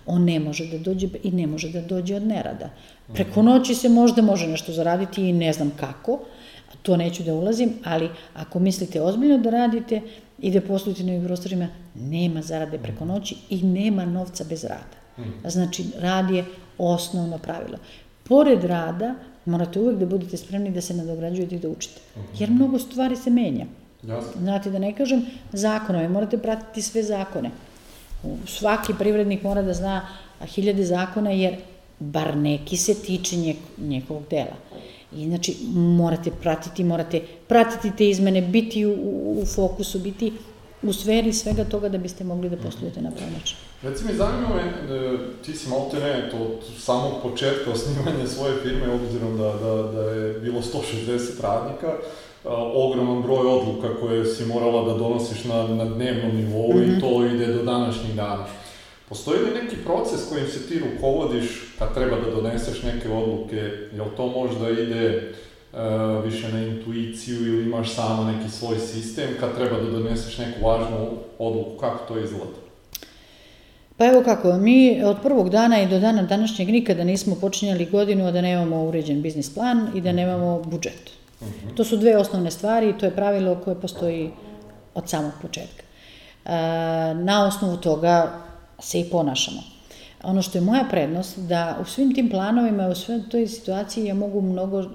on 0.05 0.23
ne 0.23 0.39
može 0.39 0.67
da 0.67 0.77
dođe 0.77 1.07
i 1.23 1.31
ne 1.31 1.47
može 1.47 1.69
da 1.69 1.81
dođe 1.81 2.15
od 2.15 2.23
nerada. 2.23 2.69
Preko 3.13 3.41
noći 3.41 3.75
se 3.75 3.89
možda 3.89 4.21
može 4.21 4.47
nešto 4.47 4.73
zaraditi 4.73 5.29
i 5.29 5.33
ne 5.33 5.53
znam 5.53 5.71
kako, 5.79 6.19
to 6.82 6.97
neću 6.97 7.24
da 7.24 7.34
ulazim, 7.34 7.74
ali 7.84 8.09
ako 8.34 8.59
mislite 8.59 9.01
ozbiljno 9.01 9.38
da 9.38 9.49
radite 9.49 10.01
i 10.39 10.51
da 10.51 10.61
poslujete 10.61 11.03
na 11.03 11.11
ovim 11.11 11.26
prostorima, 11.26 11.68
nema 11.95 12.41
zarade 12.41 12.78
preko 12.78 13.05
noći 13.05 13.36
i 13.49 13.63
nema 13.63 14.05
novca 14.05 14.43
bez 14.49 14.63
rada. 14.63 14.97
Znači, 15.49 15.86
rad 15.99 16.30
je 16.30 16.45
osnovno 16.78 17.38
pravilo. 17.38 17.78
Pored 18.24 18.63
rada, 18.63 19.15
morate 19.45 19.80
uvek 19.80 19.97
da 19.97 20.05
budete 20.05 20.38
spremni 20.38 20.72
da 20.72 20.82
se 20.82 20.93
nadograđujete 20.93 21.55
i 21.55 21.59
da 21.59 21.70
učite. 21.70 22.01
Jer 22.39 22.51
mnogo 22.51 22.80
stvari 22.80 23.15
se 23.15 23.30
menja. 23.30 23.65
Jasno. 24.03 24.32
Znate, 24.41 24.70
da 24.70 24.80
ne 24.80 24.95
kažem 24.95 25.26
zakonove, 25.53 26.09
morate 26.09 26.38
pratiti 26.38 26.82
sve 26.82 27.03
zakone. 27.03 27.51
Svaki 28.45 28.93
privrednik 28.99 29.43
mora 29.43 29.61
da 29.61 29.74
zna 29.74 30.07
hiljade 30.45 30.86
zakona, 30.86 31.32
jer 31.32 31.55
bar 31.99 32.38
neki 32.38 32.78
se 32.78 33.01
tiče 33.01 33.36
njegovog 33.78 34.24
dela. 34.30 34.55
I 35.16 35.28
znači, 35.28 35.55
morate 35.74 36.32
pratiti, 36.32 36.84
morate 36.84 37.22
pratiti 37.47 37.91
te 37.97 38.10
izmene, 38.10 38.41
biti 38.41 38.86
u, 38.86 38.91
u, 38.91 39.39
u 39.41 39.45
fokusu, 39.45 39.99
biti 39.99 40.34
u 40.84 40.93
sferi 40.93 41.34
svega 41.34 41.64
toga 41.64 41.89
da 41.89 41.97
biste 41.97 42.24
mogli 42.24 42.49
da 42.49 42.58
poslujete 42.58 43.01
na 43.01 43.12
pravi 43.12 43.32
način. 43.32 43.58
Reci 43.84 44.05
mi, 44.05 44.14
zanima 44.14 44.49
me, 44.55 44.62
e, 44.95 45.18
ti 45.45 45.53
si 45.53 45.70
malo 45.70 45.89
te 45.91 45.99
ne, 45.99 46.30
to 46.32 46.38
od 46.38 46.64
samog 46.78 47.14
početka 47.24 47.72
osnivanja 47.72 48.28
svoje 48.28 48.53
firme, 48.64 48.93
obzirom 48.93 49.38
da, 49.38 49.53
da, 49.53 49.91
da 49.91 50.01
je 50.01 50.39
bilo 50.39 50.62
160 50.62 51.41
radnika, 51.41 51.88
a, 52.45 52.72
ogroman 52.74 53.22
broj 53.22 53.47
odluka 53.47 53.99
koje 53.99 54.26
si 54.26 54.45
morala 54.45 54.93
da 54.93 54.97
donosiš 54.97 55.43
na, 55.43 55.68
na 55.68 55.86
dnevnom 55.86 56.36
nivou 56.36 56.74
mm 56.74 56.78
-hmm. 56.78 56.97
i 56.97 57.01
to 57.01 57.26
ide 57.26 57.53
do 57.53 57.64
današnjih 57.64 58.16
dana. 58.16 58.45
Postoji 59.10 59.39
li 59.39 59.64
neki 59.64 59.76
proces 59.86 60.30
kojim 60.30 60.47
se 60.47 60.68
ti 60.68 60.80
rukovodiš 60.80 61.76
kad 61.80 61.93
treba 61.93 62.16
da 62.16 62.32
doneseš 62.32 62.84
neke 62.84 63.10
odluke? 63.10 63.72
Jel 63.93 64.05
to 64.18 64.28
možda 64.28 64.70
ide 64.70 65.32
uh, 65.74 65.80
više 66.26 66.53
na 66.53 66.60
intuiciju 66.60 67.47
ili 67.47 67.64
imaš 67.64 67.95
sama 67.95 68.32
neki 68.32 68.49
svoj 68.51 68.80
sistem 68.80 69.30
kad 69.39 69.55
treba 69.55 69.80
da 69.80 69.91
doneseš 69.91 70.38
neku 70.38 70.66
važnu 70.66 71.10
odluku? 71.39 71.78
Kako 71.80 72.14
to 72.14 72.20
izgleda? 72.20 72.68
Pa 73.97 74.05
evo 74.05 74.24
kako, 74.26 74.53
mi 74.53 75.03
od 75.03 75.18
prvog 75.24 75.49
dana 75.49 75.82
i 75.82 75.88
do 75.88 75.99
dana 75.99 76.22
današnjeg 76.22 76.70
nikada 76.70 77.03
nismo 77.03 77.36
počinjali 77.36 77.86
godinu, 77.86 78.28
a 78.28 78.32
da 78.32 78.41
nemamo 78.41 78.84
uređen 78.84 79.22
biznis 79.22 79.53
plan 79.53 79.88
i 79.95 80.01
da 80.01 80.12
nemamo 80.12 80.62
budžet. 80.64 81.12
Uh 81.41 81.47
-huh. 81.47 81.76
To 81.76 81.84
su 81.84 81.97
dve 81.97 82.18
osnovne 82.18 82.51
stvari 82.51 82.89
i 82.89 82.97
to 82.97 83.05
je 83.05 83.16
pravilo 83.16 83.55
koje 83.55 83.82
postoji 83.82 84.32
od 84.93 85.10
samog 85.10 85.32
početka. 85.41 85.84
E, 86.45 86.51
na 87.14 87.47
osnovu 87.47 87.78
toga 87.78 88.46
se 88.80 88.99
i 88.99 89.09
ponašamo. 89.09 89.61
Ono 90.23 90.41
što 90.41 90.57
je 90.57 90.61
moja 90.61 90.84
prednost, 90.89 91.39
da 91.39 91.78
u 91.82 91.86
svim 91.86 92.15
tim 92.15 92.30
planovima, 92.30 92.88
u 92.88 92.95
svoj 92.95 93.21
toj 93.30 93.47
situaciji 93.47 94.05
ja 94.05 94.13
mogu 94.13 94.41
mnogo 94.41 94.82
e, 94.82 94.88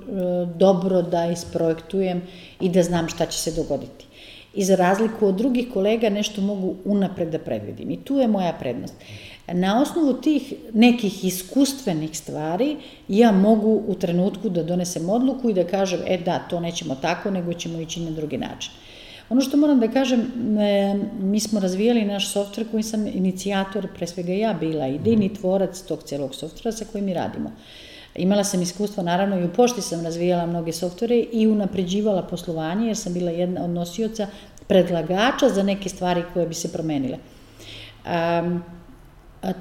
dobro 0.57 1.03
da 1.03 1.27
isprojektujem 1.27 2.23
i 2.61 2.69
da 2.69 2.83
znam 2.83 3.09
šta 3.09 3.27
će 3.27 3.39
se 3.39 3.53
dogoditi. 3.53 4.07
I 4.55 4.65
za 4.65 4.75
razliku 4.75 5.27
od 5.27 5.35
drugih 5.35 5.67
kolega 5.73 6.09
nešto 6.09 6.41
mogu 6.41 6.75
unapred 6.85 7.29
da 7.29 7.39
predvidim. 7.39 7.91
I 7.91 8.05
tu 8.05 8.19
je 8.19 8.29
moja 8.29 8.53
prednost. 8.53 8.95
Na 9.49 9.81
osnovu 9.83 10.13
tih 10.13 10.55
nekih 10.73 11.25
iskustvenih 11.25 12.19
stvari 12.19 12.77
ja 13.09 13.33
mogu 13.33 13.83
u 13.87 13.95
trenutku 13.95 14.49
da 14.49 14.63
donesem 14.63 15.11
odluku 15.11 15.51
i 15.51 15.55
da 15.55 15.65
kažem, 15.65 16.01
e 16.07 16.19
da, 16.19 16.39
to 16.39 16.61
nećemo 16.61 16.95
tako, 16.95 17.31
nego 17.31 17.53
ćemo 17.53 17.81
ići 17.81 18.01
na 18.01 18.11
drugi 18.11 18.39
način. 18.39 18.73
Ono 19.33 19.41
što 19.41 19.57
moram 19.57 19.81
da 19.81 19.89
kažem, 19.89 20.27
mi 21.21 21.41
smo 21.41 21.61
razvijali 21.61 22.05
naš 22.05 22.33
softver 22.33 22.67
koji 22.71 22.83
sam 22.83 23.07
inicijator, 23.07 23.89
pre 23.95 24.07
svega 24.07 24.33
ja 24.33 24.53
bila, 24.55 24.87
idejni 24.87 25.35
tvorac 25.35 25.81
tog 25.83 26.03
celog 26.03 26.35
softvera 26.35 26.73
sa 26.73 26.85
kojim 26.93 27.05
mi 27.05 27.15
radimo. 27.15 27.53
Imala 28.15 28.45
sam 28.45 28.63
iskustva, 28.63 29.03
naravno 29.03 29.39
i 29.41 29.45
u 29.45 29.53
pošti 29.53 29.83
sam 29.83 30.05
razvijala 30.05 30.47
mnoge 30.47 30.73
softvere 30.73 31.17
i 31.33 31.47
unapređivala 31.47 32.23
poslovanje, 32.23 32.87
jer 32.87 32.97
sam 32.97 33.15
bila 33.15 33.31
jedna 33.31 33.65
od 33.65 33.71
nosioca 33.71 34.27
predlagača 34.69 35.49
za 35.49 35.63
neke 35.63 35.89
stvari 35.89 36.25
koje 36.35 36.47
bi 36.47 36.55
se 36.55 36.73
promenile. 36.73 37.19
Um, 38.05 38.63
a, 39.43 39.53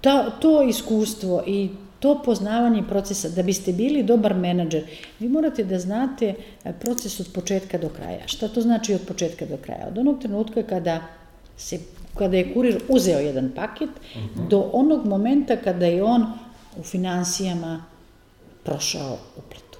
ta, 0.00 0.30
to 0.30 0.62
iskustvo 0.62 1.42
i 1.46 1.70
to 2.04 2.22
poznavanje 2.24 2.82
procesa, 2.88 3.28
da 3.28 3.42
biste 3.42 3.72
bili 3.72 4.02
dobar 4.02 4.34
menadžer, 4.36 4.82
vi 5.20 5.28
morate 5.28 5.64
da 5.64 5.78
znate 5.78 6.34
e, 6.64 6.72
proces 6.80 7.20
od 7.20 7.30
početka 7.32 7.78
do 7.78 7.88
kraja. 7.88 8.26
Šta 8.28 8.48
to 8.48 8.60
znači 8.60 8.94
od 8.94 9.06
početka 9.08 9.46
do 9.46 9.56
kraja? 9.56 9.86
Od 9.88 9.98
onog 9.98 10.18
trenutka 10.20 10.62
kada 10.62 10.98
se 11.56 11.78
kada 12.14 12.36
je 12.36 12.50
kurir 12.54 12.76
uzeo 12.88 13.20
jedan 13.20 13.48
paket, 13.56 13.88
uh 13.88 14.20
mhm. 14.20 14.40
-huh. 14.40 14.48
do 14.48 14.70
onog 14.72 15.06
momenta 15.06 15.56
kada 15.56 15.86
je 15.86 16.02
on 16.02 16.26
u 16.76 16.82
financijama 16.82 17.84
prošao 18.64 19.16
uplatu. 19.36 19.78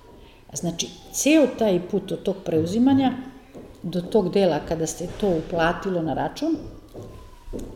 Znači, 0.53 0.89
ceo 1.13 1.47
taj 1.59 1.81
put 1.91 2.13
od 2.13 2.23
tog 2.23 2.37
preuzimanja 2.45 3.13
do 3.83 4.01
tog 4.01 4.33
dela 4.33 4.61
kada 4.69 4.87
ste 4.87 5.09
to 5.21 5.29
uplatilo 5.29 6.03
na 6.03 6.15
račun, 6.15 6.57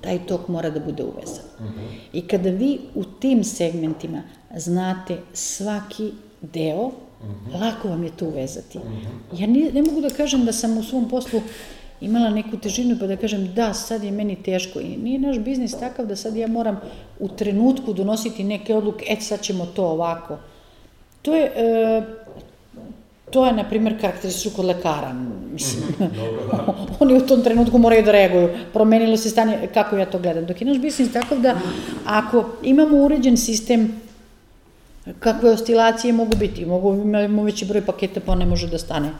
taj 0.00 0.26
tok 0.26 0.48
mora 0.48 0.70
da 0.70 0.80
bude 0.80 1.04
uvezan. 1.04 1.44
Uh 1.58 1.64
-huh. 1.64 1.88
I 2.12 2.26
kada 2.26 2.50
vi 2.50 2.78
u 2.94 3.04
tim 3.04 3.44
segmentima 3.44 4.22
znate 4.56 5.16
svaki 5.32 6.12
deo, 6.42 6.86
uh 6.86 6.92
-huh. 7.20 7.60
lako 7.60 7.88
vam 7.88 8.04
je 8.04 8.10
to 8.10 8.26
uvezati. 8.26 8.78
Uh 8.78 8.84
-huh. 8.84 9.40
Ja 9.40 9.46
ne, 9.46 9.70
ne 9.72 9.82
mogu 9.82 10.00
da 10.00 10.10
kažem 10.10 10.44
da 10.44 10.52
sam 10.52 10.78
u 10.78 10.82
svom 10.82 11.08
poslu 11.08 11.40
imala 12.00 12.30
neku 12.30 12.56
težinu 12.56 12.96
pa 13.00 13.06
da 13.06 13.16
kažem 13.16 13.52
da, 13.54 13.72
sad 13.74 14.04
je 14.04 14.10
meni 14.10 14.36
teško 14.42 14.80
i 14.80 14.96
nije 14.96 15.18
naš 15.18 15.38
biznis 15.38 15.78
takav 15.78 16.06
da 16.06 16.16
sad 16.16 16.36
ja 16.36 16.46
moram 16.46 16.80
u 17.18 17.28
trenutku 17.28 17.92
donositi 17.92 18.44
neke 18.44 18.74
odluke, 18.74 19.04
et 19.08 19.22
sad 19.22 19.40
ćemo 19.40 19.66
to 19.66 19.86
ovako. 19.86 20.38
To 21.22 21.34
je, 21.34 21.52
e, 21.56 22.02
to 23.30 23.46
je, 23.46 23.52
na 23.52 23.64
primjer, 23.64 24.00
karakteristično 24.00 24.50
kod 24.56 24.64
lekara. 24.64 25.12
Mislim, 25.52 25.82
Dobro, 25.98 26.46
da. 26.52 26.74
oni 27.00 27.14
u 27.14 27.26
tom 27.26 27.42
trenutku 27.42 27.78
moraju 27.78 28.02
da 28.02 28.12
reaguju. 28.12 28.48
Promenilo 28.72 29.16
se 29.16 29.30
stanje, 29.30 29.68
kako 29.74 29.96
ja 29.96 30.06
to 30.06 30.18
gledam. 30.18 30.46
Dok 30.46 30.60
je 30.60 30.66
naš 30.66 30.78
biznis 30.78 31.12
takav 31.12 31.40
da, 31.40 31.54
ako 32.06 32.44
imamo 32.62 33.04
uređen 33.04 33.36
sistem, 33.36 34.00
kakve 35.18 35.50
oscilacije 35.50 36.12
mogu 36.12 36.36
biti, 36.36 36.66
mogu 36.66 36.94
imamo 36.94 37.42
veći 37.42 37.64
broj 37.64 37.84
paketa 37.86 38.20
pa 38.26 38.34
ne 38.34 38.46
može 38.46 38.68
da 38.68 38.78
stane 38.78 39.10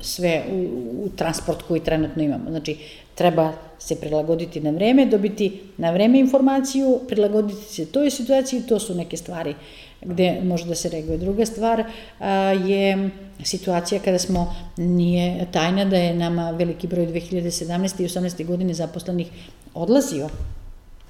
sve 0.00 0.42
u, 0.52 0.58
u 1.04 1.08
transport 1.16 1.62
koji 1.62 1.80
trenutno 1.80 2.22
imamo. 2.22 2.50
Znači, 2.50 2.76
treba 3.14 3.52
se 3.78 4.00
prilagoditi 4.00 4.60
na 4.60 4.70
vreme, 4.70 5.06
dobiti 5.06 5.60
na 5.76 5.90
vreme 5.90 6.18
informaciju, 6.18 7.00
prilagoditi 7.08 7.74
se 7.74 7.86
toj 7.86 8.10
situaciji, 8.10 8.62
to 8.68 8.78
su 8.78 8.94
neke 8.94 9.16
stvari 9.16 9.54
gde 10.00 10.40
može 10.42 10.66
da 10.66 10.74
se 10.74 10.88
reaguje. 10.88 11.18
Druga 11.18 11.46
stvar 11.46 11.84
a, 12.20 12.30
je 12.66 13.10
situacija 13.44 14.00
kada 14.04 14.18
smo, 14.18 14.54
nije 14.76 15.46
tajna 15.52 15.84
da 15.84 15.96
je 15.96 16.14
nama 16.14 16.50
veliki 16.50 16.86
broj 16.86 17.06
2017. 17.06 18.02
i 18.02 18.08
18. 18.08 18.46
godine 18.46 18.74
zaposlenih 18.74 19.28
odlazio, 19.74 20.28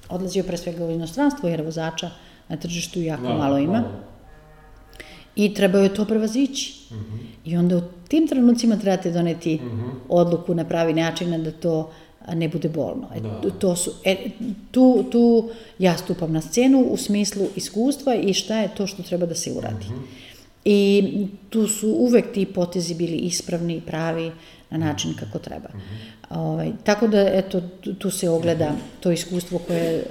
odlazio 0.09 0.43
pre 0.43 0.57
svega 0.57 0.85
u 0.85 0.91
inostranstvo, 0.91 1.49
jer 1.49 1.61
vozača 1.61 2.09
na 2.49 2.57
tržištu 2.57 3.01
jako 3.01 3.23
no, 3.23 3.37
malo 3.37 3.57
ima. 3.57 3.79
No. 3.79 3.87
I 5.35 5.53
trebao 5.53 5.81
je 5.81 5.93
to 5.93 6.05
prevazići. 6.05 6.73
Mhm. 6.91 6.99
-huh. 6.99 7.19
I 7.45 7.57
onda 7.57 7.77
u 7.77 7.81
tim 8.07 8.27
trenucima 8.27 8.77
trebate 8.77 9.11
doneti 9.11 9.55
mhm. 9.55 9.81
-huh. 9.81 9.91
odluku 10.09 10.55
na 10.55 10.65
pravi 10.65 10.93
način 10.93 11.43
da 11.43 11.51
to 11.51 11.91
ne 12.33 12.47
bude 12.47 12.69
bolno. 12.69 13.07
E, 13.15 13.19
da. 13.19 13.49
to 13.59 13.75
su, 13.75 13.91
e, 14.03 14.17
tu, 14.71 15.05
tu 15.11 15.49
ja 15.79 15.97
stupam 15.97 16.33
na 16.33 16.41
scenu 16.41 16.79
u 16.79 16.97
smislu 16.97 17.47
iskustva 17.55 18.15
i 18.15 18.33
šta 18.33 18.59
je 18.59 18.75
to 18.75 18.87
što 18.87 19.03
treba 19.03 19.25
da 19.25 19.35
se 19.35 19.51
uradi. 19.51 19.85
Mhm. 19.85 19.93
-huh. 19.93 20.05
I 20.65 21.27
tu 21.49 21.67
su 21.67 21.89
uvek 21.89 22.33
ti 22.33 22.45
potezi 22.45 22.95
bili 22.95 23.17
ispravni 23.17 23.75
i 23.75 23.81
pravi 23.81 24.31
na 24.69 24.77
način 24.77 25.13
kako 25.19 25.39
treba. 25.39 25.69
Uh 25.73 25.79
-huh. 25.79 26.39
ovaj, 26.39 26.71
tako 26.83 27.07
da, 27.07 27.29
eto, 27.33 27.61
tu 27.99 28.11
se 28.11 28.29
ogleda 28.29 28.71
to 28.99 29.11
iskustvo 29.11 29.59
koje 29.59 30.03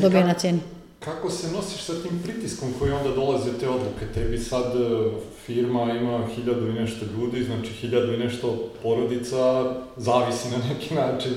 dobije 0.00 0.24
na 0.24 0.34
ceni. 0.34 0.60
Kako 1.04 1.30
se 1.30 1.52
nosiš 1.52 1.82
sa 1.82 1.92
tim 2.02 2.22
pritiskom 2.22 2.68
koji 2.78 2.92
onda 2.92 3.14
dolaze 3.14 3.50
te 3.60 3.68
odluke? 3.68 4.06
Tebi 4.14 4.38
sad 4.38 4.76
e, 4.76 5.10
firma 5.46 5.92
ima 5.92 6.26
hiljadu 6.34 6.68
i 6.68 6.72
nešto 6.72 7.04
ljudi, 7.16 7.44
znači 7.44 7.72
hiljadu 7.72 8.12
i 8.12 8.18
nešto 8.18 8.70
porodica, 8.82 9.74
zavisi 9.96 10.48
na 10.50 10.58
neki 10.68 10.94
način 10.94 11.32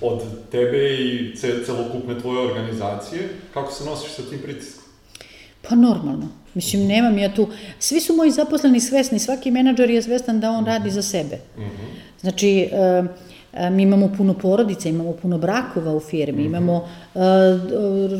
od 0.00 0.22
tebe 0.50 0.94
i 0.94 1.36
celokupne 1.66 2.20
tvoje 2.20 2.46
organizacije. 2.46 3.28
Kako 3.54 3.72
se 3.72 3.84
nosiš 3.84 4.12
sa 4.12 4.22
tim 4.22 4.38
pritiskom? 4.42 4.84
Pa 5.68 5.74
normalno. 5.74 6.28
Mislim, 6.54 6.86
nemam 6.86 7.18
ja 7.18 7.34
tu... 7.34 7.48
Svi 7.78 8.00
su 8.00 8.16
moji 8.16 8.30
zaposleni 8.30 8.80
svesni, 8.80 9.18
svaki 9.18 9.50
menadžer 9.50 9.90
je 9.90 10.02
svestan 10.02 10.40
da 10.40 10.50
on 10.50 10.66
radi 10.66 10.90
za 10.90 11.02
sebe. 11.02 11.38
Mm 11.56 11.60
-hmm. 11.60 12.20
Znači, 12.20 12.68
uh, 12.72 13.10
Mi 13.70 13.82
imamo 13.82 14.10
puno 14.16 14.34
porodica, 14.34 14.88
imamo 14.88 15.12
puno 15.12 15.38
brakova 15.38 15.94
u 15.94 16.00
firmi, 16.00 16.44
imamo 16.44 16.74
uh, 16.76 17.22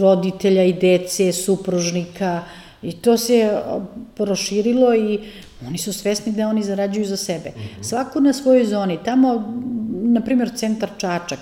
roditelja 0.00 0.64
i 0.64 0.72
dece, 0.72 1.32
supružnika, 1.32 2.42
I 2.82 2.92
to 2.92 3.16
se 3.16 3.42
a, 3.44 3.80
proširilo 4.14 4.94
i 4.94 5.18
oni 5.66 5.78
su 5.78 5.92
svesni 5.92 6.32
da 6.32 6.48
oni 6.48 6.62
zarađuju 6.62 7.06
za 7.06 7.16
sebe. 7.16 7.52
Svako 7.82 8.20
na 8.20 8.32
svojoj 8.32 8.64
zoni. 8.64 8.98
Tamo, 9.04 9.54
na 9.92 10.20
primjer, 10.20 10.50
centar 10.56 10.90
Čačak. 10.98 11.38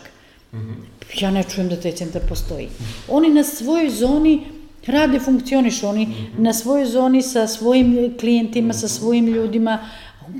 Ja 1.20 1.30
ne 1.30 1.42
čujem 1.42 1.68
da 1.68 1.76
taj 1.76 1.92
centar 1.92 2.22
postoji. 2.28 2.68
Oni 3.08 3.28
na 3.28 3.44
svojoj 3.44 3.90
zoni 3.90 4.40
rade, 4.86 5.20
funkcionišu. 5.20 5.86
Oni 5.86 6.08
na 6.38 6.52
svojoj 6.52 6.86
zoni 6.86 7.22
sa 7.22 7.46
svojim 7.46 8.14
klijentima, 8.20 8.72
sa 8.72 8.88
svojim 8.88 9.26
ljudima 9.26 9.78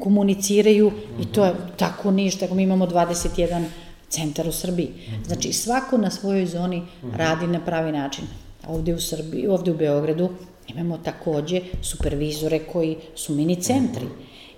komuniciraju 0.00 0.92
i 1.20 1.24
to 1.24 1.44
je 1.44 1.54
tako 1.76 2.10
ništa. 2.10 2.54
Mi 2.54 2.62
imamo 2.62 2.86
21 2.86 3.64
centar 4.08 4.48
u 4.48 4.52
Srbiji. 4.52 4.88
Znači, 5.26 5.52
svako 5.52 5.96
na 5.96 6.10
svojoj 6.10 6.46
zoni 6.46 6.82
radi 7.16 7.46
na 7.46 7.60
pravi 7.64 7.92
način. 7.92 8.24
Ovde 8.68 8.94
u 8.94 9.00
Srbiji, 9.00 9.46
ovde 9.46 9.70
u 9.70 9.76
Beogradu 9.76 10.28
imamo 10.68 10.98
takođe 10.98 11.60
supervizore 11.82 12.58
koji 12.58 12.96
su 13.14 13.34
mini 13.34 13.56
centri. 13.56 14.06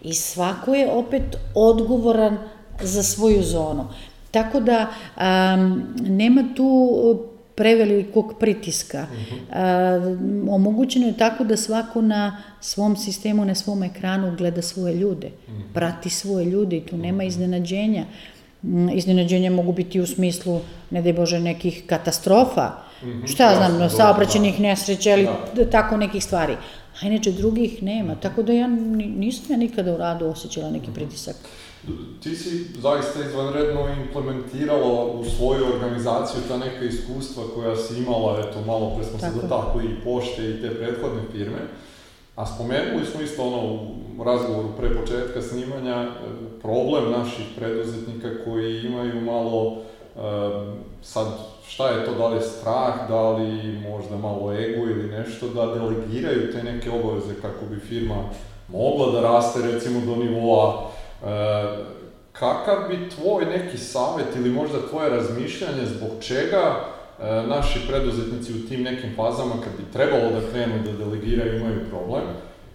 I 0.03 0.14
svako 0.14 0.74
je 0.74 0.91
opet 0.91 1.37
odgovoran 1.55 2.39
za 2.83 3.03
svoju 3.03 3.43
zonu. 3.43 3.89
Tako 4.31 4.61
da 4.61 4.87
um, 4.87 5.83
nema 6.01 6.45
tu 6.57 7.30
prevelikog 7.61 8.35
pritiska. 8.41 9.07
Uh, 9.07 9.55
omogućeno 10.51 11.07
je 11.07 11.17
tako 11.17 11.45
da 11.45 11.57
svako 11.57 12.01
na 12.03 12.23
svom 12.61 12.97
sistemu, 12.97 13.45
na 13.45 13.55
svom 13.55 13.83
ekranu 13.83 14.37
gleda 14.37 14.63
svoje 14.63 14.95
ljude, 14.95 15.31
prati 15.75 16.11
svoje 16.11 16.45
ljude 16.47 16.77
i 16.77 16.81
tu 16.83 16.97
nema 16.99 17.25
iznenađenja. 17.25 18.05
Mm, 18.63 18.89
Iznenađenja 18.91 19.51
mogu 19.51 19.73
biti 19.73 20.01
u 20.01 20.07
smislu, 20.07 20.61
ne 20.91 21.03
daj 21.03 21.13
Bože, 21.13 21.41
nekih 21.41 21.83
katastrofa, 21.87 22.71
šta 23.27 23.45
ja 23.45 23.57
znam, 23.57 23.73
jasno, 23.73 23.97
saobraćenih 23.97 24.61
nesreća 24.61 25.11
ili 25.13 25.29
Da. 25.55 25.65
tako 25.67 25.97
nekih 25.97 26.25
stvari. 26.25 26.57
A 27.03 27.07
inače 27.07 27.33
drugih 27.33 27.83
nema, 27.83 28.15
tako 28.15 28.43
da 28.43 28.53
ja 28.53 28.67
ni- 28.69 29.07
nisam 29.09 29.45
ja 29.49 29.57
nikada 29.57 29.95
u 29.95 29.99
radu 29.99 30.27
osjećala 30.27 30.71
neki 30.71 30.91
pritisak. 30.95 31.37
Ti 32.22 32.37
si 32.37 32.66
zaista 32.81 33.20
izvanredno 33.20 33.89
implementirala 33.89 35.05
u 35.05 35.24
svoju 35.24 35.64
organizaciju 35.74 36.43
ta 36.49 36.57
neka 36.57 36.85
iskustva 36.85 37.43
koja 37.55 37.76
si 37.76 37.99
imala, 37.99 38.41
eto, 38.41 38.61
malo 38.66 38.93
pre 38.97 39.05
smo 39.05 39.18
se 39.18 39.26
Tako. 39.26 39.39
dotakli 39.43 39.85
i 39.85 40.05
pošte 40.05 40.51
i 40.51 40.61
te 40.61 40.74
prethodne 40.74 41.22
firme. 41.33 41.59
A 42.37 42.47
spomenuli 42.47 43.07
smo 43.07 43.20
isto 43.20 43.43
ono 43.43 43.59
u 44.18 44.24
razgovoru 44.24 44.68
pre 44.76 44.95
početka 44.95 45.43
snimanja 45.43 45.97
e, 46.03 46.09
problem 46.62 47.11
naših 47.11 47.47
preduzetnika 47.57 48.28
koji 48.45 48.81
imaju 48.81 49.20
malo 49.20 49.76
e, 49.76 50.20
sad 51.03 51.26
šta 51.68 51.89
je 51.89 52.05
to, 52.05 52.14
da 52.14 52.28
li 52.28 52.37
je 52.37 52.43
strah, 52.43 53.09
da 53.09 53.31
li 53.31 53.78
možda 53.91 54.16
malo 54.16 54.53
ego 54.53 54.81
ili 54.81 55.09
nešto, 55.09 55.49
da 55.49 55.74
delegiraju 55.74 56.53
te 56.53 56.62
neke 56.62 56.91
obaveze 56.91 57.35
kako 57.43 57.66
bi 57.70 57.81
firma 57.81 58.24
mogla 58.68 59.12
da 59.12 59.20
raste 59.20 59.72
recimo 59.72 60.01
do 60.07 60.16
nivoa 60.16 60.91
kakav 62.33 62.89
bi 62.89 63.11
tvoj 63.11 63.45
neki 63.45 63.79
savjet 63.79 64.37
ili 64.37 64.51
možda 64.51 64.89
tvoje 64.91 65.11
razmišljanje 65.11 65.87
zbog 65.87 66.11
čega 66.21 66.62
e, 66.64 67.43
naši 67.47 67.79
preduzetnici 67.89 68.53
u 68.53 68.68
tim 68.68 68.83
nekim 68.83 69.16
fazama 69.16 69.55
kad 69.64 69.73
bi 69.79 69.93
trebalo 69.93 70.31
da 70.31 70.51
krenu 70.53 70.75
da 70.85 71.05
delegiraju 71.05 71.57
imaju 71.57 71.81
problem 71.91 72.25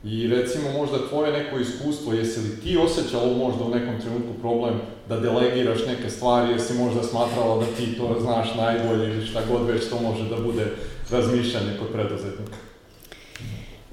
i 0.04 0.28
recimo 0.28 0.72
možda 0.72 1.08
tvoje 1.10 1.32
neko 1.32 1.60
iskustvo, 1.60 2.14
jesi 2.14 2.40
li 2.40 2.62
ti 2.62 2.78
osjećala 2.78 3.38
možda 3.38 3.64
u 3.64 3.70
nekom 3.70 4.02
trenutku 4.02 4.34
problem 4.42 4.74
da 5.10 5.20
delegiraš 5.20 5.86
neke 5.88 6.10
stvari, 6.10 6.52
jesi 6.52 6.74
možda 6.74 7.04
smatrala 7.04 7.60
da 7.60 7.66
ti 7.66 7.98
to 7.98 8.18
znaš 8.22 8.56
najbolje 8.56 9.06
ili 9.06 9.26
šta 9.26 9.42
god 9.52 9.68
već 9.68 9.90
to 9.90 10.00
može 10.00 10.30
da 10.30 10.36
bude 10.36 10.66
razmišljanje 11.12 11.78
kod 11.80 11.88
preduzetnika? 11.94 12.65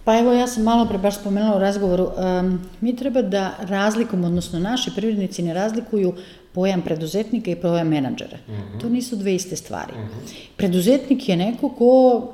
Pa 0.05 0.19
evo, 0.19 0.33
ja 0.33 0.47
sam 0.47 0.63
malo 0.63 0.87
pre 0.89 0.99
baš 0.99 1.21
spomenula 1.21 1.57
u 1.57 1.61
razgovoru, 1.61 2.09
um, 2.17 2.61
mi 2.81 2.97
treba 2.97 3.23
da 3.23 3.55
razlikujemo, 3.61 4.27
odnosno 4.27 4.59
naši 4.59 4.91
privrednici 4.97 5.43
ne 5.43 5.55
razlikuju 5.55 6.15
pojam 6.53 6.83
preduzetnika 6.83 7.51
i 7.51 7.57
pojam 7.57 7.89
menadžera. 7.89 8.39
To 8.81 8.89
nisu 8.89 9.17
dve 9.17 9.35
iste 9.35 9.57
stvari. 9.57 9.93
Preduzetnik 10.57 11.29
je 11.29 11.37
neko 11.37 11.69
ko 11.69 12.33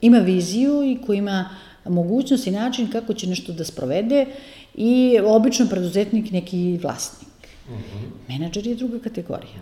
ima 0.00 0.18
viziju 0.18 0.82
i 0.84 0.98
ko 1.06 1.12
ima 1.12 1.48
mogućnost 1.84 2.46
i 2.46 2.50
način 2.50 2.90
kako 2.90 3.14
će 3.14 3.26
nešto 3.26 3.52
da 3.52 3.64
sprovede 3.64 4.26
i 4.74 5.18
obično 5.24 5.66
preduzetnik 5.66 6.30
neki 6.30 6.78
vlasnik. 6.82 7.28
Menadžer 8.28 8.66
je 8.66 8.74
druga 8.74 8.98
kategorija. 8.98 9.60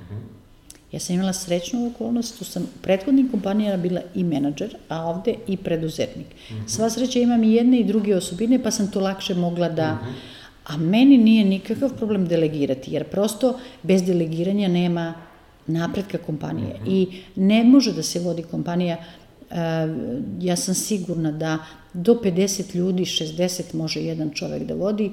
Ja 0.93 1.01
sam 1.01 1.15
imala 1.15 1.33
srećnu 1.33 1.87
okolnost, 1.87 2.39
tu 2.39 2.45
sam 2.45 2.63
u 2.63 2.83
prethodnim 2.83 3.31
kompanijama 3.31 3.77
bila 3.83 4.01
i 4.15 4.25
menadžer, 4.25 4.77
a 4.89 5.05
ovde 5.05 5.35
i 5.47 5.57
preduzetnik. 5.57 6.27
Sva 6.67 6.91
sreća 6.91 7.19
imam 7.19 7.45
i 7.45 7.53
jedne 7.53 7.81
i 7.81 7.85
druge 7.85 8.17
osobine, 8.17 8.63
pa 8.63 8.71
sam 8.71 8.91
to 8.91 9.01
lakše 9.01 9.35
mogla 9.35 9.69
da... 9.69 9.99
A 10.67 10.77
meni 10.77 11.19
nije 11.19 11.45
nikakav 11.45 11.97
problem 11.97 12.27
delegirati, 12.29 12.93
jer 12.93 13.05
prosto 13.05 13.59
bez 13.83 14.03
delegiranja 14.03 14.69
nema 14.69 15.15
napretka 15.67 16.19
kompanije. 16.19 16.81
I 16.87 17.09
ne 17.37 17.65
može 17.65 17.93
da 17.93 18.03
se 18.03 18.21
vodi 18.21 18.43
kompanija, 18.43 18.97
e, 18.97 19.55
ja 20.41 20.57
sam 20.57 20.75
sigurna 20.75 21.33
da 21.33 21.59
do 21.93 22.15
50 22.25 22.75
ljudi, 22.75 23.05
60 23.05 23.75
može 23.75 24.01
jedan 24.01 24.31
čovek 24.31 24.63
da 24.63 24.75
vodi, 24.75 25.13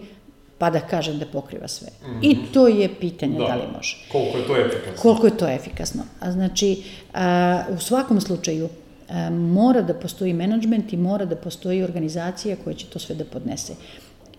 pa 0.57 0.69
da 0.69 0.79
kažem 0.79 1.19
da 1.19 1.25
pokriva 1.25 1.67
sve. 1.67 1.87
I 2.21 2.37
to 2.53 2.67
je 2.67 2.89
pitanje 2.99 3.37
da, 3.37 3.55
li 3.55 3.67
može. 3.75 3.97
Koliko 4.11 4.37
je 4.37 4.47
to 4.47 4.57
efikasno? 4.57 5.01
Koliko 5.01 5.27
je 5.27 5.37
to 5.37 5.47
efikasno? 5.47 6.03
A 6.19 6.31
znači, 6.31 6.83
a, 7.13 7.63
u 7.69 7.79
svakom 7.79 8.21
slučaju, 8.21 8.69
a, 9.09 9.29
mora 9.29 9.81
da 9.81 9.93
postoji 9.93 10.33
menadžment 10.33 10.93
i 10.93 10.97
mora 10.97 11.25
da 11.25 11.35
postoji 11.35 11.83
organizacija 11.83 12.55
koja 12.63 12.73
će 12.73 12.85
to 12.85 12.99
sve 12.99 13.15
da 13.15 13.25
podnese. 13.25 13.73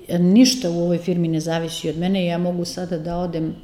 A, 0.09 0.19
Ništa 0.19 0.71
u 0.71 0.83
ovoj 0.83 0.99
firmi 0.99 1.29
ne 1.29 1.41
zavisi 1.41 1.89
od 1.89 1.99
mene, 1.99 2.27
ja 2.27 2.39
mogu 2.39 2.65
sada 2.65 2.99
da 2.99 3.17
odem 3.17 3.55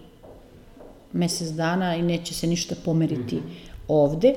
mesec 1.13 1.49
dana 1.49 1.97
i 1.97 2.03
neće 2.03 2.35
se 2.35 2.47
ništa 2.47 2.75
pomeriti 2.85 3.43
ovde. 3.89 4.35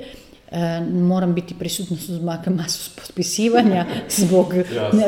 E, 0.54 0.82
moram 0.92 1.34
biti 1.34 1.56
prisutna 1.60 1.98
uz 2.10 2.22
maka 2.22 2.52
masu 2.52 2.92
potpisivanja 2.96 3.86
zbog 4.18 4.54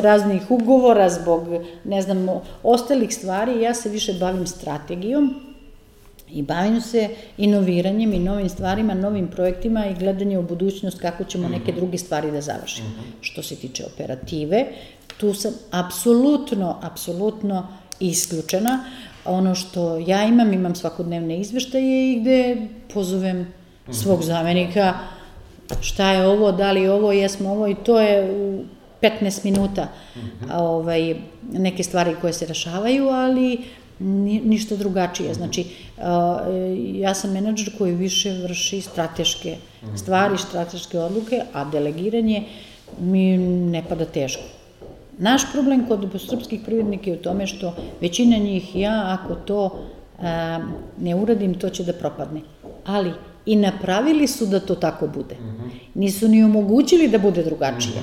raznih 0.00 0.50
ugovora, 0.50 1.10
zbog, 1.10 1.48
ne 1.84 2.02
znam, 2.02 2.26
ostalih 2.62 3.14
stvari. 3.14 3.62
Ja 3.62 3.74
se 3.74 3.88
više 3.88 4.12
bavim 4.12 4.46
strategijom 4.46 5.34
i 6.30 6.42
bavim 6.42 6.80
se 6.80 7.08
inoviranjem 7.38 8.12
i 8.12 8.18
novim 8.18 8.48
stvarima, 8.48 8.94
novim 8.94 9.28
projektima 9.28 9.86
i 9.86 9.94
gledanje 9.94 10.38
u 10.38 10.42
budućnost 10.42 11.00
kako 11.00 11.24
ćemo 11.24 11.48
neke 11.48 11.72
druge 11.72 11.98
stvari 11.98 12.30
da 12.30 12.40
završimo. 12.40 12.88
Što 13.20 13.42
se 13.42 13.56
tiče 13.56 13.84
operative, 13.94 14.66
tu 15.16 15.34
sam 15.34 15.52
apsolutno, 15.70 16.78
apsolutno 16.82 17.68
isključena. 18.00 18.84
Ono 19.24 19.54
što 19.54 19.96
ja 19.96 20.24
imam, 20.24 20.52
imam 20.52 20.74
svakodnevne 20.74 21.40
izveštaje 21.40 22.12
i 22.12 22.20
gde 22.20 22.56
pozovem 22.94 23.46
svog 23.90 24.22
zamenika 24.22 24.94
šta 25.80 26.10
je 26.12 26.26
ovo, 26.26 26.52
da 26.52 26.72
li 26.72 26.88
ovo, 26.88 27.12
jesmo 27.12 27.50
ovo 27.50 27.68
i 27.68 27.74
to 27.74 28.00
je 28.00 28.30
u 28.32 28.64
15 29.02 29.44
minuta 29.44 29.88
a, 30.50 30.62
ovaj, 30.62 31.14
neke 31.52 31.82
stvari 31.82 32.16
koje 32.20 32.32
se 32.32 32.46
rešavaju, 32.46 33.08
ali 33.08 33.58
ni- 33.98 34.40
ništa 34.40 34.76
drugačije. 34.76 35.34
Znači, 35.34 35.64
a, 35.98 36.38
ja 36.94 37.14
sam 37.14 37.32
menadžer 37.32 37.78
koji 37.78 37.94
više 37.94 38.32
vrši 38.32 38.80
strateške 38.80 39.56
stvari, 39.96 40.38
strateške 40.38 40.98
odluke, 40.98 41.42
a 41.52 41.64
delegiranje 41.64 42.44
mi 43.00 43.38
ne 43.38 43.82
pada 43.88 44.04
teško. 44.04 44.42
Naš 45.18 45.52
problem 45.52 45.86
kod 45.88 46.20
srpskih 46.28 46.60
privrednika 46.64 47.10
je 47.10 47.16
u 47.16 47.22
tome 47.22 47.46
što 47.46 47.74
većina 48.00 48.36
njih, 48.36 48.76
ja 48.76 49.18
ako 49.20 49.34
to 49.34 49.78
a, 50.22 50.58
ne 51.00 51.14
uradim, 51.14 51.54
to 51.54 51.70
će 51.70 51.84
da 51.84 51.92
propadne. 51.92 52.40
Ali 52.84 53.12
i 53.46 53.56
napravili 53.56 54.26
su 54.26 54.46
da 54.46 54.60
to 54.60 54.74
tako 54.74 55.06
bude. 55.06 55.36
Nisu 55.94 56.28
ni 56.28 56.44
omogućili 56.44 57.08
da 57.08 57.18
bude 57.18 57.42
drugačije. 57.42 58.02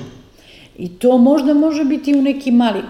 I 0.78 0.88
to 0.88 1.18
možda 1.18 1.54
može 1.54 1.84
biti 1.84 2.14
u 2.14 2.22
nekim 2.22 2.56
mali 2.56 2.80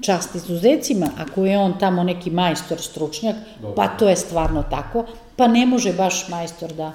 čast 0.00 0.34
izuzecima, 0.34 1.06
ako 1.18 1.44
je 1.44 1.58
on 1.58 1.78
tamo 1.78 2.02
neki 2.02 2.30
majstor, 2.30 2.80
stručnjak, 2.80 3.36
pa 3.76 3.88
to 3.88 4.08
je 4.08 4.16
stvarno 4.16 4.62
tako, 4.62 5.06
pa 5.36 5.46
ne 5.48 5.66
može 5.66 5.92
baš 5.92 6.28
majstor 6.28 6.72
da, 6.72 6.92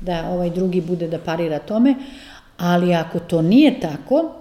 da 0.00 0.28
ovaj 0.28 0.50
drugi 0.50 0.80
bude 0.80 1.08
da 1.08 1.18
parira 1.18 1.58
tome, 1.58 1.94
ali 2.58 2.94
ako 2.94 3.18
to 3.18 3.42
nije 3.42 3.80
tako, 3.80 4.32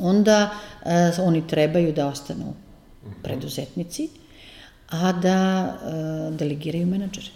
onda 0.00 0.50
e, 0.84 1.12
oni 1.22 1.46
trebaju 1.46 1.92
da 1.92 2.06
ostanu 2.06 2.54
preduzetnici, 3.22 4.08
a 4.90 5.12
da 5.12 5.36
e, 5.66 6.36
delegiraju 6.36 6.86
menadžere. 6.86 7.26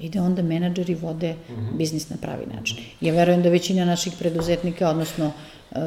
I 0.00 0.08
da 0.08 0.22
onda 0.22 0.42
menadžeri 0.42 0.94
vode 0.94 1.34
biznis 1.72 2.10
na 2.10 2.16
pravi 2.16 2.46
način. 2.56 2.76
Ja 3.00 3.14
verujem 3.14 3.42
da 3.42 3.48
većina 3.48 3.84
naših 3.84 4.12
preduzetnika, 4.18 4.88
odnosno 4.90 5.24
e, 5.26 5.32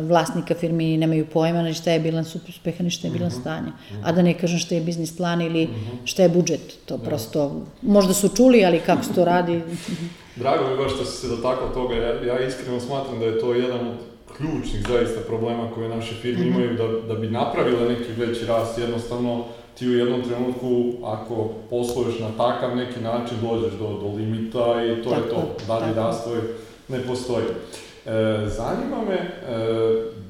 vlasnika 0.02 0.56
firmi 0.56 0.98
nemaju 0.98 1.26
pojma 1.26 1.62
ni 1.62 1.74
šta 1.74 1.92
je 1.92 2.00
bilans 2.00 2.36
uspeha, 2.36 2.84
ni 2.84 2.90
šta 2.90 3.08
je 3.08 3.12
bilans 3.12 3.34
stanja. 3.36 3.72
A 4.04 4.12
da 4.12 4.22
ne 4.22 4.34
kažem 4.34 4.60
šta 4.60 4.76
je 4.76 4.82
biznis 4.82 5.18
plan 5.18 5.42
ili 5.42 5.70
šta 6.04 6.24
je 6.24 6.30
budžet. 6.30 6.74
To 6.86 6.98
prosto, 6.98 7.62
možda 7.82 8.14
su 8.14 8.30
čuli, 8.30 8.66
ali 8.66 8.80
kako 8.80 9.04
se 9.04 9.14
to 9.14 9.26
radi, 9.26 9.62
Drago 10.36 10.70
mi 10.70 10.78
baš 10.78 10.94
što 10.94 11.06
si 11.06 11.18
se 11.18 11.28
dotakao 11.28 11.70
toga, 11.70 11.96
ja, 11.96 12.24
ja 12.24 12.48
iskreno 12.48 12.80
smatram 12.80 13.20
da 13.20 13.26
je 13.26 13.40
to 13.40 13.54
jedan 13.54 13.88
od 13.88 13.96
ključnih 14.38 14.84
zaista 14.88 15.20
problema 15.28 15.72
koje 15.72 15.90
naše 15.90 16.16
firme 16.16 16.46
Mhm. 16.46 16.50
imaju 16.50 16.78
da, 16.78 17.14
da 17.14 17.20
bi 17.20 17.28
napravile 17.28 17.90
neki 17.90 18.12
veći 18.18 18.46
rast, 18.46 18.78
jednostavno 18.78 19.46
ti 19.78 19.88
u 19.88 19.94
jednom 19.94 20.22
trenutku, 20.22 20.94
ako 21.04 21.50
posluješ 21.70 22.20
na 22.20 22.30
takav 22.38 22.76
neki 22.76 23.00
način, 23.00 23.38
dođeš 23.42 23.74
do, 23.74 23.88
do 23.88 24.08
limita 24.18 24.84
i 24.84 25.04
to 25.04 25.10
je 25.10 25.22
Tako, 25.22 25.30
to, 25.30 25.58
dalje 25.68 25.94
razvoj 25.94 26.40
ne 26.88 27.00
postoji. 27.00 27.46
E, 27.46 28.46
zanima 28.48 28.98
me, 29.08 29.16
e, 29.16 29.32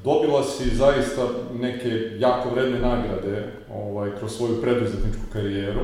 dobila 0.04 0.42
si 0.42 0.76
zaista 0.76 1.22
neke 1.60 2.10
jako 2.18 2.50
vredne 2.50 2.78
nagrade 2.78 3.52
ovaj, 3.74 4.10
kroz 4.18 4.36
svoju 4.36 4.62
preduzetničku 4.62 5.22
karijeru. 5.32 5.80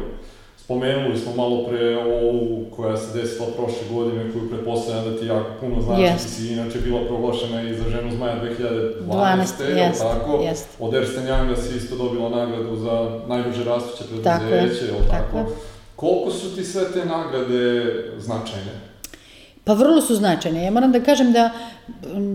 Spomenuli 0.70 1.18
smo 1.18 1.34
malo 1.36 1.64
pre 1.68 1.96
ovu 1.96 2.66
koja 2.76 2.96
se 2.96 3.18
desila 3.18 3.46
prošle 3.56 3.94
godine, 3.94 4.32
koju 4.32 4.50
pretpostavljam 4.50 5.04
da 5.04 5.18
ti 5.18 5.26
jako 5.26 5.50
puno 5.60 5.80
znači, 5.80 6.02
Jest. 6.02 6.24
ti 6.24 6.30
si 6.30 6.52
inače 6.52 6.78
bila 6.80 7.00
proglašena 7.08 7.62
i 7.62 7.74
za 7.74 7.84
ženu 7.90 8.10
zmaja 8.10 8.42
2012. 8.42 9.06
12, 9.06 9.68
jel 9.68 9.78
jest, 9.78 10.00
tako? 10.00 10.40
jest. 10.42 10.68
Od 10.80 10.94
Ernst 10.94 11.18
Younga 11.18 11.56
si 11.56 11.76
isto 11.76 11.96
dobila 11.96 12.28
nagradu 12.28 12.76
za 12.76 13.20
najbrže 13.28 13.64
rastuće 13.64 14.04
preduzeće, 14.08 14.86
tako 15.10 15.36
tako? 15.36 15.50
Koliko 15.96 16.30
su 16.30 16.56
ti 16.56 16.64
sve 16.64 16.82
te 16.92 17.04
nagrade 17.04 17.94
značajne? 18.18 18.72
Pa 19.64 19.72
vrlo 19.72 20.00
su 20.00 20.14
značajne. 20.14 20.64
Ja 20.64 20.70
moram 20.70 20.92
da 20.92 21.00
kažem 21.00 21.32
da, 21.32 21.50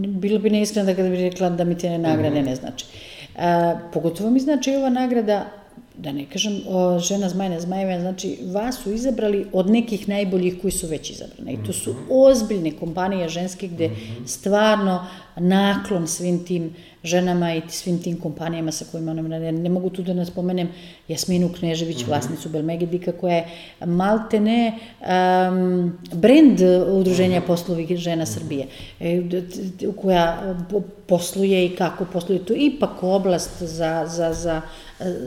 bilo 0.07 0.39
bi 0.39 0.49
neiskreno 0.49 0.85
da 0.85 0.95
kada 0.95 1.09
bi 1.09 1.15
rekla 1.15 1.49
da 1.49 1.63
mi 1.63 1.77
te 1.77 1.97
nagrade 1.97 2.41
ne 2.41 2.55
znači. 2.55 2.85
E, 3.35 3.75
pogotovo 3.93 4.29
mi 4.29 4.39
znači 4.39 4.75
ova 4.75 4.89
nagrada, 4.89 5.45
da 5.97 6.11
ne 6.11 6.25
kažem, 6.25 6.61
o, 6.67 6.99
žena 6.99 7.29
zmajna 7.29 7.59
zmajeva, 7.59 7.99
znači 7.99 8.37
vas 8.45 8.83
su 8.83 8.91
izabrali 8.91 9.45
od 9.53 9.69
nekih 9.69 10.09
najboljih 10.09 10.55
koji 10.61 10.71
su 10.71 10.87
već 10.87 11.09
izabrane. 11.09 11.53
I 11.53 11.63
to 11.65 11.73
su 11.73 11.95
ozbiljne 12.09 12.71
kompanije 12.71 13.29
ženske 13.29 13.67
gde 13.67 13.89
stvarno 14.25 15.07
naklon 15.35 16.07
svim 16.07 16.45
tim 16.45 16.73
ženama 17.03 17.55
i 17.55 17.61
svim 17.67 18.01
tim 18.01 18.19
kompanijama 18.19 18.71
sa 18.71 18.85
kojima 18.91 19.13
nam 19.13 19.31
rade. 19.31 19.51
Ne 19.51 19.69
mogu 19.69 19.89
tu 19.89 20.03
da 20.03 20.13
nas 20.13 20.27
spomenem 20.27 20.69
Jasminu 21.07 21.49
Knežević, 21.59 22.05
vlasnicu 22.07 22.49
Belmegedika, 22.49 23.11
koja 23.11 23.35
je 23.35 23.45
malte 23.85 24.39
ne 24.39 24.73
um, 25.01 25.97
brand 26.13 26.61
udruženja 26.91 27.41
poslovih 27.41 27.97
žena 27.97 28.25
Srbije, 28.25 28.67
e, 28.99 29.21
koja 30.01 30.55
posluje 31.07 31.65
i 31.65 31.75
kako 31.75 32.05
posluje. 32.05 32.45
To 32.45 32.53
je 32.53 32.59
ipak 32.59 33.03
oblast 33.03 33.63
za, 33.63 34.05
za, 34.07 34.33
za, 34.33 34.61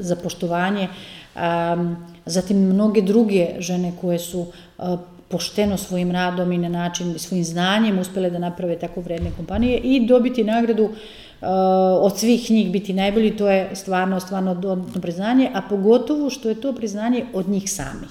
za 0.01 0.17
poštovanje. 0.17 0.89
Um, 1.37 1.97
zatim 2.27 2.57
mnoge 2.57 3.03
druge 3.03 3.47
žene 3.59 3.93
koje 4.01 4.19
su 4.19 4.41
uh, 4.41 4.99
pošteno 5.29 5.77
svojim 5.77 6.11
radom 6.11 6.53
i 6.53 6.59
na 6.59 6.69
način, 6.69 7.19
svojim 7.19 7.45
znanjem 7.45 7.99
uspele 7.99 8.31
da 8.31 8.39
naprave 8.39 8.79
tako 8.79 9.01
vredne 9.01 9.31
kompanije 9.37 9.79
i 9.79 10.07
dobiti 10.07 10.45
nagradu 10.45 10.85
uh, 10.85 10.91
od 12.01 12.19
svih 12.19 12.51
njih 12.51 12.71
biti 12.71 12.93
najbolji, 12.93 13.37
to 13.37 13.51
je 13.51 13.71
stvarno, 13.75 14.21
stvarno 14.21 14.55
dodatno 14.55 15.01
priznanje, 15.01 15.51
a 15.55 15.63
pogotovo 15.69 16.31
što 16.31 16.49
je 16.49 16.61
to 16.61 16.73
priznanje 16.73 17.25
od 17.35 17.49
njih 17.49 17.73
samih. 17.73 18.11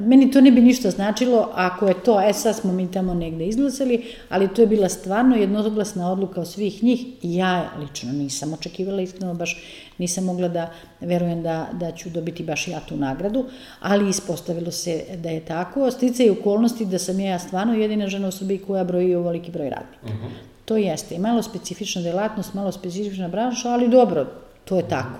Meni 0.00 0.30
to 0.30 0.40
ne 0.40 0.50
bi 0.50 0.60
ništa 0.60 0.90
značilo 0.90 1.48
ako 1.54 1.86
je 1.86 1.94
to, 1.94 2.20
e 2.20 2.32
sad 2.32 2.56
smo 2.56 2.72
mi 2.72 2.90
tamo 2.90 3.14
negde 3.14 3.46
izglasali, 3.46 4.04
ali 4.28 4.48
to 4.54 4.62
je 4.62 4.66
bila 4.66 4.88
stvarno 4.88 5.36
jednoglasna 5.36 6.12
odluka 6.12 6.40
od 6.40 6.48
svih 6.48 6.84
njih 6.84 7.06
i 7.22 7.36
ja 7.36 7.70
lično 7.78 8.12
nisam 8.12 8.52
očekivala, 8.52 9.02
iskreno 9.02 9.34
baš 9.34 9.62
nisam 9.98 10.24
mogla 10.24 10.48
da 10.48 10.70
verujem 11.00 11.42
da, 11.42 11.68
da 11.72 11.92
ću 11.92 12.10
dobiti 12.10 12.42
baš 12.42 12.68
ja 12.68 12.80
tu 12.80 12.96
nagradu, 12.96 13.44
ali 13.80 14.08
ispostavilo 14.08 14.70
se 14.70 15.04
da 15.16 15.30
je 15.30 15.40
tako. 15.40 15.90
Stice 15.90 16.24
i 16.24 16.30
okolnosti 16.30 16.84
da 16.86 16.98
sam 16.98 17.20
ja 17.20 17.38
stvarno 17.38 17.74
jedina 17.74 18.08
žena 18.08 18.28
u 18.28 18.32
Srbiji 18.32 18.58
koja 18.58 18.84
broji 18.84 19.14
ovoliki 19.14 19.50
broj 19.50 19.70
radnika. 19.70 20.06
To 20.64 20.76
jeste 20.76 21.14
i 21.14 21.18
malo 21.18 21.42
specifična 21.42 22.02
delatnost, 22.02 22.54
malo 22.54 22.72
specifična 22.72 23.28
branša, 23.28 23.68
ali 23.68 23.88
dobro, 23.88 24.26
to 24.64 24.76
je 24.76 24.88
tako. 24.88 25.18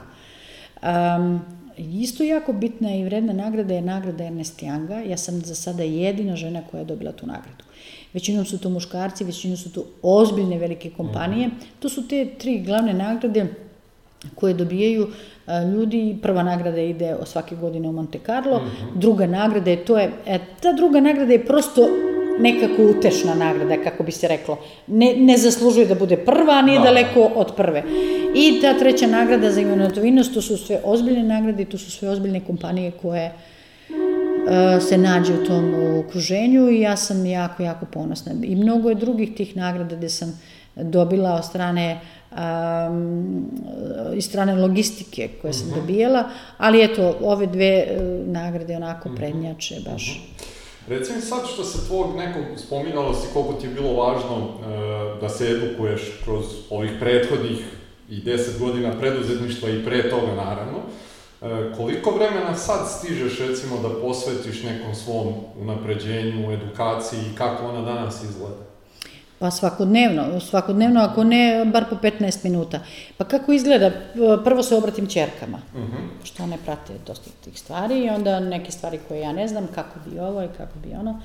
Um, 0.83 1.41
isto 1.77 2.25
jako 2.25 2.53
bitna 2.53 2.95
i 2.95 3.05
vredna 3.05 3.33
nagrada 3.33 3.75
je 3.75 3.81
nagrada 3.81 4.25
Ernest 4.25 4.63
Younga. 4.63 5.11
Ja 5.11 5.17
sam 5.17 5.41
za 5.41 5.55
sada 5.55 5.83
jedina 5.83 6.37
žena 6.37 6.63
koja 6.71 6.79
je 6.79 6.85
dobila 6.85 7.13
tu 7.13 7.27
nagradu. 7.27 7.65
Većinom 8.13 8.45
su 8.45 8.59
to 8.59 8.71
muškarci, 8.71 9.25
većinom 9.25 9.57
su 9.57 9.73
to 9.73 9.85
ozbiljne 10.03 10.59
velike 10.59 10.91
kompanije. 10.91 11.51
To 11.79 11.89
su 11.89 12.09
te 12.09 12.27
tri 12.39 12.61
glavne 12.61 12.95
nagrade 12.95 13.47
koje 14.35 14.55
dobijaju 14.55 15.09
ljudi. 15.75 16.19
Prva 16.23 16.43
nagrada 16.43 16.81
ide 16.81 17.17
svake 17.25 17.57
godine 17.57 17.89
u 17.89 17.93
Monte 17.93 18.19
Carlo, 18.27 18.63
druga 18.95 19.27
nagrada 19.27 19.71
je, 19.71 19.85
to 19.85 19.99
je, 19.99 20.11
e, 20.27 20.39
ta 20.63 20.73
druga 20.73 21.01
nagrada 21.01 21.33
je 21.33 21.47
prosto 21.47 21.89
nekako 22.39 22.83
utešna 22.83 23.35
nagrada, 23.35 23.77
kako 23.85 24.03
bi 24.03 24.13
se 24.13 24.29
reklo. 24.29 24.59
Ne, 24.87 25.15
ne 25.17 25.39
zaslužuje 25.39 25.87
da 25.87 25.95
bude 25.95 26.17
prva, 26.17 26.53
a 26.53 26.63
nije 26.63 26.79
Da. 26.79 26.85
daleko 26.85 27.31
od 27.35 27.55
prve. 27.57 27.83
I 28.35 28.61
ta 28.61 28.79
treća 28.79 29.07
nagrada 29.07 29.51
za 29.51 29.61
inovativnost, 29.61 30.35
to 30.35 30.43
su 30.43 30.57
sve 30.57 30.81
ozbiljne 30.85 31.23
nagrade, 31.23 31.65
to 31.65 31.79
su 31.79 31.91
sve 31.91 32.09
ozbiljne 32.09 32.41
kompanije 32.41 32.91
koje 33.03 33.25
e, 33.25 34.81
se 34.81 34.99
nađe 34.99 35.33
u 35.35 35.47
tom 35.47 35.75
okruženju 35.99 36.71
i 36.71 36.81
ja 36.81 36.97
sam 36.97 37.27
jako, 37.27 37.63
jako 37.63 37.87
ponosna. 37.87 38.33
I 38.43 38.57
mnogo 38.57 38.89
je 38.89 38.95
drugih 38.95 39.35
tih 39.35 39.57
nagrada 39.57 39.97
gde 39.97 40.09
sam 40.09 40.41
dobila 40.77 41.35
od 41.35 41.45
strane 41.45 42.01
um, 42.33 43.45
iz 44.15 44.25
strane 44.25 44.55
logistike 44.55 45.29
koje 45.43 45.53
sam 45.53 45.71
dobijala, 45.75 46.25
ali 46.59 46.85
eto, 46.85 47.17
ove 47.23 47.47
dve 47.47 47.67
e, 47.67 47.87
nagrade 48.27 48.77
onako 48.77 49.11
prednjače 49.17 49.75
baš. 49.91 50.32
Reci 50.89 51.13
mi 51.13 51.21
sad 51.21 51.41
što 51.53 51.65
se 51.65 51.87
tvog 51.87 52.17
nekog, 52.17 52.43
spominjalo 52.57 53.15
si 53.15 53.27
koliko 53.33 53.53
ti 53.53 53.67
je 53.67 53.75
bilo 53.75 53.93
važno 53.93 54.37
e, 54.37 55.21
da 55.21 55.29
se 55.29 55.51
edukuješ 55.51 56.21
kroz 56.25 56.45
ovih 56.71 56.91
prethodnih 57.01 57.59
i 58.09 58.23
10 58.23 58.59
godina 58.59 58.99
preduzetništva 58.99 59.69
i 59.69 59.85
pre 59.85 60.11
toga 60.11 60.35
naravno. 60.35 60.79
E, 61.43 61.77
koliko 61.77 62.11
vremena 62.11 62.55
sad 62.55 62.91
stižeš 62.91 63.39
recimo 63.39 63.77
da 63.83 64.01
posvetiš 64.01 64.63
nekom 64.63 64.95
svom 64.95 65.35
unapređenju, 65.61 66.53
edukaciji 66.53 67.21
i 67.21 67.37
kako 67.37 67.67
ona 67.67 67.81
danas 67.81 68.23
izgleda? 68.23 68.72
Pa 69.43 69.51
svakodnevno, 69.51 70.41
svakodnevno, 70.41 71.01
ako 71.01 71.25
ne, 71.25 71.65
bar 71.65 71.85
po 71.91 71.97
15 71.97 72.45
minuta. 72.45 72.81
Pa 73.17 73.25
kako 73.25 73.53
izgleda? 73.53 73.91
Prvo 74.45 74.63
se 74.63 74.77
obratim 74.77 75.07
čerkama, 75.07 75.59
što 76.25 76.43
one 76.43 76.59
prate 76.65 76.93
dosta 77.07 77.31
tih 77.45 77.59
stvari 77.59 78.05
i 78.05 78.09
onda 78.09 78.41
neke 78.41 78.73
stvari 78.73 78.99
koje 79.09 79.21
ja 79.21 79.33
ne 79.33 79.49
znam, 79.49 79.67
kako 79.75 79.99
bi 80.07 80.19
ovo 80.19 80.43
i 80.43 80.49
kako 80.57 80.79
bi 80.79 80.95
ono. 80.95 81.21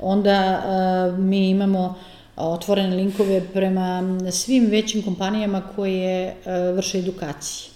Onda 0.00 0.62
uh, 0.64 1.18
mi 1.18 1.50
imamo 1.50 1.94
otvorene 2.36 2.96
linkove 2.96 3.40
prema 3.52 4.02
svim 4.32 4.66
većim 4.66 5.02
kompanijama 5.02 5.62
koje 5.76 6.28
uh, 6.28 6.76
vrše 6.76 6.98
edukacije. 6.98 7.70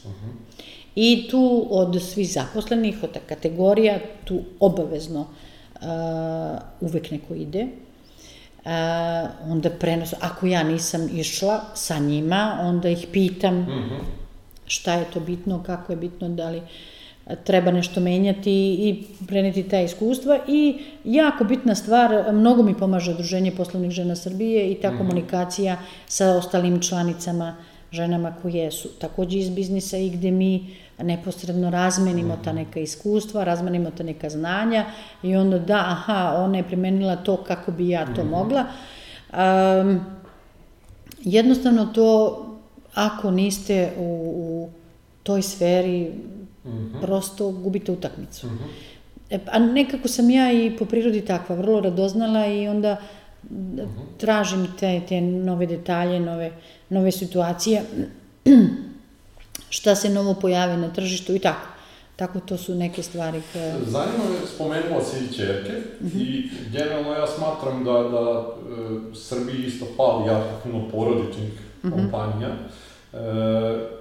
I 0.95 1.29
tu 1.31 1.67
od 1.71 2.03
svih 2.03 2.33
zaposlenih, 2.33 3.03
od 3.03 3.19
kategorija, 3.29 3.99
tu 4.25 4.41
obavezno 4.61 5.21
uh, 5.21 5.89
uvek 6.81 7.11
neko 7.11 7.35
ide. 7.35 7.63
Uh, 7.63 7.88
onda 9.45 9.71
prenos, 9.71 10.15
ako 10.21 10.47
ja 10.47 10.63
nisam 10.63 11.09
išla 11.13 11.61
sa 11.75 11.99
njima, 11.99 12.59
onda 12.63 12.89
ih 12.89 13.07
pitam 13.13 13.67
šta 14.69 14.95
je 14.95 15.05
to 15.13 15.21
bitno, 15.21 15.63
kako 15.63 15.93
je 15.93 15.97
bitno, 15.97 16.29
da 16.29 16.51
li 16.51 16.63
a, 17.27 17.37
treba 17.37 17.71
nešto 17.71 18.01
menjati 18.01 18.53
i 18.75 19.05
preneti 19.27 19.63
ta 19.63 19.81
iskustva. 19.81 20.39
I 20.49 20.79
jako 21.05 21.45
bitna 21.45 21.75
stvar, 21.75 22.33
mnogo 22.33 22.63
mi 22.63 22.79
pomaže 22.79 23.11
Udruženje 23.11 23.53
poslovnih 23.57 23.91
žena 23.91 24.17
Srbije 24.17 24.71
i 24.71 24.81
ta 24.81 24.97
komunikacija 24.99 25.79
sa 26.07 26.31
ostalim 26.31 26.81
članicama 26.83 27.57
ženama 27.93 28.35
koje 28.43 28.71
su 28.71 28.89
takođe 28.89 29.39
iz 29.39 29.51
biznisa 29.51 29.97
i 29.97 30.11
gde 30.11 30.31
mi 30.31 30.77
neposredno 31.03 31.71
razmenimo 31.71 32.39
ta 32.45 32.53
neka 32.53 32.81
iskustva, 32.81 33.45
razmenimo 33.45 33.91
ta 33.91 34.03
neka 34.03 34.31
znanja 34.31 34.85
i 35.23 35.37
onda 35.37 35.59
da, 35.59 35.79
aha, 35.79 36.35
ona 36.39 36.57
je 36.57 36.63
primenila 36.63 37.17
to 37.17 37.37
kako 37.37 37.73
bi 37.73 37.89
ja 37.89 38.07
to 38.15 38.25
mogla. 38.25 38.65
Um, 39.33 40.01
jednostavno 41.21 41.87
to, 41.87 42.45
ako 42.95 43.31
niste 43.31 43.93
u, 43.99 44.33
u 44.37 44.69
toj 45.23 45.43
sferi, 45.43 46.13
prosto 47.03 47.51
gubite 47.51 47.93
utakmicu. 47.93 48.47
E, 49.31 49.39
a 49.47 49.59
nekako 49.59 50.09
sam 50.09 50.31
ja 50.31 50.53
i 50.53 50.77
po 50.79 50.85
prirodi 50.85 51.21
takva, 51.21 51.57
vrlo 51.57 51.81
radoznala 51.81 52.47
i 52.47 52.69
onda 52.69 52.97
tražim 54.19 54.67
te, 54.81 55.01
te 55.09 55.21
nove 55.21 55.67
detalje, 55.67 56.21
nove, 56.21 56.53
nove 56.89 57.13
situacije, 57.13 57.83
šta 59.71 59.95
se 59.95 60.09
novo 60.09 60.35
pojavi 60.35 60.77
na 60.77 60.93
tržištu 60.93 61.35
i 61.35 61.39
tako. 61.39 61.69
Tako 62.19 62.41
to 62.41 62.57
su 62.57 62.75
neke 62.75 63.03
stvari 63.03 63.43
koje... 63.53 63.75
Zanima 63.87 64.25
me, 64.25 64.47
spomenula 64.55 65.05
si 65.05 65.25
i 65.25 65.37
čerke 65.37 65.73
i 66.15 66.51
generalno 66.73 67.13
ja 67.13 67.27
smatram 67.27 67.85
da, 67.85 67.93
da 67.93 68.47
e, 69.13 69.15
Srbiji 69.15 69.67
isto 69.67 69.87
pali 69.97 70.29
jako 70.29 70.49
puno 70.63 70.89
porodičnih 70.93 71.51
kompanija. 71.83 72.49
E, 72.49 73.19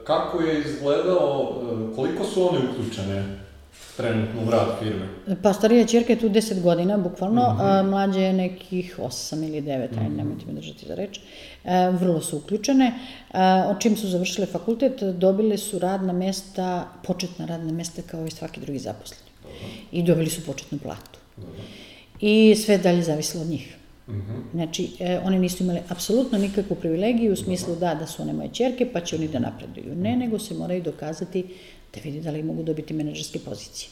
kako 0.03 0.41
je 0.41 0.61
izgledao, 0.61 1.53
e, 1.91 1.95
koliko 1.95 2.23
su 2.23 2.49
one 2.49 2.59
uključene 2.69 3.23
trenutno 3.97 4.41
u 4.47 4.51
rad 4.51 4.67
firme? 4.79 5.07
Pa 5.43 5.53
starija 5.53 5.87
čerka 5.87 6.13
je 6.13 6.19
tu 6.19 6.29
10 6.29 6.61
godina, 6.61 6.97
bukvalno, 6.97 7.41
mm 7.41 7.57
-hmm. 7.59 7.79
a, 7.79 7.83
mlađa 7.83 8.19
je 8.19 8.33
nekih 8.33 8.99
8 8.99 9.47
ili 9.47 9.61
9, 9.61 9.91
mm 9.91 9.95
-hmm. 9.95 10.01
ajde, 10.01 10.15
nemojte 10.15 10.45
me 10.47 10.53
držati 10.53 10.85
za 10.87 10.95
reč. 10.95 11.17
E, 11.17 11.21
vrlo 11.91 12.21
su 12.21 12.37
uključene. 12.37 12.85
E, 12.85 13.39
o 13.67 13.75
čim 13.79 13.97
su 13.97 14.07
završile 14.07 14.47
fakultet, 14.47 15.03
dobile 15.03 15.57
su 15.57 15.79
radna 15.79 16.13
mesta, 16.13 16.87
početna 17.03 17.45
radna 17.45 17.71
mesta 17.71 18.01
kao 18.01 18.25
i 18.25 18.31
svaki 18.31 18.59
drugi 18.59 18.79
zaposleni. 18.79 19.31
I 19.91 20.03
dobili 20.03 20.29
su 20.29 20.45
početnu 20.45 20.77
platu. 20.77 21.19
I 22.21 22.55
sve 22.55 22.77
dalje 22.77 23.03
zavisilo 23.03 23.43
od 23.43 23.49
njih. 23.49 23.77
-hmm. 24.07 24.41
Znači, 24.53 24.89
e, 24.99 25.19
oni 25.23 25.39
nisu 25.39 25.63
imali 25.63 25.79
apsolutno 25.89 26.37
nikakvu 26.37 26.75
privilegiju 26.75 27.33
u 27.33 27.35
smislu 27.35 27.75
da, 27.75 27.95
da 27.95 28.07
su 28.07 28.21
one 28.21 28.33
moje 28.33 28.49
čerke, 28.53 28.89
pa 28.93 29.01
će 29.01 29.15
oni 29.15 29.27
da 29.27 29.39
napreduju. 29.39 29.95
Ne, 29.95 30.17
nego 30.17 30.39
se 30.39 30.53
moraju 30.53 30.81
dokazati 30.81 31.45
da 31.93 31.99
vidi 32.03 32.21
da 32.21 32.31
li 32.31 32.43
mogu 32.43 32.63
dobiti 32.63 32.93
menadžerske 32.93 33.39
pozicije. 33.39 33.89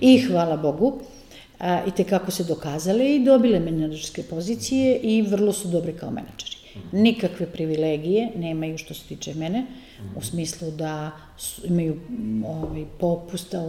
I 0.00 0.20
hvala 0.20 0.56
Bogu, 0.56 1.00
a, 1.58 1.84
i 1.86 1.90
te 1.90 2.04
kako 2.04 2.30
se 2.30 2.44
dokazale 2.44 3.14
i 3.14 3.24
dobile 3.24 3.60
menadžerske 3.60 4.22
pozicije 4.22 4.98
i 5.02 5.22
vrlo 5.22 5.52
su 5.52 5.68
dobre 5.68 5.92
kao 5.92 6.10
menadžeri. 6.10 6.47
Nikakve 6.92 7.46
privilegije 7.46 8.30
nemaju 8.36 8.78
što 8.78 8.94
se 8.94 9.04
tiče 9.08 9.34
mene, 9.34 9.66
u 10.16 10.22
smislu 10.22 10.70
da 10.70 11.10
su, 11.36 11.66
imaju 11.66 12.00
ovaj, 12.46 12.84
popusta, 13.00 13.62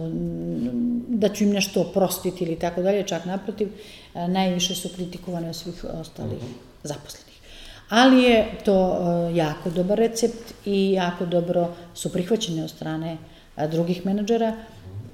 da 1.08 1.28
ću 1.28 1.44
im 1.44 1.50
nešto 1.50 1.80
oprostiti 1.80 2.44
ili 2.44 2.56
tako 2.56 2.82
dalje, 2.82 3.06
čak 3.06 3.24
naprotiv, 3.24 3.68
a, 4.14 4.26
najviše 4.26 4.74
su 4.74 4.88
kritikovane 4.88 5.48
od 5.48 5.56
svih 5.56 5.84
ostalih 6.00 6.38
zaposlenih. 6.82 7.40
Ali 7.88 8.22
je 8.22 8.48
to 8.64 8.98
a, 9.00 9.30
jako 9.34 9.70
dobar 9.70 9.98
recept 9.98 10.54
i 10.66 10.92
jako 10.92 11.26
dobro 11.26 11.74
su 11.94 12.12
prihvaćene 12.12 12.64
od 12.64 12.70
strane 12.70 13.16
drugih 13.56 14.06
menadžera 14.06 14.56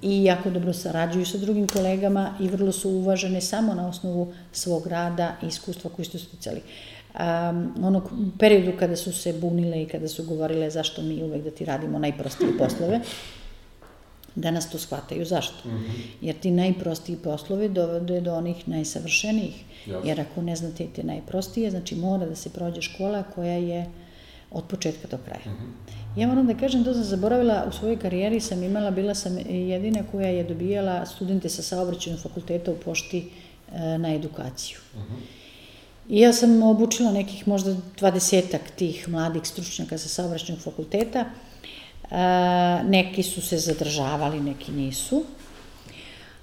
i 0.03 0.24
jako 0.24 0.51
dobro 0.51 0.72
sarađuju 0.72 1.26
sa 1.26 1.38
drugim 1.38 1.68
kolegama 1.68 2.34
i 2.40 2.49
vrlo 2.49 2.72
su 2.72 2.90
uvažene 2.90 3.40
samo 3.40 3.74
na 3.74 3.88
osnovu 3.88 4.32
svog 4.53 4.86
rada 4.86 5.36
i 5.42 5.47
iskustva 5.47 5.90
koji 5.90 6.07
su 6.07 6.18
sticali. 6.18 6.62
Um, 7.21 7.85
onog 7.85 8.11
periodu 8.39 8.73
kada 8.79 8.97
su 8.97 9.12
se 9.12 9.33
bunile 9.33 9.83
i 9.83 9.87
kada 9.89 10.09
su 10.09 10.25
govorile 10.25 10.71
zašto 10.71 11.03
mi 11.03 11.23
uvek 11.23 11.43
da 11.45 11.51
ti 11.51 11.64
radimo 11.64 11.99
najprostije 11.99 12.59
poslove, 12.59 13.01
danas 14.35 14.71
to 14.71 14.79
shvataju 14.79 15.25
zašto. 15.25 15.69
Mm 15.69 15.71
-hmm. 15.71 16.03
Jer 16.21 16.37
ti 16.37 16.51
najprostiji 16.51 17.17
poslovi 17.17 17.69
dovode 17.69 18.21
do 18.21 18.35
onih 18.35 18.69
najsavršenijih. 18.69 19.64
Jasne. 19.87 20.09
Jer 20.09 20.21
ako 20.21 20.43
ne 20.43 20.57
znate 20.57 20.87
te 20.97 21.03
najprostije, 21.03 21.71
znači 21.71 21.95
mora 21.95 22.27
da 22.27 22.37
se 22.37 22.51
prođe 22.51 22.83
škola 22.83 23.23
koja 23.35 23.55
je 23.55 23.87
od 24.51 24.64
početka 24.64 25.09
do 25.09 25.19
kraja. 25.25 25.41
Mm 25.47 25.59
-hmm. 25.59 26.21
Ja 26.21 26.29
moram 26.29 26.47
da 26.47 26.55
kažem, 26.55 26.85
to 26.85 26.95
sam 26.95 27.05
zaboravila, 27.05 27.64
u 27.69 27.73
svojoj 27.73 27.99
karijeri 27.99 28.41
sam 28.41 28.62
imala, 28.62 28.91
bila 28.91 29.14
sam 29.14 29.39
jedina 29.49 30.03
koja 30.12 30.29
je 30.29 30.45
dobijala 30.45 31.07
studente 31.07 31.49
sa 31.49 31.62
saobraćenog 31.62 32.21
fakulteta 32.21 32.71
u 32.71 32.77
pošti 32.77 33.31
e, 33.73 33.99
na 33.99 34.14
edukaciju. 34.14 34.79
Uh 34.95 35.01
-huh. 35.01 35.45
I 36.09 36.20
ja 36.20 36.32
sam 36.32 36.62
obučila 36.62 37.12
nekih 37.12 37.48
možda 37.48 37.76
dvadesetak 37.98 38.61
tih 38.76 39.09
mladih 39.09 39.42
stručnjaka 39.44 39.98
sa 39.98 40.09
saobraćenog 40.09 40.61
fakulteta. 40.61 41.20
E, 41.20 41.26
neki 42.84 43.22
su 43.22 43.42
se 43.42 43.59
zadržavali, 43.59 44.40
neki 44.40 44.72
nisu. 44.72 45.24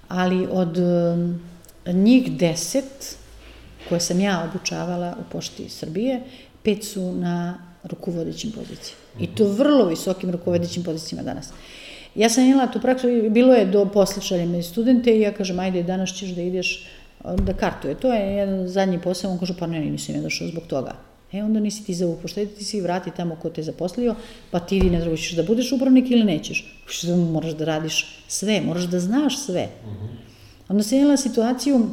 Ali 0.07 0.47
od 0.51 0.77
e, 0.77 1.93
njih 1.93 2.37
deset 2.37 3.15
koje 3.89 3.99
sam 3.99 4.19
ja 4.19 4.49
obučavala 4.49 5.15
u 5.19 5.31
pošti 5.31 5.69
Srbije, 5.69 6.21
pet 6.63 6.83
su 6.83 7.11
na 7.11 7.57
rukovodećim 7.83 8.51
pozicijama. 8.51 9.03
I 9.19 9.27
to 9.27 9.45
vrlo 9.45 9.85
visokim 9.85 10.31
rukovodećim 10.31 10.83
pozicijama 10.83 11.23
danas. 11.23 11.49
Ja 12.15 12.29
sam 12.29 12.43
imala 12.43 12.67
tu 12.67 12.81
praksu, 12.81 13.07
bilo 13.29 13.53
je 13.53 13.65
do 13.65 13.85
posle 13.85 14.45
me 14.45 14.63
studente 14.63 15.17
i 15.17 15.21
ja 15.21 15.31
kažem, 15.31 15.59
ajde, 15.59 15.83
danas 15.83 16.09
ćeš 16.09 16.29
da 16.29 16.41
ideš 16.41 16.87
da 17.23 17.53
kartuje. 17.53 17.95
To 17.95 18.13
je 18.13 18.35
jedan 18.35 18.67
zadnji 18.67 18.99
posao, 19.01 19.31
on 19.31 19.39
kaže, 19.39 19.53
pa 19.59 19.67
ne, 19.67 19.79
nisam 19.79 20.15
ja 20.15 20.21
došao 20.21 20.47
zbog 20.47 20.63
toga. 20.63 20.95
E, 21.31 21.43
onda 21.43 21.59
nisi 21.59 21.85
ti 21.85 21.93
za 21.93 22.07
upoštediti, 22.07 22.57
ti 22.57 22.63
si 22.63 22.81
vrati 22.81 23.11
tamo 23.11 23.35
ko 23.35 23.49
te 23.49 23.63
zaposlio, 23.63 24.15
pa 24.51 24.59
ti 24.59 24.79
na 24.89 24.99
drugo, 24.99 25.17
ćeš 25.17 25.35
da 25.35 25.43
budeš 25.43 25.71
upravnik 25.71 26.11
ili 26.11 26.23
nećeš. 26.23 26.85
Moraš 27.31 27.51
da 27.51 27.65
radiš 27.65 28.23
sve, 28.27 28.61
moraš 28.61 28.83
da 28.83 28.99
znaš 28.99 29.39
sve. 29.45 29.69
Onda 30.69 30.83
sam 30.83 30.97
imala 30.97 31.17
situaciju 31.17 31.89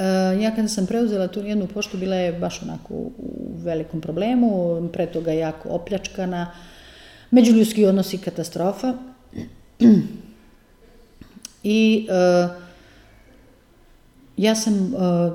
Uh, 0.00 0.40
ja 0.42 0.50
kada 0.56 0.68
sam 0.68 0.86
preuzela 0.86 1.28
tu 1.28 1.40
jednu 1.40 1.66
poštu, 1.66 1.98
bila 1.98 2.16
je 2.16 2.32
baš 2.32 2.62
onako 2.62 2.94
u 2.94 3.12
velikom 3.56 4.00
problemu, 4.00 4.88
pre 4.92 5.06
toga 5.06 5.32
jako 5.32 5.68
opljačkana, 5.68 6.52
međuljudski 7.30 7.84
odnosi 7.84 8.18
katastrofa. 8.18 8.94
I 11.62 12.08
uh, 12.08 12.50
ja 14.42 14.54
sam 14.54 14.94
uh, 14.94 15.32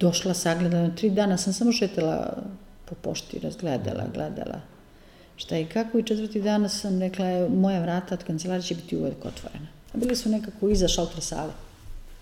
došla, 0.00 0.34
sagledala, 0.34 0.90
tri 0.96 1.10
dana 1.10 1.36
sam 1.36 1.52
samo 1.52 1.72
šetala 1.72 2.42
po 2.84 2.94
pošti, 2.94 3.38
razgledala, 3.38 4.04
gledala 4.14 4.60
šta 5.40 5.58
i 5.58 5.66
kako 5.66 5.98
i 5.98 6.02
četvrti 6.02 6.42
dana 6.42 6.68
sam 6.68 7.00
rekla, 7.00 7.48
moja 7.48 7.80
vrata 7.80 8.14
od 8.14 8.24
kancelarije 8.24 8.62
će 8.62 8.74
biti 8.74 8.96
uvek 8.96 9.24
otvorena. 9.24 9.66
Bili 9.94 10.16
su 10.16 10.28
nekako 10.28 10.68
iza 10.68 10.88
šaltra 10.88 11.20
sale 11.20 11.52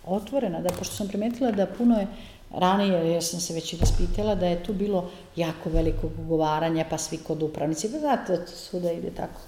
otvorena, 0.06 0.60
da 0.60 0.68
pošto 0.68 0.94
sam 0.94 1.08
primetila 1.08 1.50
da 1.52 1.66
puno 1.66 1.98
je 1.98 2.06
ranije, 2.50 3.12
ja 3.12 3.20
sam 3.20 3.40
se 3.40 3.54
već 3.54 3.72
i 3.72 3.76
raspitala, 3.76 4.34
da 4.34 4.46
je 4.46 4.62
tu 4.62 4.72
bilo 4.72 5.10
jako 5.36 5.70
velikog 5.70 6.10
ugovaranja, 6.18 6.86
pa 6.90 6.98
svi 6.98 7.16
kod 7.16 7.42
upravnici, 7.42 7.92
pa 7.92 7.98
znate, 7.98 8.38
svuda 8.46 8.92
ide 8.92 9.10
tako. 9.10 9.40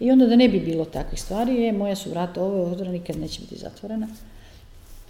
I 0.00 0.10
onda 0.10 0.26
da 0.26 0.36
ne 0.36 0.48
bi 0.48 0.60
bilo 0.60 0.84
takvih 0.84 1.22
stvari, 1.22 1.54
je, 1.54 1.72
moja 1.72 1.96
su 1.96 2.10
vrata 2.10 2.42
ovo 2.42 2.62
otvorena, 2.62 2.92
nikad 2.92 3.16
neće 3.16 3.40
biti 3.40 3.56
zatvorena. 3.56 4.08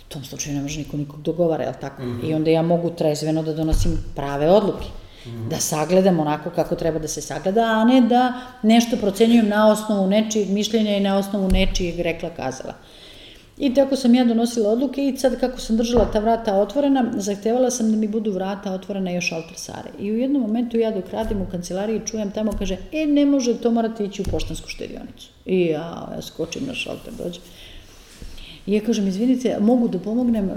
U 0.09 0.11
tom 0.13 0.25
slučaju 0.25 0.57
ne 0.57 0.63
može 0.63 0.79
niko 0.79 0.97
nikog 0.97 1.23
dogovara, 1.23 1.65
jel 1.65 1.73
tako? 1.81 2.03
Mm 2.03 2.07
-hmm. 2.07 2.31
I 2.31 2.35
onda 2.35 2.51
ja 2.51 2.63
mogu 2.63 2.91
trezveno 2.91 3.43
da 3.43 3.53
donosim 3.53 3.99
prave 4.17 4.51
odluke. 4.51 4.87
Mm 5.27 5.31
-hmm. 5.31 5.49
Da 5.49 5.57
sagledam 5.57 6.21
onako 6.21 6.51
kako 6.51 6.75
treba 6.75 6.99
da 6.99 7.09
se 7.09 7.21
sagleda, 7.21 7.65
a 7.65 7.85
ne 7.85 8.01
da 8.01 8.33
nešto 8.63 8.97
procenjujem 8.97 9.49
na 9.49 9.69
osnovu 9.69 10.07
nečijeg 10.07 10.49
mišljenja 10.49 10.97
i 10.97 11.01
na 11.01 11.19
osnovu 11.19 11.49
nečijeg 11.49 12.01
rekla 12.01 12.31
kazala. 12.31 12.75
I 13.59 13.75
tako 13.75 13.97
sam 13.97 14.15
ja 14.15 14.25
donosila 14.25 14.71
odluke 14.71 15.09
i 15.09 15.17
sad 15.17 15.41
kako 15.41 15.61
sam 15.61 15.77
držala 15.77 16.11
ta 16.13 16.19
vrata 16.19 16.55
otvorena, 16.55 17.13
zahtevala 17.17 17.71
sam 17.71 17.91
da 17.91 17.97
mi 17.97 18.09
budu 18.09 18.33
vrata 18.33 18.73
otvorena 18.73 19.11
još 19.11 19.33
sare. 19.57 19.91
I 19.99 20.13
u 20.13 20.17
jednom 20.17 20.43
momentu 20.43 20.79
ja 20.79 20.91
dok 20.91 21.11
radim 21.13 21.41
u 21.43 21.47
kancelariji 21.51 22.01
čujem 22.07 22.31
tamo 22.31 22.53
kaže, 22.59 22.77
e 22.93 23.07
ne 23.07 23.27
može, 23.27 23.57
to 23.57 23.71
morate 23.71 24.05
ići 24.05 24.23
u 24.23 24.31
poštansku 24.31 24.69
štedionicu. 24.69 25.31
I 25.47 25.67
ja, 25.67 26.09
ja 26.15 26.23
skočim 26.23 26.67
na 26.67 26.75
šalter, 26.75 27.13
dođe. 27.25 27.41
I 28.69 28.75
ja 28.77 28.81
kažem, 28.85 29.07
izvinite, 29.09 29.57
mogu 29.61 29.89
da 29.89 29.99
pomognem, 29.99 30.51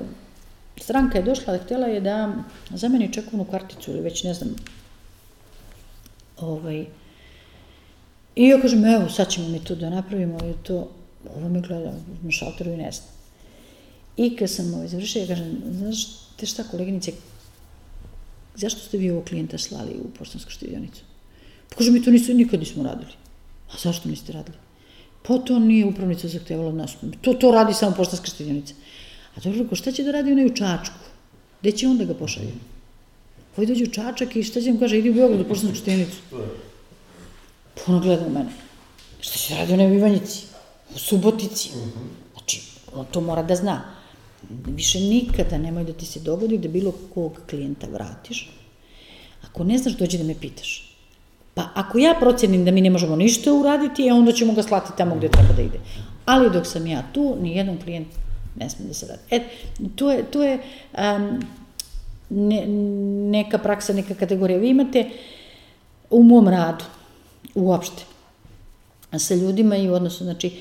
stranka 0.78 1.18
je 1.18 1.24
došla, 1.24 1.58
htjela 1.64 1.88
je 1.88 2.02
da 2.02 2.34
za 2.70 2.90
meni 2.90 3.14
čekovnu 3.14 3.46
karticu 3.46 3.92
ili 3.92 4.02
već 4.02 4.24
ne 4.24 4.34
znam, 4.34 4.56
ovaj, 6.38 6.86
I 8.36 8.48
ja 8.48 8.62
kažem, 8.62 8.86
evo, 8.86 9.10
sad 9.10 9.30
ćemo 9.30 9.50
mi 9.50 9.60
to 9.60 9.76
da 9.76 9.90
napravimo, 9.90 10.40
je 10.44 10.54
to, 10.64 10.92
ovo 11.36 11.50
me 11.50 11.62
gleda 11.62 11.94
na 12.24 12.32
šalteru 12.32 12.72
i 12.72 12.78
ne 12.78 12.92
zna. 12.92 13.06
I 14.18 14.36
kad 14.36 14.50
sam 14.50 14.74
ovaj 14.74 14.88
završila, 14.88 15.24
ja 15.24 15.28
kažem, 15.28 15.58
znaš, 15.72 16.06
te 16.38 16.46
šta 16.46 16.64
koleginice, 16.64 17.12
zašto 18.56 18.80
ste 18.80 18.98
vi 18.98 19.12
ovo 19.12 19.22
klijenta 19.22 19.58
slali 19.58 20.00
u 20.04 20.10
poštansku 20.18 20.52
štedionicu? 20.52 21.04
Pa 21.70 21.76
kaže, 21.76 21.92
mi 21.92 22.04
to 22.04 22.12
nisu, 22.12 22.34
nikad 22.34 22.60
nismo 22.60 22.84
radili. 22.84 23.12
A 23.72 23.78
zašto 23.84 24.10
niste 24.10 24.32
radili? 24.34 24.58
Pa 25.28 25.38
to 25.38 25.60
nije 25.60 25.86
upravnica 25.86 26.28
zahtevala 26.28 26.70
od 26.70 26.76
nas. 26.76 26.96
To, 27.22 27.34
to 27.34 27.52
radi 27.52 27.74
samo 27.74 27.96
poštanska 27.96 28.28
štedionica. 28.28 28.74
A 29.36 29.40
dobro, 29.40 29.68
ko 29.70 29.76
šta 29.76 29.92
će 29.92 30.04
da 30.04 30.12
radi 30.12 30.32
onaj 30.32 30.46
u 30.46 30.56
Čačku? 30.56 31.00
Gde 31.62 31.72
će 31.72 31.88
onda 31.88 32.06
ga 32.06 32.14
pošalje? 32.14 32.54
Ovaj 33.58 33.68
dođe 33.68 33.84
u 33.84 33.88
Čačak 33.88 34.36
i 34.36 34.44
šta 34.44 34.62
će 34.62 34.70
vam 34.70 34.80
kaže, 34.80 35.00
idi 35.00 35.10
u 35.10 35.14
Beograd 35.14 35.42
u 35.42 35.48
poštansku 35.48 35.78
štedionicu. 35.78 36.18
Pa 37.76 37.92
ona 37.92 38.00
gleda 38.00 38.26
u 38.28 38.30
mene. 38.30 38.50
Šta 39.22 39.38
će 39.38 39.54
da 39.54 39.60
radi 39.60 39.74
onaj 39.74 39.92
u 39.92 39.96
Ivanjici? 39.96 40.52
u 40.96 41.00
Subotici. 41.00 41.70
Znači, 42.34 42.62
on 42.94 43.06
to 43.12 43.22
mora 43.22 43.44
da 43.44 43.56
zna. 43.56 43.82
Više 44.66 45.00
nikada 45.00 45.58
nemoj 45.58 45.84
da 45.84 45.94
ti 45.94 46.06
se 46.06 46.20
dogodi 46.20 46.58
da 46.58 46.68
bilo 46.68 46.94
kog 47.14 47.42
klijenta 47.50 47.88
vratiš. 47.88 48.50
Ako 49.42 49.64
ne 49.64 49.78
znaš, 49.78 49.98
dođi 49.98 50.18
da 50.18 50.24
me 50.24 50.36
pitaš. 50.40 50.91
Pa 51.54 51.68
ako 51.74 51.98
ja 51.98 52.14
procenim 52.20 52.66
da 52.66 52.72
mi 52.72 52.82
ne 52.82 52.90
možemo 52.90 53.16
ništa 53.16 53.54
uraditi, 53.54 54.08
e, 54.08 54.14
onda 54.14 54.32
ćemo 54.32 54.54
ga 54.54 54.64
slati 54.64 54.92
tamo 54.98 55.16
gde 55.16 55.30
treba 55.30 55.54
da 55.54 55.62
ide. 55.62 55.80
Ali 56.26 56.50
dok 56.50 56.68
sam 56.68 56.88
ja 56.88 57.04
tu, 57.14 57.36
ni 57.42 57.56
jedan 57.58 57.78
klijent 57.84 58.08
ne 58.56 58.70
sme 58.70 58.86
da 58.86 58.94
se 58.94 59.08
radi. 59.08 59.22
E, 59.30 59.40
to 59.96 60.12
je, 60.12 60.24
to 60.24 60.44
je 60.44 60.60
um, 60.98 61.44
ne, 62.30 62.68
neka 63.32 63.58
praksa, 63.58 63.94
neka 63.94 64.14
kategorija. 64.14 64.60
Vi 64.60 64.70
imate 64.70 65.10
u 66.10 66.24
mom 66.24 66.48
radu, 66.48 66.86
uopšte, 67.56 68.04
sa 69.18 69.36
ljudima 69.36 69.76
i 69.76 69.90
u 69.90 69.94
odnosu, 69.94 70.24
znači, 70.24 70.52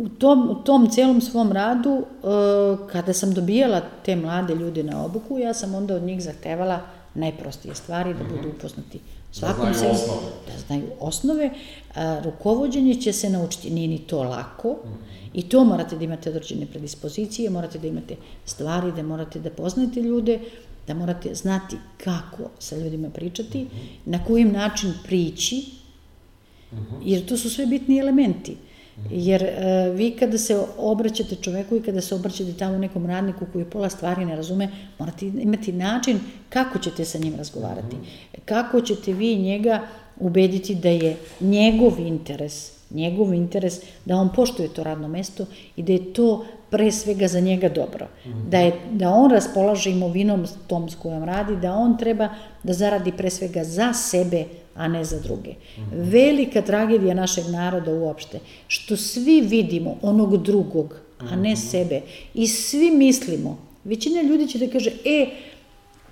u 0.00 0.08
tom, 0.08 0.50
u 0.50 0.54
tom 0.54 0.90
celom 0.90 1.20
svom 1.20 1.52
radu, 1.52 1.90
uh, 1.90 2.88
kada 2.92 3.12
sam 3.12 3.34
dobijala 3.34 3.80
te 4.04 4.16
mlade 4.16 4.54
ljude 4.54 4.82
na 4.82 5.04
obuku, 5.04 5.38
ja 5.38 5.54
sam 5.54 5.74
onda 5.74 5.94
od 5.94 6.02
njih 6.02 6.22
zahtevala 6.22 6.80
najprostije 7.14 7.74
stvari, 7.74 8.14
da 8.14 8.24
budu 8.24 8.48
upoznati 8.48 9.00
svakom 9.34 9.66
da 9.66 9.72
znaju 9.72 9.94
sebi, 9.94 10.04
osnove. 10.04 10.30
Da 10.46 10.58
znaju 10.66 10.86
osnove. 11.00 11.50
A, 11.94 12.20
rukovodđenje 12.24 12.94
će 12.94 13.12
se 13.12 13.30
naučiti, 13.30 13.70
nije 13.70 13.88
ni 13.88 13.98
to 13.98 14.22
lako, 14.22 14.68
mm 14.68 14.88
-hmm. 14.88 15.30
i 15.32 15.42
to 15.42 15.64
morate 15.64 15.96
da 15.96 16.04
imate 16.04 16.30
određene 16.30 16.66
predispozicije, 16.66 17.50
morate 17.50 17.78
da 17.78 17.86
imate 17.86 18.16
stvari, 18.44 18.92
da 18.92 19.02
morate 19.02 19.40
da 19.40 19.50
poznate 19.50 20.00
ljude, 20.00 20.40
da 20.86 20.94
morate 20.94 21.34
znati 21.34 21.76
kako 22.04 22.50
sa 22.58 22.76
ljudima 22.76 23.10
pričati, 23.10 23.58
mm 23.58 23.66
-hmm. 23.66 24.10
na 24.10 24.24
kojim 24.24 24.52
način 24.52 24.94
prići, 25.04 25.64
mm 26.72 26.76
-hmm. 26.76 27.00
jer 27.04 27.26
to 27.26 27.36
su 27.36 27.50
sve 27.50 27.66
bitni 27.66 27.98
elementi. 27.98 28.56
Jer 29.10 29.42
e, 29.42 29.90
vi 29.94 30.10
kada 30.10 30.38
se 30.38 30.58
obraćate 30.78 31.36
čoveku 31.36 31.76
i 31.76 31.82
kada 31.82 32.00
se 32.00 32.14
obraćate 32.14 32.52
tamo 32.52 32.78
nekom 32.78 33.06
radniku 33.06 33.46
koji 33.52 33.64
pola 33.64 33.88
stvari 33.88 34.24
ne 34.24 34.36
razume, 34.36 34.68
morate 34.98 35.26
imati 35.26 35.72
način 35.72 36.20
kako 36.48 36.78
ćete 36.78 37.04
sa 37.04 37.18
njim 37.18 37.34
razgovarati. 37.36 37.96
Kako 38.44 38.80
ćete 38.80 39.12
vi 39.12 39.36
njega 39.36 39.80
ubediti 40.20 40.74
da 40.74 40.88
je 40.88 41.16
njegov 41.40 42.00
interes, 42.00 42.72
njegov 42.90 43.34
interes 43.34 43.80
da 44.04 44.16
on 44.16 44.32
poštuje 44.32 44.68
to 44.68 44.82
radno 44.82 45.08
mesto 45.08 45.46
i 45.76 45.82
da 45.82 45.92
je 45.92 46.12
to 46.12 46.44
pre 46.70 46.92
svega 46.92 47.28
za 47.28 47.40
njega 47.40 47.68
dobro. 47.68 48.06
Da, 48.50 48.58
je, 48.58 48.72
da 48.90 49.10
on 49.10 49.30
raspolaže 49.30 49.90
imovinom 49.90 50.46
tom 50.66 50.88
s 50.88 50.94
kojom 50.94 51.24
radi, 51.24 51.56
da 51.56 51.74
on 51.74 51.98
treba 51.98 52.28
da 52.62 52.72
zaradi 52.72 53.12
pre 53.12 53.30
svega 53.30 53.64
za 53.64 53.92
sebe, 53.92 54.44
a 54.74 54.88
ne 54.88 55.04
za 55.04 55.20
druge. 55.20 55.54
Velika 55.92 56.62
tragedija 56.62 57.14
našeg 57.14 57.44
naroda 57.50 57.90
uopšte, 57.90 58.40
što 58.68 58.96
svi 58.96 59.40
vidimo 59.40 59.96
onog 60.02 60.42
drugog, 60.42 60.94
a 61.18 61.36
ne 61.36 61.56
sebe, 61.56 62.00
i 62.34 62.48
svi 62.48 62.90
mislimo, 62.90 63.58
većina 63.84 64.22
ljudi 64.22 64.48
će 64.48 64.58
da 64.58 64.72
kaže, 64.72 64.90
e, 65.04 65.26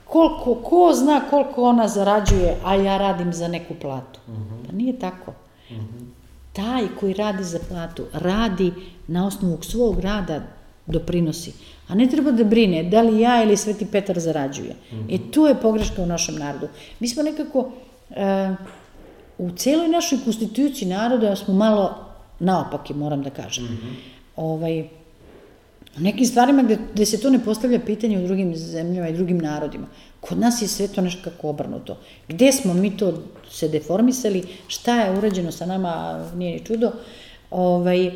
koliko, 0.04 0.54
ko 0.54 0.92
zna 0.94 1.20
koliko 1.30 1.62
ona 1.62 1.88
zarađuje, 1.88 2.56
a 2.64 2.74
ja 2.74 2.98
radim 2.98 3.32
za 3.32 3.48
neku 3.48 3.74
platu. 3.74 4.20
Pa 4.66 4.72
nije 4.72 4.98
tako. 4.98 5.32
Taj 6.52 6.86
koji 7.00 7.14
radi 7.14 7.44
za 7.44 7.58
platu, 7.68 8.04
radi 8.12 8.72
na 9.06 9.26
osnovu 9.26 9.58
svog 9.62 10.00
rada 10.00 10.42
doprinosi. 10.86 11.52
A 11.88 11.94
ne 11.94 12.06
treba 12.06 12.30
da 12.30 12.44
brine 12.44 12.82
da 12.82 13.02
li 13.02 13.20
ja 13.20 13.42
ili 13.42 13.56
Sveti 13.56 13.86
Petar 13.86 14.18
zarađuje. 14.20 14.76
E, 15.10 15.18
tu 15.30 15.46
je 15.46 15.60
pogreška 15.60 16.02
u 16.02 16.06
našem 16.06 16.34
narodu. 16.34 16.68
Mi 17.00 17.08
smo 17.08 17.22
nekako 17.22 17.70
e, 18.16 18.54
u 19.38 19.50
celoj 19.50 19.88
našoj 19.88 20.18
konstituciji 20.24 20.88
naroda 20.88 21.36
smo 21.36 21.54
malo 21.54 22.12
naopaki, 22.38 22.94
moram 22.94 23.22
da 23.22 23.30
kažem. 23.30 23.64
Mm 23.64 23.68
-hmm. 23.68 23.94
ovaj, 24.36 24.88
u 25.96 26.00
nekim 26.00 26.26
stvarima 26.26 26.62
gde, 26.62 26.78
gde 26.94 27.06
se 27.06 27.20
to 27.20 27.30
ne 27.30 27.44
postavlja 27.44 27.80
pitanje 27.80 28.18
u 28.18 28.26
drugim 28.26 28.56
zemljama 28.56 29.08
i 29.08 29.12
drugim 29.12 29.38
narodima. 29.38 29.86
Kod 30.20 30.38
nas 30.38 30.62
je 30.62 30.68
sve 30.68 30.88
to 30.88 31.00
nešto 31.00 31.30
kako 31.30 31.48
obrnuto. 31.48 31.96
Gde 32.28 32.52
smo 32.52 32.74
mi 32.74 32.96
to 32.96 33.22
se 33.50 33.68
deformisali, 33.68 34.44
šta 34.68 35.00
je 35.00 35.18
urađeno 35.18 35.52
sa 35.52 35.66
nama, 35.66 36.24
nije 36.36 36.52
ni 36.52 36.64
čudo. 36.64 36.92
Ovaj, 37.50 38.12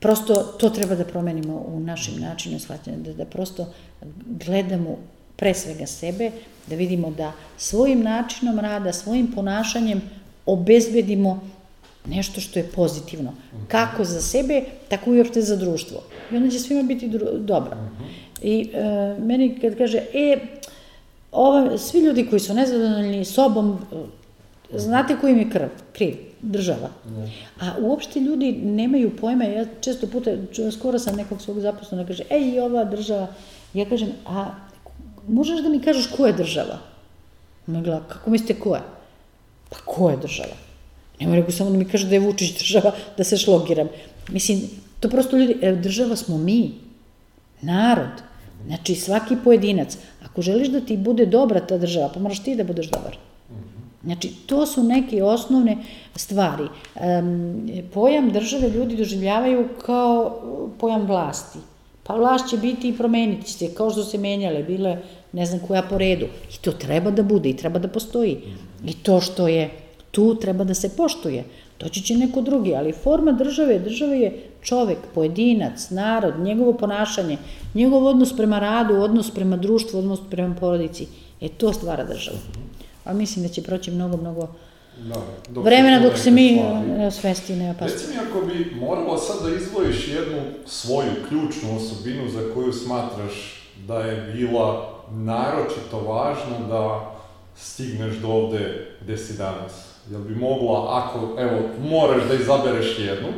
prosto 0.00 0.34
to 0.34 0.70
treba 0.70 0.94
da 0.94 1.04
promenimo 1.04 1.64
u 1.66 1.80
našim 1.80 2.20
načinu 2.20 2.58
shvatanja, 2.58 2.96
da, 2.96 3.12
da 3.12 3.24
prosto 3.24 3.66
gledamo 4.26 4.98
pre 5.40 5.54
svega 5.54 5.86
sebe, 5.86 6.30
da 6.66 6.76
vidimo 6.76 7.10
da 7.10 7.32
svojim 7.56 8.02
načinom 8.02 8.58
rada, 8.58 8.92
svojim 8.92 9.32
ponašanjem 9.32 10.02
obezbedimo 10.46 11.40
nešto 12.06 12.40
što 12.40 12.58
je 12.58 12.68
pozitivno. 12.74 13.32
Kako 13.68 14.04
za 14.04 14.20
sebe, 14.20 14.62
tako 14.88 15.14
i 15.14 15.18
uopšte 15.18 15.40
za 15.42 15.56
društvo. 15.56 16.02
I 16.32 16.36
onda 16.36 16.50
će 16.50 16.58
svima 16.58 16.82
biti 16.82 17.08
dobro. 17.38 17.76
I 18.42 18.70
e, 18.74 19.16
meni 19.18 19.58
kad 19.60 19.78
kaže, 19.78 19.98
e, 19.98 20.38
ova, 21.32 21.78
svi 21.78 22.00
ljudi 22.00 22.26
koji 22.26 22.40
su 22.40 22.54
nezadovoljni 22.54 23.24
sobom, 23.24 23.78
znate 24.74 25.16
koji 25.20 25.32
im 25.32 25.38
je 25.38 25.50
krv, 25.50 25.68
kriv? 25.92 26.16
Država. 26.42 26.88
A 27.60 27.72
uopšte 27.80 28.20
ljudi 28.20 28.52
nemaju 28.52 29.16
pojma, 29.16 29.44
ja 29.44 29.64
često 29.80 30.06
puta, 30.06 30.30
skoro 30.78 30.98
sam 30.98 31.16
nekog 31.16 31.42
svog 31.42 31.60
zaposlena 31.60 32.06
kaže, 32.06 32.22
ej, 32.30 32.60
ova 32.60 32.84
država, 32.84 33.26
ja 33.74 33.84
kažem, 33.84 34.08
a 34.26 34.69
možeš 35.28 35.62
da 35.62 35.68
mi 35.68 35.82
kažeš 35.82 36.06
ko 36.16 36.26
je 36.26 36.32
država? 36.32 36.78
Ona 37.68 37.80
gleda, 37.80 38.00
kako 38.08 38.30
mislite 38.30 38.60
ko 38.60 38.74
je? 38.74 38.82
Pa 39.70 39.76
ko 39.84 40.10
je 40.10 40.16
država? 40.16 40.54
Nema 41.20 41.34
rekao 41.34 41.52
samo 41.52 41.70
da 41.70 41.78
mi 41.78 41.84
kaže 41.84 42.08
da 42.08 42.14
je 42.14 42.20
Vučić 42.20 42.58
država, 42.58 42.92
da 43.16 43.24
se 43.24 43.36
šlogiram. 43.36 43.88
Mislim, 44.28 44.60
to 45.00 45.08
prosto 45.08 45.36
ljudi, 45.36 45.56
e, 45.62 45.72
država 45.72 46.16
smo 46.16 46.38
mi, 46.38 46.74
narod, 47.60 48.22
znači 48.66 48.94
svaki 48.94 49.36
pojedinac. 49.44 49.98
Ako 50.24 50.42
želiš 50.42 50.68
da 50.68 50.80
ti 50.80 50.96
bude 50.96 51.26
dobra 51.26 51.60
ta 51.60 51.78
država, 51.78 52.10
pa 52.14 52.20
moraš 52.20 52.42
ti 52.42 52.54
da 52.56 52.64
budeš 52.64 52.90
dobar. 52.90 53.16
Znači, 54.04 54.32
to 54.46 54.66
su 54.66 54.82
neke 54.82 55.22
osnovne 55.22 55.76
stvari. 56.16 56.64
Um, 56.94 57.70
pojam 57.94 58.30
države 58.30 58.68
ljudi 58.68 58.96
doživljavaju 58.96 59.68
kao 59.86 60.40
pojam 60.80 61.06
vlasti. 61.06 61.58
Pa 62.10 62.16
vlast 62.16 62.48
će 62.50 62.56
biti 62.56 62.88
i 62.88 62.96
promeniti 62.96 63.50
se, 63.50 63.74
kao 63.74 63.90
što 63.90 64.04
se 64.04 64.18
menjale, 64.18 64.62
bile 64.62 64.96
ne 65.32 65.46
znam 65.46 65.60
koja 65.66 65.82
po 65.82 65.98
redu. 65.98 66.26
I 66.26 66.58
to 66.60 66.72
treba 66.72 67.10
da 67.10 67.22
bude 67.22 67.48
i 67.48 67.56
treba 67.56 67.78
da 67.78 67.88
postoji. 67.88 68.40
I 68.84 68.94
to 69.02 69.20
što 69.20 69.48
je 69.48 69.68
tu 70.10 70.34
treba 70.34 70.64
da 70.64 70.74
se 70.74 70.90
poštuje. 70.96 71.44
Doći 71.80 72.02
će 72.02 72.16
neko 72.16 72.40
drugi, 72.40 72.74
ali 72.74 72.92
forma 72.92 73.32
države, 73.32 73.78
države 73.78 74.18
je 74.20 74.32
čovek, 74.62 74.98
pojedinac, 75.14 75.90
narod, 75.90 76.40
njegovo 76.40 76.72
ponašanje, 76.72 77.36
njegov 77.74 78.06
odnos 78.06 78.36
prema 78.36 78.58
radu, 78.58 78.94
odnos 78.94 79.30
prema 79.30 79.56
društvu, 79.56 79.98
odnos 79.98 80.20
prema 80.30 80.54
porodici. 80.54 81.06
E 81.40 81.48
to 81.48 81.72
stvara 81.72 82.04
državu. 82.04 82.38
A 83.04 83.12
mislim 83.12 83.46
da 83.46 83.52
će 83.52 83.62
proći 83.62 83.90
mnogo, 83.90 84.16
mnogo 84.16 84.48
da, 84.96 85.14
dok 85.48 85.64
vremena 85.64 86.00
dok 86.00 86.18
se 86.18 86.30
mi 86.30 86.62
svesti 87.20 87.56
ne 87.56 87.70
opasno. 87.70 87.86
Reci 87.86 88.06
mi 88.10 88.16
ako 88.30 88.46
bi 88.46 88.74
morala 88.80 89.18
sad 89.18 89.50
da 89.50 89.56
izdvojiš 89.56 90.08
jednu 90.08 90.42
svoju 90.66 91.10
ključnu 91.28 91.76
osobinu 91.76 92.30
za 92.30 92.40
koju 92.54 92.72
smatraš 92.72 93.66
da 93.86 93.98
je 93.98 94.32
bila 94.32 94.94
naročito 95.10 96.00
važno 96.00 96.68
da 96.68 97.12
stigneš 97.56 98.16
do 98.16 98.28
ovde 98.28 98.86
gde 99.00 99.16
si 99.16 99.36
danas? 99.36 99.72
Jel 100.10 100.20
bi 100.20 100.34
mogla, 100.34 100.98
ako, 100.98 101.40
evo, 101.40 101.60
moraš 101.90 102.22
da 102.28 102.34
izabereš 102.34 102.98
jednu, 102.98 103.28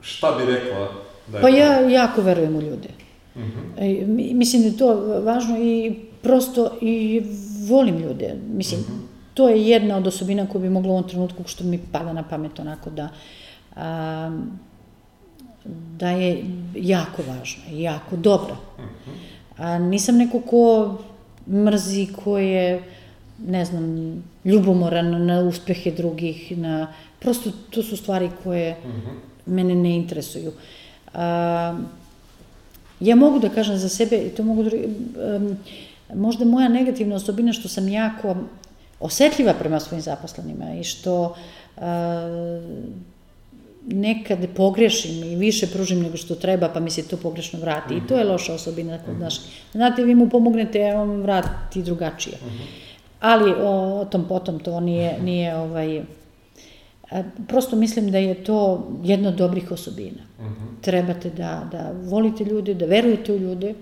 šta 0.00 0.38
bi 0.38 0.52
rekla 0.52 0.88
da 1.26 1.38
je 1.38 1.42
Pa 1.42 1.48
ja 1.48 1.80
jako 1.80 2.22
verujem 2.22 2.56
u 2.56 2.60
ljude. 2.60 2.88
Uh 3.34 3.42
mhm. 3.42 3.60
-huh. 3.76 4.02
e, 4.02 4.34
mislim 4.34 4.62
da 4.62 4.68
je 4.68 4.76
to 4.76 5.20
važno 5.24 5.58
i 5.58 5.94
prosto 6.22 6.78
i 6.80 7.22
volim 7.68 7.98
ljude. 7.98 8.36
Mislim, 8.48 8.80
uh 8.80 8.86
mhm. 8.88 8.98
-huh. 8.98 9.09
To 9.40 9.48
je 9.48 9.68
jedna 9.68 9.96
od 9.96 10.06
osobina 10.06 10.46
koju 10.46 10.62
bi 10.62 10.68
mogla 10.70 10.92
u 10.92 10.96
ovom 10.96 11.08
trenutku, 11.08 11.44
što 11.46 11.64
mi 11.64 11.78
pada 11.92 12.12
na 12.12 12.22
pamet 12.22 12.58
onako 12.58 12.90
da 12.90 13.08
a, 13.76 14.40
da 15.96 16.10
je 16.10 16.44
jako 16.74 17.22
važna 17.22 17.64
jako 17.72 18.16
dobra. 18.16 18.56
Mhm. 18.78 19.16
A 19.56 19.78
nisam 19.78 20.16
neko 20.16 20.40
ko 20.40 20.98
mrzi, 21.48 22.06
ko 22.24 22.38
je, 22.38 22.82
ne 23.46 23.64
znam, 23.64 24.14
ljubomoran 24.44 25.26
na 25.26 25.40
uspehe 25.40 25.90
drugih, 25.90 26.58
na, 26.58 26.92
prosto 27.18 27.50
to 27.70 27.82
su 27.82 27.96
stvari 27.96 28.30
koje 28.44 28.76
uh 28.84 28.90
mhm. 28.90 28.98
-huh. 28.98 29.16
mene 29.46 29.74
ne 29.74 29.96
interesuju. 29.96 30.52
A, 31.14 31.78
ja 33.00 33.16
mogu 33.16 33.38
da 33.38 33.48
kažem 33.48 33.78
za 33.78 33.88
sebe, 33.88 34.16
i 34.16 34.28
to 34.28 34.42
mogu 34.42 34.62
da, 34.62 34.70
um, 34.76 35.56
možda 36.14 36.44
moja 36.44 36.68
negativna 36.68 37.16
osobina 37.16 37.52
što 37.52 37.68
sam 37.68 37.88
jako 37.88 38.36
osetljiva 39.00 39.54
prema 39.54 39.80
svojim 39.80 40.02
zaposlenima 40.02 40.74
i 40.74 40.84
što 40.84 41.34
uh, 41.76 41.82
nekad 43.86 44.38
pogrešim 44.56 45.24
i 45.24 45.36
više 45.36 45.66
pružim 45.66 46.02
nego 46.02 46.16
što 46.16 46.34
treba, 46.34 46.68
pa 46.68 46.80
mi 46.80 46.90
se 46.90 47.08
to 47.08 47.16
pogrešno 47.16 47.60
vrati. 47.60 47.94
I 47.94 48.06
to 48.06 48.18
je 48.18 48.24
loša 48.24 48.54
osobina 48.54 48.98
kod 49.06 49.20
naš. 49.20 49.40
Znate, 49.72 50.04
vi 50.04 50.14
mu 50.14 50.28
pomognete, 50.28 50.90
a 50.90 51.02
on 51.02 51.22
vrati 51.22 51.82
drugačije. 51.82 52.38
Ali 53.20 53.50
o, 53.50 54.00
o 54.00 54.04
tom 54.04 54.28
potom 54.28 54.58
to 54.58 54.80
nije, 54.80 55.18
nije 55.22 55.56
ovaj, 55.56 56.02
prosto 57.48 57.76
mislim 57.76 58.10
da 58.10 58.18
je 58.18 58.44
to 58.44 58.88
jedna 59.02 59.28
od 59.28 59.34
dobrih 59.34 59.72
osobina. 59.72 60.22
Trebate 60.80 61.30
da, 61.30 61.68
da 61.72 61.92
volite 62.02 62.44
ljude, 62.44 62.74
da 62.74 62.86
verujete 62.86 63.32
u 63.32 63.38
ljude, 63.38 63.74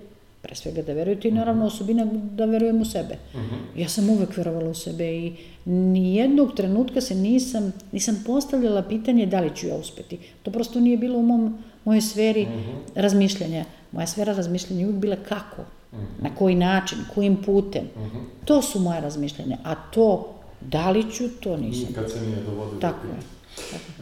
pre 0.43 0.55
svega 0.55 0.83
da 0.83 0.93
verujete 0.93 1.29
i 1.29 1.33
naravno 1.33 1.67
osobina 1.67 2.07
da 2.13 2.45
verujem 2.45 2.81
u 2.81 2.85
sebe. 2.85 3.15
Uh 3.35 3.41
-huh. 3.41 3.81
Ja 3.81 3.89
sam 3.89 4.11
uvek 4.11 4.37
verovala 4.37 4.71
u 4.71 4.75
sebe 4.75 5.17
i 5.17 5.33
nijednog 5.65 6.55
trenutka 6.57 7.01
se 7.01 7.15
nisam, 7.15 7.73
nisam 7.93 8.23
postavljala 8.27 8.83
pitanje 8.83 9.27
da 9.27 9.41
li 9.41 9.57
ću 9.57 9.67
ja 9.67 9.77
uspeti. 9.77 10.19
To 10.43 10.51
prosto 10.51 10.81
nije 10.81 10.97
bilo 10.97 11.19
u 11.19 11.23
mom, 11.23 11.59
mojoj 11.85 12.01
sferi 12.01 12.43
uh 12.43 12.49
-huh. 12.49 12.75
razmišljanja. 12.95 13.65
Moja 13.93 14.07
sfera 14.07 14.33
razmišljanja 14.33 14.81
je 14.81 14.87
uvek 14.87 15.01
bila 15.01 15.17
kako, 15.17 15.63
uh 15.63 15.99
-huh. 15.99 16.23
na 16.23 16.35
koji 16.35 16.55
način, 16.55 16.99
kojim 17.15 17.37
putem. 17.43 17.85
Uh 17.97 18.03
-huh. 18.03 18.21
To 18.45 18.63
su 18.63 18.81
moje 18.81 19.01
razmišljanja, 19.01 19.59
a 19.65 19.75
to 19.75 20.35
da 20.61 20.91
li 20.91 21.13
ću, 21.13 21.29
to 21.41 21.57
nisam. 21.57 21.87
Nikad 21.89 22.11
se 22.11 22.21
nije 22.21 22.43
dovodilo. 22.43 22.81
Tako 22.81 23.07
je. 23.07 23.39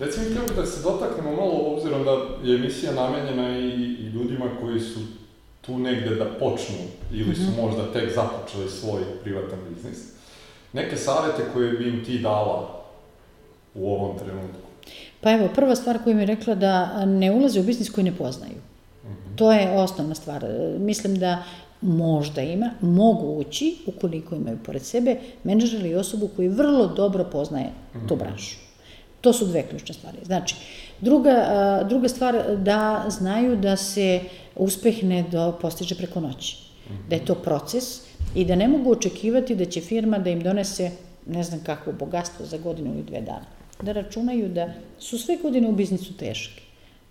Recimo, 0.00 0.24
htio 0.24 0.56
da 0.56 0.66
se 0.66 0.82
dotaknemo 0.82 1.36
malo, 1.36 1.52
obzirom 1.52 2.04
da 2.04 2.10
je 2.48 2.56
emisija 2.56 2.92
namenjena 2.92 3.58
i, 3.58 3.68
i 4.00 4.06
ljudima 4.06 4.44
koji 4.60 4.80
su 4.80 5.00
tu 5.66 5.78
negde 5.78 6.14
da 6.14 6.24
počnu 6.24 6.76
ili 7.12 7.34
su 7.34 7.62
možda 7.62 7.92
tek 7.92 8.14
započeli 8.14 8.70
svoj 8.70 9.02
privatan 9.22 9.58
biznis, 9.68 9.98
neke 10.72 10.96
savete 10.96 11.42
koje 11.52 11.72
bi 11.72 11.88
im 11.88 12.04
ti 12.04 12.18
dala 12.18 12.82
u 13.74 13.92
ovom 13.92 14.18
trenutku? 14.18 14.66
Pa 15.20 15.32
evo, 15.32 15.48
prva 15.54 15.76
stvar 15.76 15.98
koju 16.04 16.16
mi 16.16 16.22
je 16.22 16.26
rekla 16.26 16.54
da 16.54 17.04
ne 17.06 17.32
ulaze 17.32 17.60
u 17.60 17.62
biznis 17.62 17.90
koji 17.90 18.04
ne 18.04 18.16
poznaju. 18.16 18.60
To 19.36 19.52
je 19.52 19.70
osnovna 19.70 20.14
stvar. 20.14 20.44
Mislim 20.78 21.18
da 21.18 21.42
možda 21.80 22.42
ima, 22.42 22.70
mogu 22.80 23.26
ući 23.26 23.76
ukoliko 23.86 24.34
imaju 24.34 24.58
pored 24.64 24.82
sebe 24.82 25.16
menadžer 25.44 25.80
ili 25.80 25.94
osobu 25.94 26.28
koji 26.36 26.48
vrlo 26.48 26.86
dobro 26.86 27.24
poznaje 27.24 27.70
tu 28.08 28.16
branšu. 28.16 28.56
To 29.20 29.32
su 29.32 29.46
dve 29.46 29.62
ključne 29.62 29.94
stvari. 29.94 30.18
Znači, 30.24 30.54
druga, 31.00 31.34
druga 31.88 32.08
stvar 32.08 32.56
da 32.56 33.04
znaju 33.08 33.56
da 33.56 33.76
se 33.76 34.20
uspeh 34.56 35.04
ne 35.04 35.24
do, 35.30 35.58
postiže 35.60 35.94
preko 35.94 36.20
noći. 36.20 36.56
Da 37.08 37.16
je 37.16 37.24
to 37.24 37.34
proces 37.34 37.84
i 38.34 38.44
da 38.44 38.54
ne 38.56 38.68
mogu 38.68 38.92
očekivati 38.92 39.54
da 39.54 39.64
će 39.64 39.80
firma 39.80 40.18
da 40.18 40.30
im 40.30 40.40
donese 40.40 40.90
ne 41.26 41.42
znam 41.42 41.60
kakvo 41.64 41.92
bogatstvo 41.92 42.46
za 42.46 42.58
godinu 42.58 42.94
ili 42.94 43.02
dve 43.02 43.20
dana. 43.20 43.46
Da 43.82 43.92
računaju 43.92 44.48
da 44.48 44.68
su 44.98 45.18
sve 45.18 45.36
godine 45.42 45.68
u 45.68 45.72
biznisu 45.72 46.16
teške. 46.16 46.62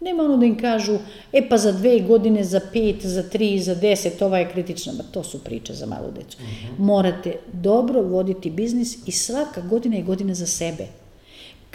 Nema 0.01 0.23
ono 0.23 0.37
da 0.37 0.45
im 0.45 0.57
kažu, 0.57 0.97
e 1.33 1.49
pa 1.49 1.57
za 1.57 1.71
dve 1.71 1.99
godine, 1.99 2.43
za 2.43 2.59
pet, 2.73 3.05
za 3.05 3.23
tri, 3.23 3.59
za 3.59 3.75
deset, 3.75 4.21
ova 4.21 4.37
je 4.39 4.49
kritična, 4.51 4.93
ma 4.93 5.03
to 5.11 5.23
su 5.23 5.43
priče 5.43 5.73
za 5.73 5.85
malu 5.85 6.11
decu. 6.11 6.37
Morate 6.77 7.35
dobro 7.53 8.01
voditi 8.01 8.49
biznis 8.49 9.07
i 9.07 9.11
svaka 9.11 9.61
godina 9.61 9.95
je 9.95 10.03
godina 10.03 10.33
za 10.33 10.45
sebe. 10.45 10.87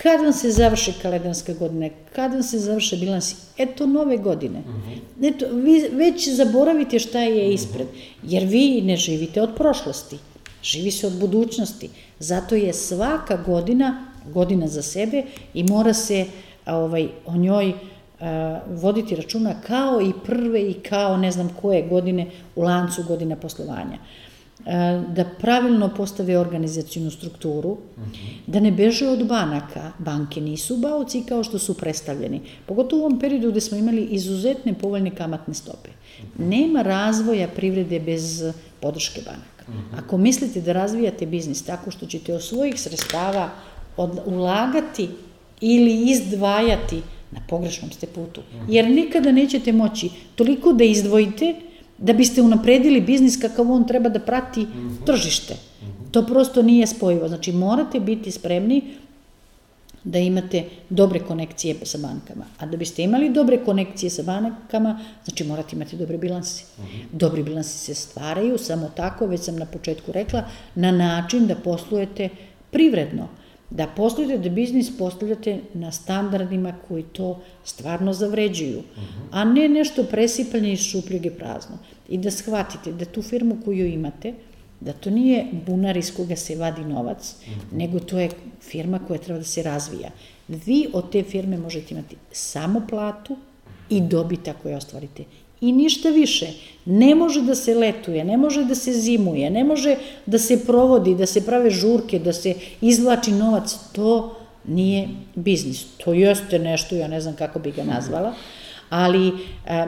Kad 0.03 0.21
vam 0.21 0.33
se 0.33 0.51
završi 0.51 0.93
kalendarska 1.03 1.55
godina, 1.55 1.89
kad 2.13 2.33
vam 2.33 2.43
se 2.43 2.59
završe 2.59 2.97
bilansi, 2.97 3.37
eto 3.59 3.87
nove 3.87 4.17
godine. 4.17 4.63
Eto, 5.23 5.47
vi 5.53 5.89
već 5.93 6.29
zaboravite 6.29 6.99
šta 6.99 7.21
je 7.21 7.55
ispred, 7.55 7.87
jer 8.23 8.45
vi 8.45 8.81
ne 8.83 8.97
živite 8.97 9.43
od 9.43 9.51
prošlosti, 9.57 10.19
živi 10.63 10.91
se 10.91 11.07
od 11.07 11.13
budućnosti. 11.13 11.91
Zato 12.19 12.55
je 12.55 12.73
svaka 12.73 13.37
godina 13.47 14.11
godina 14.33 14.69
za 14.69 14.83
sebe 14.83 15.23
i 15.55 15.65
mora 15.65 15.95
se 15.95 16.27
ovaj, 16.67 17.09
o 17.27 17.37
njoj 17.37 17.73
a, 18.21 18.61
voditi 18.67 19.17
računa 19.17 19.55
kao 19.67 20.01
i 20.01 20.13
prve 20.27 20.63
i 20.63 20.75
kao 20.75 21.17
ne 21.17 21.31
znam 21.31 21.57
koje 21.61 21.83
godine 21.83 22.27
u 22.57 22.63
lancu 22.63 23.03
godina 23.09 23.37
poslovanja. 23.37 23.99
A, 24.67 25.03
da 25.17 25.25
pravilno 25.25 25.89
postave 25.95 26.39
organizacijnu 26.39 27.11
strukturu, 27.11 27.77
da 28.47 28.61
ne 28.61 28.73
beže 28.73 29.09
od 29.09 29.27
banaka. 29.27 29.93
Banke 29.99 30.41
nisu 30.41 30.77
baoci 30.77 31.23
kao 31.29 31.45
što 31.45 31.59
su 31.59 31.75
predstavljeni. 31.75 32.41
Pogotovo 32.67 33.03
u 33.03 33.05
ovom 33.05 33.19
periodu 33.19 33.51
gde 33.51 33.61
smo 33.61 33.79
imali 33.79 34.05
izuzetne 34.05 34.75
povoljne 34.75 35.11
kamatne 35.11 35.55
stope. 35.55 35.91
Nema 36.39 36.83
razvoja 36.83 37.49
privrede 37.49 38.01
bez 38.01 38.53
podrške 38.81 39.21
banaka. 39.25 39.51
Ako 39.97 40.19
mislite 40.19 40.61
da 40.61 40.73
razvijate 40.73 41.27
biznis 41.27 41.63
tako 41.63 41.91
što 41.91 42.07
ćete 42.07 42.35
od 42.35 42.43
svojih 42.43 42.81
sredstava 42.81 43.51
od, 43.97 44.21
ulagati 44.27 45.09
ili 45.61 46.11
izdvajati 46.11 47.03
na 47.31 47.41
pogrešnom 47.49 47.91
ste 47.91 48.07
putu. 48.07 48.41
Jer 48.69 48.91
nikada 48.91 49.33
nećete 49.33 49.73
moći 49.73 50.11
toliko 50.35 50.73
da 50.73 50.85
izdvojite 50.85 51.55
da 52.01 52.13
biste 52.13 52.43
unapredili 52.43 53.01
biznis 53.01 53.37
kakav 53.41 53.71
on 53.73 53.87
treba 53.87 54.09
da 54.09 54.21
prati 54.21 54.67
tržište. 55.07 55.57
To 56.11 56.27
prosto 56.27 56.63
nije 56.63 56.87
spojivo. 56.87 57.29
Znači 57.29 57.53
morate 57.53 58.01
biti 58.01 58.31
spremni 58.31 58.83
da 60.05 60.19
imate 60.19 60.65
dobre 60.89 61.21
konekcije 61.21 61.75
sa 61.83 61.99
bankama. 61.99 62.45
A 62.59 62.67
da 62.67 62.77
biste 62.77 63.03
imali 63.03 63.31
dobre 63.31 63.65
konekcije 63.65 64.11
sa 64.11 64.23
bankama, 64.23 65.01
znači 65.25 65.45
morate 65.45 65.77
imati 65.77 65.97
dobre 65.97 66.19
bilansi. 66.19 66.65
Dobri 67.13 67.43
bilansi 67.43 67.79
se 67.79 67.95
stvaraju 67.95 68.59
samo 68.59 68.91
tako, 68.97 69.27
već 69.27 69.41
sam 69.41 69.57
na 69.57 69.67
početku 69.67 70.13
rekla, 70.13 70.45
na 70.75 70.93
način 70.93 71.47
da 71.47 71.55
poslujete 71.55 72.29
privredno. 72.71 73.29
Da 73.71 73.87
poslujete, 73.87 74.49
da 74.49 74.55
biznis 74.55 74.99
postavljate 74.99 75.59
na 75.75 75.93
standardima 75.93 76.75
koji 76.89 77.03
to 77.03 77.41
stvarno 77.65 78.13
zavređuju, 78.13 78.83
a 79.31 79.45
ne 79.45 79.69
nešto 79.69 80.05
presipanje 80.05 80.73
iz 80.73 80.81
šupljege 80.81 81.31
prazno. 81.31 81.79
I 82.09 82.19
da 82.19 82.31
shvatite 82.31 82.93
da 82.93 83.05
tu 83.05 83.23
firmu 83.23 83.57
koju 83.65 83.87
imate, 83.87 84.35
da 84.81 84.93
to 84.93 85.11
nije 85.11 85.47
bunar 85.67 85.97
iz 85.97 86.15
koga 86.17 86.37
se 86.37 86.57
vadi 86.57 86.85
novac, 86.85 87.35
nego 87.73 88.01
to 88.01 88.19
je 88.19 88.31
firma 88.61 88.99
koja 88.99 89.19
treba 89.19 89.39
da 89.39 89.45
se 89.45 89.63
razvija. 89.63 90.11
Vi 90.49 90.87
od 90.93 91.13
te 91.13 91.23
firme 91.23 91.59
možete 91.59 91.95
imati 91.95 92.17
samo 92.33 92.83
platu 92.89 93.37
i 93.91 94.01
dobit 94.01 94.49
ako 94.49 94.69
je 94.69 94.77
ostvarite. 94.77 95.25
I 95.61 95.73
ništa 95.73 96.11
više. 96.11 96.47
Ne 96.85 97.15
može 97.15 97.43
da 97.43 97.55
se 97.55 97.75
letuje, 97.75 98.25
ne 98.25 98.37
može 98.37 98.65
da 98.65 98.75
se 98.75 98.93
zimuje, 98.93 99.51
ne 99.51 99.65
može 99.65 99.97
da 100.27 100.39
se 100.39 100.65
provodi, 100.67 101.15
da 101.15 101.27
se 101.27 101.47
prave 101.47 101.71
žurke, 101.71 102.19
da 102.19 102.33
se 102.33 102.55
izvlači 102.81 103.33
novac. 103.33 103.77
To 103.93 104.37
nije 104.65 105.09
biznis. 105.35 105.85
To 106.05 106.13
jeste 106.13 106.59
nešto, 106.59 106.97
ja 106.97 107.09
ne 107.09 107.21
znam 107.21 107.37
kako 107.37 107.59
bi 107.59 107.73
ga 107.73 107.85
nazvala, 107.85 108.35
ali 108.91 109.33
a, 109.69 109.87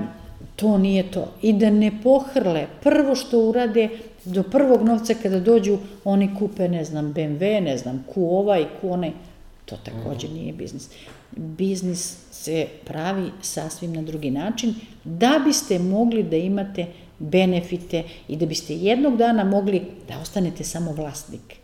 to 0.57 0.78
nije 0.78 1.11
to. 1.11 1.32
I 1.43 1.53
da 1.53 1.70
ne 1.70 1.93
pohrle, 2.03 2.66
prvo 2.82 3.15
što 3.15 3.40
urade, 3.40 3.89
do 4.24 4.43
prvog 4.43 4.82
novca 4.82 5.15
kada 5.23 5.40
dođu, 5.40 5.78
oni 6.05 6.35
kupe, 6.39 6.69
ne 6.69 6.85
znam, 6.85 7.15
BMW, 7.15 7.61
ne 7.61 7.78
znam, 7.78 8.05
ku 8.15 8.36
ovaj, 8.36 8.65
ku 8.81 8.90
onaj, 8.90 9.12
to 9.65 9.77
takođe 9.77 10.28
nije 10.28 10.53
biznis. 10.53 10.89
Biznis 11.36 12.16
se 12.43 12.66
pravi 12.85 13.31
sasvim 13.43 13.93
na 13.93 14.02
drugi 14.02 14.31
način, 14.31 14.74
da 15.05 15.40
biste 15.44 15.78
mogli 15.78 16.23
da 16.23 16.36
imate 16.36 16.86
benefite 17.19 18.02
i 18.28 18.36
da 18.36 18.47
biste 18.47 18.77
jednog 18.77 19.16
dana 19.16 19.44
mogli 19.44 19.82
da 20.09 20.19
ostanete 20.20 20.64
samo 20.64 20.93
vlasnik. 20.93 21.56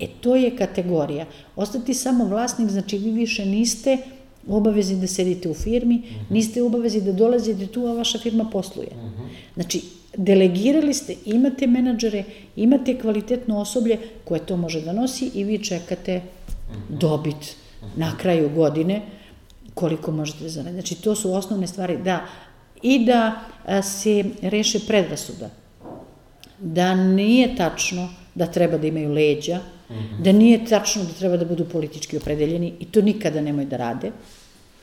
E 0.00 0.06
to 0.20 0.36
je 0.36 0.56
kategorija. 0.56 1.26
Ostati 1.56 1.94
samo 1.94 2.24
vlasnik 2.24 2.70
znači 2.70 2.98
vi 2.98 3.10
više 3.10 3.46
niste 3.46 3.98
u 4.46 4.56
obavezi 4.56 4.96
da 4.96 5.06
sedite 5.06 5.48
u 5.48 5.54
firmi, 5.54 6.02
niste 6.30 6.62
u 6.62 6.66
obavezi 6.66 7.00
da 7.02 7.12
dolazite 7.12 7.66
tu, 7.66 7.86
a 7.86 7.92
vaša 7.92 8.18
firma 8.18 8.44
posluje. 8.44 8.88
Znači, 9.54 9.82
delegirali 10.16 10.94
ste, 10.94 11.14
imate 11.24 11.66
menadžere, 11.66 12.24
imate 12.56 12.98
kvalitetno 12.98 13.58
osoblje 13.58 13.98
koje 14.24 14.46
to 14.46 14.56
može 14.56 14.80
da 14.80 14.92
nosi 14.92 15.30
i 15.34 15.44
vi 15.44 15.58
čekate 15.64 16.20
dobit 16.88 17.56
na 17.96 18.16
kraju 18.18 18.50
godine 18.54 19.02
koliko 19.76 20.12
možete 20.12 20.44
da 20.44 20.48
zaraditi. 20.48 20.74
Znači, 20.74 21.02
to 21.02 21.14
su 21.14 21.34
osnovne 21.34 21.66
stvari, 21.66 21.96
da, 21.96 22.20
i 22.82 23.04
da 23.04 23.40
a, 23.66 23.82
se 23.82 24.24
reše 24.42 24.80
predrasuda. 24.86 25.50
Da 26.58 26.94
nije 26.94 27.56
tačno 27.56 28.08
da 28.34 28.46
treba 28.46 28.78
da 28.78 28.86
imaju 28.86 29.12
leđa, 29.12 29.60
da 30.22 30.32
nije 30.32 30.64
tačno 30.64 31.04
da 31.04 31.12
treba 31.12 31.36
da 31.36 31.44
budu 31.44 31.64
politički 31.68 32.16
opredeljeni 32.16 32.72
i 32.80 32.84
to 32.84 33.02
nikada 33.02 33.40
nemoj 33.40 33.64
da 33.64 33.76
rade. 33.76 34.12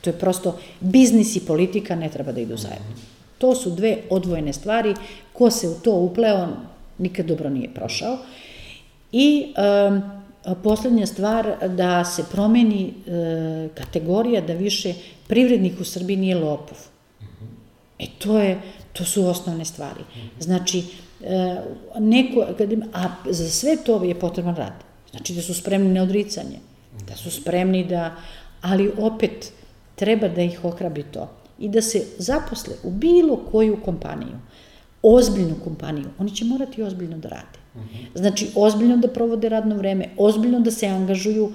To 0.02 0.10
je 0.10 0.20
prosto, 0.20 0.60
biznis 0.80 1.36
i 1.36 1.46
politika 1.46 1.96
ne 1.96 2.10
treba 2.10 2.32
da 2.32 2.42
idu 2.42 2.58
zajedno. 2.58 2.94
To 3.38 3.56
su 3.56 3.72
dve 3.74 3.98
odvojene 4.10 4.54
stvari, 4.54 4.94
ko 5.34 5.50
se 5.52 5.68
u 5.70 5.74
to 5.84 5.96
upleo, 5.96 6.48
nikad 6.98 7.26
dobro 7.26 7.50
nije 7.50 7.74
prošao. 7.74 8.18
I 9.12 9.54
um, 9.58 10.23
poslednja 10.64 11.06
stvar, 11.06 11.56
da 11.68 12.06
se 12.06 12.24
promeni 12.32 12.88
e, 12.88 13.70
kategorija 13.76 14.42
da 14.42 14.54
više 14.54 14.94
privrednik 15.28 15.80
u 15.80 15.84
Srbiji 15.84 16.18
nije 16.18 16.36
lopov. 16.36 16.78
E 18.00 18.06
to 18.18 18.40
je, 18.40 18.62
to 18.94 19.06
su 19.06 19.26
osnovne 19.28 19.66
stvari. 19.66 20.04
Znači, 20.40 20.84
e, 21.22 21.62
neko, 22.00 22.48
kad 22.58 22.74
a 22.94 23.10
za 23.30 23.50
sve 23.50 23.78
to 23.86 24.04
je 24.04 24.20
potreban 24.20 24.56
rad. 24.56 24.74
Znači 25.12 25.34
da 25.34 25.42
su 25.42 25.54
spremni 25.54 25.94
na 25.94 26.04
odricanje, 26.04 26.60
da 27.08 27.16
su 27.16 27.32
spremni 27.32 27.86
da, 27.86 28.16
ali 28.62 28.92
opet 28.98 29.52
treba 29.96 30.28
da 30.28 30.42
ih 30.42 30.66
ohrabri 30.66 31.04
to 31.04 31.30
i 31.60 31.70
da 31.70 31.82
se 31.82 32.06
zaposle 32.18 32.74
u 32.84 32.92
bilo 32.92 33.38
koju 33.52 33.82
kompaniju, 33.86 34.38
ozbiljnu 35.04 35.56
kompaniju, 35.64 36.10
oni 36.18 36.36
će 36.36 36.46
morati 36.46 36.84
ozbiljno 36.84 37.18
da 37.18 37.30
rade. 37.30 37.63
Znači, 38.16 38.50
ozbiljno 38.56 38.98
da 38.98 39.08
provode 39.08 39.50
radno 39.50 39.76
vreme, 39.76 40.10
ozbiljno 40.18 40.60
da 40.60 40.72
se 40.72 40.88
angažuju, 40.88 41.52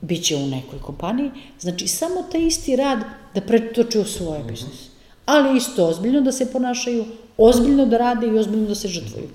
bit 0.00 0.24
će 0.24 0.36
u 0.36 0.46
nekoj 0.46 0.78
kompaniji, 0.78 1.30
znači 1.60 1.88
samo 1.88 2.22
taj 2.32 2.46
isti 2.46 2.76
rad 2.76 2.98
da 3.34 3.40
pretoče 3.40 4.00
u 4.00 4.04
svoj 4.04 4.38
biznis. 4.48 4.88
Ali 5.26 5.56
isto 5.56 5.86
ozbiljno 5.86 6.20
da 6.20 6.32
se 6.32 6.52
ponašaju, 6.52 7.04
ozbiljno 7.36 7.86
da 7.86 7.98
rade 7.98 8.26
i 8.26 8.38
ozbiljno 8.38 8.68
da 8.68 8.74
se 8.74 8.88
žrtvuju. 8.88 9.28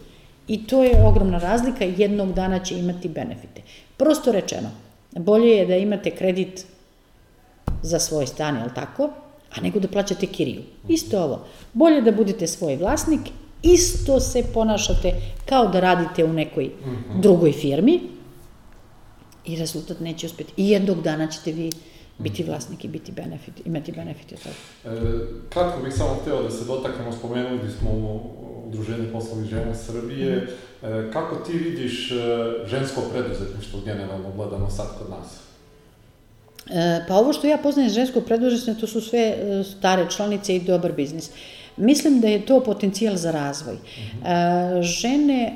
I 0.47 0.67
to 0.67 0.83
je 0.83 1.07
ogromna 1.07 1.37
razlika, 1.37 1.85
jednog 1.85 2.33
dana 2.33 2.59
će 2.59 2.79
imati 2.79 3.09
benefite. 3.09 3.61
Prosto 3.97 4.31
rečeno, 4.31 4.69
bolje 5.11 5.49
je 5.49 5.65
da 5.65 5.75
imate 5.75 6.11
kredit 6.11 6.65
za 7.83 7.99
svoj 7.99 8.27
stan, 8.27 8.57
je 8.57 8.63
li 8.63 8.73
tako, 8.75 9.09
a 9.51 9.61
nego 9.61 9.79
da 9.79 9.87
plaćate 9.87 10.25
kiriju. 10.25 10.61
Isto 10.87 11.23
ovo. 11.23 11.39
Bolje 11.73 12.01
da 12.01 12.11
budete 12.11 12.47
svoj 12.47 12.75
vlasnik, 12.75 13.21
isto 13.63 14.19
se 14.19 14.43
ponašate 14.53 15.13
kao 15.45 15.67
da 15.67 15.79
radite 15.79 16.23
u 16.23 16.33
nekoj 16.33 16.69
drugoj 17.15 17.51
firmi 17.51 17.99
i 19.45 19.55
rezultat 19.55 19.99
neće 19.99 20.25
uspeti. 20.25 20.53
I 20.57 20.69
jednog 20.69 21.01
dana 21.01 21.27
ćete 21.27 21.51
vi 21.51 21.69
biti 22.17 22.43
vlasnik 22.43 22.85
i 22.85 22.87
biti 22.87 23.11
benefit, 23.11 23.53
imati 23.65 23.91
benefit 23.91 24.31
od 24.31 24.39
toga. 24.39 24.55
E, 24.85 25.01
kratko 25.49 25.83
bih 25.83 25.93
samo 25.93 26.17
hteo 26.21 26.43
da 26.43 26.49
se 26.49 26.65
dotaknemo, 26.65 27.11
spomenuli 27.11 27.71
smo 27.79 27.91
u 27.91 28.21
Udruženje 28.67 29.11
poslovnih 29.11 29.49
žena 29.49 29.75
Srbije. 29.75 30.35
Mm 30.35 30.47
-hmm. 30.85 31.09
e, 31.09 31.11
kako 31.11 31.35
ti 31.35 31.53
vidiš 31.53 32.11
e, 32.11 32.15
žensko 32.65 33.01
preduzetništvo 33.11 33.79
generalno 33.85 34.31
gledano 34.35 34.69
sad 34.69 34.87
kod 34.97 35.09
nas? 35.09 35.39
E, 36.69 37.05
pa 37.07 37.15
ovo 37.15 37.33
što 37.33 37.47
ja 37.47 37.57
poznajem 37.57 37.89
žensko 37.89 38.21
preduzetništvo, 38.21 38.73
to 38.81 38.87
su 38.87 39.01
sve 39.01 39.19
e, 39.19 39.63
stare 39.63 40.05
članice 40.09 40.55
i 40.55 40.59
dobar 40.59 40.91
biznis. 40.91 41.31
Mislim 41.77 42.21
da 42.21 42.27
je 42.27 42.45
to 42.45 42.63
potencijal 42.63 43.15
za 43.15 43.31
razvoj. 43.31 43.75
E, 43.75 43.79
žene, 44.81 45.55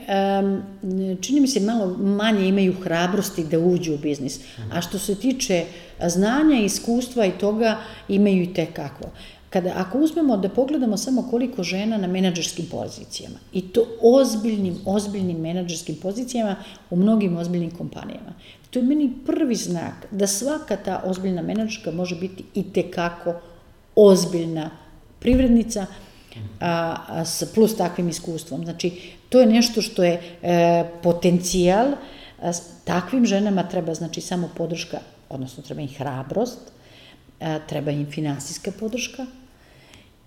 čini 1.21 1.41
mi 1.41 1.47
se, 1.47 1.59
malo 1.59 1.97
manje 1.97 2.47
imaju 2.47 2.73
hrabrosti 2.83 3.43
da 3.43 3.59
uđu 3.59 3.93
u 3.93 3.97
biznis, 3.97 4.39
a 4.73 4.81
što 4.81 4.99
se 4.99 5.15
tiče 5.15 5.65
znanja, 6.07 6.59
iskustva 6.59 7.25
i 7.25 7.31
toga, 7.31 7.77
imaju 8.07 8.43
i 8.43 8.53
tekako. 8.53 9.09
Kada, 9.49 9.73
ako 9.75 9.99
uzmemo 9.99 10.37
da 10.37 10.49
pogledamo 10.49 10.97
samo 10.97 11.27
koliko 11.31 11.63
žena 11.63 11.97
na 11.97 12.07
menadžerskim 12.07 12.65
pozicijama, 12.71 13.35
i 13.53 13.61
to 13.61 13.85
ozbiljnim, 14.01 14.77
ozbiljnim 14.85 15.37
menadžerskim 15.37 15.95
pozicijama 15.95 16.55
u 16.89 16.95
mnogim 16.95 17.37
ozbiljnim 17.37 17.71
kompanijama, 17.71 18.33
to 18.69 18.79
je 18.79 18.85
meni 18.85 19.13
prvi 19.25 19.55
znak 19.55 20.07
da 20.11 20.27
svaka 20.27 20.75
ta 20.75 21.01
ozbiljna 21.05 21.41
menadžerka 21.41 21.91
može 21.91 22.15
biti 22.15 22.43
i 22.53 22.63
tekako 22.63 23.33
ozbiljna 23.95 24.69
privrednica, 25.19 25.85
a, 26.59 26.95
a, 27.07 27.25
s 27.25 27.53
plus 27.53 27.77
takvim 27.77 28.09
iskustvom. 28.09 28.63
Znači, 28.63 28.91
to 29.29 29.39
je 29.39 29.45
nešto 29.45 29.81
što 29.81 30.03
je 30.03 30.21
e, 30.41 30.85
potencijal, 31.03 31.87
a, 32.41 32.51
takvim 32.83 33.25
ženama 33.25 33.63
treba 33.63 33.93
znači 33.93 34.21
samo 34.21 34.49
podrška, 34.57 34.99
odnosno 35.29 35.63
treba 35.63 35.81
im 35.81 35.89
hrabrost, 35.97 36.59
a, 37.39 37.59
treba 37.59 37.91
im 37.91 38.05
finansijska 38.11 38.71
podrška 38.79 39.25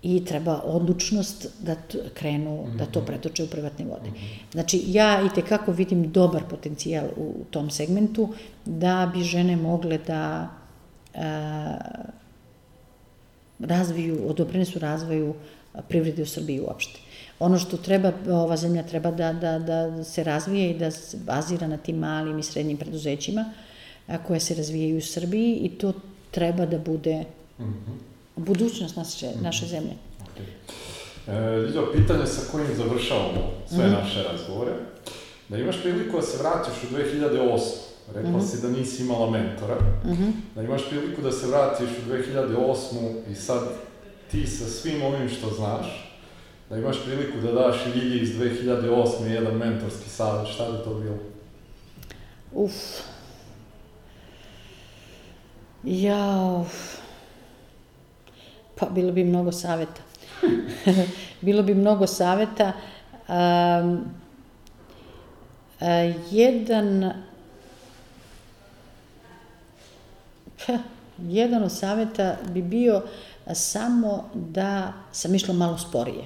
i 0.01 0.25
treba 0.25 0.61
odlučnost 0.63 1.47
da 1.59 1.75
krenu, 2.13 2.65
da 2.77 2.85
to 2.85 3.01
pretoče 3.01 3.43
u 3.43 3.47
privatne 3.47 3.85
vode. 3.85 4.11
Znači, 4.51 4.83
ja 4.87 5.21
i 5.25 5.35
tekako 5.35 5.71
vidim 5.71 6.11
dobar 6.11 6.43
potencijal 6.49 7.05
u 7.17 7.43
tom 7.49 7.69
segmentu 7.69 8.29
da 8.65 9.11
bi 9.13 9.23
žene 9.23 9.55
mogle 9.55 9.97
da 9.97 10.49
a, 11.15 11.77
razviju, 13.59 14.29
odoprinesu 14.29 14.79
razvoju 14.79 15.35
privrede 15.87 16.23
u 16.23 16.25
Srbiji 16.25 16.59
uopšte. 16.59 16.99
Ono 17.39 17.59
što 17.59 17.77
treba, 17.77 18.11
ova 18.29 18.57
zemlja 18.57 18.83
treba 18.83 19.11
da, 19.11 19.33
da, 19.33 19.59
da 19.59 20.03
se 20.03 20.23
razvije 20.23 20.69
i 20.69 20.77
da 20.77 20.91
se 20.91 21.17
bazira 21.17 21.67
na 21.67 21.77
tim 21.77 21.95
malim 21.95 22.39
i 22.39 22.43
srednjim 22.43 22.77
preduzećima 22.77 23.45
koje 24.27 24.39
se 24.39 24.55
razvijaju 24.55 24.97
u 24.97 25.01
Srbiji 25.01 25.55
i 25.55 25.69
to 25.69 25.93
treba 26.31 26.65
da 26.65 26.77
bude 26.77 27.23
mm 27.59 27.63
-hmm. 27.63 27.97
budućnost 28.35 28.95
naše, 28.95 29.27
mm 29.27 29.29
-hmm. 29.29 29.43
naše 29.43 29.65
zemlje. 29.65 29.93
Okay. 30.19 30.47
E, 31.33 31.59
Vidio, 31.59 31.91
pitanje 31.95 32.25
sa 32.25 32.51
kojim 32.51 32.67
završavamo 32.77 33.51
sve 33.69 33.77
mm 33.77 33.89
-hmm. 33.89 34.03
naše 34.03 34.23
razgovore. 34.23 34.71
Da 35.49 35.57
imaš 35.57 35.81
priliku 35.81 36.17
da 36.17 36.21
se 36.21 36.37
vratiš 36.37 36.73
u 36.83 36.95
2008. 36.95 37.59
Rekla 38.15 38.31
mm 38.31 38.35
-hmm. 38.35 38.47
si 38.47 38.61
da 38.61 38.69
nisi 38.69 39.03
imala 39.03 39.29
mentora. 39.29 39.75
Mm 40.05 40.09
-hmm. 40.09 40.31
Da 40.55 40.61
imaš 40.61 40.89
priliku 40.89 41.21
da 41.21 41.31
se 41.31 41.47
vratiš 41.47 41.89
u 41.89 42.11
2008. 42.11 43.31
i 43.31 43.35
sad 43.35 43.61
ti 44.31 44.47
sa 44.47 44.65
svim 44.65 45.03
ovim 45.03 45.29
što 45.29 45.49
znaš, 45.49 46.15
da 46.69 46.77
imaš 46.77 47.03
priliku 47.05 47.37
da 47.37 47.51
daš 47.51 47.75
Ljilji 47.95 48.21
iz 48.21 48.29
2008. 48.29 49.25
jedan 49.25 49.57
mentorski 49.57 50.09
savjet, 50.09 50.53
šta 50.53 50.71
bi 50.71 50.77
to 50.83 50.93
bilo? 50.93 51.17
Uf. 52.53 52.73
Ja, 55.83 56.63
pa 58.75 58.85
bilo 58.85 59.11
bi 59.11 59.23
mnogo 59.23 59.51
saveta. 59.51 60.01
bilo 61.41 61.63
bi 61.63 61.75
mnogo 61.75 62.07
saveta. 62.07 62.71
Um, 63.27 64.05
a, 65.79 66.13
jedan, 66.31 67.13
pa, 70.65 70.77
jedan 71.17 71.63
od 71.63 71.71
saveta 71.71 72.37
bi 72.49 72.61
bio 72.61 73.01
samo 73.55 74.29
da 74.33 74.93
sam 75.11 75.35
išla 75.35 75.53
malo 75.53 75.77
sporije. 75.77 76.23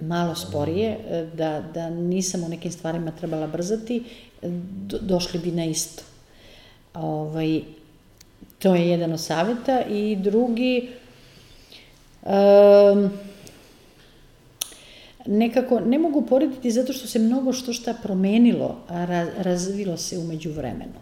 Malo 0.00 0.34
sporije, 0.34 0.98
da, 1.34 1.62
da 1.74 1.90
nisam 1.90 2.44
u 2.44 2.48
nekim 2.48 2.72
stvarima 2.72 3.10
trebala 3.10 3.46
brzati, 3.46 4.04
do, 4.42 4.98
došli 4.98 5.40
bi 5.40 5.50
na 5.50 5.64
isto. 5.64 6.02
Ovaj, 6.94 7.62
to 8.58 8.74
je 8.74 8.88
jedan 8.88 9.12
od 9.12 9.20
saveta 9.20 9.82
i 9.82 10.16
drugi 10.16 10.88
um, 12.22 13.10
nekako 15.26 15.80
ne 15.80 15.98
mogu 15.98 16.26
porediti 16.26 16.70
zato 16.70 16.92
što 16.92 17.06
se 17.06 17.18
mnogo 17.18 17.52
što 17.52 17.72
šta 17.72 17.94
promenilo, 18.02 18.76
a 18.88 19.04
razvilo 19.38 19.96
se 19.96 20.18
umeđu 20.18 20.52
vremenu. 20.52 21.00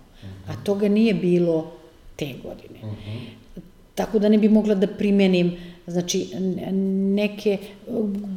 A 0.48 0.64
toga 0.64 0.88
nije 0.88 1.14
bilo 1.14 1.72
te 2.16 2.34
godine. 2.42 2.78
Uh 2.82 2.88
-huh. 2.88 3.20
Tako 3.98 4.18
da 4.18 4.28
ne 4.28 4.38
bi 4.38 4.48
mogla 4.48 4.74
da 4.74 4.86
primenim, 4.86 5.52
znači, 5.86 6.20
neke, 7.18 7.58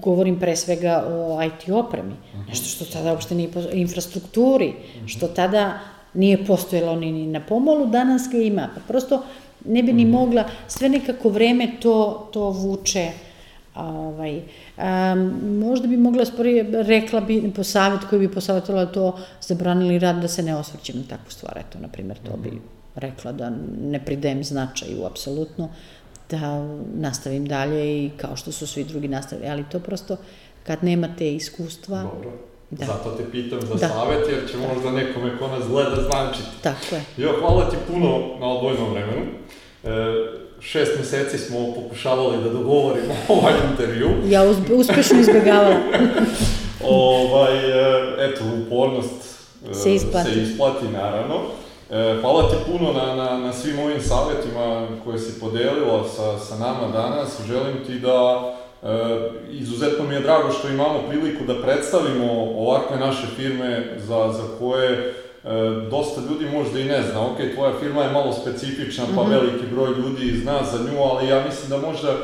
govorim 0.02 0.40
pre 0.40 0.56
svega 0.56 1.04
o 1.08 1.44
IT 1.44 1.70
opremi, 1.70 2.16
nešto 2.48 2.66
što 2.66 2.86
tada 2.94 3.14
uopšte 3.14 3.36
nije 3.36 3.50
infrastrukturi, 3.74 4.74
što 5.06 5.28
tada 5.28 5.80
nije 6.14 6.46
postojalo 6.46 6.96
ni, 6.96 7.12
ni 7.12 7.28
na 7.28 7.40
pomolu, 7.40 7.86
danas 7.88 8.30
ga 8.32 8.38
ima. 8.38 8.70
Pa 8.76 8.82
prosto 8.88 9.22
ne 9.66 9.84
bi 9.84 9.94
ni 9.94 10.06
mogla, 10.06 10.44
sve 10.68 10.90
nekako 10.90 11.30
vreme 11.30 11.68
to, 11.80 12.30
to 12.34 12.50
vuče, 12.50 13.12
ovaj, 13.76 14.36
um, 14.38 15.32
možda 15.60 15.88
bi 15.88 15.98
mogla 15.98 16.26
sporije, 16.26 16.66
rekla 16.84 17.22
bi 17.22 17.52
po 17.56 17.64
savjet 17.64 18.02
koji 18.10 18.28
bi 18.28 18.34
posavjetovala 18.34 18.86
to 18.86 19.18
zabranili 19.42 20.00
rad 20.00 20.22
da 20.22 20.28
se 20.28 20.44
ne 20.44 20.56
osvrćem 20.56 20.98
na 20.98 21.04
takvu 21.10 21.32
stvar, 21.32 21.58
eto, 21.58 21.80
na 21.80 21.88
primjer, 21.88 22.18
to 22.18 22.38
bi 22.38 22.52
rekla 22.96 23.32
da 23.32 23.52
ne 23.82 24.06
pridajem 24.06 24.44
značaju 24.44 25.06
apsolutno, 25.06 25.70
da 26.30 26.68
nastavim 26.94 27.46
dalje 27.46 28.06
i 28.06 28.12
kao 28.18 28.36
što 28.36 28.52
su 28.52 28.68
svi 28.68 28.84
drugi 28.84 29.08
nastavili, 29.08 29.50
ali 29.50 29.70
to 29.72 29.80
prosto 29.80 30.18
kad 30.64 30.84
nemate 30.84 31.36
iskustva... 31.36 32.02
Dobro. 32.02 32.32
Da. 32.72 32.86
Zato 32.86 33.16
te 33.18 33.32
pitam 33.32 33.62
za 33.62 33.76
da. 33.76 33.88
savjet, 33.88 34.30
jer 34.30 34.52
će 34.52 34.58
možda 34.58 34.92
nekome 34.92 35.38
ko 35.38 35.48
nas 35.48 35.68
gleda 35.68 35.96
značiti. 35.96 36.50
Tako 36.62 36.96
je. 36.96 37.04
Jo, 37.18 37.36
hvala 37.40 37.70
ti 37.70 37.76
puno 37.88 38.20
na 38.40 38.48
odvojnom 38.48 38.92
vremenu. 38.92 39.22
E, 39.84 39.90
šest 40.60 40.92
meseci 40.98 41.38
smo 41.38 41.74
pokušavali 41.76 42.44
da 42.44 42.50
dogovorimo 42.50 43.14
ovaj 43.38 43.54
intervju. 43.72 44.10
Ja 44.26 44.44
uspešno 44.76 45.20
izbjegavala. 45.20 45.76
ovaj, 46.84 47.56
e, 47.56 48.16
eto, 48.20 48.44
upornost 48.66 49.40
e, 49.72 49.74
se 49.74 49.96
isplati. 49.96 50.34
se 50.34 50.42
isplati, 50.42 50.86
naravno. 50.88 51.36
E, 51.92 52.18
hvala 52.22 52.50
ti 52.50 52.56
puno 52.72 52.94
na, 52.94 53.16
na, 53.16 53.38
na 53.38 53.54
svim 53.54 53.80
ovim 53.80 54.02
savjetima 54.02 54.88
koje 55.04 55.20
si 55.20 55.40
podelila 55.40 56.04
sa, 56.16 56.40
sa 56.40 56.56
nama 56.58 56.88
danas. 56.94 57.42
Želim 57.48 57.76
ti 57.88 58.00
da, 58.00 58.54
e, 58.84 58.88
izuzetno 59.50 60.06
mi 60.06 60.14
je 60.14 60.20
drago 60.20 60.52
što 60.52 60.68
imamo 60.68 61.00
priliku 61.10 61.44
da 61.48 61.62
predstavimo 61.62 62.32
ovakve 62.58 62.98
naše 62.98 63.28
firme 63.36 63.96
za, 63.98 64.34
za 64.34 64.44
koje 64.60 64.92
e, 64.92 65.14
dosta 65.92 66.22
ljudi 66.30 66.58
možda 66.58 66.80
i 66.80 66.86
ne 66.86 67.02
zna. 67.02 67.22
Ok, 67.22 67.38
tvoja 67.56 67.74
firma 67.80 68.04
je 68.04 68.12
malo 68.12 68.34
specifična, 68.34 69.04
pa 69.16 69.24
mm 69.24 69.26
-hmm. 69.26 69.30
veliki 69.30 69.66
broj 69.72 69.90
ljudi 69.90 70.38
zna 70.38 70.64
za 70.72 70.78
nju, 70.78 71.02
ali 71.04 71.28
ja 71.28 71.44
mislim 71.46 71.70
da 71.70 71.88
možda 71.88 72.10
e, 72.10 72.16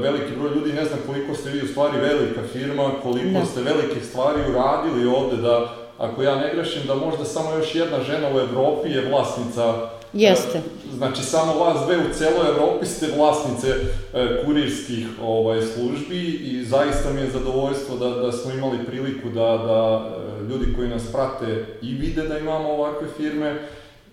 veliki 0.00 0.32
broj 0.38 0.54
ljudi 0.54 0.72
ne 0.72 0.84
zna 0.84 0.96
koliko 1.06 1.34
ste 1.34 1.50
vi 1.50 1.62
u 1.62 1.68
stvari 1.68 1.98
velika 1.98 2.40
firma, 2.52 2.90
koliko 3.02 3.38
da. 3.38 3.44
ste 3.44 3.60
velikih 3.60 4.04
stvari 4.04 4.40
uradili 4.50 5.06
ovde 5.06 5.36
da 5.36 5.85
ako 5.98 6.22
ja 6.22 6.36
ne 6.36 6.50
grešim, 6.54 6.82
da 6.86 6.94
možda 6.94 7.24
samo 7.24 7.50
još 7.56 7.74
jedna 7.74 8.02
žena 8.02 8.28
u 8.34 8.38
Evropi 8.38 8.90
je 8.90 9.08
vlasnica 9.10 9.88
Jeste. 10.12 10.60
Znači, 10.96 11.22
samo 11.22 11.54
vas 11.54 11.86
dve 11.86 11.98
u 11.98 12.14
celoj 12.14 12.48
Evropi 12.48 12.86
ste 12.86 13.06
vlasnice 13.16 13.68
e, 13.68 14.44
kurirskih 14.44 15.06
ovaj, 15.22 15.62
službi 15.62 16.18
i 16.26 16.64
zaista 16.64 17.12
mi 17.12 17.20
je 17.20 17.30
zadovoljstvo 17.30 17.96
da, 17.96 18.10
da 18.10 18.32
smo 18.32 18.52
imali 18.52 18.84
priliku 18.86 19.28
da, 19.28 19.40
da 19.40 20.08
e, 20.08 20.42
ljudi 20.48 20.74
koji 20.76 20.88
nas 20.88 21.02
prate 21.12 21.64
i 21.82 21.94
vide 21.94 22.22
da 22.22 22.38
imamo 22.38 22.68
ovakve 22.68 23.08
firme, 23.16 23.58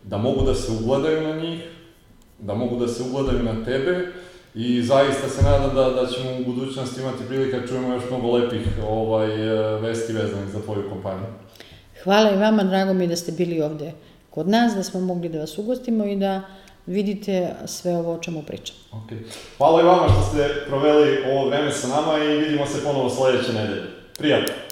da 0.03 0.17
mogu 0.17 0.45
da 0.45 0.55
se 0.55 0.71
ugledaju 0.71 1.21
na 1.21 1.35
njih, 1.35 1.59
da 2.39 2.53
mogu 2.53 2.75
da 2.75 2.87
se 2.87 3.03
ugledaju 3.03 3.43
na 3.43 3.65
tebe 3.65 4.07
i 4.55 4.81
zaista 4.81 5.29
se 5.29 5.43
nadam 5.43 5.75
da, 5.75 5.89
da 5.89 6.07
ćemo 6.07 6.29
u 6.39 6.51
budućnosti 6.51 7.01
imati 7.01 7.23
prilike 7.27 7.59
da 7.59 7.67
čujemo 7.67 7.93
još 7.93 8.03
mnogo 8.09 8.31
lepih 8.31 8.67
ovaj, 8.89 9.27
e, 9.27 9.79
vesti 9.79 10.13
vezanih 10.13 10.49
za 10.49 10.61
tvoju 10.61 10.89
kompaniju. 10.89 11.27
Hvala 12.03 12.31
i 12.31 12.37
vama, 12.37 12.63
drago 12.63 12.93
mi 12.93 13.07
da 13.07 13.15
ste 13.15 13.31
bili 13.31 13.61
ovde 13.61 13.91
kod 14.29 14.49
nas, 14.49 14.73
da 14.73 14.83
smo 14.83 14.99
mogli 14.99 15.29
da 15.29 15.39
vas 15.39 15.57
ugostimo 15.57 16.05
i 16.05 16.15
da 16.15 16.41
vidite 16.85 17.55
sve 17.65 17.97
ovo 17.97 18.13
o 18.13 18.19
čemu 18.19 18.43
pričam. 18.43 18.75
Okay. 18.91 19.17
Hvala 19.57 19.81
i 19.81 19.83
vama 19.83 20.07
što 20.09 20.21
ste 20.21 20.65
proveli 20.67 21.23
ovo 21.31 21.49
vreme 21.49 21.71
sa 21.71 21.87
nama 21.87 22.23
i 22.23 22.37
vidimo 22.37 22.65
se 22.65 22.83
ponovo 22.83 23.09
sledeće 23.09 23.53
nedelje. 23.53 23.83
Prijatno! 24.17 24.62